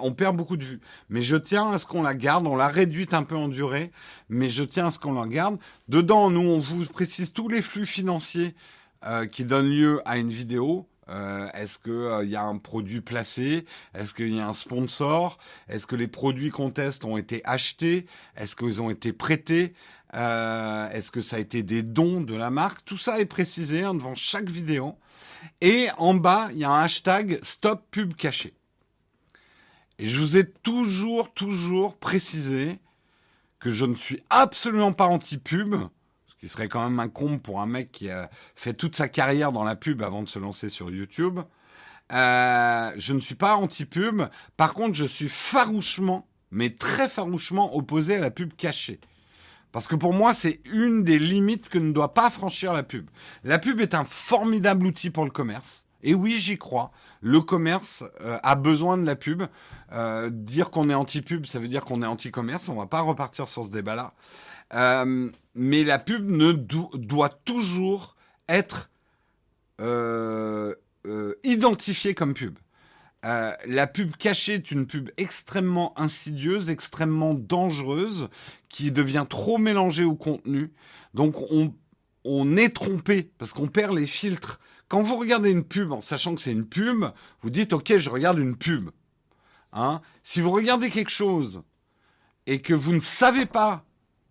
On 0.00 0.12
perd 0.12 0.36
beaucoup 0.36 0.56
de 0.56 0.64
vues. 0.64 0.80
Mais 1.08 1.22
je 1.22 1.36
tiens 1.36 1.70
à 1.70 1.78
ce 1.78 1.86
qu'on 1.86 2.02
la 2.02 2.14
garde. 2.14 2.46
On 2.46 2.54
l'a 2.54 2.68
réduite 2.68 3.14
un 3.14 3.24
peu 3.24 3.36
en 3.36 3.48
durée, 3.48 3.90
mais 4.28 4.48
je 4.48 4.62
tiens 4.62 4.86
à 4.86 4.90
ce 4.90 4.98
qu'on 4.98 5.14
la 5.14 5.26
garde. 5.26 5.58
Dedans, 5.88 6.30
nous, 6.30 6.40
on 6.40 6.58
vous 6.58 6.84
précise 6.86 7.32
tous 7.32 7.48
les 7.48 7.62
flux 7.62 7.86
financiers 7.86 8.54
euh, 9.04 9.26
qui 9.26 9.44
donnent 9.44 9.70
lieu 9.70 10.00
à 10.04 10.18
une 10.18 10.30
vidéo. 10.30 10.86
Euh, 11.08 11.48
est-ce 11.54 11.78
qu'il 11.78 11.92
euh, 11.92 12.24
y 12.24 12.36
a 12.36 12.42
un 12.42 12.58
produit 12.58 13.00
placé? 13.00 13.64
Est-ce 13.94 14.14
qu'il 14.14 14.34
y 14.34 14.40
a 14.40 14.46
un 14.46 14.52
sponsor? 14.52 15.38
Est-ce 15.68 15.86
que 15.86 15.96
les 15.96 16.06
produits 16.06 16.50
qu'on 16.50 16.70
teste 16.70 17.04
ont 17.04 17.16
été 17.16 17.42
achetés? 17.44 18.06
Est-ce 18.36 18.54
qu'ils 18.54 18.80
ont 18.80 18.90
été 18.90 19.12
prêtés? 19.12 19.74
Est-ce 20.12 21.10
que 21.10 21.20
ça 21.20 21.36
a 21.36 21.38
été 21.38 21.62
des 21.62 21.82
dons 21.82 22.20
de 22.20 22.34
la 22.34 22.50
marque? 22.50 22.84
Tout 22.84 22.98
ça 22.98 23.20
est 23.20 23.26
précisé 23.26 23.82
hein, 23.82 23.94
devant 23.94 24.14
chaque 24.14 24.48
vidéo. 24.48 24.96
Et 25.60 25.88
en 25.98 26.14
bas, 26.14 26.48
il 26.52 26.58
y 26.58 26.64
a 26.64 26.70
un 26.70 26.82
hashtag 26.82 27.38
Stop 27.42 27.86
Pub 27.90 28.14
Caché. 28.14 28.54
Et 29.98 30.08
je 30.08 30.20
vous 30.20 30.36
ai 30.36 30.48
toujours, 30.48 31.32
toujours 31.32 31.96
précisé 31.96 32.78
que 33.58 33.70
je 33.70 33.84
ne 33.84 33.94
suis 33.94 34.20
absolument 34.30 34.92
pas 34.92 35.06
anti-pub, 35.06 35.76
ce 36.26 36.34
qui 36.34 36.48
serait 36.48 36.68
quand 36.68 36.82
même 36.82 36.98
un 36.98 37.08
comble 37.08 37.38
pour 37.38 37.60
un 37.60 37.66
mec 37.66 37.92
qui 37.92 38.10
a 38.10 38.28
fait 38.56 38.74
toute 38.74 38.96
sa 38.96 39.08
carrière 39.08 39.52
dans 39.52 39.62
la 39.62 39.76
pub 39.76 40.02
avant 40.02 40.22
de 40.22 40.28
se 40.28 40.40
lancer 40.40 40.68
sur 40.68 40.90
YouTube. 40.90 41.40
Euh, 42.12 42.90
je 42.96 43.12
ne 43.12 43.20
suis 43.20 43.36
pas 43.36 43.54
anti-pub. 43.56 44.22
Par 44.56 44.74
contre, 44.74 44.94
je 44.94 45.06
suis 45.06 45.28
farouchement, 45.28 46.26
mais 46.50 46.70
très 46.70 47.08
farouchement 47.08 47.76
opposé 47.76 48.16
à 48.16 48.20
la 48.20 48.30
pub 48.30 48.52
cachée. 48.54 49.00
Parce 49.72 49.88
que 49.88 49.96
pour 49.96 50.12
moi, 50.12 50.34
c'est 50.34 50.60
une 50.64 51.02
des 51.02 51.18
limites 51.18 51.68
que 51.68 51.78
ne 51.78 51.92
doit 51.92 52.14
pas 52.14 52.30
franchir 52.30 52.72
la 52.72 52.82
pub. 52.82 53.08
La 53.42 53.58
pub 53.58 53.80
est 53.80 53.94
un 53.94 54.04
formidable 54.04 54.86
outil 54.86 55.10
pour 55.10 55.24
le 55.24 55.30
commerce. 55.30 55.86
Et 56.02 56.14
oui, 56.14 56.38
j'y 56.38 56.58
crois 56.58 56.92
le 57.22 57.40
commerce 57.40 58.04
euh, 58.20 58.38
a 58.42 58.56
besoin 58.56 58.98
de 58.98 59.06
la 59.06 59.16
pub. 59.16 59.44
Euh, 59.92 60.28
dire 60.30 60.70
qu'on 60.70 60.90
est 60.90 60.94
anti-pub, 60.94 61.46
ça 61.46 61.58
veut 61.58 61.68
dire 61.68 61.84
qu'on 61.84 62.02
est 62.02 62.06
anti-commerce. 62.06 62.68
On 62.68 62.74
va 62.74 62.86
pas 62.86 63.00
repartir 63.00 63.48
sur 63.48 63.64
ce 63.64 63.70
débat-là. 63.70 64.12
Euh, 64.74 65.30
mais 65.54 65.84
la 65.84 65.98
pub 65.98 66.28
ne 66.28 66.52
doit 66.52 67.30
toujours 67.44 68.16
être 68.48 68.90
identifiée 71.42 72.14
comme 72.14 72.34
pub. 72.34 72.56
La 73.22 73.86
pub 73.86 74.16
cachée 74.16 74.54
est 74.54 74.70
une 74.70 74.86
pub 74.86 75.10
extrêmement 75.16 75.98
insidieuse, 75.98 76.70
extrêmement 76.70 77.34
dangereuse, 77.34 78.28
qui 78.68 78.90
devient 78.90 79.26
trop 79.28 79.58
mélangée 79.58 80.04
au 80.04 80.16
contenu. 80.16 80.72
Donc 81.14 81.40
on, 81.50 81.74
on 82.24 82.56
est 82.56 82.74
trompé 82.74 83.30
parce 83.38 83.52
qu'on 83.52 83.68
perd 83.68 83.94
les 83.94 84.06
filtres 84.06 84.58
quand 84.92 85.00
vous 85.00 85.16
regardez 85.16 85.50
une 85.50 85.64
pub 85.64 85.90
en 85.90 86.02
sachant 86.02 86.34
que 86.34 86.42
c'est 86.42 86.52
une 86.52 86.66
pub, 86.66 87.06
vous 87.40 87.48
dites 87.48 87.72
OK, 87.72 87.96
je 87.96 88.10
regarde 88.10 88.38
une 88.38 88.56
pub. 88.56 88.90
Hein 89.72 90.02
si 90.22 90.42
vous 90.42 90.50
regardez 90.50 90.90
quelque 90.90 91.10
chose 91.10 91.62
et 92.44 92.60
que 92.60 92.74
vous 92.74 92.92
ne 92.92 93.00
savez 93.00 93.46
pas 93.46 93.86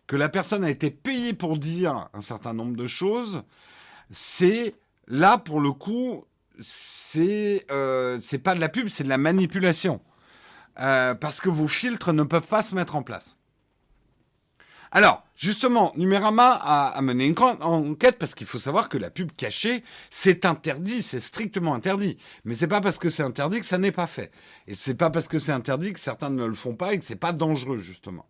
que 0.05 0.15
la 0.15 0.29
personne 0.29 0.63
a 0.63 0.69
été 0.69 0.91
payée 0.91 1.33
pour 1.33 1.57
dire 1.57 2.09
un 2.13 2.21
certain 2.21 2.53
nombre 2.53 2.75
de 2.75 2.85
choses, 2.85 3.41
c'est 4.11 4.75
là 5.07 5.39
pour 5.39 5.61
le 5.61 5.71
coup, 5.71 6.25
c'est 6.59 7.65
euh, 7.71 8.19
c'est 8.21 8.39
pas 8.39 8.55
de 8.55 8.59
la 8.59 8.69
pub, 8.69 8.89
c'est 8.89 9.03
de 9.03 9.09
la 9.09 9.17
manipulation. 9.17 10.01
Euh, 10.79 11.15
parce 11.15 11.41
que 11.41 11.49
vos 11.49 11.67
filtres 11.67 12.13
ne 12.13 12.23
peuvent 12.23 12.47
pas 12.47 12.61
se 12.61 12.75
mettre 12.75 12.95
en 12.95 13.03
place. 13.03 13.37
Alors, 14.93 15.23
justement, 15.35 15.93
Numérama 15.95 16.51
a, 16.51 17.01
mené 17.01 17.25
une 17.25 17.35
enquête 17.39 18.17
parce 18.17 18.35
qu'il 18.35 18.45
faut 18.45 18.59
savoir 18.59 18.89
que 18.89 18.97
la 18.97 19.09
pub 19.09 19.31
cachée, 19.37 19.85
c'est 20.09 20.43
interdit, 20.43 21.01
c'est 21.01 21.21
strictement 21.21 21.73
interdit. 21.73 22.17
Mais 22.43 22.55
c'est 22.55 22.67
pas 22.67 22.81
parce 22.81 22.97
que 22.97 23.09
c'est 23.09 23.23
interdit 23.23 23.61
que 23.61 23.65
ça 23.65 23.77
n'est 23.77 23.93
pas 23.93 24.07
fait. 24.07 24.31
Et 24.67 24.75
c'est 24.75 24.95
pas 24.95 25.09
parce 25.09 25.29
que 25.29 25.39
c'est 25.39 25.53
interdit 25.53 25.93
que 25.93 25.99
certains 25.99 26.29
ne 26.29 26.43
le 26.43 26.53
font 26.53 26.75
pas 26.75 26.93
et 26.93 26.99
que 26.99 27.05
c'est 27.05 27.15
pas 27.15 27.31
dangereux, 27.31 27.77
justement. 27.77 28.25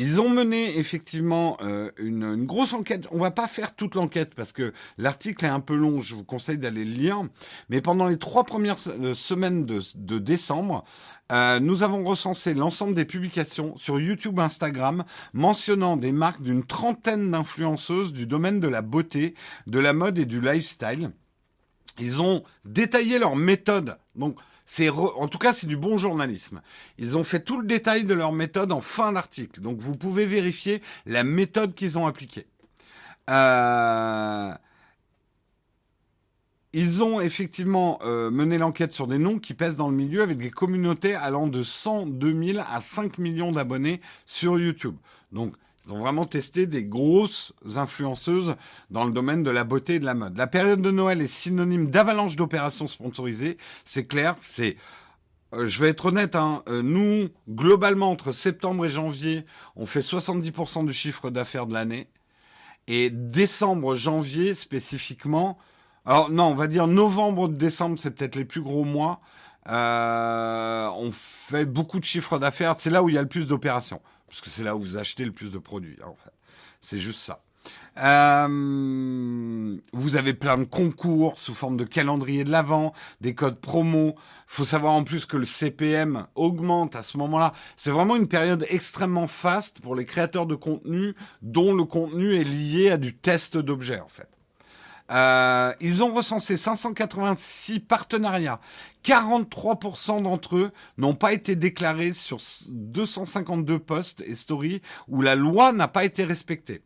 Ils 0.00 0.20
ont 0.20 0.28
mené 0.28 0.78
effectivement 0.78 1.56
euh, 1.60 1.90
une, 1.98 2.46
grosse 2.46 2.72
enquête. 2.72 3.08
On 3.10 3.18
va 3.18 3.32
pas 3.32 3.48
faire 3.48 3.74
toute 3.74 3.96
l'enquête 3.96 4.32
parce 4.36 4.52
que 4.52 4.72
l'article 4.96 5.44
est 5.44 5.48
un 5.48 5.58
peu 5.58 5.74
long. 5.74 6.00
Je 6.00 6.14
vous 6.14 6.22
conseille 6.22 6.56
d'aller 6.56 6.84
le 6.84 6.92
lire. 6.92 7.20
Mais 7.68 7.80
pendant 7.80 8.06
les 8.06 8.16
trois 8.16 8.44
premières 8.44 8.76
euh, 8.86 9.12
semaines 9.14 9.66
de 9.66 10.18
décembre, 10.20 10.84
euh, 11.32 11.58
nous 11.58 11.82
avons 11.82 12.04
recensé 12.04 12.54
l'ensemble 12.54 12.94
des 12.94 13.04
publications 13.04 13.76
sur 13.76 13.98
YouTube, 13.98 14.38
Instagram, 14.38 15.02
mentionnant 15.32 15.96
des 15.96 16.12
marques 16.12 16.42
d'une 16.42 16.64
trentaine 16.64 17.32
d'influenceuses 17.32 18.12
du 18.12 18.24
domaine 18.24 18.60
de 18.60 18.68
la 18.68 18.82
beauté, 18.82 19.34
de 19.66 19.80
la 19.80 19.94
mode 19.94 20.16
et 20.16 20.26
du 20.26 20.40
lifestyle. 20.40 21.10
Ils 21.98 22.22
ont 22.22 22.44
détaillé 22.64 23.18
leur 23.18 23.34
méthode. 23.34 23.98
Donc, 24.14 24.38
c'est 24.70 24.90
en 24.90 25.28
tout 25.28 25.38
cas, 25.38 25.54
c'est 25.54 25.66
du 25.66 25.78
bon 25.78 25.96
journalisme. 25.96 26.60
Ils 26.98 27.16
ont 27.16 27.24
fait 27.24 27.40
tout 27.40 27.58
le 27.58 27.66
détail 27.66 28.04
de 28.04 28.12
leur 28.12 28.32
méthode 28.32 28.70
en 28.70 28.82
fin 28.82 29.12
d'article. 29.12 29.62
Donc, 29.62 29.78
vous 29.78 29.94
pouvez 29.94 30.26
vérifier 30.26 30.82
la 31.06 31.24
méthode 31.24 31.74
qu'ils 31.74 31.96
ont 31.96 32.06
appliquée. 32.06 32.46
Euh, 33.30 34.52
ils 36.74 37.02
ont 37.02 37.18
effectivement 37.22 37.98
euh, 38.04 38.30
mené 38.30 38.58
l'enquête 38.58 38.92
sur 38.92 39.06
des 39.06 39.16
noms 39.16 39.38
qui 39.38 39.54
pèsent 39.54 39.78
dans 39.78 39.88
le 39.88 39.96
milieu 39.96 40.20
avec 40.20 40.36
des 40.36 40.50
communautés 40.50 41.14
allant 41.14 41.46
de 41.46 41.62
102 41.62 42.52
000 42.52 42.58
à 42.70 42.82
5 42.82 43.16
millions 43.16 43.52
d'abonnés 43.52 44.02
sur 44.26 44.60
YouTube. 44.60 44.96
Donc, 45.32 45.54
ils 45.88 45.92
ont 45.92 46.00
vraiment 46.00 46.26
testé 46.26 46.66
des 46.66 46.84
grosses 46.84 47.54
influenceuses 47.76 48.56
dans 48.90 49.06
le 49.06 49.12
domaine 49.12 49.42
de 49.42 49.50
la 49.50 49.64
beauté 49.64 49.94
et 49.94 49.98
de 49.98 50.04
la 50.04 50.14
mode. 50.14 50.36
La 50.36 50.46
période 50.46 50.82
de 50.82 50.90
Noël 50.90 51.22
est 51.22 51.26
synonyme 51.26 51.90
d'avalanche 51.90 52.36
d'opérations 52.36 52.88
sponsorisées. 52.88 53.56
C'est 53.84 54.06
clair, 54.06 54.34
c'est... 54.36 54.76
Euh, 55.54 55.66
je 55.66 55.82
vais 55.82 55.88
être 55.88 56.06
honnête, 56.06 56.36
hein, 56.36 56.62
euh, 56.68 56.82
nous, 56.82 57.30
globalement, 57.48 58.10
entre 58.10 58.32
septembre 58.32 58.84
et 58.84 58.90
janvier, 58.90 59.46
on 59.76 59.86
fait 59.86 60.00
70% 60.00 60.84
du 60.84 60.92
chiffre 60.92 61.30
d'affaires 61.30 61.66
de 61.66 61.72
l'année. 61.72 62.10
Et 62.86 63.08
décembre, 63.08 63.96
janvier 63.96 64.52
spécifiquement, 64.52 65.56
alors 66.04 66.30
non, 66.30 66.48
on 66.48 66.54
va 66.54 66.66
dire 66.66 66.86
novembre, 66.86 67.48
décembre, 67.48 67.98
c'est 67.98 68.10
peut-être 68.10 68.36
les 68.36 68.44
plus 68.44 68.60
gros 68.60 68.84
mois. 68.84 69.20
Euh, 69.68 70.88
on 70.96 71.12
fait 71.12 71.64
beaucoup 71.64 71.98
de 71.98 72.04
chiffres 72.04 72.38
d'affaires. 72.38 72.74
C'est 72.78 72.90
là 72.90 73.02
où 73.02 73.08
il 73.08 73.14
y 73.14 73.18
a 73.18 73.22
le 73.22 73.28
plus 73.28 73.46
d'opérations. 73.46 74.00
Parce 74.28 74.40
que 74.40 74.50
c'est 74.50 74.62
là 74.62 74.76
où 74.76 74.80
vous 74.80 74.96
achetez 74.96 75.24
le 75.24 75.32
plus 75.32 75.50
de 75.50 75.58
produits. 75.58 75.96
Fait. 75.96 76.30
C'est 76.80 76.98
juste 76.98 77.20
ça. 77.20 77.42
Euh, 77.98 79.76
vous 79.92 80.16
avez 80.16 80.32
plein 80.32 80.58
de 80.58 80.64
concours 80.64 81.38
sous 81.38 81.54
forme 81.54 81.76
de 81.76 81.84
calendrier 81.84 82.44
de 82.44 82.50
l'avant, 82.50 82.92
des 83.20 83.34
codes 83.34 83.60
promo. 83.60 84.14
Faut 84.46 84.64
savoir 84.64 84.92
en 84.94 85.04
plus 85.04 85.26
que 85.26 85.36
le 85.36 85.44
CPM 85.44 86.26
augmente 86.34 86.94
à 86.94 87.02
ce 87.02 87.18
moment-là. 87.18 87.52
C'est 87.76 87.90
vraiment 87.90 88.16
une 88.16 88.28
période 88.28 88.64
extrêmement 88.68 89.26
faste 89.26 89.80
pour 89.80 89.94
les 89.94 90.04
créateurs 90.04 90.46
de 90.46 90.54
contenu 90.54 91.14
dont 91.42 91.74
le 91.74 91.84
contenu 91.84 92.36
est 92.36 92.44
lié 92.44 92.90
à 92.90 92.96
du 92.96 93.16
test 93.16 93.58
d'objets 93.58 94.00
en 94.00 94.08
fait. 94.08 94.28
Euh, 95.10 95.72
ils 95.80 96.02
ont 96.02 96.12
recensé 96.12 96.56
586 96.56 97.80
partenariats. 97.80 98.60
43% 99.08 100.22
d'entre 100.22 100.56
eux 100.58 100.70
n'ont 100.98 101.14
pas 101.14 101.32
été 101.32 101.56
déclarés 101.56 102.12
sur 102.12 102.38
252 102.68 103.78
posts 103.78 104.20
et 104.20 104.34
stories 104.34 104.82
où 105.08 105.22
la 105.22 105.34
loi 105.34 105.72
n'a 105.72 105.88
pas 105.88 106.04
été 106.04 106.24
respectée. 106.24 106.82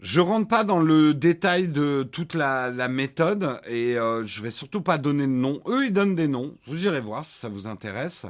Je 0.00 0.18
rentre 0.18 0.48
pas 0.48 0.64
dans 0.64 0.80
le 0.80 1.14
détail 1.14 1.68
de 1.68 2.02
toute 2.02 2.34
la, 2.34 2.70
méthode 2.88 3.60
et 3.68 3.96
euh, 3.96 4.26
je 4.26 4.42
vais 4.42 4.50
surtout 4.50 4.80
pas 4.80 4.98
donner 4.98 5.26
de 5.26 5.32
nom. 5.32 5.60
Eux, 5.68 5.86
ils 5.86 5.92
donnent 5.92 6.16
des 6.16 6.26
noms. 6.26 6.56
Vous 6.66 6.84
irez 6.84 7.00
voir 7.00 7.24
si 7.24 7.38
ça 7.38 7.48
vous 7.48 7.68
intéresse. 7.68 8.26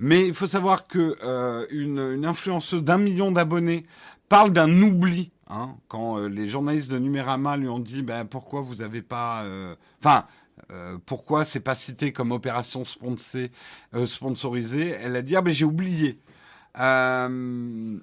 Mais 0.00 0.26
il 0.26 0.34
faut 0.34 0.48
savoir 0.48 0.88
que 0.88 1.18
euh, 1.22 1.66
une, 1.70 2.24
influenceuse 2.24 2.82
d'un 2.82 2.98
million 2.98 3.30
d'abonnés 3.30 3.86
parle 4.28 4.50
d'un 4.52 4.82
oubli. 4.82 5.30
Hein, 5.52 5.76
quand 5.88 6.18
euh, 6.18 6.28
les 6.28 6.48
journalistes 6.48 6.90
de 6.90 6.98
Numérama 6.98 7.56
lui 7.56 7.68
ont 7.68 7.80
dit 7.80 8.02
ben, 8.02 8.24
pourquoi 8.24 8.60
vous 8.60 8.82
avez 8.82 9.02
pas... 9.02 9.42
Euh, 9.42 9.74
enfin, 9.98 10.24
pourquoi 11.06 11.44
c'est 11.44 11.60
pas 11.60 11.74
cité 11.74 12.12
comme 12.12 12.32
opération 12.32 12.84
sponsorisée, 12.84 14.96
elle 15.02 15.16
a 15.16 15.22
dit 15.22 15.36
ah 15.36 15.42
ben 15.42 15.52
j'ai 15.52 15.64
oublié. 15.64 16.20
on 16.76 18.00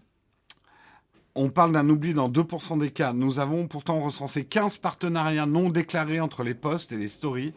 parle 1.54 1.72
d'un 1.72 1.88
oubli 1.90 2.14
dans 2.14 2.30
2% 2.30 2.80
des 2.80 2.92
cas. 2.92 3.14
Nous 3.14 3.40
avons 3.40 3.68
pourtant 3.68 4.00
recensé 4.00 4.46
15 4.46 4.80
partenariats 4.80 5.46
non 5.46 5.70
déclarés 5.70 6.20
entre 6.20 6.44
les 6.44 6.56
posts 6.56 6.92
et 6.92 6.98
les 6.98 7.08
stories, 7.08 7.54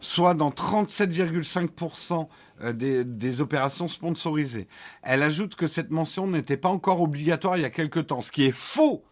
soit 0.00 0.34
dans 0.34 0.50
37,5% 0.50 2.28
des, 2.72 3.04
des, 3.04 3.40
opérations 3.40 3.88
sponsorisées. 3.88 4.68
Elle 5.02 5.22
ajoute 5.22 5.56
que 5.56 5.66
cette 5.66 5.90
mention 5.90 6.28
n'était 6.28 6.56
pas 6.56 6.68
encore 6.68 7.02
obligatoire 7.02 7.56
il 7.56 7.62
y 7.62 7.66
a 7.66 7.70
quelque 7.70 8.00
temps, 8.00 8.20
ce 8.20 8.30
qui 8.30 8.44
est 8.44 8.56
faux. 8.56 9.04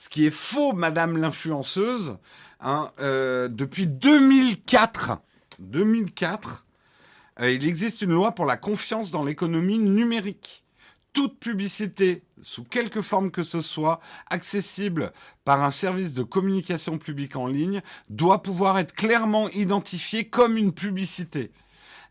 Ce 0.00 0.08
qui 0.08 0.24
est 0.24 0.30
faux, 0.30 0.72
Madame 0.72 1.18
l'influenceuse. 1.18 2.16
Hein, 2.62 2.90
euh, 3.00 3.48
depuis 3.48 3.86
2004, 3.86 5.18
2004, 5.60 6.66
euh, 7.40 7.50
il 7.50 7.66
existe 7.66 8.02
une 8.02 8.10
loi 8.10 8.32
pour 8.32 8.44
la 8.44 8.58
confiance 8.58 9.10
dans 9.10 9.24
l'économie 9.24 9.78
numérique. 9.78 10.62
Toute 11.14 11.40
publicité, 11.40 12.22
sous 12.42 12.62
quelque 12.64 13.00
forme 13.00 13.30
que 13.30 13.42
ce 13.42 13.62
soit, 13.62 14.00
accessible 14.28 15.12
par 15.44 15.64
un 15.64 15.70
service 15.70 16.12
de 16.12 16.22
communication 16.22 16.98
publique 16.98 17.34
en 17.34 17.46
ligne, 17.46 17.80
doit 18.10 18.42
pouvoir 18.42 18.78
être 18.78 18.94
clairement 18.94 19.48
identifiée 19.50 20.24
comme 20.24 20.58
une 20.58 20.72
publicité. 20.72 21.52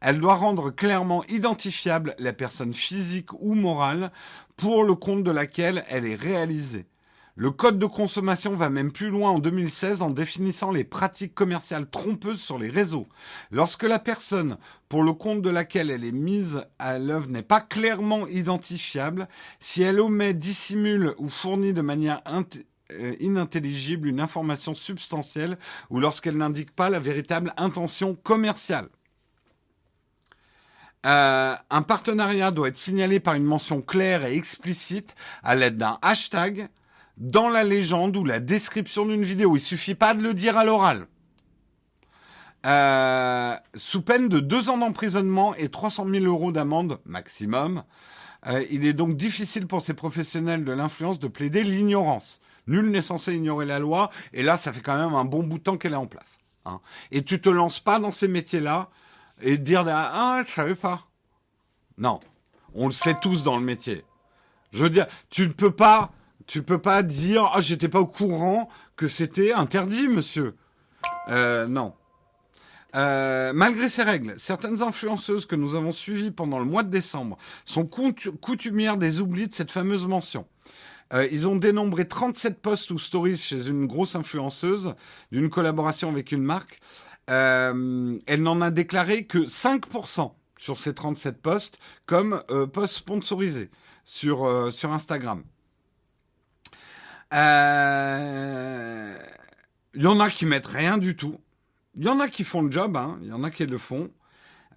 Elle 0.01 0.19
doit 0.19 0.33
rendre 0.33 0.71
clairement 0.71 1.23
identifiable 1.25 2.15
la 2.17 2.33
personne 2.33 2.73
physique 2.73 3.33
ou 3.33 3.53
morale 3.53 4.11
pour 4.55 4.83
le 4.83 4.95
compte 4.95 5.23
de 5.23 5.31
laquelle 5.31 5.85
elle 5.89 6.07
est 6.07 6.15
réalisée. 6.15 6.87
Le 7.39 7.51
code 7.51 7.79
de 7.79 7.85
consommation 7.85 8.53
va 8.53 8.69
même 8.69 8.91
plus 8.91 9.07
loin 9.07 9.29
en 9.29 9.39
2016 9.39 10.01
en 10.01 10.09
définissant 10.09 10.73
les 10.73 10.83
pratiques 10.83 11.33
commerciales 11.33 11.89
trompeuses 11.89 12.41
sur 12.41 12.59
les 12.59 12.69
réseaux. 12.69 13.07
Lorsque 13.49 13.83
la 13.83 13.97
personne 13.97 14.57
pour 14.89 15.03
le 15.03 15.13
compte 15.13 15.41
de 15.41 15.49
laquelle 15.49 15.89
elle 15.89 16.03
est 16.03 16.11
mise 16.11 16.65
à 16.79 16.99
l'œuvre 16.99 17.29
n'est 17.29 17.41
pas 17.41 17.61
clairement 17.61 18.27
identifiable, 18.27 19.29
si 19.61 19.83
elle 19.83 20.01
omet, 20.01 20.33
dissimule 20.33 21.13
ou 21.17 21.29
fournit 21.29 21.71
de 21.71 21.79
manière 21.79 22.19
euh, 22.27 23.15
inintelligible 23.21 24.09
une 24.09 24.19
information 24.19 24.75
substantielle 24.75 25.57
ou 25.89 26.01
lorsqu'elle 26.01 26.35
n'indique 26.35 26.75
pas 26.75 26.89
la 26.89 26.99
véritable 26.99 27.53
intention 27.55 28.15
commerciale. 28.15 28.89
Euh, 31.05 31.55
un 31.69 31.81
partenariat 31.83 32.51
doit 32.51 32.67
être 32.67 32.77
signalé 32.77 33.21
par 33.21 33.35
une 33.35 33.45
mention 33.45 33.81
claire 33.81 34.25
et 34.25 34.35
explicite 34.35 35.15
à 35.41 35.55
l'aide 35.55 35.77
d'un 35.77 35.97
hashtag, 36.01 36.67
dans 37.19 37.49
la 37.49 37.63
légende 37.63 38.15
ou 38.17 38.25
la 38.25 38.39
description 38.39 39.05
d'une 39.05 39.23
vidéo. 39.23 39.55
Il 39.55 39.61
suffit 39.61 39.95
pas 39.95 40.13
de 40.13 40.21
le 40.21 40.33
dire 40.33 40.57
à 40.57 40.63
l'oral. 40.63 41.07
Euh, 42.65 43.55
sous 43.75 44.01
peine 44.01 44.27
de 44.27 44.39
deux 44.39 44.69
ans 44.69 44.77
d'emprisonnement 44.77 45.55
et 45.55 45.69
300 45.69 46.07
000 46.09 46.25
euros 46.25 46.51
d'amende 46.51 46.99
maximum, 47.05 47.83
euh, 48.47 48.63
il 48.69 48.85
est 48.85 48.93
donc 48.93 49.15
difficile 49.15 49.67
pour 49.67 49.81
ces 49.81 49.93
professionnels 49.93 50.65
de 50.65 50.71
l'influence 50.71 51.19
de 51.19 51.27
plaider 51.27 51.63
l'ignorance. 51.63 52.41
Nul 52.67 52.89
n'est 52.91 53.01
censé 53.01 53.33
ignorer 53.33 53.65
la 53.65 53.79
loi, 53.79 54.11
et 54.33 54.43
là, 54.43 54.57
ça 54.57 54.73
fait 54.73 54.81
quand 54.81 54.97
même 54.97 55.15
un 55.15 55.25
bon 55.25 55.43
bout 55.43 55.57
de 55.57 55.63
temps 55.63 55.77
qu'elle 55.77 55.93
est 55.93 55.97
en 55.97 56.05
place. 56.05 56.39
Hein. 56.65 56.79
Et 57.11 57.23
tu 57.23 57.39
te 57.39 57.49
lances 57.49 57.79
pas 57.79 57.99
dans 57.99 58.11
ces 58.11 58.27
métiers-là 58.27 58.89
et 59.41 59.57
dire 59.57 59.85
ah 59.87 60.43
je 60.45 60.51
savais 60.51 60.75
pas. 60.75 61.07
Non, 61.97 62.19
on 62.73 62.87
le 62.87 62.93
sait 62.93 63.15
tous 63.21 63.43
dans 63.43 63.57
le 63.57 63.63
métier. 63.63 64.03
Je 64.71 64.83
veux 64.83 64.89
dire, 64.89 65.07
tu 65.29 65.47
ne 65.47 65.53
peux 65.53 65.71
pas 65.71 66.11
tu 66.49 66.63
peux 66.63 66.81
pas 66.81 67.03
dire 67.03 67.51
ah 67.53 67.61
j'étais 67.61 67.89
pas 67.89 67.99
au 67.99 68.07
courant 68.07 68.69
que 68.95 69.07
c'était 69.07 69.53
interdit, 69.53 70.09
monsieur. 70.09 70.55
Euh, 71.29 71.67
non. 71.67 71.93
Euh, 72.95 73.53
malgré 73.53 73.87
ces 73.87 74.01
règles, 74.01 74.33
certaines 74.39 74.81
influenceuses 74.81 75.45
que 75.45 75.55
nous 75.55 75.75
avons 75.75 75.91
suivies 75.91 76.31
pendant 76.31 76.57
le 76.57 76.65
mois 76.65 76.81
de 76.81 76.89
décembre 76.89 77.37
sont 77.65 77.85
coutumières 77.85 78.97
des 78.97 79.21
oublis 79.21 79.47
de 79.47 79.53
cette 79.53 79.69
fameuse 79.69 80.07
mention. 80.07 80.47
Euh, 81.13 81.27
ils 81.31 81.47
ont 81.47 81.55
dénombré 81.55 82.07
37 82.07 82.59
posts 82.63 82.89
ou 82.89 82.97
stories 82.97 83.37
chez 83.37 83.67
une 83.67 83.85
grosse 83.85 84.15
influenceuse 84.15 84.95
d'une 85.31 85.51
collaboration 85.51 86.09
avec 86.09 86.31
une 86.31 86.43
marque. 86.43 86.81
Elle 87.27 88.41
n'en 88.41 88.59
a 88.59 88.71
déclaré 88.71 89.27
que 89.27 89.37
5% 89.37 90.33
sur 90.57 90.79
ces 90.79 90.95
37 90.95 91.43
posts 91.43 91.77
comme 92.07 92.41
posts 92.73 92.95
sponsorisés 92.95 93.69
sur, 94.03 94.73
sur 94.73 94.91
Instagram. 94.91 95.43
Il 97.31 97.37
euh, 97.37 99.15
y 99.93 100.07
en 100.07 100.19
a 100.19 100.29
qui 100.31 100.47
mettent 100.47 100.65
rien 100.65 100.97
du 100.97 101.15
tout. 101.15 101.39
Il 101.95 102.05
y 102.05 102.09
en 102.09 102.19
a 102.19 102.27
qui 102.27 102.43
font 102.43 102.63
le 102.63 102.71
job, 102.71 102.97
il 103.21 103.27
y 103.27 103.31
en 103.31 103.43
a 103.43 103.51
qui 103.51 103.67
le 103.67 103.77
font. 103.77 104.09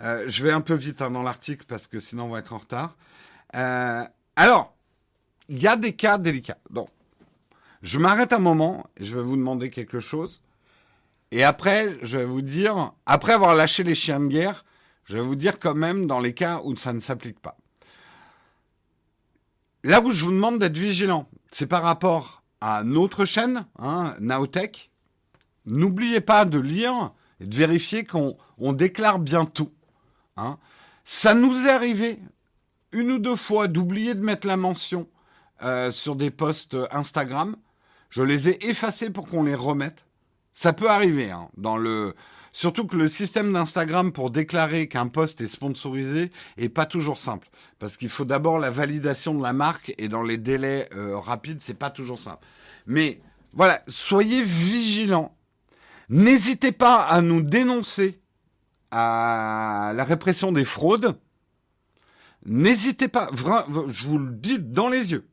Euh, 0.01 0.25
je 0.27 0.45
vais 0.45 0.51
un 0.51 0.61
peu 0.61 0.75
vite 0.75 1.01
hein, 1.01 1.11
dans 1.11 1.23
l'article 1.23 1.65
parce 1.67 1.87
que 1.87 1.99
sinon 1.99 2.25
on 2.25 2.29
va 2.29 2.41
être 2.41 2.53
en 2.53 2.59
retard. 2.59 2.97
Euh, 3.55 4.05
alors, 4.37 4.75
il 5.49 5.63
y 5.63 5.67
a 5.67 5.77
des 5.77 5.95
cas 5.95 6.19
délicats. 6.19 6.59
Donc, 6.69 6.89
je 7.83 7.99
m'arrête 7.99 8.35
un 8.35 8.39
moment 8.39 8.87
et 8.99 9.05
je 9.05 9.17
vais 9.17 9.23
vous 9.23 9.37
demander 9.37 9.71
quelque 9.71 10.01
chose. 10.01 10.43
Et 11.31 11.45
après, 11.45 11.97
je 12.03 12.19
vais 12.19 12.25
vous 12.27 12.43
dire, 12.43 12.93
après 13.07 13.33
avoir 13.33 13.55
lâché 13.55 13.83
les 13.83 13.95
chiens 13.95 14.21
de 14.21 14.27
guerre, 14.27 14.65
je 15.05 15.15
vais 15.15 15.23
vous 15.23 15.37
dire 15.37 15.59
quand 15.59 15.75
même 15.75 16.07
dans 16.07 16.21
les 16.21 16.35
cas 16.35 16.61
où 16.65 16.77
ça 16.77 16.93
ne 16.93 17.01
s'applique 17.01 17.41
pas. 17.41 17.57
Là 19.85 20.01
où 20.03 20.11
je 20.11 20.23
vous 20.25 20.33
demande 20.33 20.59
d'être 20.59 20.77
vigilant, 20.77 21.29
c'est 21.51 21.67
par 21.67 21.83
rapport 21.83 22.42
à 22.63 22.85
notre 22.85 23.25
chaîne, 23.25 23.67
hein, 23.81 24.15
Naotech. 24.21 24.93
N'oubliez 25.67 26.21
pas 26.21 26.45
de 26.45 26.61
lire 26.61 27.13
et 27.41 27.47
de 27.47 27.57
vérifier 27.57 28.05
qu'on 28.05 28.73
déclare 28.73 29.19
bien 29.19 29.47
tout. 29.47 29.73
Hein. 30.37 30.59
Ça 31.05 31.35
nous 31.35 31.67
est 31.67 31.71
arrivé 31.71 32.21
une 32.93 33.11
ou 33.11 33.19
deux 33.19 33.35
fois 33.35 33.67
d'oublier 33.67 34.15
de 34.15 34.21
mettre 34.21 34.47
la 34.47 34.57
mention 34.57 35.09
euh, 35.65 35.91
sur 35.91 36.15
des 36.15 36.31
posts 36.31 36.77
Instagram. 36.93 37.57
Je 38.11 38.23
les 38.23 38.49
ai 38.49 38.69
effacés 38.69 39.11
pour 39.11 39.27
qu'on 39.27 39.43
les 39.43 39.57
remette. 39.57 40.05
Ça 40.53 40.73
peut 40.73 40.89
arriver 40.89 41.33
hein, 41.33 41.49
dans 41.57 41.77
le 41.77 42.15
Surtout 42.53 42.87
que 42.87 42.97
le 42.97 43.09
système 43.09 43.53
d'Instagram 43.53 44.13
pour 44.13 44.31
déclarer 44.31 44.87
qu'un 44.87 45.09
post 45.09 45.41
est 45.41 45.47
sponsorisé 45.47 46.31
est 46.59 46.69
pas 46.69 46.85
toujours 46.85 47.17
simple. 47.17 47.49
Parce 47.79 47.97
qu'il 47.97 48.11
faut 48.11 48.27
d'abord 48.27 48.59
la 48.59 48.71
validation 48.71 49.35
de 49.35 49.43
la 49.43 49.55
marque 49.55 49.95
et 49.97 50.09
dans 50.09 50.23
les 50.23 50.37
délais 50.37 50.89
euh, 50.95 51.19
rapides, 51.19 51.63
c'est 51.63 51.79
pas 51.79 51.91
toujours 51.91 52.21
simple. 52.21 52.45
Mais 52.87 53.21
voilà, 53.55 53.83
soyez 53.89 54.43
vigilants. 54.43 55.35
N'hésitez 56.11 56.73
pas 56.73 57.03
à 57.03 57.23
nous 57.23 57.41
dénoncer 57.41 58.21
à 58.91 59.93
la 59.97 60.05
répression 60.05 60.53
des 60.53 60.67
fraudes. 60.67 61.19
N'hésitez 62.45 63.09
pas, 63.09 63.31
je 63.35 64.05
vous 64.05 64.19
le 64.19 64.33
dis 64.33 64.59
dans 64.59 64.89
les 64.89 65.13
yeux, 65.13 65.29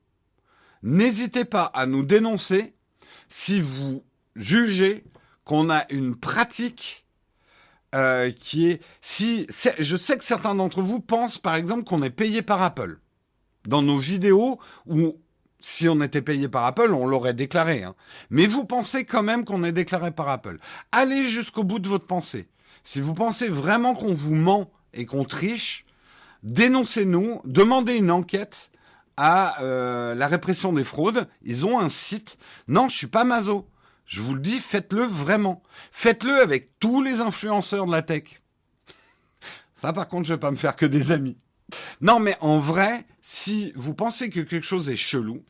n'hésitez 0.84 1.44
pas 1.44 1.64
à 1.64 1.88
nous 1.88 2.04
dénoncer 2.04 2.76
si 3.30 3.60
vous 3.60 4.04
jugez 4.36 5.04
qu'on 5.44 5.72
a 5.72 5.91
une 5.91 6.16
pratique 6.16 7.08
euh, 7.95 8.32
qui 8.32 8.70
est 8.70 8.82
si 9.02 9.48
je 9.80 9.98
sais 9.98 10.18
que 10.18 10.24
certains 10.24 10.56
d'entre 10.56 10.82
vous 10.82 10.99
pensent 10.99 11.40
par 11.40 11.56
exemple 11.56 11.84
qu'on 11.84 12.03
est 12.03 12.11
payé 12.11 12.41
par 12.41 12.61
Apple 12.61 12.99
dans 13.66 13.82
nos 13.82 13.98
vidéos 13.98 14.60
où 14.86 15.18
si 15.60 15.90
on 15.90 16.02
était 16.02 16.22
payé 16.22 16.48
par 16.48 16.66
Apple, 16.66 16.94
on 16.94 17.06
l'aurait 17.06 17.34
déclaré. 17.34 17.84
Hein. 17.84 17.95
Mais 18.30 18.45
vous 18.45 18.64
pensez 18.64 19.03
quand 19.06 19.24
même 19.24 19.44
qu'on 19.44 19.64
est 19.64 19.72
déclaré 19.72 20.11
par 20.11 20.30
Apple. 20.30 20.57
Allez 20.91 21.26
jusqu'au 21.26 21.64
bout 21.64 21.80
de 21.80 21.90
votre 21.90 22.07
pensée. 22.07 22.48
Si 22.84 23.02
vous 23.02 23.14
pensez 23.14 23.49
vraiment 23.49 23.94
qu'on 23.94 24.14
vous 24.14 24.36
ment 24.36 24.72
et 24.94 25.06
qu'on 25.06 25.26
triche, 25.26 25.86
dénoncez-nous, 26.44 27.41
demandez 27.44 27.95
une 27.95 28.11
enquête 28.11 28.72
à 29.18 29.61
euh, 29.61 30.16
la 30.16 30.28
répression 30.28 30.72
des 30.72 30.86
fraudes. 30.86 31.28
Ils 31.44 31.66
ont 31.66 31.80
un 31.80 31.90
site. 31.90 32.38
Non, 32.68 32.88
je 32.88 32.95
suis 32.95 33.07
pas 33.07 33.26
maso. 33.26 33.68
Je 34.10 34.22
vous 34.22 34.34
le 34.34 34.40
dis, 34.40 34.57
faites-le 34.57 35.03
vraiment. 35.03 35.61
Faites-le 35.91 36.41
avec 36.41 36.80
tous 36.80 37.03
les 37.03 37.22
influenceurs 37.22 37.86
de 37.86 37.91
la 37.91 38.02
tech. 38.02 38.41
Ça, 39.76 39.94
par 39.94 40.07
contre, 40.07 40.27
je 40.27 40.34
vais 40.34 40.40
pas 40.40 40.49
me 40.49 40.56
faire 40.56 40.76
que 40.76 40.88
des 40.88 41.11
amis. 41.11 41.38
Non, 42.02 42.19
mais 42.19 42.36
en 42.41 42.57
vrai, 42.57 43.06
si 43.22 43.72
vous 43.76 43.94
pensez 43.94 44.31
que 44.31 44.40
quelque 44.40 44.65
chose 44.65 44.90
est 44.90 44.95
chelou, 44.95 45.44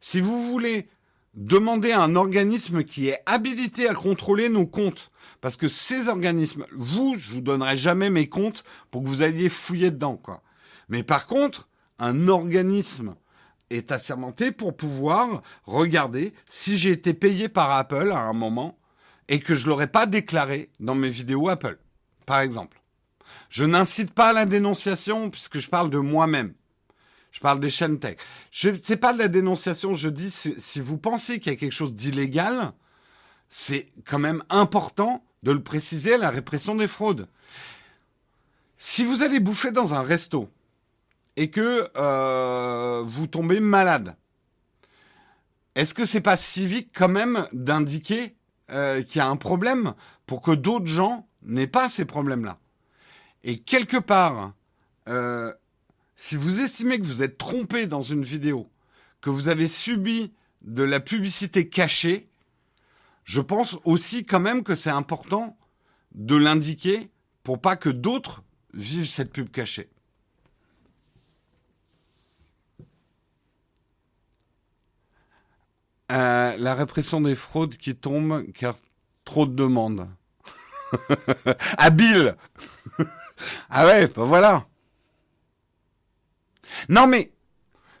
si 0.00 0.22
vous 0.22 0.42
voulez 0.50 0.88
demander 1.34 1.92
à 1.92 2.00
un 2.00 2.16
organisme 2.16 2.84
qui 2.84 3.08
est 3.08 3.20
habilité 3.26 3.86
à 3.86 3.92
contrôler 3.92 4.48
nos 4.48 4.66
comptes, 4.66 5.10
parce 5.42 5.58
que 5.58 5.68
ces 5.68 6.08
organismes, 6.08 6.64
vous, 6.72 7.16
je 7.18 7.32
vous 7.32 7.42
donnerai 7.42 7.76
jamais 7.76 8.08
mes 8.08 8.30
comptes 8.30 8.64
pour 8.90 9.02
que 9.02 9.08
vous 9.08 9.20
alliez 9.20 9.50
fouiller 9.50 9.90
dedans, 9.90 10.16
quoi. 10.16 10.42
Mais 10.88 11.02
par 11.02 11.26
contre, 11.26 11.68
un 11.98 12.28
organisme 12.28 13.14
est 13.70 13.92
assermenté 13.92 14.52
pour 14.52 14.76
pouvoir 14.76 15.42
regarder 15.64 16.34
si 16.46 16.76
j'ai 16.76 16.90
été 16.90 17.14
payé 17.14 17.48
par 17.48 17.70
Apple 17.72 18.12
à 18.12 18.20
un 18.20 18.32
moment 18.32 18.78
et 19.28 19.40
que 19.40 19.54
je 19.54 19.68
l'aurais 19.68 19.88
pas 19.88 20.06
déclaré 20.06 20.70
dans 20.78 20.94
mes 20.94 21.10
vidéos 21.10 21.48
Apple, 21.48 21.78
par 22.26 22.40
exemple. 22.40 22.80
Je 23.48 23.64
n'incite 23.64 24.12
pas 24.12 24.28
à 24.28 24.32
la 24.32 24.46
dénonciation 24.46 25.30
puisque 25.30 25.58
je 25.58 25.68
parle 25.68 25.90
de 25.90 25.98
moi-même. 25.98 26.54
Je 27.32 27.40
parle 27.40 27.60
des 27.60 27.70
chaînes 27.70 27.98
tech. 27.98 28.16
Je 28.50 28.70
c'est 28.82 28.96
pas 28.96 29.12
de 29.12 29.18
la 29.18 29.28
dénonciation, 29.28 29.94
je 29.94 30.08
dis 30.08 30.30
si 30.30 30.80
vous 30.80 30.96
pensez 30.96 31.38
qu'il 31.38 31.52
y 31.52 31.54
a 31.54 31.58
quelque 31.58 31.72
chose 31.72 31.94
d'illégal, 31.94 32.72
c'est 33.48 33.88
quand 34.06 34.18
même 34.18 34.42
important 34.48 35.22
de 35.42 35.52
le 35.52 35.62
préciser 35.62 36.14
à 36.14 36.18
la 36.18 36.30
répression 36.30 36.74
des 36.74 36.88
fraudes. 36.88 37.28
Si 38.78 39.04
vous 39.04 39.22
allez 39.22 39.40
bouffer 39.40 39.70
dans 39.70 39.94
un 39.94 40.02
resto 40.02 40.50
et 41.36 41.50
que 41.50 41.88
euh, 41.96 43.02
vous 43.06 43.26
tombez 43.26 43.60
malade, 43.60 44.16
est-ce 45.74 45.94
que 45.94 46.04
c'est 46.04 46.22
pas 46.22 46.36
civique 46.36 46.90
quand 46.94 47.08
même 47.08 47.46
d'indiquer 47.52 48.34
euh, 48.70 49.02
qu'il 49.02 49.18
y 49.18 49.20
a 49.20 49.28
un 49.28 49.36
problème 49.36 49.94
pour 50.26 50.40
que 50.40 50.52
d'autres 50.52 50.86
gens 50.86 51.28
n'aient 51.42 51.66
pas 51.66 51.88
ces 51.88 52.06
problèmes-là? 52.06 52.58
Et 53.44 53.58
quelque 53.58 53.98
part, 53.98 54.54
euh, 55.08 55.52
si 56.16 56.36
vous 56.36 56.60
estimez 56.60 56.98
que 56.98 57.04
vous 57.04 57.22
êtes 57.22 57.36
trompé 57.36 57.86
dans 57.86 58.02
une 58.02 58.24
vidéo, 58.24 58.70
que 59.20 59.30
vous 59.30 59.48
avez 59.48 59.68
subi 59.68 60.32
de 60.62 60.82
la 60.82 60.98
publicité 60.98 61.68
cachée, 61.68 62.30
je 63.24 63.40
pense 63.40 63.76
aussi 63.84 64.24
quand 64.24 64.40
même 64.40 64.62
que 64.62 64.74
c'est 64.74 64.90
important 64.90 65.58
de 66.14 66.36
l'indiquer 66.36 67.10
pour 67.42 67.60
pas 67.60 67.76
que 67.76 67.90
d'autres 67.90 68.42
vivent 68.72 69.06
cette 69.06 69.32
pub 69.32 69.50
cachée. 69.50 69.90
Euh, 76.12 76.54
la 76.56 76.74
répression 76.74 77.20
des 77.20 77.34
fraudes 77.34 77.76
qui 77.76 77.96
tombent 77.96 78.44
car 78.52 78.76
trop 79.24 79.46
de 79.46 79.54
demandes. 79.54 80.08
Habile 81.78 82.36
Ah 83.70 83.86
ouais, 83.86 84.06
ben 84.06 84.24
voilà. 84.24 84.66
Non 86.88 87.06
mais, 87.06 87.32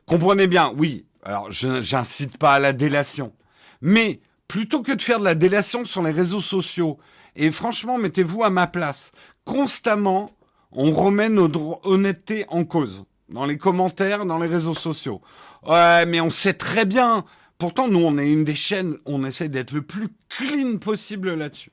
comprenez 0.06 0.46
bien, 0.46 0.72
oui, 0.76 1.06
alors 1.22 1.50
j'incite 1.50 2.38
pas 2.38 2.54
à 2.54 2.58
la 2.58 2.72
délation, 2.72 3.34
mais 3.80 4.20
plutôt 4.48 4.82
que 4.82 4.92
de 4.92 5.02
faire 5.02 5.18
de 5.18 5.24
la 5.24 5.34
délation 5.34 5.84
sur 5.84 6.02
les 6.02 6.10
réseaux 6.10 6.40
sociaux, 6.40 6.98
et 7.34 7.50
franchement, 7.50 7.98
mettez-vous 7.98 8.44
à 8.44 8.50
ma 8.50 8.66
place, 8.66 9.12
constamment, 9.44 10.30
on 10.72 10.92
remet 10.92 11.28
notre 11.28 11.84
honnêteté 11.86 12.44
en 12.48 12.64
cause, 12.64 13.04
dans 13.28 13.46
les 13.46 13.58
commentaires, 13.58 14.24
dans 14.24 14.38
les 14.38 14.48
réseaux 14.48 14.74
sociaux. 14.74 15.20
Ouais, 15.66 16.06
mais 16.06 16.20
on 16.20 16.30
sait 16.30 16.54
très 16.54 16.84
bien 16.84 17.24
Pourtant, 17.58 17.88
nous, 17.88 18.00
on 18.00 18.18
est 18.18 18.30
une 18.30 18.44
des 18.44 18.54
chaînes, 18.54 18.96
on 19.06 19.24
essaie 19.24 19.48
d'être 19.48 19.72
le 19.72 19.82
plus 19.82 20.08
clean 20.28 20.76
possible 20.76 21.34
là-dessus. 21.34 21.72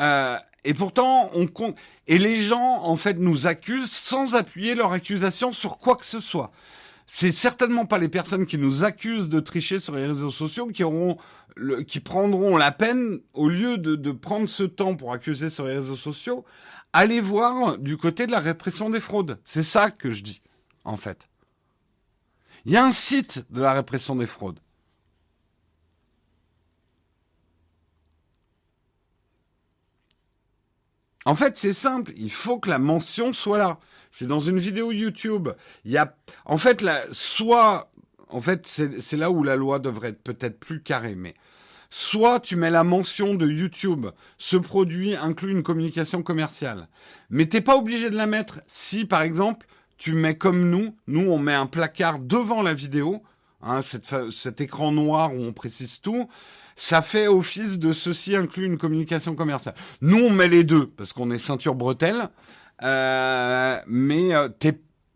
Euh, 0.00 0.36
et 0.64 0.74
pourtant, 0.74 1.30
on 1.34 1.46
compte. 1.46 1.76
Et 2.08 2.18
les 2.18 2.38
gens, 2.38 2.82
en 2.82 2.96
fait, 2.96 3.14
nous 3.18 3.46
accusent 3.46 3.92
sans 3.92 4.34
appuyer 4.34 4.74
leur 4.74 4.92
accusation 4.92 5.52
sur 5.52 5.78
quoi 5.78 5.96
que 5.96 6.06
ce 6.06 6.20
soit. 6.20 6.50
C'est 7.06 7.32
certainement 7.32 7.84
pas 7.84 7.98
les 7.98 8.08
personnes 8.08 8.46
qui 8.46 8.58
nous 8.58 8.84
accusent 8.84 9.28
de 9.28 9.40
tricher 9.40 9.78
sur 9.80 9.94
les 9.94 10.06
réseaux 10.06 10.30
sociaux 10.30 10.68
qui 10.68 12.00
prendront 12.00 12.56
la 12.56 12.72
peine, 12.72 13.20
au 13.34 13.48
lieu 13.48 13.76
de, 13.76 13.96
de 13.96 14.12
prendre 14.12 14.48
ce 14.48 14.62
temps 14.62 14.96
pour 14.96 15.12
accuser 15.12 15.50
sur 15.50 15.66
les 15.66 15.74
réseaux 15.74 15.96
sociaux, 15.96 16.44
aller 16.92 17.20
voir 17.20 17.78
du 17.78 17.96
côté 17.96 18.26
de 18.26 18.32
la 18.32 18.40
répression 18.40 18.88
des 18.88 19.00
fraudes. 19.00 19.38
C'est 19.44 19.62
ça 19.62 19.90
que 19.90 20.10
je 20.10 20.22
dis, 20.22 20.40
en 20.84 20.96
fait. 20.96 21.28
Il 22.64 22.72
y 22.72 22.76
a 22.76 22.84
un 22.84 22.92
site 22.92 23.44
de 23.50 23.60
la 23.60 23.72
répression 23.72 24.14
des 24.14 24.26
fraudes. 24.26 24.60
En 31.24 31.34
fait, 31.34 31.56
c'est 31.56 31.72
simple. 31.72 32.12
Il 32.16 32.32
faut 32.32 32.58
que 32.58 32.68
la 32.68 32.78
mention 32.78 33.32
soit 33.32 33.58
là. 33.58 33.78
C'est 34.10 34.26
dans 34.26 34.40
une 34.40 34.58
vidéo 34.58 34.92
YouTube. 34.92 35.48
Il 35.84 35.92
y 35.92 35.98
a, 35.98 36.14
en 36.44 36.58
fait, 36.58 36.84
soit, 37.10 37.90
en 38.28 38.40
fait, 38.40 38.66
c'est 38.66 39.16
là 39.16 39.30
où 39.30 39.42
la 39.42 39.56
loi 39.56 39.78
devrait 39.78 40.10
être 40.10 40.22
peut-être 40.22 40.58
plus 40.58 40.82
carrée, 40.82 41.14
mais 41.14 41.34
soit 41.92 42.40
tu 42.40 42.56
mets 42.56 42.70
la 42.70 42.84
mention 42.84 43.34
de 43.34 43.46
YouTube, 43.46 44.06
ce 44.38 44.56
produit 44.56 45.14
inclut 45.14 45.52
une 45.52 45.62
communication 45.62 46.22
commerciale, 46.22 46.88
mais 47.28 47.46
t'es 47.46 47.60
pas 47.60 47.76
obligé 47.76 48.08
de 48.08 48.16
la 48.16 48.26
mettre 48.26 48.60
si, 48.66 49.04
par 49.04 49.20
exemple, 49.20 49.66
tu 49.98 50.14
mets 50.14 50.36
comme 50.36 50.70
nous, 50.70 50.96
nous 51.06 51.30
on 51.30 51.38
met 51.38 51.52
un 51.52 51.66
placard 51.66 52.18
devant 52.18 52.62
la 52.62 52.72
vidéo, 52.72 53.22
hein, 53.60 53.80
cet 53.82 54.60
écran 54.62 54.90
noir 54.90 55.34
où 55.34 55.42
on 55.42 55.52
précise 55.52 56.00
tout 56.00 56.28
ça 56.76 57.02
fait 57.02 57.28
office 57.28 57.78
de 57.78 57.92
ceci 57.92 58.36
inclut 58.36 58.66
une 58.66 58.78
communication 58.78 59.34
commerciale. 59.34 59.74
Nous, 60.00 60.18
on 60.18 60.30
met 60.30 60.48
les 60.48 60.64
deux 60.64 60.86
parce 60.86 61.12
qu'on 61.12 61.30
est 61.30 61.38
ceinture 61.38 61.74
bretelle, 61.74 62.28
euh, 62.82 63.78
mais 63.86 64.34
euh, 64.34 64.48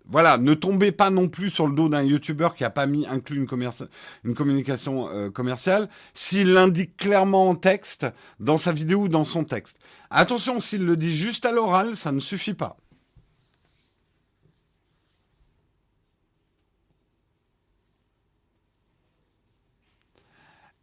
voilà, 0.09 0.39
ne 0.39 0.55
tombez 0.55 0.93
pas 0.93 1.11
non 1.11 1.29
plus 1.29 1.51
sur 1.51 1.67
le 1.67 1.75
dos 1.75 1.89
d'un 1.89 2.03
youtubeur 2.03 2.55
qui 2.55 2.65
a 2.65 2.71
pas 2.71 2.87
mis 2.87 3.07
inclus 3.07 3.37
une, 3.37 3.71
une 4.25 4.35
communication 4.35 5.09
euh, 5.11 5.31
commerciale 5.31 5.89
s'il 6.15 6.53
l'indique 6.53 6.97
clairement 6.97 7.49
en 7.49 7.55
texte 7.57 8.07
dans 8.39 8.57
sa 8.57 8.73
vidéo 8.73 9.03
ou 9.03 9.09
dans 9.09 9.25
son 9.25 9.45
texte. 9.45 9.79
Attention, 10.11 10.61
s'il 10.61 10.85
le 10.85 10.97
dit 10.97 11.15
juste 11.15 11.45
à 11.45 11.53
l'oral, 11.53 11.97
ça 11.97 12.13
ne 12.13 12.21
suffit 12.21 12.55
pas. 12.55 12.77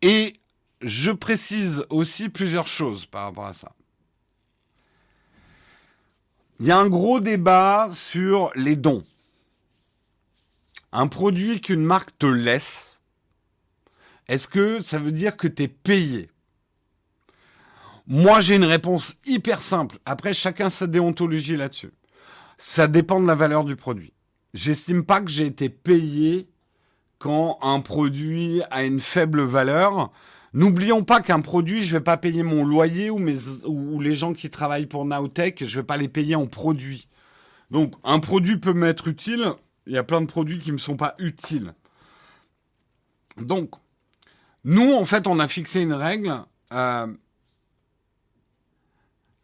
Et 0.02 0.36
je 0.84 1.11
précise 1.11 1.85
aussi 1.89 2.30
plusieurs 2.30 2.68
choses 2.68 3.05
par 3.05 3.23
rapport 3.23 3.45
à 3.45 3.53
ça. 3.53 3.73
Il 6.60 6.68
y 6.68 6.72
a 6.72 6.77
un 6.77 6.88
gros 6.88 7.19
débat 7.19 7.89
sur 7.91 8.51
les 8.55 8.76
dons. 8.76 9.03
Un 10.91 11.07
produit 11.07 11.60
qu'une 11.60 11.84
marque 11.84 12.18
te 12.19 12.27
laisse, 12.27 12.99
est-ce 14.27 14.47
que 14.47 14.81
ça 14.81 14.99
veut 14.99 15.11
dire 15.11 15.35
que 15.35 15.47
tu 15.47 15.64
es 15.64 15.68
payé? 15.68 16.30
Moi, 18.05 18.41
j'ai 18.41 18.55
une 18.55 18.65
réponse 18.65 19.15
hyper 19.26 19.61
simple. 19.61 19.97
Après, 20.05 20.34
chacun 20.34 20.69
sa 20.69 20.88
déontologie 20.88 21.57
là-dessus. 21.57 21.93
Ça 22.57 22.88
dépend 22.88 23.19
de 23.19 23.27
la 23.27 23.35
valeur 23.35 23.64
du 23.64 23.76
produit. 23.76 24.14
J'estime 24.53 25.03
pas 25.03 25.22
que 25.22 25.31
j'ai 25.31 25.45
été 25.45 25.69
payé 25.69 26.47
quand 27.18 27.57
un 27.61 27.80
produit 27.80 28.61
a 28.69 28.84
une 28.84 28.99
faible 28.99 29.41
valeur 29.41 30.11
N'oublions 30.54 31.04
pas 31.04 31.20
qu'un 31.20 31.42
produit, 31.42 31.84
je 31.84 31.98
vais 31.98 32.04
pas 32.04 32.18
payer 32.18 32.44
mon 32.44 32.64
loyer 32.64 33.10
ou, 33.10 34.00
les 34.00 34.16
gens 34.16 34.34
qui 34.34 34.52
travaillent 34.52 34.86
pour 34.86 35.04
Nowtech, 35.04 35.66
je 35.66 35.80
vais 35.80 35.86
pas 35.86 35.98
les 35.98 36.08
payer 36.08 36.36
en 36.36 36.46
produit. 36.46 37.08
Donc, 37.72 37.96
un 38.04 38.20
produit 38.20 38.58
peut 38.60 38.74
m'être 38.74 39.08
utile. 39.08 39.48
Il 39.88 39.94
y 39.94 39.98
a 39.98 40.04
plein 40.04 40.22
de 40.22 40.28
produits 40.28 40.60
qui 40.60 40.72
me 40.72 40.78
sont 40.78 40.96
pas 40.96 41.16
utiles. 41.18 41.74
Donc, 43.38 43.72
nous, 44.64 44.94
en 44.94 45.06
fait, 45.06 45.26
on 45.26 45.40
a 45.40 45.48
fixé 45.48 45.82
une 45.82 45.94
règle, 45.94 46.40
euh, 46.72 47.08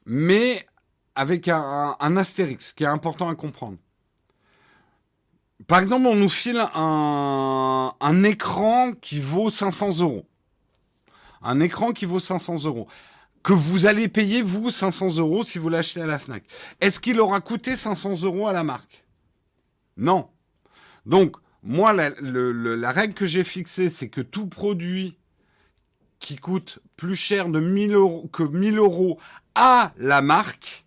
mais 0.06 0.68
avec 1.16 1.48
un, 1.48 1.96
un, 2.00 2.18
astérix 2.18 2.72
qui 2.72 2.84
est 2.84 2.88
important 2.88 3.30
à 3.30 3.36
comprendre. 3.36 3.78
Par 5.66 5.80
exemple, 5.80 6.06
on 6.06 6.16
nous 6.16 6.30
file 6.30 6.64
un 6.74 8.24
écran 8.24 8.94
qui 8.94 9.20
vaut 9.20 9.50
500 9.50 10.00
euros 10.00 10.30
un 11.42 11.60
écran 11.60 11.92
qui 11.92 12.06
vaut 12.06 12.20
500 12.20 12.64
euros, 12.66 12.88
que 13.44 13.54
vous 13.54 13.86
allez 13.86 14.08
payer, 14.08 14.42
vous, 14.42 14.72
500 14.72 15.16
euros 15.18 15.44
si 15.44 15.60
vous 15.60 15.70
l'achetez 15.70 16.02
à 16.02 16.06
la 16.06 16.20
FNAC. 16.20 16.44
Est-ce 16.82 17.00
qu'il 17.00 17.20
aura 17.20 17.42
coûté 17.42 17.76
500 17.76 18.22
euros 18.24 18.48
à 18.48 18.54
la 18.54 18.64
marque? 18.64 19.04
Non. 19.98 20.30
Donc, 21.06 21.36
moi, 21.64 21.94
la, 21.94 22.92
règle 22.92 23.14
que 23.14 23.26
j'ai 23.26 23.44
fixée, 23.44 23.90
c'est 23.90 24.10
que 24.10 24.22
tout 24.22 24.48
produit 24.48 25.18
qui 26.20 26.36
coûte 26.36 26.80
plus 26.98 27.16
cher 27.16 27.50
de 27.50 27.60
1000 27.60 27.94
euros, 27.96 28.28
que 28.32 28.44
1000 28.44 28.78
euros 28.78 29.20
à 29.56 29.94
la 29.98 30.22
marque, 30.22 30.86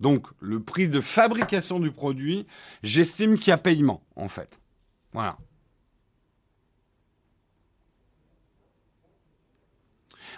donc 0.00 0.26
le 0.40 0.60
prix 0.60 0.88
de 0.88 1.00
fabrication 1.00 1.78
du 1.78 1.90
produit, 1.90 2.46
j'estime 2.82 3.38
qu'il 3.38 3.48
y 3.48 3.52
a 3.52 3.58
paiement, 3.58 4.02
en 4.16 4.28
fait. 4.28 4.60
Voilà. 5.12 5.36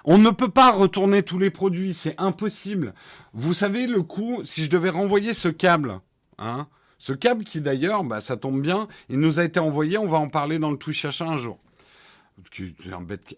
On 0.05 0.19
ne 0.19 0.31
peut 0.31 0.51
pas 0.51 0.71
retourner 0.71 1.23
tous 1.23 1.39
les 1.39 1.51
produits, 1.51 1.95
c'est 1.95 2.15
impossible. 2.19 2.95
Vous 3.33 3.55
savez 3.55 3.87
le 3.87 4.03
coût, 4.03 4.43
si 4.45 4.65
je 4.65 4.71
devais 4.71 4.91
renvoyer 4.91 5.33
ce 5.33 5.49
câble, 5.49 6.01
hein, 6.39 6.69
ce 6.99 7.13
câble 7.13 7.45
qui 7.45 7.61
d'ailleurs, 7.61 8.05
bah, 8.05 8.21
ça 8.21 8.37
tombe 8.37 8.61
bien, 8.61 8.87
il 9.09 9.19
nous 9.19 9.41
a 9.41 9.45
été 9.45 9.61
envoyé, 9.61 9.97
on 9.99 10.07
va 10.07 10.19
en 10.19 10.29
parler 10.29 10.59
dans 10.59 10.71
le 10.71 10.77
Twitch 10.77 11.05
achat 11.05 11.27
un 11.27 11.39
jour. 11.39 11.59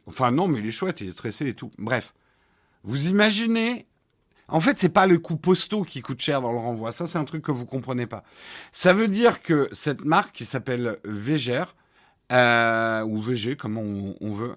Enfin 0.07 0.31
non, 0.31 0.49
mais 0.49 0.59
il 0.59 0.67
est 0.67 0.73
chouette, 0.73 1.01
il 1.01 1.09
est 1.09 1.13
stressé 1.13 1.49
et 1.49 1.55
tout. 1.55 1.71
Bref, 1.79 2.15
vous 2.83 3.09
imaginez 3.09 3.87
en 4.49 4.61
fait, 4.61 4.79
c'est 4.79 4.91
pas 4.91 5.07
le 5.07 5.19
coût 5.19 5.37
postaux 5.37 5.83
qui 5.83 6.03
coûte 6.03 6.21
cher 6.21 6.41
dans 6.41 6.53
le 6.53 6.59
renvoi. 6.59 6.93
Ça, 6.93 7.07
c'est 7.07 7.19
un 7.19 7.25
truc 7.25 7.43
que 7.43 7.51
vous 7.51 7.67
comprenez 7.67 8.07
pas. 8.07 8.23
Ça 8.71 8.93
veut 8.93 9.09
dire 9.09 9.43
que 9.43 9.69
cette 9.73 10.05
marque 10.05 10.33
qui 10.33 10.45
s'appelle 10.45 10.99
Végère, 11.05 11.75
euh, 12.33 13.03
ou 13.05 13.21
VG, 13.21 13.57
comme 13.57 13.77
on, 13.77 14.33
veut, 14.33 14.55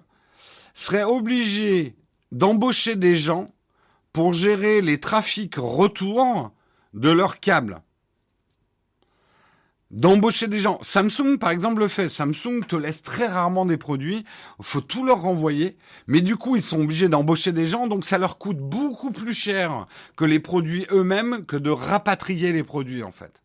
serait 0.74 1.04
obligée 1.04 1.96
d'embaucher 2.32 2.96
des 2.96 3.16
gens 3.16 3.52
pour 4.12 4.32
gérer 4.32 4.80
les 4.80 4.98
trafics 4.98 5.56
retour 5.56 6.52
de 6.94 7.10
leurs 7.10 7.40
câbles 7.40 7.82
d'embaucher 9.90 10.46
des 10.46 10.58
gens. 10.58 10.78
Samsung, 10.82 11.38
par 11.38 11.50
exemple, 11.50 11.80
le 11.80 11.88
fait. 11.88 12.08
Samsung 12.08 12.64
te 12.66 12.76
laisse 12.76 13.02
très 13.02 13.26
rarement 13.26 13.66
des 13.66 13.76
produits. 13.76 14.24
Faut 14.60 14.80
tout 14.80 15.04
leur 15.04 15.22
renvoyer. 15.22 15.76
Mais 16.06 16.20
du 16.20 16.36
coup, 16.36 16.56
ils 16.56 16.62
sont 16.62 16.80
obligés 16.80 17.08
d'embaucher 17.08 17.52
des 17.52 17.66
gens. 17.66 17.86
Donc, 17.86 18.04
ça 18.04 18.18
leur 18.18 18.38
coûte 18.38 18.58
beaucoup 18.58 19.10
plus 19.10 19.34
cher 19.34 19.86
que 20.16 20.24
les 20.24 20.40
produits 20.40 20.86
eux-mêmes 20.90 21.44
que 21.44 21.56
de 21.56 21.70
rapatrier 21.70 22.52
les 22.52 22.62
produits, 22.62 23.02
en 23.02 23.12
fait. 23.12 23.42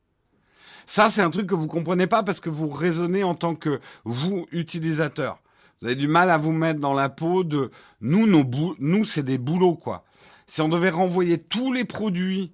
Ça, 0.86 1.10
c'est 1.10 1.22
un 1.22 1.32
truc 1.32 1.48
que 1.48 1.56
vous 1.56 1.68
comprenez 1.68 2.06
pas 2.06 2.22
parce 2.22 2.40
que 2.40 2.50
vous 2.50 2.70
raisonnez 2.70 3.24
en 3.24 3.34
tant 3.34 3.56
que 3.56 3.80
vous, 4.04 4.46
utilisateur. 4.52 5.40
Vous 5.80 5.88
avez 5.88 5.96
du 5.96 6.08
mal 6.08 6.30
à 6.30 6.38
vous 6.38 6.52
mettre 6.52 6.80
dans 6.80 6.94
la 6.94 7.10
peau 7.10 7.44
de 7.44 7.72
nous, 8.02 9.06
c'est 9.06 9.24
des 9.24 9.38
boulots, 9.38 9.76
quoi. 9.76 10.06
Si 10.48 10.62
on 10.62 10.70
devait 10.70 10.90
renvoyer 10.90 11.38
tous 11.38 11.74
les 11.74 11.86
produits 11.86 12.54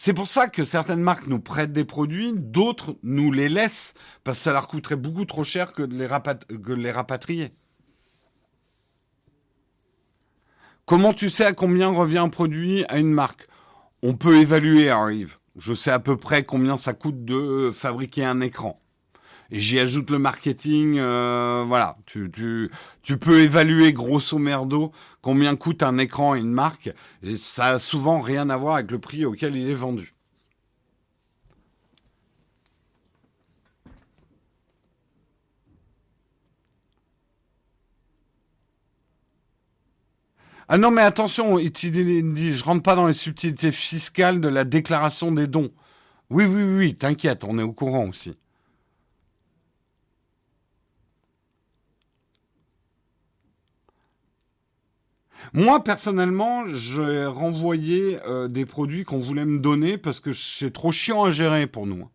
c'est 0.00 0.14
pour 0.14 0.28
ça 0.28 0.46
que 0.46 0.64
certaines 0.64 1.00
marques 1.00 1.26
nous 1.26 1.40
prêtent 1.40 1.72
des 1.72 1.84
produits, 1.84 2.32
d'autres 2.32 2.96
nous 3.02 3.32
les 3.32 3.48
laissent, 3.48 3.94
parce 4.22 4.38
que 4.38 4.44
ça 4.44 4.52
leur 4.52 4.68
coûterait 4.68 4.94
beaucoup 4.94 5.24
trop 5.24 5.42
cher 5.42 5.72
que 5.72 5.82
de 5.82 5.96
les, 5.96 6.90
rapatrier. 6.92 7.52
Comment 10.86 11.12
tu 11.12 11.30
sais 11.30 11.44
à 11.44 11.52
combien 11.52 11.88
revient 11.88 12.18
un 12.18 12.28
produit 12.28 12.84
à 12.84 12.98
une 12.98 13.10
marque? 13.10 13.48
On 14.04 14.14
peut 14.14 14.36
évaluer, 14.36 14.88
arrive. 14.88 15.38
Je 15.56 15.74
sais 15.74 15.90
à 15.90 15.98
peu 15.98 16.16
près 16.16 16.44
combien 16.44 16.76
ça 16.76 16.92
coûte 16.92 17.24
de 17.24 17.72
fabriquer 17.74 18.24
un 18.24 18.40
écran 18.40 18.80
et 19.50 19.60
j'y 19.60 19.78
ajoute 19.78 20.10
le 20.10 20.18
marketing. 20.18 20.98
Euh, 20.98 21.64
voilà, 21.66 21.96
tu, 22.06 22.30
tu, 22.30 22.70
tu 23.02 23.18
peux 23.18 23.40
évaluer 23.40 23.92
grosso 23.92 24.38
merdo 24.38 24.92
combien 25.22 25.56
coûte 25.56 25.82
un 25.82 25.98
écran 25.98 26.34
et 26.34 26.40
une 26.40 26.52
marque. 26.52 26.90
Et 27.22 27.36
ça 27.36 27.66
a 27.66 27.78
souvent 27.78 28.20
rien 28.20 28.50
à 28.50 28.56
voir 28.56 28.76
avec 28.76 28.90
le 28.90 28.98
prix 28.98 29.24
auquel 29.24 29.56
il 29.56 29.68
est 29.70 29.74
vendu. 29.74 30.14
Ah 40.70 40.76
non, 40.76 40.90
mais 40.90 41.00
attention, 41.02 41.58
il 41.58 41.70
dit, 41.72 42.52
je 42.54 42.62
rentre 42.64 42.82
pas 42.82 42.94
dans 42.94 43.06
les 43.06 43.14
subtilités 43.14 43.72
fiscales 43.72 44.40
de 44.40 44.48
la 44.48 44.64
déclaration 44.64 45.32
des 45.32 45.46
dons. 45.46 45.70
Oui, 46.30 46.44
oui, 46.44 46.62
oui, 46.62 46.94
t'inquiète, 46.94 47.44
on 47.44 47.58
est 47.58 47.62
au 47.62 47.72
courant 47.72 48.06
aussi. 48.08 48.36
Moi, 55.52 55.82
personnellement, 55.82 56.64
j'ai 56.74 57.26
renvoyé 57.26 58.18
euh, 58.26 58.48
des 58.48 58.66
produits 58.66 59.04
qu'on 59.04 59.18
voulait 59.18 59.44
me 59.44 59.58
donner 59.58 59.98
parce 59.98 60.20
que 60.20 60.32
c'est 60.32 60.72
trop 60.72 60.92
chiant 60.92 61.24
à 61.24 61.30
gérer 61.30 61.66
pour 61.66 61.86
nous. 61.86 62.06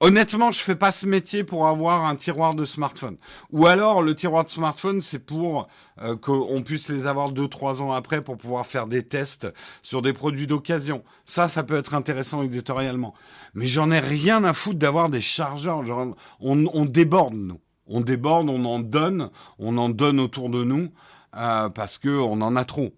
Honnêtement, 0.00 0.50
je 0.50 0.58
fais 0.58 0.74
pas 0.74 0.90
ce 0.90 1.06
métier 1.06 1.44
pour 1.44 1.68
avoir 1.68 2.06
un 2.06 2.16
tiroir 2.16 2.56
de 2.56 2.64
smartphone. 2.64 3.18
Ou 3.52 3.66
alors, 3.66 4.02
le 4.02 4.16
tiroir 4.16 4.44
de 4.44 4.48
smartphone, 4.48 5.00
c'est 5.00 5.20
pour 5.20 5.68
euh, 6.00 6.16
qu'on 6.16 6.62
puisse 6.64 6.88
les 6.88 7.06
avoir 7.06 7.30
deux, 7.30 7.46
trois 7.46 7.82
ans 7.82 7.92
après 7.92 8.20
pour 8.20 8.36
pouvoir 8.36 8.66
faire 8.66 8.88
des 8.88 9.04
tests 9.04 9.46
sur 9.82 10.02
des 10.02 10.12
produits 10.12 10.48
d'occasion. 10.48 11.04
Ça, 11.24 11.46
ça 11.46 11.62
peut 11.62 11.76
être 11.76 11.94
intéressant 11.94 12.42
éditorialement. 12.42 13.14
Mais 13.54 13.68
j'en 13.68 13.92
ai 13.92 14.00
rien 14.00 14.42
à 14.42 14.54
foutre 14.54 14.80
d'avoir 14.80 15.08
des 15.08 15.20
chargeurs. 15.20 15.86
Genre, 15.86 16.16
on, 16.40 16.66
on 16.74 16.84
déborde, 16.84 17.34
nous. 17.34 17.60
On 17.86 18.00
déborde, 18.00 18.48
on 18.48 18.64
en 18.64 18.80
donne, 18.80 19.30
on 19.58 19.76
en 19.78 19.88
donne 19.88 20.18
autour 20.18 20.50
de 20.50 20.64
nous. 20.64 20.88
Euh, 21.34 21.68
parce 21.70 21.98
que 21.98 22.08
on 22.08 22.40
en 22.40 22.56
a 22.56 22.64
trop. 22.64 22.94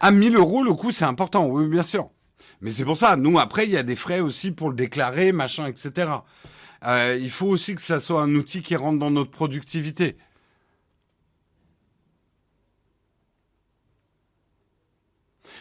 À 0.00 0.10
1000 0.10 0.36
euros, 0.36 0.62
le 0.62 0.74
coût, 0.74 0.92
c'est 0.92 1.04
important, 1.04 1.46
oui, 1.46 1.66
bien 1.68 1.82
sûr. 1.82 2.10
Mais 2.60 2.70
c'est 2.70 2.84
pour 2.84 2.96
ça, 2.96 3.16
nous, 3.16 3.38
après, 3.38 3.64
il 3.64 3.70
y 3.72 3.76
a 3.76 3.82
des 3.82 3.96
frais 3.96 4.20
aussi 4.20 4.50
pour 4.50 4.70
le 4.70 4.76
déclarer, 4.76 5.32
machin, 5.32 5.66
etc. 5.66 6.10
Euh, 6.84 7.18
il 7.20 7.30
faut 7.30 7.46
aussi 7.46 7.74
que 7.74 7.80
ça 7.80 8.00
soit 8.00 8.22
un 8.22 8.34
outil 8.34 8.62
qui 8.62 8.76
rentre 8.76 8.98
dans 8.98 9.10
notre 9.10 9.30
productivité. 9.30 10.16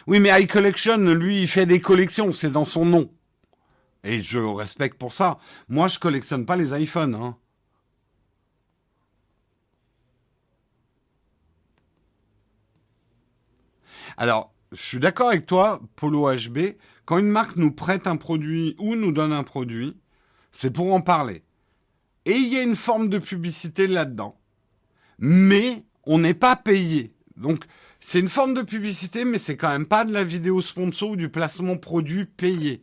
Oui, 0.07 0.19
mais 0.19 0.41
iCollection, 0.41 0.97
lui, 0.97 1.41
il 1.41 1.47
fait 1.47 1.65
des 1.65 1.81
collections, 1.81 2.31
c'est 2.31 2.51
dans 2.51 2.65
son 2.65 2.85
nom. 2.85 3.11
Et 4.03 4.21
je 4.21 4.39
respecte 4.39 4.97
pour 4.97 5.13
ça. 5.13 5.37
Moi, 5.67 5.87
je 5.87 5.99
collectionne 5.99 6.45
pas 6.45 6.55
les 6.55 6.73
iPhones. 6.81 7.15
Hein. 7.15 7.35
Alors, 14.17 14.51
je 14.71 14.81
suis 14.81 14.99
d'accord 14.99 15.29
avec 15.29 15.45
toi, 15.45 15.79
Polo 15.95 16.33
HB. 16.33 16.75
Quand 17.05 17.19
une 17.19 17.29
marque 17.29 17.55
nous 17.55 17.71
prête 17.71 18.07
un 18.07 18.17
produit 18.17 18.75
ou 18.79 18.95
nous 18.95 19.11
donne 19.11 19.31
un 19.31 19.43
produit, 19.43 19.95
c'est 20.51 20.71
pour 20.71 20.91
en 20.93 21.01
parler. 21.01 21.43
Et 22.25 22.33
il 22.33 22.51
y 22.51 22.57
a 22.57 22.63
une 22.63 22.75
forme 22.75 23.09
de 23.09 23.19
publicité 23.19 23.87
là-dedans. 23.87 24.35
Mais 25.19 25.85
on 26.03 26.17
n'est 26.17 26.33
pas 26.33 26.55
payé. 26.55 27.13
Donc, 27.37 27.63
c'est 27.99 28.19
une 28.19 28.27
forme 28.27 28.55
de 28.55 28.63
publicité, 28.63 29.23
mais 29.23 29.37
c'est 29.37 29.55
quand 29.55 29.69
même 29.69 29.85
pas 29.85 30.03
de 30.03 30.11
la 30.11 30.23
vidéo 30.23 30.61
sponsor 30.61 31.11
ou 31.11 31.15
du 31.15 31.29
placement 31.29 31.77
produit 31.77 32.25
payé. 32.25 32.81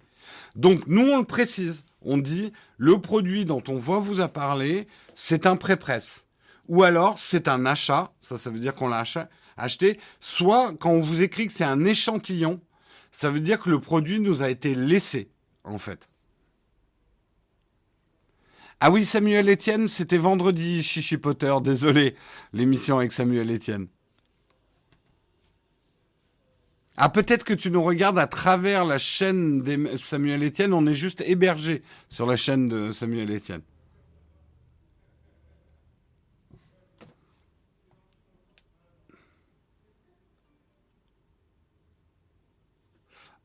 Donc, 0.55 0.87
nous, 0.87 1.03
on 1.03 1.19
le 1.19 1.25
précise. 1.25 1.85
On 2.01 2.17
dit, 2.17 2.53
le 2.79 3.01
produit 3.01 3.45
dont 3.45 3.63
on 3.69 3.77
va 3.77 3.99
vous 3.99 4.27
parler, 4.29 4.87
c'est 5.15 5.47
un 5.47 5.57
pré-presse. 5.57 6.27
Ou 6.69 6.83
alors, 6.83 7.19
c'est 7.19 7.49
un 7.49 7.67
achat. 7.67 8.13
Ça, 8.21 8.39
ça 8.39 8.51
veut 8.51 8.61
dire 8.61 8.75
qu'on 8.75 8.89
l'a 8.89 9.05
acheté, 9.57 9.99
soit 10.21 10.75
quand 10.79 10.91
on 10.91 11.01
vous 11.01 11.23
écrit 11.23 11.47
que 11.47 11.53
c'est 11.53 11.65
un 11.65 11.85
échantillon, 11.85 12.61
ça 13.13 13.31
veut 13.31 13.41
dire 13.41 13.61
que 13.61 13.71
le 13.71 13.81
produit 13.81 14.21
nous 14.21 14.43
a 14.43 14.51
été 14.51 14.75
laissé, 14.75 15.29
en 15.63 15.79
fait. 15.79 16.09
Ah 18.81 18.91
oui, 18.91 19.05
Samuel 19.05 19.49
Etienne, 19.49 19.89
c'était 19.89 20.19
vendredi, 20.19 20.83
Chichi 20.83 21.17
Potter, 21.17 21.55
désolé, 21.63 22.17
l'émission 22.53 22.99
avec 22.99 23.13
Samuel 23.13 23.51
Etienne. 23.51 23.87
Ah, 26.97 27.09
peut-être 27.09 27.45
que 27.45 27.55
tu 27.55 27.71
nous 27.71 27.83
regardes 27.83 28.19
à 28.19 28.27
travers 28.27 28.85
la 28.85 28.99
chaîne 28.99 29.63
de 29.63 29.97
Samuel 29.97 30.45
Etienne, 30.45 30.73
on 30.73 30.87
est 30.87 30.95
juste 30.95 31.23
hébergé 31.27 31.83
sur 32.09 32.27
la 32.27 32.37
chaîne 32.37 32.69
de 32.69 32.93
Samuel 32.93 33.35
Etienne. 33.35 33.63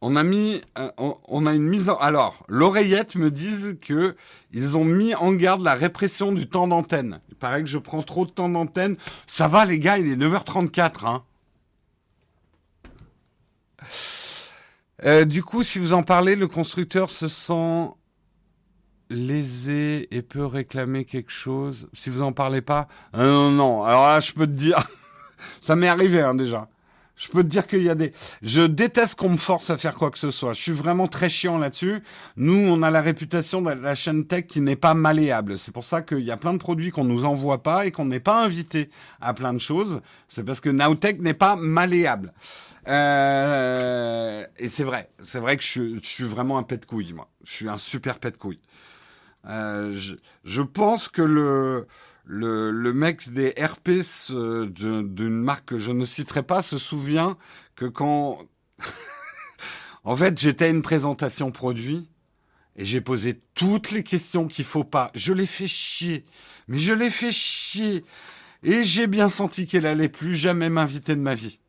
On 0.02 0.16
a 0.16 0.24
mis, 0.24 0.62
euh, 0.78 0.90
on, 1.28 1.46
a 1.46 1.54
une 1.54 1.68
mise 1.68 1.90
en. 1.90 1.98
Alors, 1.98 2.46
l'oreillette 2.48 3.16
me 3.16 3.32
disent 3.32 3.78
que 3.82 4.16
ils 4.52 4.78
ont 4.78 4.86
mis 4.86 5.14
en 5.16 5.34
garde 5.34 5.62
la 5.62 5.74
répression 5.74 6.32
du 6.32 6.48
temps 6.48 6.68
d'antenne. 6.68 7.20
Il 7.30 7.36
paraît 7.36 7.62
que 7.62 7.70
je 7.70 7.78
prends 7.78 8.02
trop 8.02 8.26
de 8.26 8.32
temps 8.32 8.50
d'antenne. 8.50 8.96
Ça 9.28 9.48
va, 9.48 9.66
les 9.66 9.80
gars, 9.80 9.98
il 9.98 10.08
est 10.08 10.16
9h34, 10.16 11.06
hein. 11.06 11.24
Euh, 15.06 15.24
du 15.26 15.44
coup, 15.44 15.64
si 15.64 15.80
vous 15.80 15.94
en 15.94 16.04
parlez, 16.04 16.36
le 16.36 16.48
constructeur 16.48 17.10
se 17.10 17.28
sent 17.28 17.90
lésé 19.10 20.08
et 20.12 20.22
peut 20.22 20.46
réclamer 20.46 21.06
quelque 21.06 21.32
chose. 21.32 21.90
Si 21.94 22.10
vous 22.10 22.22
en 22.22 22.34
parlez 22.34 22.62
pas, 22.62 22.88
euh, 23.16 23.26
non, 23.26 23.52
non. 23.52 23.84
Alors 23.84 24.04
là, 24.04 24.20
je 24.20 24.34
peux 24.34 24.46
te 24.46 24.52
dire, 24.52 24.78
ça 25.62 25.76
m'est 25.76 25.88
arrivé 25.88 26.22
hein, 26.22 26.36
déjà. 26.36 26.68
Je 27.20 27.28
peux 27.28 27.44
te 27.44 27.50
dire 27.50 27.68
qu'il 27.68 27.84
y 27.84 27.90
a 27.90 27.96
des. 27.96 28.14
Je 28.42 28.62
déteste 28.62 29.20
qu'on 29.20 29.32
me 29.32 29.38
force 29.38 29.70
à 29.70 29.78
faire 29.78 29.96
quoi 29.96 30.10
que 30.10 30.18
ce 30.18 30.32
soit. 30.32 30.54
Je 30.54 30.62
suis 30.62 30.72
vraiment 30.72 31.10
très 31.10 31.28
chiant 31.28 31.58
là-dessus. 31.58 32.02
Nous, 32.38 32.56
on 32.56 32.82
a 32.82 32.90
la 32.90 33.02
réputation 33.02 33.62
de 33.62 33.72
la 33.72 33.94
chaîne 33.94 34.26
tech 34.26 34.46
qui 34.48 34.62
n'est 34.62 34.78
pas 34.78 34.94
malléable. 34.94 35.58
C'est 35.58 35.74
pour 35.74 35.84
ça 35.84 36.02
qu'il 36.02 36.22
y 36.22 36.32
a 36.32 36.38
plein 36.38 36.54
de 36.54 36.60
produits 36.60 36.92
qu'on 36.92 37.04
nous 37.04 37.26
envoie 37.26 37.62
pas 37.62 37.86
et 37.86 37.92
qu'on 37.92 38.06
n'est 38.06 38.22
pas 38.22 38.42
invité 38.42 38.90
à 39.20 39.34
plein 39.34 39.54
de 39.54 39.60
choses. 39.60 40.00
C'est 40.30 40.46
parce 40.46 40.62
que 40.62 40.70
Nowtech 40.70 41.20
n'est 41.20 41.34
pas 41.34 41.58
malléable. 41.58 42.32
Euh... 42.88 44.46
Et 44.58 44.70
c'est 44.70 44.86
vrai. 44.86 45.10
C'est 45.22 45.40
vrai 45.40 45.58
que 45.58 45.64
je, 45.64 46.00
suis 46.02 46.24
vraiment 46.24 46.58
un 46.58 46.64
pet 46.64 46.78
de 46.78 46.86
couille, 46.86 47.12
moi. 47.12 47.28
Je 47.44 47.52
suis 47.52 47.68
un 47.68 47.78
super 47.78 48.20
pet 48.20 48.32
de 48.32 48.38
couille. 48.38 48.62
Euh, 49.46 49.92
je, 49.94 50.16
je 50.46 50.62
pense 50.62 51.10
que 51.10 51.22
le 51.22 51.86
le, 52.32 52.94
mec 52.94 53.34
des 53.34 53.56
RP 53.60 53.90
d'une 54.30 55.42
marque 55.42 55.66
que 55.66 55.80
je 55.80 55.92
ne 55.92 56.06
citerai 56.06 56.44
pas 56.44 56.62
se 56.62 56.78
souvient 56.78 57.38
que 57.76 57.86
quand... 57.86 58.46
en 60.04 60.16
fait, 60.16 60.38
j'étais 60.38 60.66
à 60.66 60.70
une 60.70 60.84
présentation 60.84 61.52
produit 61.52 62.08
et 62.76 62.86
j'ai 62.86 63.02
posé 63.02 63.42
toutes 63.56 63.90
les 63.90 64.04
questions 64.04 64.48
qu'il 64.48 64.66
faut 64.66 64.84
pas. 64.84 65.10
Je 65.16 65.34
l'ai 65.34 65.48
fait 65.48 65.68
chier. 65.68 66.24
Mais 66.68 66.78
je 66.78 66.94
l'ai 66.94 67.10
fait 67.10 67.32
chier. 67.32 68.06
Et 68.62 68.84
j'ai 68.84 69.08
bien 69.08 69.30
senti 69.30 69.66
qu'elle 69.66 69.88
allait 69.88 70.08
plus 70.08 70.36
jamais 70.36 70.70
m'inviter 70.70 71.16
de 71.16 71.22
ma 71.22 71.34
vie. 71.34 71.60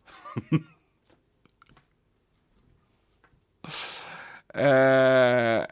euh... 4.57 5.65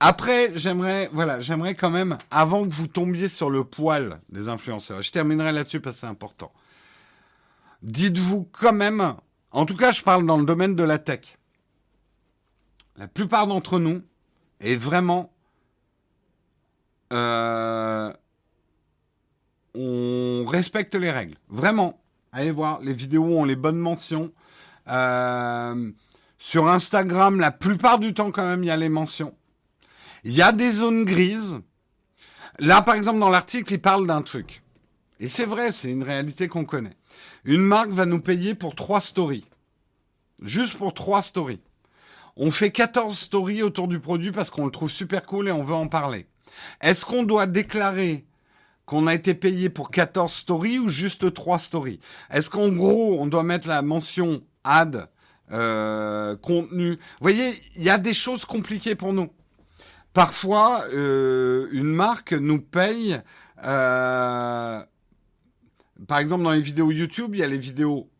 Après, 0.00 0.52
j'aimerais, 0.54 1.10
voilà, 1.12 1.40
j'aimerais 1.40 1.74
quand 1.74 1.90
même, 1.90 2.18
avant 2.30 2.64
que 2.64 2.72
vous 2.72 2.86
tombiez 2.86 3.28
sur 3.28 3.50
le 3.50 3.64
poil 3.64 4.20
des 4.28 4.48
influenceurs, 4.48 5.02
je 5.02 5.10
terminerai 5.10 5.52
là-dessus 5.52 5.80
parce 5.80 5.96
que 5.96 6.00
c'est 6.00 6.06
important. 6.06 6.52
Dites-vous 7.82 8.48
quand 8.52 8.72
même, 8.72 9.14
en 9.50 9.66
tout 9.66 9.76
cas, 9.76 9.90
je 9.90 10.02
parle 10.02 10.24
dans 10.24 10.38
le 10.38 10.44
domaine 10.44 10.76
de 10.76 10.84
la 10.84 10.98
tech. 10.98 11.38
La 12.96 13.08
plupart 13.08 13.46
d'entre 13.46 13.78
nous, 13.78 14.02
et 14.60 14.76
vraiment, 14.76 15.32
euh, 17.12 18.12
on 19.74 20.44
respecte 20.46 20.94
les 20.94 21.10
règles. 21.10 21.36
Vraiment. 21.48 22.00
Allez 22.32 22.50
voir, 22.50 22.80
les 22.82 22.92
vidéos 22.92 23.24
ont 23.24 23.44
les 23.44 23.56
bonnes 23.56 23.78
mentions. 23.78 24.32
Euh, 24.88 25.90
sur 26.38 26.68
Instagram, 26.68 27.40
la 27.40 27.50
plupart 27.50 27.98
du 27.98 28.14
temps, 28.14 28.30
quand 28.30 28.44
même, 28.44 28.62
il 28.62 28.66
y 28.66 28.70
a 28.70 28.76
les 28.76 28.88
mentions. 28.88 29.34
Il 30.24 30.32
y 30.32 30.42
a 30.42 30.52
des 30.52 30.70
zones 30.70 31.04
grises. 31.04 31.60
Là, 32.58 32.82
par 32.82 32.94
exemple, 32.94 33.20
dans 33.20 33.30
l'article, 33.30 33.74
il 33.74 33.80
parle 33.80 34.06
d'un 34.06 34.22
truc. 34.22 34.62
Et 35.20 35.28
c'est 35.28 35.44
vrai, 35.44 35.72
c'est 35.72 35.90
une 35.90 36.02
réalité 36.02 36.48
qu'on 36.48 36.64
connaît. 36.64 36.96
Une 37.44 37.62
marque 37.62 37.90
va 37.90 38.06
nous 38.06 38.20
payer 38.20 38.54
pour 38.54 38.74
trois 38.74 39.00
stories. 39.00 39.44
Juste 40.42 40.76
pour 40.76 40.94
trois 40.94 41.22
stories. 41.22 41.60
On 42.36 42.50
fait 42.52 42.70
14 42.70 43.18
stories 43.18 43.62
autour 43.62 43.88
du 43.88 43.98
produit 43.98 44.30
parce 44.30 44.50
qu'on 44.50 44.64
le 44.64 44.70
trouve 44.70 44.90
super 44.90 45.26
cool 45.26 45.48
et 45.48 45.52
on 45.52 45.64
veut 45.64 45.74
en 45.74 45.88
parler. 45.88 46.26
Est-ce 46.80 47.04
qu'on 47.04 47.24
doit 47.24 47.46
déclarer 47.46 48.24
qu'on 48.86 49.06
a 49.06 49.14
été 49.14 49.34
payé 49.34 49.68
pour 49.68 49.90
14 49.90 50.32
stories 50.32 50.78
ou 50.78 50.88
juste 50.88 51.34
trois 51.34 51.58
stories? 51.58 51.98
Est-ce 52.30 52.48
qu'en 52.48 52.68
gros, 52.68 53.20
on 53.20 53.26
doit 53.26 53.42
mettre 53.42 53.66
la 53.66 53.82
mention 53.82 54.42
ad, 54.62 55.08
euh, 55.50 56.36
contenu? 56.36 56.92
Vous 56.92 56.98
voyez, 57.20 57.60
il 57.74 57.82
y 57.82 57.90
a 57.90 57.98
des 57.98 58.14
choses 58.14 58.44
compliquées 58.44 58.94
pour 58.94 59.12
nous. 59.12 59.30
Parfois, 60.12 60.84
euh, 60.92 61.68
une 61.72 61.94
marque 61.94 62.32
nous 62.32 62.60
paye. 62.60 63.20
Euh, 63.64 64.82
par 66.06 66.18
exemple, 66.18 66.44
dans 66.44 66.52
les 66.52 66.60
vidéos 66.60 66.90
YouTube, 66.90 67.34
il 67.34 67.40
y 67.40 67.42
a 67.42 67.46
les 67.46 67.58
vidéos 67.58 68.10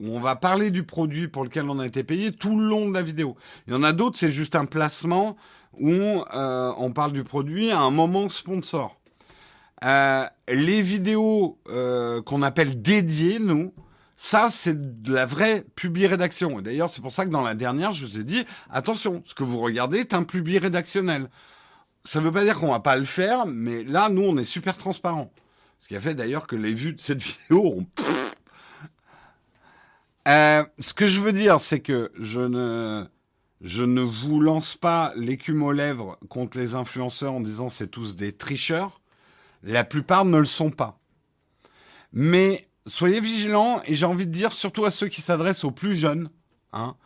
où 0.00 0.08
on 0.08 0.20
va 0.20 0.36
parler 0.36 0.70
du 0.70 0.84
produit 0.84 1.28
pour 1.28 1.44
lequel 1.44 1.68
on 1.68 1.78
a 1.78 1.86
été 1.86 2.04
payé 2.04 2.32
tout 2.32 2.58
le 2.58 2.66
long 2.66 2.88
de 2.88 2.94
la 2.94 3.02
vidéo. 3.02 3.36
Il 3.66 3.74
y 3.74 3.76
en 3.76 3.82
a 3.82 3.92
d'autres, 3.92 4.18
c'est 4.18 4.30
juste 4.30 4.54
un 4.54 4.64
placement 4.64 5.36
où 5.78 5.92
euh, 5.92 6.72
on 6.78 6.92
parle 6.92 7.12
du 7.12 7.22
produit 7.22 7.70
à 7.70 7.80
un 7.80 7.90
moment 7.90 8.28
sponsor. 8.28 8.98
Les 9.82 10.82
vidéos 10.82 11.58
qu'on 12.26 12.42
appelle 12.42 12.82
dédiées, 12.82 13.38
nous, 13.38 13.72
ça, 14.22 14.50
c'est 14.50 15.00
de 15.02 15.14
la 15.14 15.24
vraie 15.24 15.64
publi-rédaction. 15.76 16.60
D'ailleurs, 16.60 16.90
c'est 16.90 17.00
pour 17.00 17.10
ça 17.10 17.24
que 17.24 17.30
dans 17.30 17.40
la 17.40 17.54
dernière, 17.54 17.92
je 17.92 18.04
vous 18.04 18.18
ai 18.18 18.22
dit, 18.22 18.44
attention, 18.68 19.22
ce 19.24 19.32
que 19.32 19.44
vous 19.44 19.58
regardez 19.58 20.00
est 20.00 20.12
un 20.12 20.24
publi 20.24 20.58
rédactionnel. 20.58 21.30
Ça 22.04 22.20
ne 22.20 22.26
veut 22.26 22.30
pas 22.30 22.44
dire 22.44 22.58
qu'on 22.58 22.70
va 22.70 22.80
pas 22.80 22.98
le 22.98 23.06
faire, 23.06 23.46
mais 23.46 23.82
là, 23.82 24.10
nous, 24.10 24.22
on 24.22 24.36
est 24.36 24.44
super 24.44 24.76
transparent. 24.76 25.32
Ce 25.78 25.88
qui 25.88 25.96
a 25.96 26.02
fait 26.02 26.14
d'ailleurs 26.14 26.46
que 26.46 26.54
les 26.54 26.74
vues 26.74 26.92
de 26.92 27.00
cette 27.00 27.22
vidéo 27.48 27.64
ont... 27.64 27.86
Euh, 30.28 30.64
ce 30.78 30.92
que 30.92 31.06
je 31.06 31.22
veux 31.22 31.32
dire, 31.32 31.58
c'est 31.58 31.80
que 31.80 32.12
je 32.18 32.40
ne, 32.40 33.06
je 33.62 33.84
ne 33.84 34.02
vous 34.02 34.38
lance 34.42 34.76
pas 34.76 35.14
l'écume 35.16 35.62
aux 35.62 35.72
lèvres 35.72 36.18
contre 36.28 36.58
les 36.58 36.74
influenceurs 36.74 37.32
en 37.32 37.40
disant 37.40 37.70
c'est 37.70 37.88
tous 37.88 38.16
des 38.16 38.32
tricheurs. 38.32 39.00
La 39.62 39.82
plupart 39.82 40.26
ne 40.26 40.36
le 40.36 40.44
sont 40.44 40.70
pas. 40.70 41.00
Mais 42.12 42.69
soyez 42.86 43.20
vigilants 43.20 43.82
et 43.84 43.94
j'ai 43.94 44.06
envie 44.06 44.26
de 44.26 44.32
dire 44.32 44.52
surtout 44.52 44.84
à 44.84 44.90
ceux 44.90 45.08
qui 45.08 45.20
s'adressent 45.20 45.64
aux 45.64 45.70
plus 45.70 45.96
jeunes. 45.96 46.30
Hein, 46.72 46.96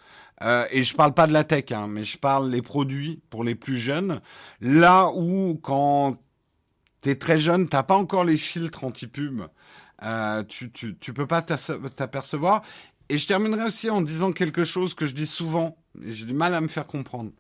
euh, 0.43 0.67
et 0.71 0.85
je 0.85 0.95
parle 0.95 1.15
pas 1.15 1.27
de 1.27 1.33
la 1.33 1.45
tech, 1.45 1.73
hein, 1.73 1.87
mais 1.89 2.05
je 2.05 2.19
parle 2.19 2.51
les 2.51 2.63
produits 2.63 3.21
pour 3.31 3.45
les 3.45 3.55
plus 3.55 3.79
jeunes. 3.79 4.21
Là 4.61 5.11
où 5.15 5.59
quand 5.63 6.17
tu 7.03 7.11
es 7.11 7.17
très 7.17 7.39
jeune, 7.39 7.69
t'as 7.69 7.83
pas 7.83 7.97
encore 7.97 8.25
les 8.25 8.37
filtres 8.37 8.85
anti-pub, 8.85 9.43
euh, 10.03 10.43
tu, 10.45 10.71
tu, 10.73 11.13
peux 11.13 11.27
pas 11.27 11.43
t'apercevoir. 11.43 12.63
Et 13.09 13.19
je 13.19 13.27
terminerai 13.27 13.65
aussi 13.65 13.91
en 13.91 14.01
disant 14.01 14.33
quelque 14.33 14.65
chose 14.65 14.95
que 14.95 15.07
je 15.07 15.15
dis 15.15 15.27
souvent, 15.27 15.77
et 16.03 16.13
j'ai 16.13 16.27
du 16.27 16.35
mal 16.35 16.55
à 16.55 16.61
me 16.61 16.69
faire 16.69 16.87
comprendre. 16.87 17.31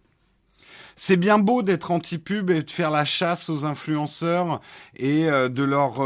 C'est 0.97 1.16
bien 1.16 1.39
beau 1.39 1.62
d'être 1.62 1.90
anti-pub 1.90 2.51
et 2.51 2.62
de 2.62 2.70
faire 2.70 2.90
la 2.90 3.05
chasse 3.05 3.51
aux 3.51 3.65
influenceurs 3.65 4.61
et 4.94 5.28
euh, 5.28 5.48
de 5.48 5.65
leur 5.65 6.01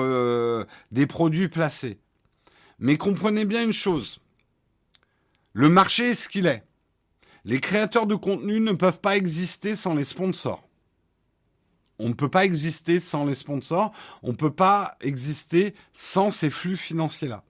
des 0.91 1.07
produits 1.07 1.49
placés. 1.49 2.01
Mais 2.79 2.97
comprenez 2.97 3.45
bien 3.45 3.65
une 3.65 3.73
chose. 3.73 4.21
Le 5.53 5.69
marché 5.69 6.11
est 6.11 6.15
ce 6.15 6.29
qu'il 6.29 6.47
est. 6.47 6.65
Les 7.45 7.61
créateurs 7.61 8.07
de 8.07 8.15
contenu 8.15 8.61
ne 8.61 8.73
peuvent 8.73 9.01
pas 9.01 9.17
exister 9.17 9.75
sans 9.75 9.95
les 9.95 10.05
sponsors. 10.05 10.69
On 11.99 12.09
ne 12.09 12.15
peut 12.15 12.29
pas 12.29 12.45
exister 12.45 13.01
sans 13.01 13.25
les 13.25 13.35
sponsors. 13.35 13.93
On 14.23 14.29
ne 14.29 14.37
peut 14.37 14.53
pas 14.53 14.97
exister 15.01 15.75
sans 15.93 16.31
ces 16.31 16.51
flux 16.51 16.77
financiers-là. 16.77 17.43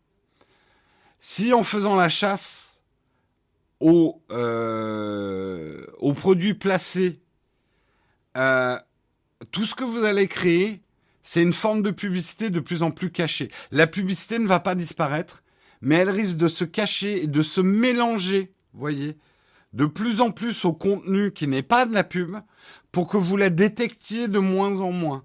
Si 1.20 1.52
en 1.52 1.64
faisant 1.64 1.96
la 1.96 2.08
chasse 2.08 2.82
aux, 3.80 4.22
euh, 4.30 5.84
produits 6.14 6.54
placés, 6.54 7.20
euh, 8.36 8.78
tout 9.50 9.66
ce 9.66 9.74
que 9.74 9.84
vous 9.84 10.04
allez 10.04 10.28
créer 10.28 10.82
c'est 11.22 11.42
une 11.42 11.52
forme 11.52 11.82
de 11.82 11.90
publicité 11.90 12.50
de 12.50 12.60
plus 12.60 12.82
en 12.82 12.90
plus 12.90 13.10
cachée. 13.10 13.50
La 13.70 13.86
publicité 13.86 14.38
ne 14.38 14.46
va 14.46 14.60
pas 14.60 14.74
disparaître, 14.74 15.42
mais 15.80 15.96
elle 15.96 16.10
risque 16.10 16.36
de 16.36 16.48
se 16.48 16.64
cacher 16.64 17.22
et 17.22 17.26
de 17.26 17.42
se 17.42 17.60
mélanger, 17.60 18.52
voyez, 18.72 19.16
de 19.72 19.86
plus 19.86 20.20
en 20.20 20.30
plus 20.30 20.64
au 20.64 20.72
contenu 20.72 21.32
qui 21.32 21.46
n'est 21.46 21.62
pas 21.62 21.86
de 21.86 21.92
la 21.92 22.04
pub, 22.04 22.36
pour 22.92 23.08
que 23.08 23.16
vous 23.16 23.36
la 23.36 23.50
détectiez 23.50 24.28
de 24.28 24.38
moins 24.38 24.80
en 24.80 24.92
moins. 24.92 25.24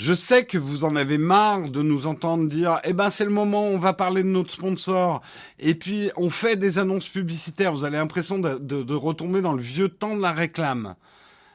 Je 0.00 0.14
sais 0.14 0.46
que 0.46 0.56
vous 0.56 0.84
en 0.84 0.96
avez 0.96 1.18
marre 1.18 1.68
de 1.68 1.82
nous 1.82 2.06
entendre 2.06 2.48
dire 2.48 2.80
eh 2.84 2.94
ben 2.94 3.10
c'est 3.10 3.26
le 3.26 3.30
moment, 3.30 3.66
on 3.66 3.76
va 3.76 3.92
parler 3.92 4.22
de 4.22 4.28
notre 4.28 4.50
sponsor 4.50 5.20
et 5.58 5.74
puis 5.74 6.10
on 6.16 6.30
fait 6.30 6.56
des 6.56 6.78
annonces 6.78 7.06
publicitaires. 7.06 7.74
Vous 7.74 7.84
avez 7.84 7.98
l'impression 7.98 8.38
de, 8.38 8.94
retomber 8.94 9.42
dans 9.42 9.52
le 9.52 9.60
vieux 9.60 9.90
temps 9.90 10.16
de 10.16 10.22
la 10.22 10.32
réclame. 10.32 10.94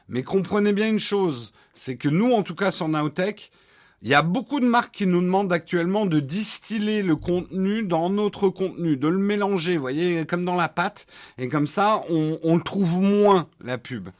Mais 0.08 0.22
comprenez 0.22 0.72
bien 0.72 0.88
une 0.88 1.00
chose, 1.00 1.52
c'est 1.76 1.96
que 1.96 2.08
nous, 2.08 2.32
en 2.32 2.42
tout 2.42 2.54
cas 2.54 2.70
sur 2.70 2.88
Nowtech, 2.88 3.50
il 4.02 4.08
y 4.08 4.14
a 4.14 4.22
beaucoup 4.22 4.60
de 4.60 4.66
marques 4.66 4.94
qui 4.94 5.06
nous 5.06 5.20
demandent 5.20 5.52
actuellement 5.52 6.06
de 6.06 6.20
distiller 6.20 7.02
le 7.02 7.16
contenu 7.16 7.82
dans 7.82 8.10
notre 8.10 8.48
contenu, 8.50 8.96
de 8.96 9.08
le 9.08 9.18
mélanger, 9.18 9.76
vous 9.76 9.80
voyez, 9.80 10.26
comme 10.26 10.44
dans 10.44 10.54
la 10.54 10.68
pâte, 10.68 11.06
et 11.38 11.48
comme 11.48 11.66
ça, 11.66 12.02
on, 12.10 12.56
le 12.56 12.62
trouve 12.62 13.00
moins, 13.00 13.48
la 13.64 13.78
pub. 13.78 14.10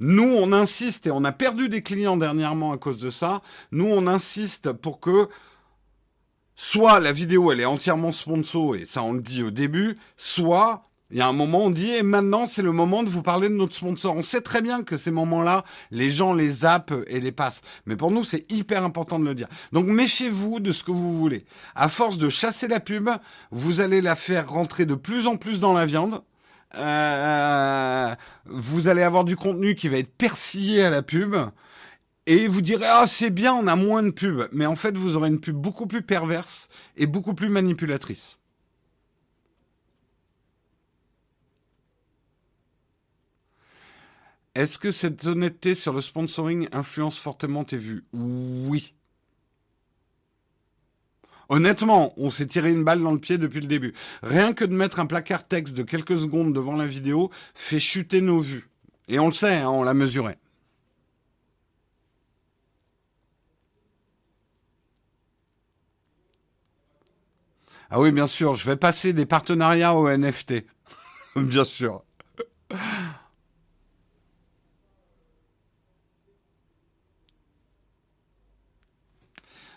Nous, 0.00 0.22
on 0.22 0.52
insiste, 0.52 1.06
et 1.06 1.10
on 1.10 1.24
a 1.24 1.32
perdu 1.32 1.68
des 1.68 1.82
clients 1.82 2.16
dernièrement 2.16 2.72
à 2.72 2.78
cause 2.78 2.98
de 2.98 3.10
ça, 3.10 3.42
nous, 3.72 3.86
on 3.86 4.06
insiste 4.06 4.72
pour 4.72 5.00
que 5.00 5.28
soit 6.54 7.00
la 7.00 7.12
vidéo, 7.12 7.50
elle 7.50 7.60
est 7.60 7.64
entièrement 7.64 8.12
sponsor, 8.12 8.76
et 8.76 8.84
ça, 8.84 9.02
on 9.02 9.12
le 9.12 9.20
dit 9.20 9.42
au 9.42 9.50
début, 9.50 9.98
soit 10.16 10.84
il 11.10 11.18
y 11.18 11.20
a 11.20 11.28
un 11.28 11.32
moment, 11.32 11.64
on 11.64 11.70
dit, 11.70 11.92
et 11.92 12.02
maintenant, 12.02 12.46
c'est 12.46 12.62
le 12.62 12.72
moment 12.72 13.02
de 13.02 13.08
vous 13.08 13.22
parler 13.22 13.48
de 13.48 13.54
notre 13.54 13.74
sponsor. 13.74 14.16
On 14.16 14.22
sait 14.22 14.40
très 14.40 14.62
bien 14.62 14.82
que 14.82 14.96
ces 14.96 15.10
moments-là, 15.10 15.64
les 15.90 16.10
gens 16.10 16.32
les 16.32 16.48
zappent 16.48 16.94
et 17.06 17.20
les 17.20 17.30
passent. 17.30 17.60
Mais 17.86 17.94
pour 17.94 18.10
nous, 18.10 18.24
c'est 18.24 18.50
hyper 18.50 18.84
important 18.84 19.18
de 19.18 19.24
le 19.24 19.34
dire. 19.34 19.48
Donc, 19.72 19.86
méfiez-vous 19.86 20.60
de 20.60 20.72
ce 20.72 20.82
que 20.82 20.90
vous 20.90 21.16
voulez. 21.18 21.44
À 21.74 21.88
force 21.88 22.16
de 22.18 22.30
chasser 22.30 22.68
la 22.68 22.80
pub, 22.80 23.10
vous 23.50 23.80
allez 23.80 24.00
la 24.00 24.16
faire 24.16 24.48
rentrer 24.48 24.86
de 24.86 24.94
plus 24.94 25.26
en 25.26 25.36
plus 25.36 25.60
dans 25.60 25.74
la 25.74 25.86
viande. 25.86 26.22
Euh, 26.76 28.14
vous 28.46 28.88
allez 28.88 29.02
avoir 29.02 29.24
du 29.24 29.36
contenu 29.36 29.74
qui 29.74 29.88
va 29.88 29.98
être 29.98 30.12
persillé 30.16 30.82
à 30.82 30.90
la 30.90 31.02
pub. 31.02 31.36
Et 32.26 32.48
vous 32.48 32.62
direz, 32.62 32.86
ah, 32.88 33.06
c'est 33.06 33.30
bien, 33.30 33.52
on 33.52 33.66
a 33.66 33.76
moins 33.76 34.02
de 34.02 34.10
pubs. 34.10 34.48
Mais 34.52 34.66
en 34.66 34.74
fait, 34.74 34.96
vous 34.96 35.16
aurez 35.16 35.28
une 35.28 35.40
pub 35.40 35.56
beaucoup 35.56 35.86
plus 35.86 36.02
perverse 36.02 36.68
et 36.96 37.06
beaucoup 37.06 37.34
plus 37.34 37.50
manipulatrice. 37.50 38.38
Est-ce 44.54 44.78
que 44.78 44.92
cette 44.92 45.26
honnêteté 45.26 45.74
sur 45.74 45.92
le 45.92 46.00
sponsoring 46.00 46.68
influence 46.72 47.18
fortement 47.18 47.64
tes 47.64 47.76
vues? 47.76 48.04
Oui. 48.12 48.94
Honnêtement, 51.48 52.14
on 52.16 52.30
s'est 52.30 52.46
tiré 52.46 52.72
une 52.72 52.84
balle 52.84 53.02
dans 53.02 53.12
le 53.12 53.18
pied 53.18 53.36
depuis 53.36 53.60
le 53.60 53.66
début. 53.66 53.94
Rien 54.22 54.52
que 54.54 54.64
de 54.64 54.74
mettre 54.74 55.00
un 55.00 55.06
placard 55.06 55.46
texte 55.46 55.76
de 55.76 55.82
quelques 55.82 56.18
secondes 56.18 56.54
devant 56.54 56.76
la 56.76 56.86
vidéo 56.86 57.30
fait 57.54 57.80
chuter 57.80 58.20
nos 58.20 58.40
vues. 58.40 58.68
Et 59.08 59.18
on 59.18 59.26
le 59.26 59.32
sait, 59.32 59.56
hein, 59.56 59.68
on 59.68 59.82
l'a 59.82 59.92
mesuré. 59.92 60.38
Ah 67.90 68.00
oui, 68.00 68.10
bien 68.12 68.26
sûr, 68.26 68.54
je 68.54 68.64
vais 68.64 68.76
passer 68.76 69.12
des 69.12 69.26
partenariats 69.26 69.94
au 69.94 70.08
NFT. 70.08 70.64
bien 71.36 71.64
sûr. 71.64 72.02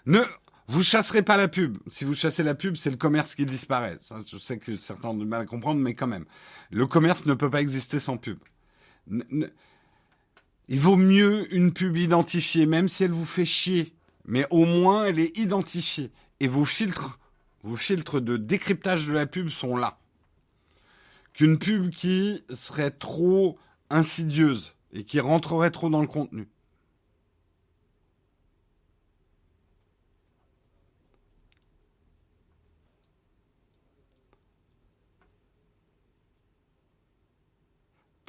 Ne, 0.07 0.23
vous 0.69 0.83
chasserez 0.83 1.21
pas 1.21 1.35
la 1.35 1.49
pub. 1.49 1.77
Si 1.87 2.05
vous 2.05 2.13
chassez 2.13 2.41
la 2.41 2.55
pub, 2.55 2.77
c'est 2.77 2.89
le 2.89 2.95
commerce 2.95 3.35
qui 3.35 3.45
disparaît. 3.45 3.97
Je 4.25 4.37
sais 4.37 4.57
que 4.57 4.77
certains 4.77 5.09
ont 5.09 5.13
du 5.13 5.25
mal 5.25 5.41
à 5.41 5.45
comprendre, 5.45 5.81
mais 5.81 5.95
quand 5.95 6.07
même. 6.07 6.23
Le 6.71 6.87
commerce 6.87 7.25
ne 7.25 7.33
peut 7.33 7.49
pas 7.49 7.59
exister 7.59 7.99
sans 7.99 8.15
pub. 8.15 8.39
il 9.09 10.79
vaut 10.79 10.95
mieux 10.95 11.53
une 11.53 11.73
pub 11.73 11.97
identifiée, 11.97 12.65
même 12.65 12.87
si 12.87 13.03
elle 13.03 13.11
vous 13.11 13.25
fait 13.25 13.43
chier. 13.43 13.93
Mais 14.23 14.45
au 14.49 14.63
moins, 14.63 15.03
elle 15.03 15.19
est 15.19 15.37
identifiée. 15.37 16.09
Et 16.39 16.47
vos 16.47 16.63
filtres, 16.63 17.19
vos 17.63 17.75
filtres 17.75 18.21
de 18.21 18.37
décryptage 18.37 19.07
de 19.07 19.13
la 19.13 19.25
pub 19.25 19.49
sont 19.49 19.75
là. 19.75 19.99
Qu'une 21.33 21.59
pub 21.59 21.89
qui 21.89 22.45
serait 22.49 22.91
trop 22.91 23.59
insidieuse 23.89 24.73
et 24.93 25.03
qui 25.03 25.19
rentrerait 25.19 25.71
trop 25.71 25.89
dans 25.89 26.01
le 26.01 26.07
contenu. 26.07 26.47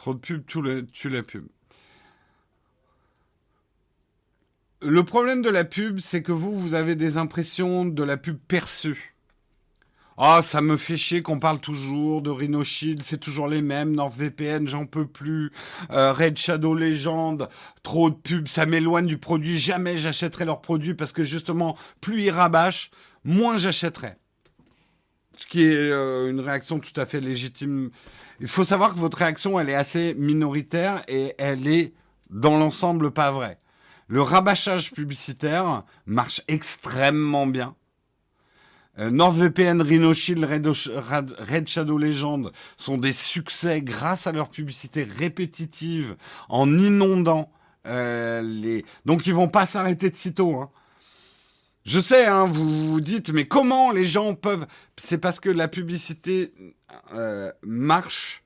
Trop 0.09 0.15
de 0.15 0.21
pub, 0.21 0.43
tu 0.91 1.11
la 1.11 1.23
pub. 1.23 1.45
Le 4.81 5.05
problème 5.05 5.43
de 5.43 5.51
la 5.51 5.65
pub, 5.65 5.99
c'est 5.99 6.23
que 6.23 6.33
vous, 6.33 6.57
vous 6.57 6.75
avez 6.75 6.97
des 6.97 7.19
impressions 7.19 7.85
de 7.85 8.03
la 8.03 8.17
pub 8.17 8.39
perçue. 8.39 9.15
Ah, 10.17 10.41
ça 10.41 10.63
me 10.63 10.79
fait 10.79 10.97
chier 10.97 11.21
qu'on 11.21 11.39
parle 11.39 11.61
toujours 11.61 12.23
de 12.23 12.31
Rhino 12.31 12.65
Shield, 12.65 13.03
c'est 13.03 13.19
toujours 13.19 13.49
les 13.49 13.61
mêmes, 13.61 13.95
NordVPN, 13.95 14.67
j'en 14.67 14.87
peux 14.87 15.07
plus, 15.07 15.53
euh, 15.91 16.15
Red 16.15 16.39
Shadow 16.39 16.73
Legend, 16.73 17.47
trop 17.83 18.09
de 18.09 18.15
pubs, 18.15 18.49
ça 18.49 18.65
m'éloigne 18.65 19.05
du 19.05 19.19
produit, 19.19 19.59
jamais 19.59 19.99
j'achèterai 19.99 20.47
leur 20.47 20.63
produit 20.63 20.95
parce 20.95 21.13
que 21.13 21.23
justement, 21.23 21.77
plus 22.01 22.23
ils 22.23 22.31
rabâchent, 22.31 22.91
moins 23.25 23.59
j'achèterai. 23.59 24.15
Ce 25.37 25.47
qui 25.47 25.65
est 25.65 25.77
euh, 25.77 26.31
une 26.31 26.41
réaction 26.41 26.81
tout 26.81 26.99
à 26.99 27.05
fait 27.05 27.21
légitime 27.21 27.91
il 28.41 28.49
faut 28.49 28.65
savoir 28.65 28.95
que 28.95 28.99
votre 28.99 29.19
réaction, 29.19 29.59
elle 29.59 29.69
est 29.69 29.75
assez 29.75 30.15
minoritaire 30.15 31.03
et 31.09 31.35
elle 31.39 31.67
est 31.67 31.93
dans 32.31 32.57
l'ensemble 32.59 33.11
pas 33.11 33.31
vraie. 33.31 33.59
Le 34.07 34.23
rabâchage 34.23 34.93
publicitaire 34.93 35.85
marche 36.07 36.41
extrêmement 36.49 37.47
bien. 37.47 37.75
Euh, 38.99 39.11
NordVPN, 39.11 39.83
Rhino 39.83 40.13
Shield, 40.15 40.45
Red, 40.45 41.69
Shadow 41.69 41.99
Legend 41.99 42.51
sont 42.77 42.99
des 42.99 43.13
succès 43.13 43.83
grâce 43.83 44.27
à 44.27 44.33
leur 44.33 44.49
publicité 44.49 45.05
répétitive 45.05 46.17
en 46.49 46.79
inondant 46.79 47.51
euh, 47.87 48.43
les. 48.43 48.85
Donc 49.05 49.27
ils 49.27 49.35
vont 49.35 49.49
pas 49.49 49.67
s'arrêter 49.67 50.11
de 50.11 50.15
sitôt. 50.15 50.57
Hein. 50.57 50.71
Je 51.89 52.01
sais, 52.01 52.27
hein, 52.27 52.45
vous 52.45 52.91
vous 52.93 53.01
dites, 53.01 53.31
mais 53.31 53.47
comment 53.47 53.93
les 53.93 54.05
gens 54.05 54.35
peuvent 54.35 54.67
C'est 54.99 55.17
parce 55.17 55.41
que 55.41 55.49
la 55.49 55.69
publicité 55.69 56.53
euh, 57.15 57.51
marche. 57.63 58.45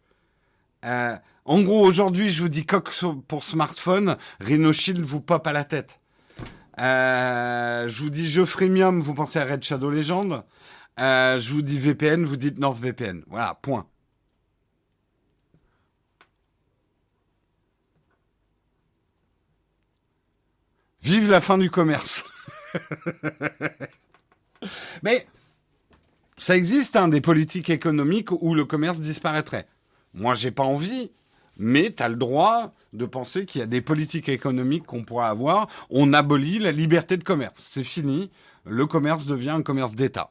Euh, 0.84 1.16
en 1.44 1.60
gros, 1.62 1.84
aujourd'hui, 1.84 2.30
je 2.30 2.40
vous 2.40 2.48
dis 2.48 2.64
coq 2.64 2.88
pour 3.26 3.42
smartphone, 3.42 4.16
Rhino 4.38 4.72
Shield 4.72 5.00
vous 5.00 5.20
pop 5.20 5.44
à 5.44 5.52
la 5.52 5.64
tête. 5.64 5.98
Euh, 6.78 7.88
je 7.88 8.02
vous 8.04 8.10
dis 8.10 8.28
jeu 8.30 8.44
freemium, 8.44 9.00
vous 9.00 9.12
pensez 9.12 9.40
à 9.40 9.44
Red 9.44 9.64
Shadow 9.64 9.90
Legend. 9.90 10.44
je 10.96 11.52
vous 11.52 11.62
dis 11.62 11.80
VPN, 11.80 12.24
vous 12.24 12.36
dites 12.36 12.60
NordVPN. 12.60 13.24
Voilà, 13.26 13.58
point. 13.60 13.88
Vive 21.02 21.28
la 21.28 21.40
fin 21.40 21.58
du 21.58 21.70
commerce. 21.70 22.22
Mais 25.02 25.26
ça 26.36 26.56
existe, 26.56 26.96
hein, 26.96 27.08
des 27.08 27.20
politiques 27.20 27.70
économiques 27.70 28.32
où 28.32 28.54
le 28.54 28.64
commerce 28.64 29.00
disparaîtrait. 29.00 29.66
Moi, 30.14 30.34
j'ai 30.34 30.50
pas 30.50 30.64
envie, 30.64 31.10
mais 31.56 31.92
tu 31.92 32.02
as 32.02 32.08
le 32.08 32.16
droit 32.16 32.72
de 32.92 33.06
penser 33.06 33.46
qu'il 33.46 33.60
y 33.60 33.62
a 33.62 33.66
des 33.66 33.80
politiques 33.80 34.28
économiques 34.28 34.84
qu'on 34.84 35.04
pourra 35.04 35.28
avoir. 35.28 35.68
On 35.90 36.12
abolit 36.12 36.58
la 36.58 36.72
liberté 36.72 37.16
de 37.16 37.24
commerce. 37.24 37.68
C'est 37.70 37.84
fini. 37.84 38.30
Le 38.64 38.86
commerce 38.86 39.26
devient 39.26 39.50
un 39.50 39.62
commerce 39.62 39.94
d'État. 39.94 40.30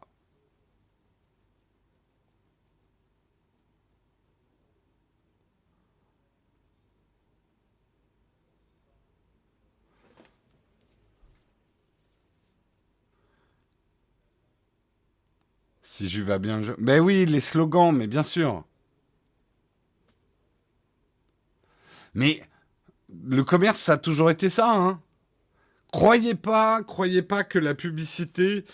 Si 16.02 16.10
je 16.10 16.24
vais 16.24 16.40
bien. 16.40 16.62
Ben 16.80 17.00
oui, 17.00 17.28
les 17.28 17.40
slogans, 17.40 17.96
mais 17.96 18.08
bien 18.08 18.24
sûr. 18.24 18.66
Mais 22.16 22.42
le 23.24 23.44
commerce, 23.44 23.78
ça 23.78 23.94
a 23.94 23.98
toujours 23.98 24.32
été 24.32 24.50
ça. 24.50 24.72
Hein. 24.72 25.00
Croyez 25.92 26.34
pas, 26.34 26.82
croyez 26.82 27.22
pas 27.22 27.44
que 27.44 27.60
la 27.60 27.76
publicité 27.76 28.66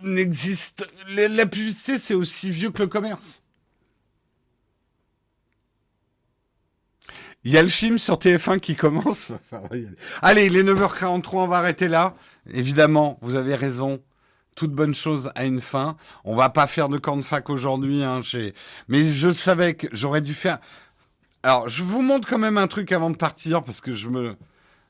n'existe. 0.00 0.86
La 1.08 1.46
publicité, 1.46 1.98
c'est 1.98 2.14
aussi 2.14 2.52
vieux 2.52 2.70
que 2.70 2.82
le 2.82 2.88
commerce. 2.88 3.42
Il 7.42 7.50
y 7.50 7.58
a 7.58 7.62
le 7.62 7.68
film 7.68 7.98
sur 7.98 8.14
TF1 8.14 8.60
qui 8.60 8.76
commence. 8.76 9.32
Allez, 10.22 10.46
il 10.46 10.56
est 10.56 10.62
9h43, 10.62 11.30
on 11.32 11.46
va 11.48 11.56
arrêter 11.56 11.88
là. 11.88 12.14
Évidemment, 12.46 13.18
vous 13.22 13.34
avez 13.34 13.56
raison 13.56 14.00
toute 14.54 14.72
bonne 14.72 14.94
chose 14.94 15.30
a 15.34 15.44
une 15.44 15.60
fin. 15.60 15.96
On 16.24 16.34
va 16.34 16.48
pas 16.48 16.66
faire 16.66 16.88
de 16.88 16.98
camp 16.98 17.16
de 17.16 17.22
fac 17.22 17.48
aujourd'hui, 17.50 18.02
hein, 18.02 18.20
mais 18.88 19.02
je 19.02 19.30
savais 19.30 19.74
que 19.74 19.86
j'aurais 19.92 20.20
dû 20.20 20.34
faire. 20.34 20.58
Alors, 21.42 21.68
je 21.68 21.82
vous 21.82 22.02
montre 22.02 22.28
quand 22.28 22.38
même 22.38 22.58
un 22.58 22.66
truc 22.66 22.92
avant 22.92 23.10
de 23.10 23.16
partir 23.16 23.62
parce 23.62 23.80
que 23.80 23.94
je 23.94 24.08
me. 24.08 24.30
Vous 24.30 24.36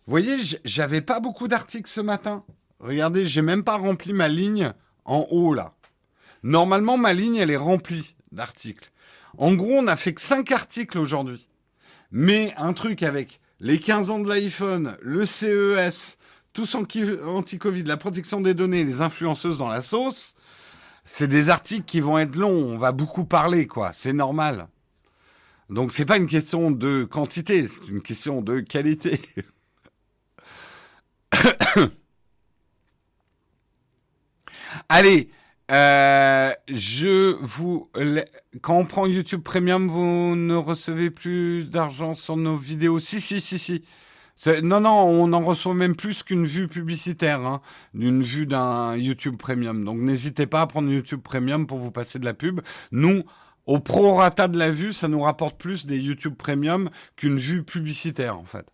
voyez, 0.06 0.36
j'avais 0.64 1.00
pas 1.00 1.20
beaucoup 1.20 1.46
d'articles 1.46 1.88
ce 1.88 2.00
matin. 2.00 2.44
Regardez, 2.80 3.26
j'ai 3.26 3.42
même 3.42 3.62
pas 3.62 3.76
rempli 3.76 4.12
ma 4.12 4.26
ligne 4.26 4.72
en 5.04 5.26
haut 5.30 5.54
là. 5.54 5.74
Normalement, 6.42 6.96
ma 6.96 7.12
ligne, 7.12 7.36
elle 7.36 7.50
est 7.50 7.56
remplie 7.56 8.16
d'articles. 8.32 8.90
En 9.38 9.52
gros, 9.52 9.74
on 9.74 9.86
a 9.86 9.96
fait 9.96 10.14
que 10.14 10.20
5 10.20 10.50
articles 10.50 10.98
aujourd'hui. 10.98 11.46
Mais 12.10 12.52
un 12.56 12.72
truc 12.72 13.02
avec 13.02 13.40
les 13.60 13.78
15 13.78 14.10
ans 14.10 14.18
de 14.18 14.28
l'iPhone, 14.28 14.96
le 15.02 15.24
CES, 15.24 16.16
tous 16.52 16.74
anti-Covid, 16.74 17.84
la 17.84 17.96
protection 17.96 18.40
des 18.40 18.54
données, 18.54 18.84
les 18.84 19.00
influenceuses 19.02 19.58
dans 19.58 19.68
la 19.68 19.82
sauce, 19.82 20.34
c'est 21.04 21.28
des 21.28 21.50
articles 21.50 21.84
qui 21.84 22.00
vont 22.00 22.18
être 22.18 22.36
longs. 22.36 22.72
On 22.72 22.76
va 22.76 22.92
beaucoup 22.92 23.24
parler, 23.24 23.66
quoi. 23.66 23.92
C'est 23.92 24.12
normal. 24.12 24.68
Donc 25.70 25.92
c'est 25.92 26.04
pas 26.04 26.16
une 26.16 26.26
question 26.26 26.72
de 26.72 27.04
quantité, 27.04 27.66
c'est 27.66 27.86
une 27.88 28.02
question 28.02 28.42
de 28.42 28.58
qualité. 28.58 29.20
Allez, 34.88 35.30
euh, 35.70 36.52
je 36.66 37.36
vous 37.40 37.88
quand 38.62 38.76
on 38.76 38.84
prend 38.84 39.06
YouTube 39.06 39.42
Premium, 39.42 39.86
vous 39.86 40.34
ne 40.34 40.56
recevez 40.56 41.10
plus 41.10 41.64
d'argent 41.66 42.14
sur 42.14 42.36
nos 42.36 42.56
vidéos. 42.56 42.98
Si 42.98 43.20
si 43.20 43.40
si 43.40 43.56
si. 43.56 43.84
Non, 44.62 44.80
non, 44.80 44.90
on 44.90 45.32
en 45.32 45.44
reçoit 45.44 45.74
même 45.74 45.94
plus 45.94 46.22
qu'une 46.22 46.46
vue 46.46 46.66
publicitaire, 46.66 47.40
hein, 47.40 47.60
d'une 47.92 48.22
vue 48.22 48.46
d'un 48.46 48.96
YouTube 48.96 49.36
Premium. 49.36 49.84
Donc 49.84 49.98
n'hésitez 49.98 50.46
pas 50.46 50.62
à 50.62 50.66
prendre 50.66 50.90
YouTube 50.90 51.20
Premium 51.20 51.66
pour 51.66 51.78
vous 51.78 51.90
passer 51.90 52.18
de 52.18 52.24
la 52.24 52.32
pub. 52.32 52.60
Nous, 52.90 53.24
au 53.66 53.80
prorata 53.80 54.48
de 54.48 54.58
la 54.58 54.70
vue, 54.70 54.92
ça 54.92 55.08
nous 55.08 55.20
rapporte 55.20 55.58
plus 55.58 55.86
des 55.86 55.98
YouTube 55.98 56.34
Premium 56.36 56.90
qu'une 57.16 57.38
vue 57.38 57.62
publicitaire, 57.62 58.38
en 58.38 58.44
fait. 58.44 58.66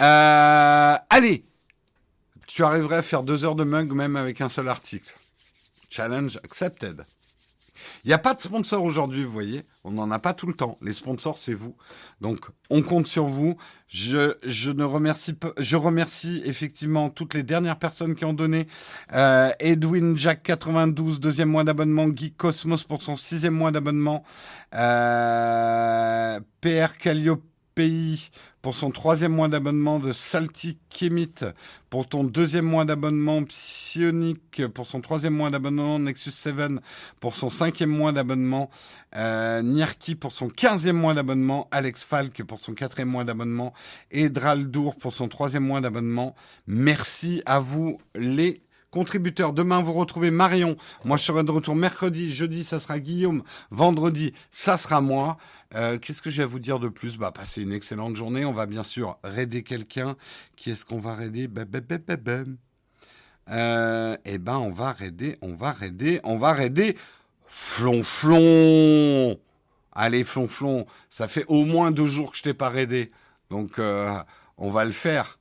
Euh, 0.00 0.96
allez, 1.10 1.44
tu 2.46 2.64
arriverais 2.64 2.96
à 2.96 3.02
faire 3.02 3.22
deux 3.22 3.44
heures 3.44 3.54
de 3.54 3.64
mug 3.64 3.92
même 3.92 4.16
avec 4.16 4.40
un 4.40 4.48
seul 4.48 4.68
article. 4.68 5.14
Challenge 5.90 6.38
accepted. 6.44 7.04
Il 8.04 8.08
n'y 8.08 8.14
a 8.14 8.18
pas 8.18 8.34
de 8.34 8.40
sponsor 8.40 8.82
aujourd'hui, 8.82 9.24
vous 9.24 9.32
voyez. 9.32 9.62
On 9.84 9.92
n'en 9.92 10.10
a 10.10 10.18
pas 10.18 10.34
tout 10.34 10.46
le 10.46 10.54
temps. 10.54 10.78
Les 10.82 10.92
sponsors, 10.92 11.38
c'est 11.38 11.54
vous. 11.54 11.76
Donc, 12.20 12.46
on 12.70 12.82
compte 12.82 13.06
sur 13.06 13.24
vous. 13.26 13.56
Je, 13.86 14.34
je 14.44 14.70
ne 14.70 14.84
remercie 14.84 15.34
je 15.58 15.76
remercie 15.76 16.42
effectivement 16.44 17.10
toutes 17.10 17.34
les 17.34 17.42
dernières 17.42 17.78
personnes 17.78 18.14
qui 18.14 18.24
ont 18.24 18.34
donné. 18.34 18.66
Euh, 19.14 19.50
Edwin 19.60 20.16
Jack 20.16 20.42
92, 20.42 21.20
deuxième 21.20 21.48
mois 21.48 21.64
d'abonnement. 21.64 22.08
Guy 22.08 22.32
Cosmos 22.32 22.84
pour 22.84 23.02
son 23.02 23.16
sixième 23.16 23.54
mois 23.54 23.70
d'abonnement. 23.70 24.24
Euh, 24.74 26.40
PR 26.60 26.96
Calliope 26.98 27.42
pour 28.68 28.74
son 28.74 28.90
troisième 28.90 29.32
mois 29.32 29.48
d'abonnement, 29.48 29.98
de 29.98 30.12
Salty 30.12 30.76
pour 31.88 32.06
ton 32.06 32.22
deuxième 32.22 32.66
mois 32.66 32.84
d'abonnement, 32.84 33.42
Psionic 33.44 34.66
pour 34.74 34.86
son 34.86 35.00
troisième 35.00 35.32
mois 35.32 35.48
d'abonnement, 35.48 35.98
Nexus 35.98 36.32
7 36.32 36.54
pour 37.18 37.34
son 37.34 37.48
cinquième 37.48 37.88
mois 37.88 38.12
d'abonnement, 38.12 38.68
euh, 39.16 39.62
pour 40.20 40.32
son 40.32 40.50
quinzième 40.50 40.98
mois 40.98 41.14
d'abonnement, 41.14 41.66
Alex 41.70 42.04
Falk 42.04 42.42
pour 42.44 42.58
son 42.58 42.74
quatrième 42.74 43.08
mois 43.08 43.24
d'abonnement 43.24 43.72
et 44.10 44.28
pour 45.00 45.14
son 45.14 45.28
troisième 45.28 45.64
mois 45.64 45.80
d'abonnement. 45.80 46.34
Merci 46.66 47.40
à 47.46 47.60
vous 47.60 47.96
les 48.14 48.60
contributeurs. 48.90 49.52
Demain, 49.52 49.82
vous 49.82 49.92
retrouvez 49.92 50.30
Marion. 50.30 50.76
Moi, 51.04 51.16
je 51.16 51.24
serai 51.24 51.44
de 51.44 51.50
retour 51.50 51.74
mercredi. 51.74 52.32
Jeudi, 52.32 52.64
ça 52.64 52.80
sera 52.80 52.98
Guillaume. 52.98 53.42
Vendredi, 53.70 54.32
ça 54.50 54.76
sera 54.76 55.00
moi. 55.00 55.36
Euh, 55.74 55.98
Qu'est-ce 55.98 56.22
que 56.22 56.30
j'ai 56.30 56.42
à 56.42 56.46
vous 56.46 56.58
dire 56.60 56.78
de 56.78 56.88
plus? 56.88 57.18
Bah, 57.18 57.30
passez 57.32 57.62
une 57.62 57.72
excellente 57.72 58.16
journée. 58.16 58.44
On 58.44 58.52
va 58.52 58.66
bien 58.66 58.82
sûr 58.82 59.18
raider 59.22 59.62
quelqu'un. 59.62 60.16
Qui 60.56 60.70
est-ce 60.70 60.84
qu'on 60.84 60.98
va 60.98 61.14
raider? 61.14 61.48
Bah, 61.48 61.64
bah, 61.64 61.80
bah, 61.80 62.16
bah. 62.16 62.44
Euh, 63.50 64.16
Eh 64.24 64.38
ben, 64.38 64.56
on 64.58 64.70
va 64.70 64.92
raider, 64.92 65.38
on 65.42 65.54
va 65.54 65.72
raider, 65.72 66.20
on 66.24 66.36
va 66.38 66.52
raider 66.52 66.96
Flonflon. 67.46 69.38
Allez, 69.92 70.22
Flonflon, 70.24 70.86
ça 71.10 71.28
fait 71.28 71.44
au 71.48 71.64
moins 71.64 71.90
deux 71.90 72.06
jours 72.06 72.32
que 72.32 72.38
je 72.38 72.42
t'ai 72.42 72.54
pas 72.54 72.68
raidé. 72.68 73.10
Donc, 73.50 73.78
euh, 73.78 74.14
on 74.58 74.70
va 74.70 74.84
le 74.84 74.92
faire. 74.92 75.38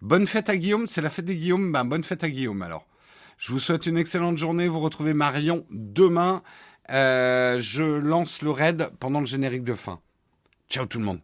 Bonne 0.00 0.26
fête 0.26 0.48
à 0.48 0.56
Guillaume, 0.56 0.86
c'est 0.86 1.00
la 1.00 1.10
fête 1.10 1.24
des 1.24 1.36
Guillaume. 1.36 1.72
Ben, 1.72 1.84
bonne 1.84 2.04
fête 2.04 2.22
à 2.24 2.30
Guillaume 2.30 2.62
alors. 2.62 2.86
Je 3.38 3.52
vous 3.52 3.60
souhaite 3.60 3.86
une 3.86 3.98
excellente 3.98 4.36
journée. 4.36 4.68
Vous 4.68 4.80
retrouvez 4.80 5.14
Marion 5.14 5.64
demain. 5.70 6.42
Euh, 6.90 7.60
je 7.60 7.82
lance 7.82 8.42
le 8.42 8.50
raid 8.50 8.90
pendant 8.98 9.20
le 9.20 9.26
générique 9.26 9.64
de 9.64 9.74
fin. 9.74 10.00
Ciao 10.68 10.86
tout 10.86 10.98
le 10.98 11.04
monde. 11.04 11.20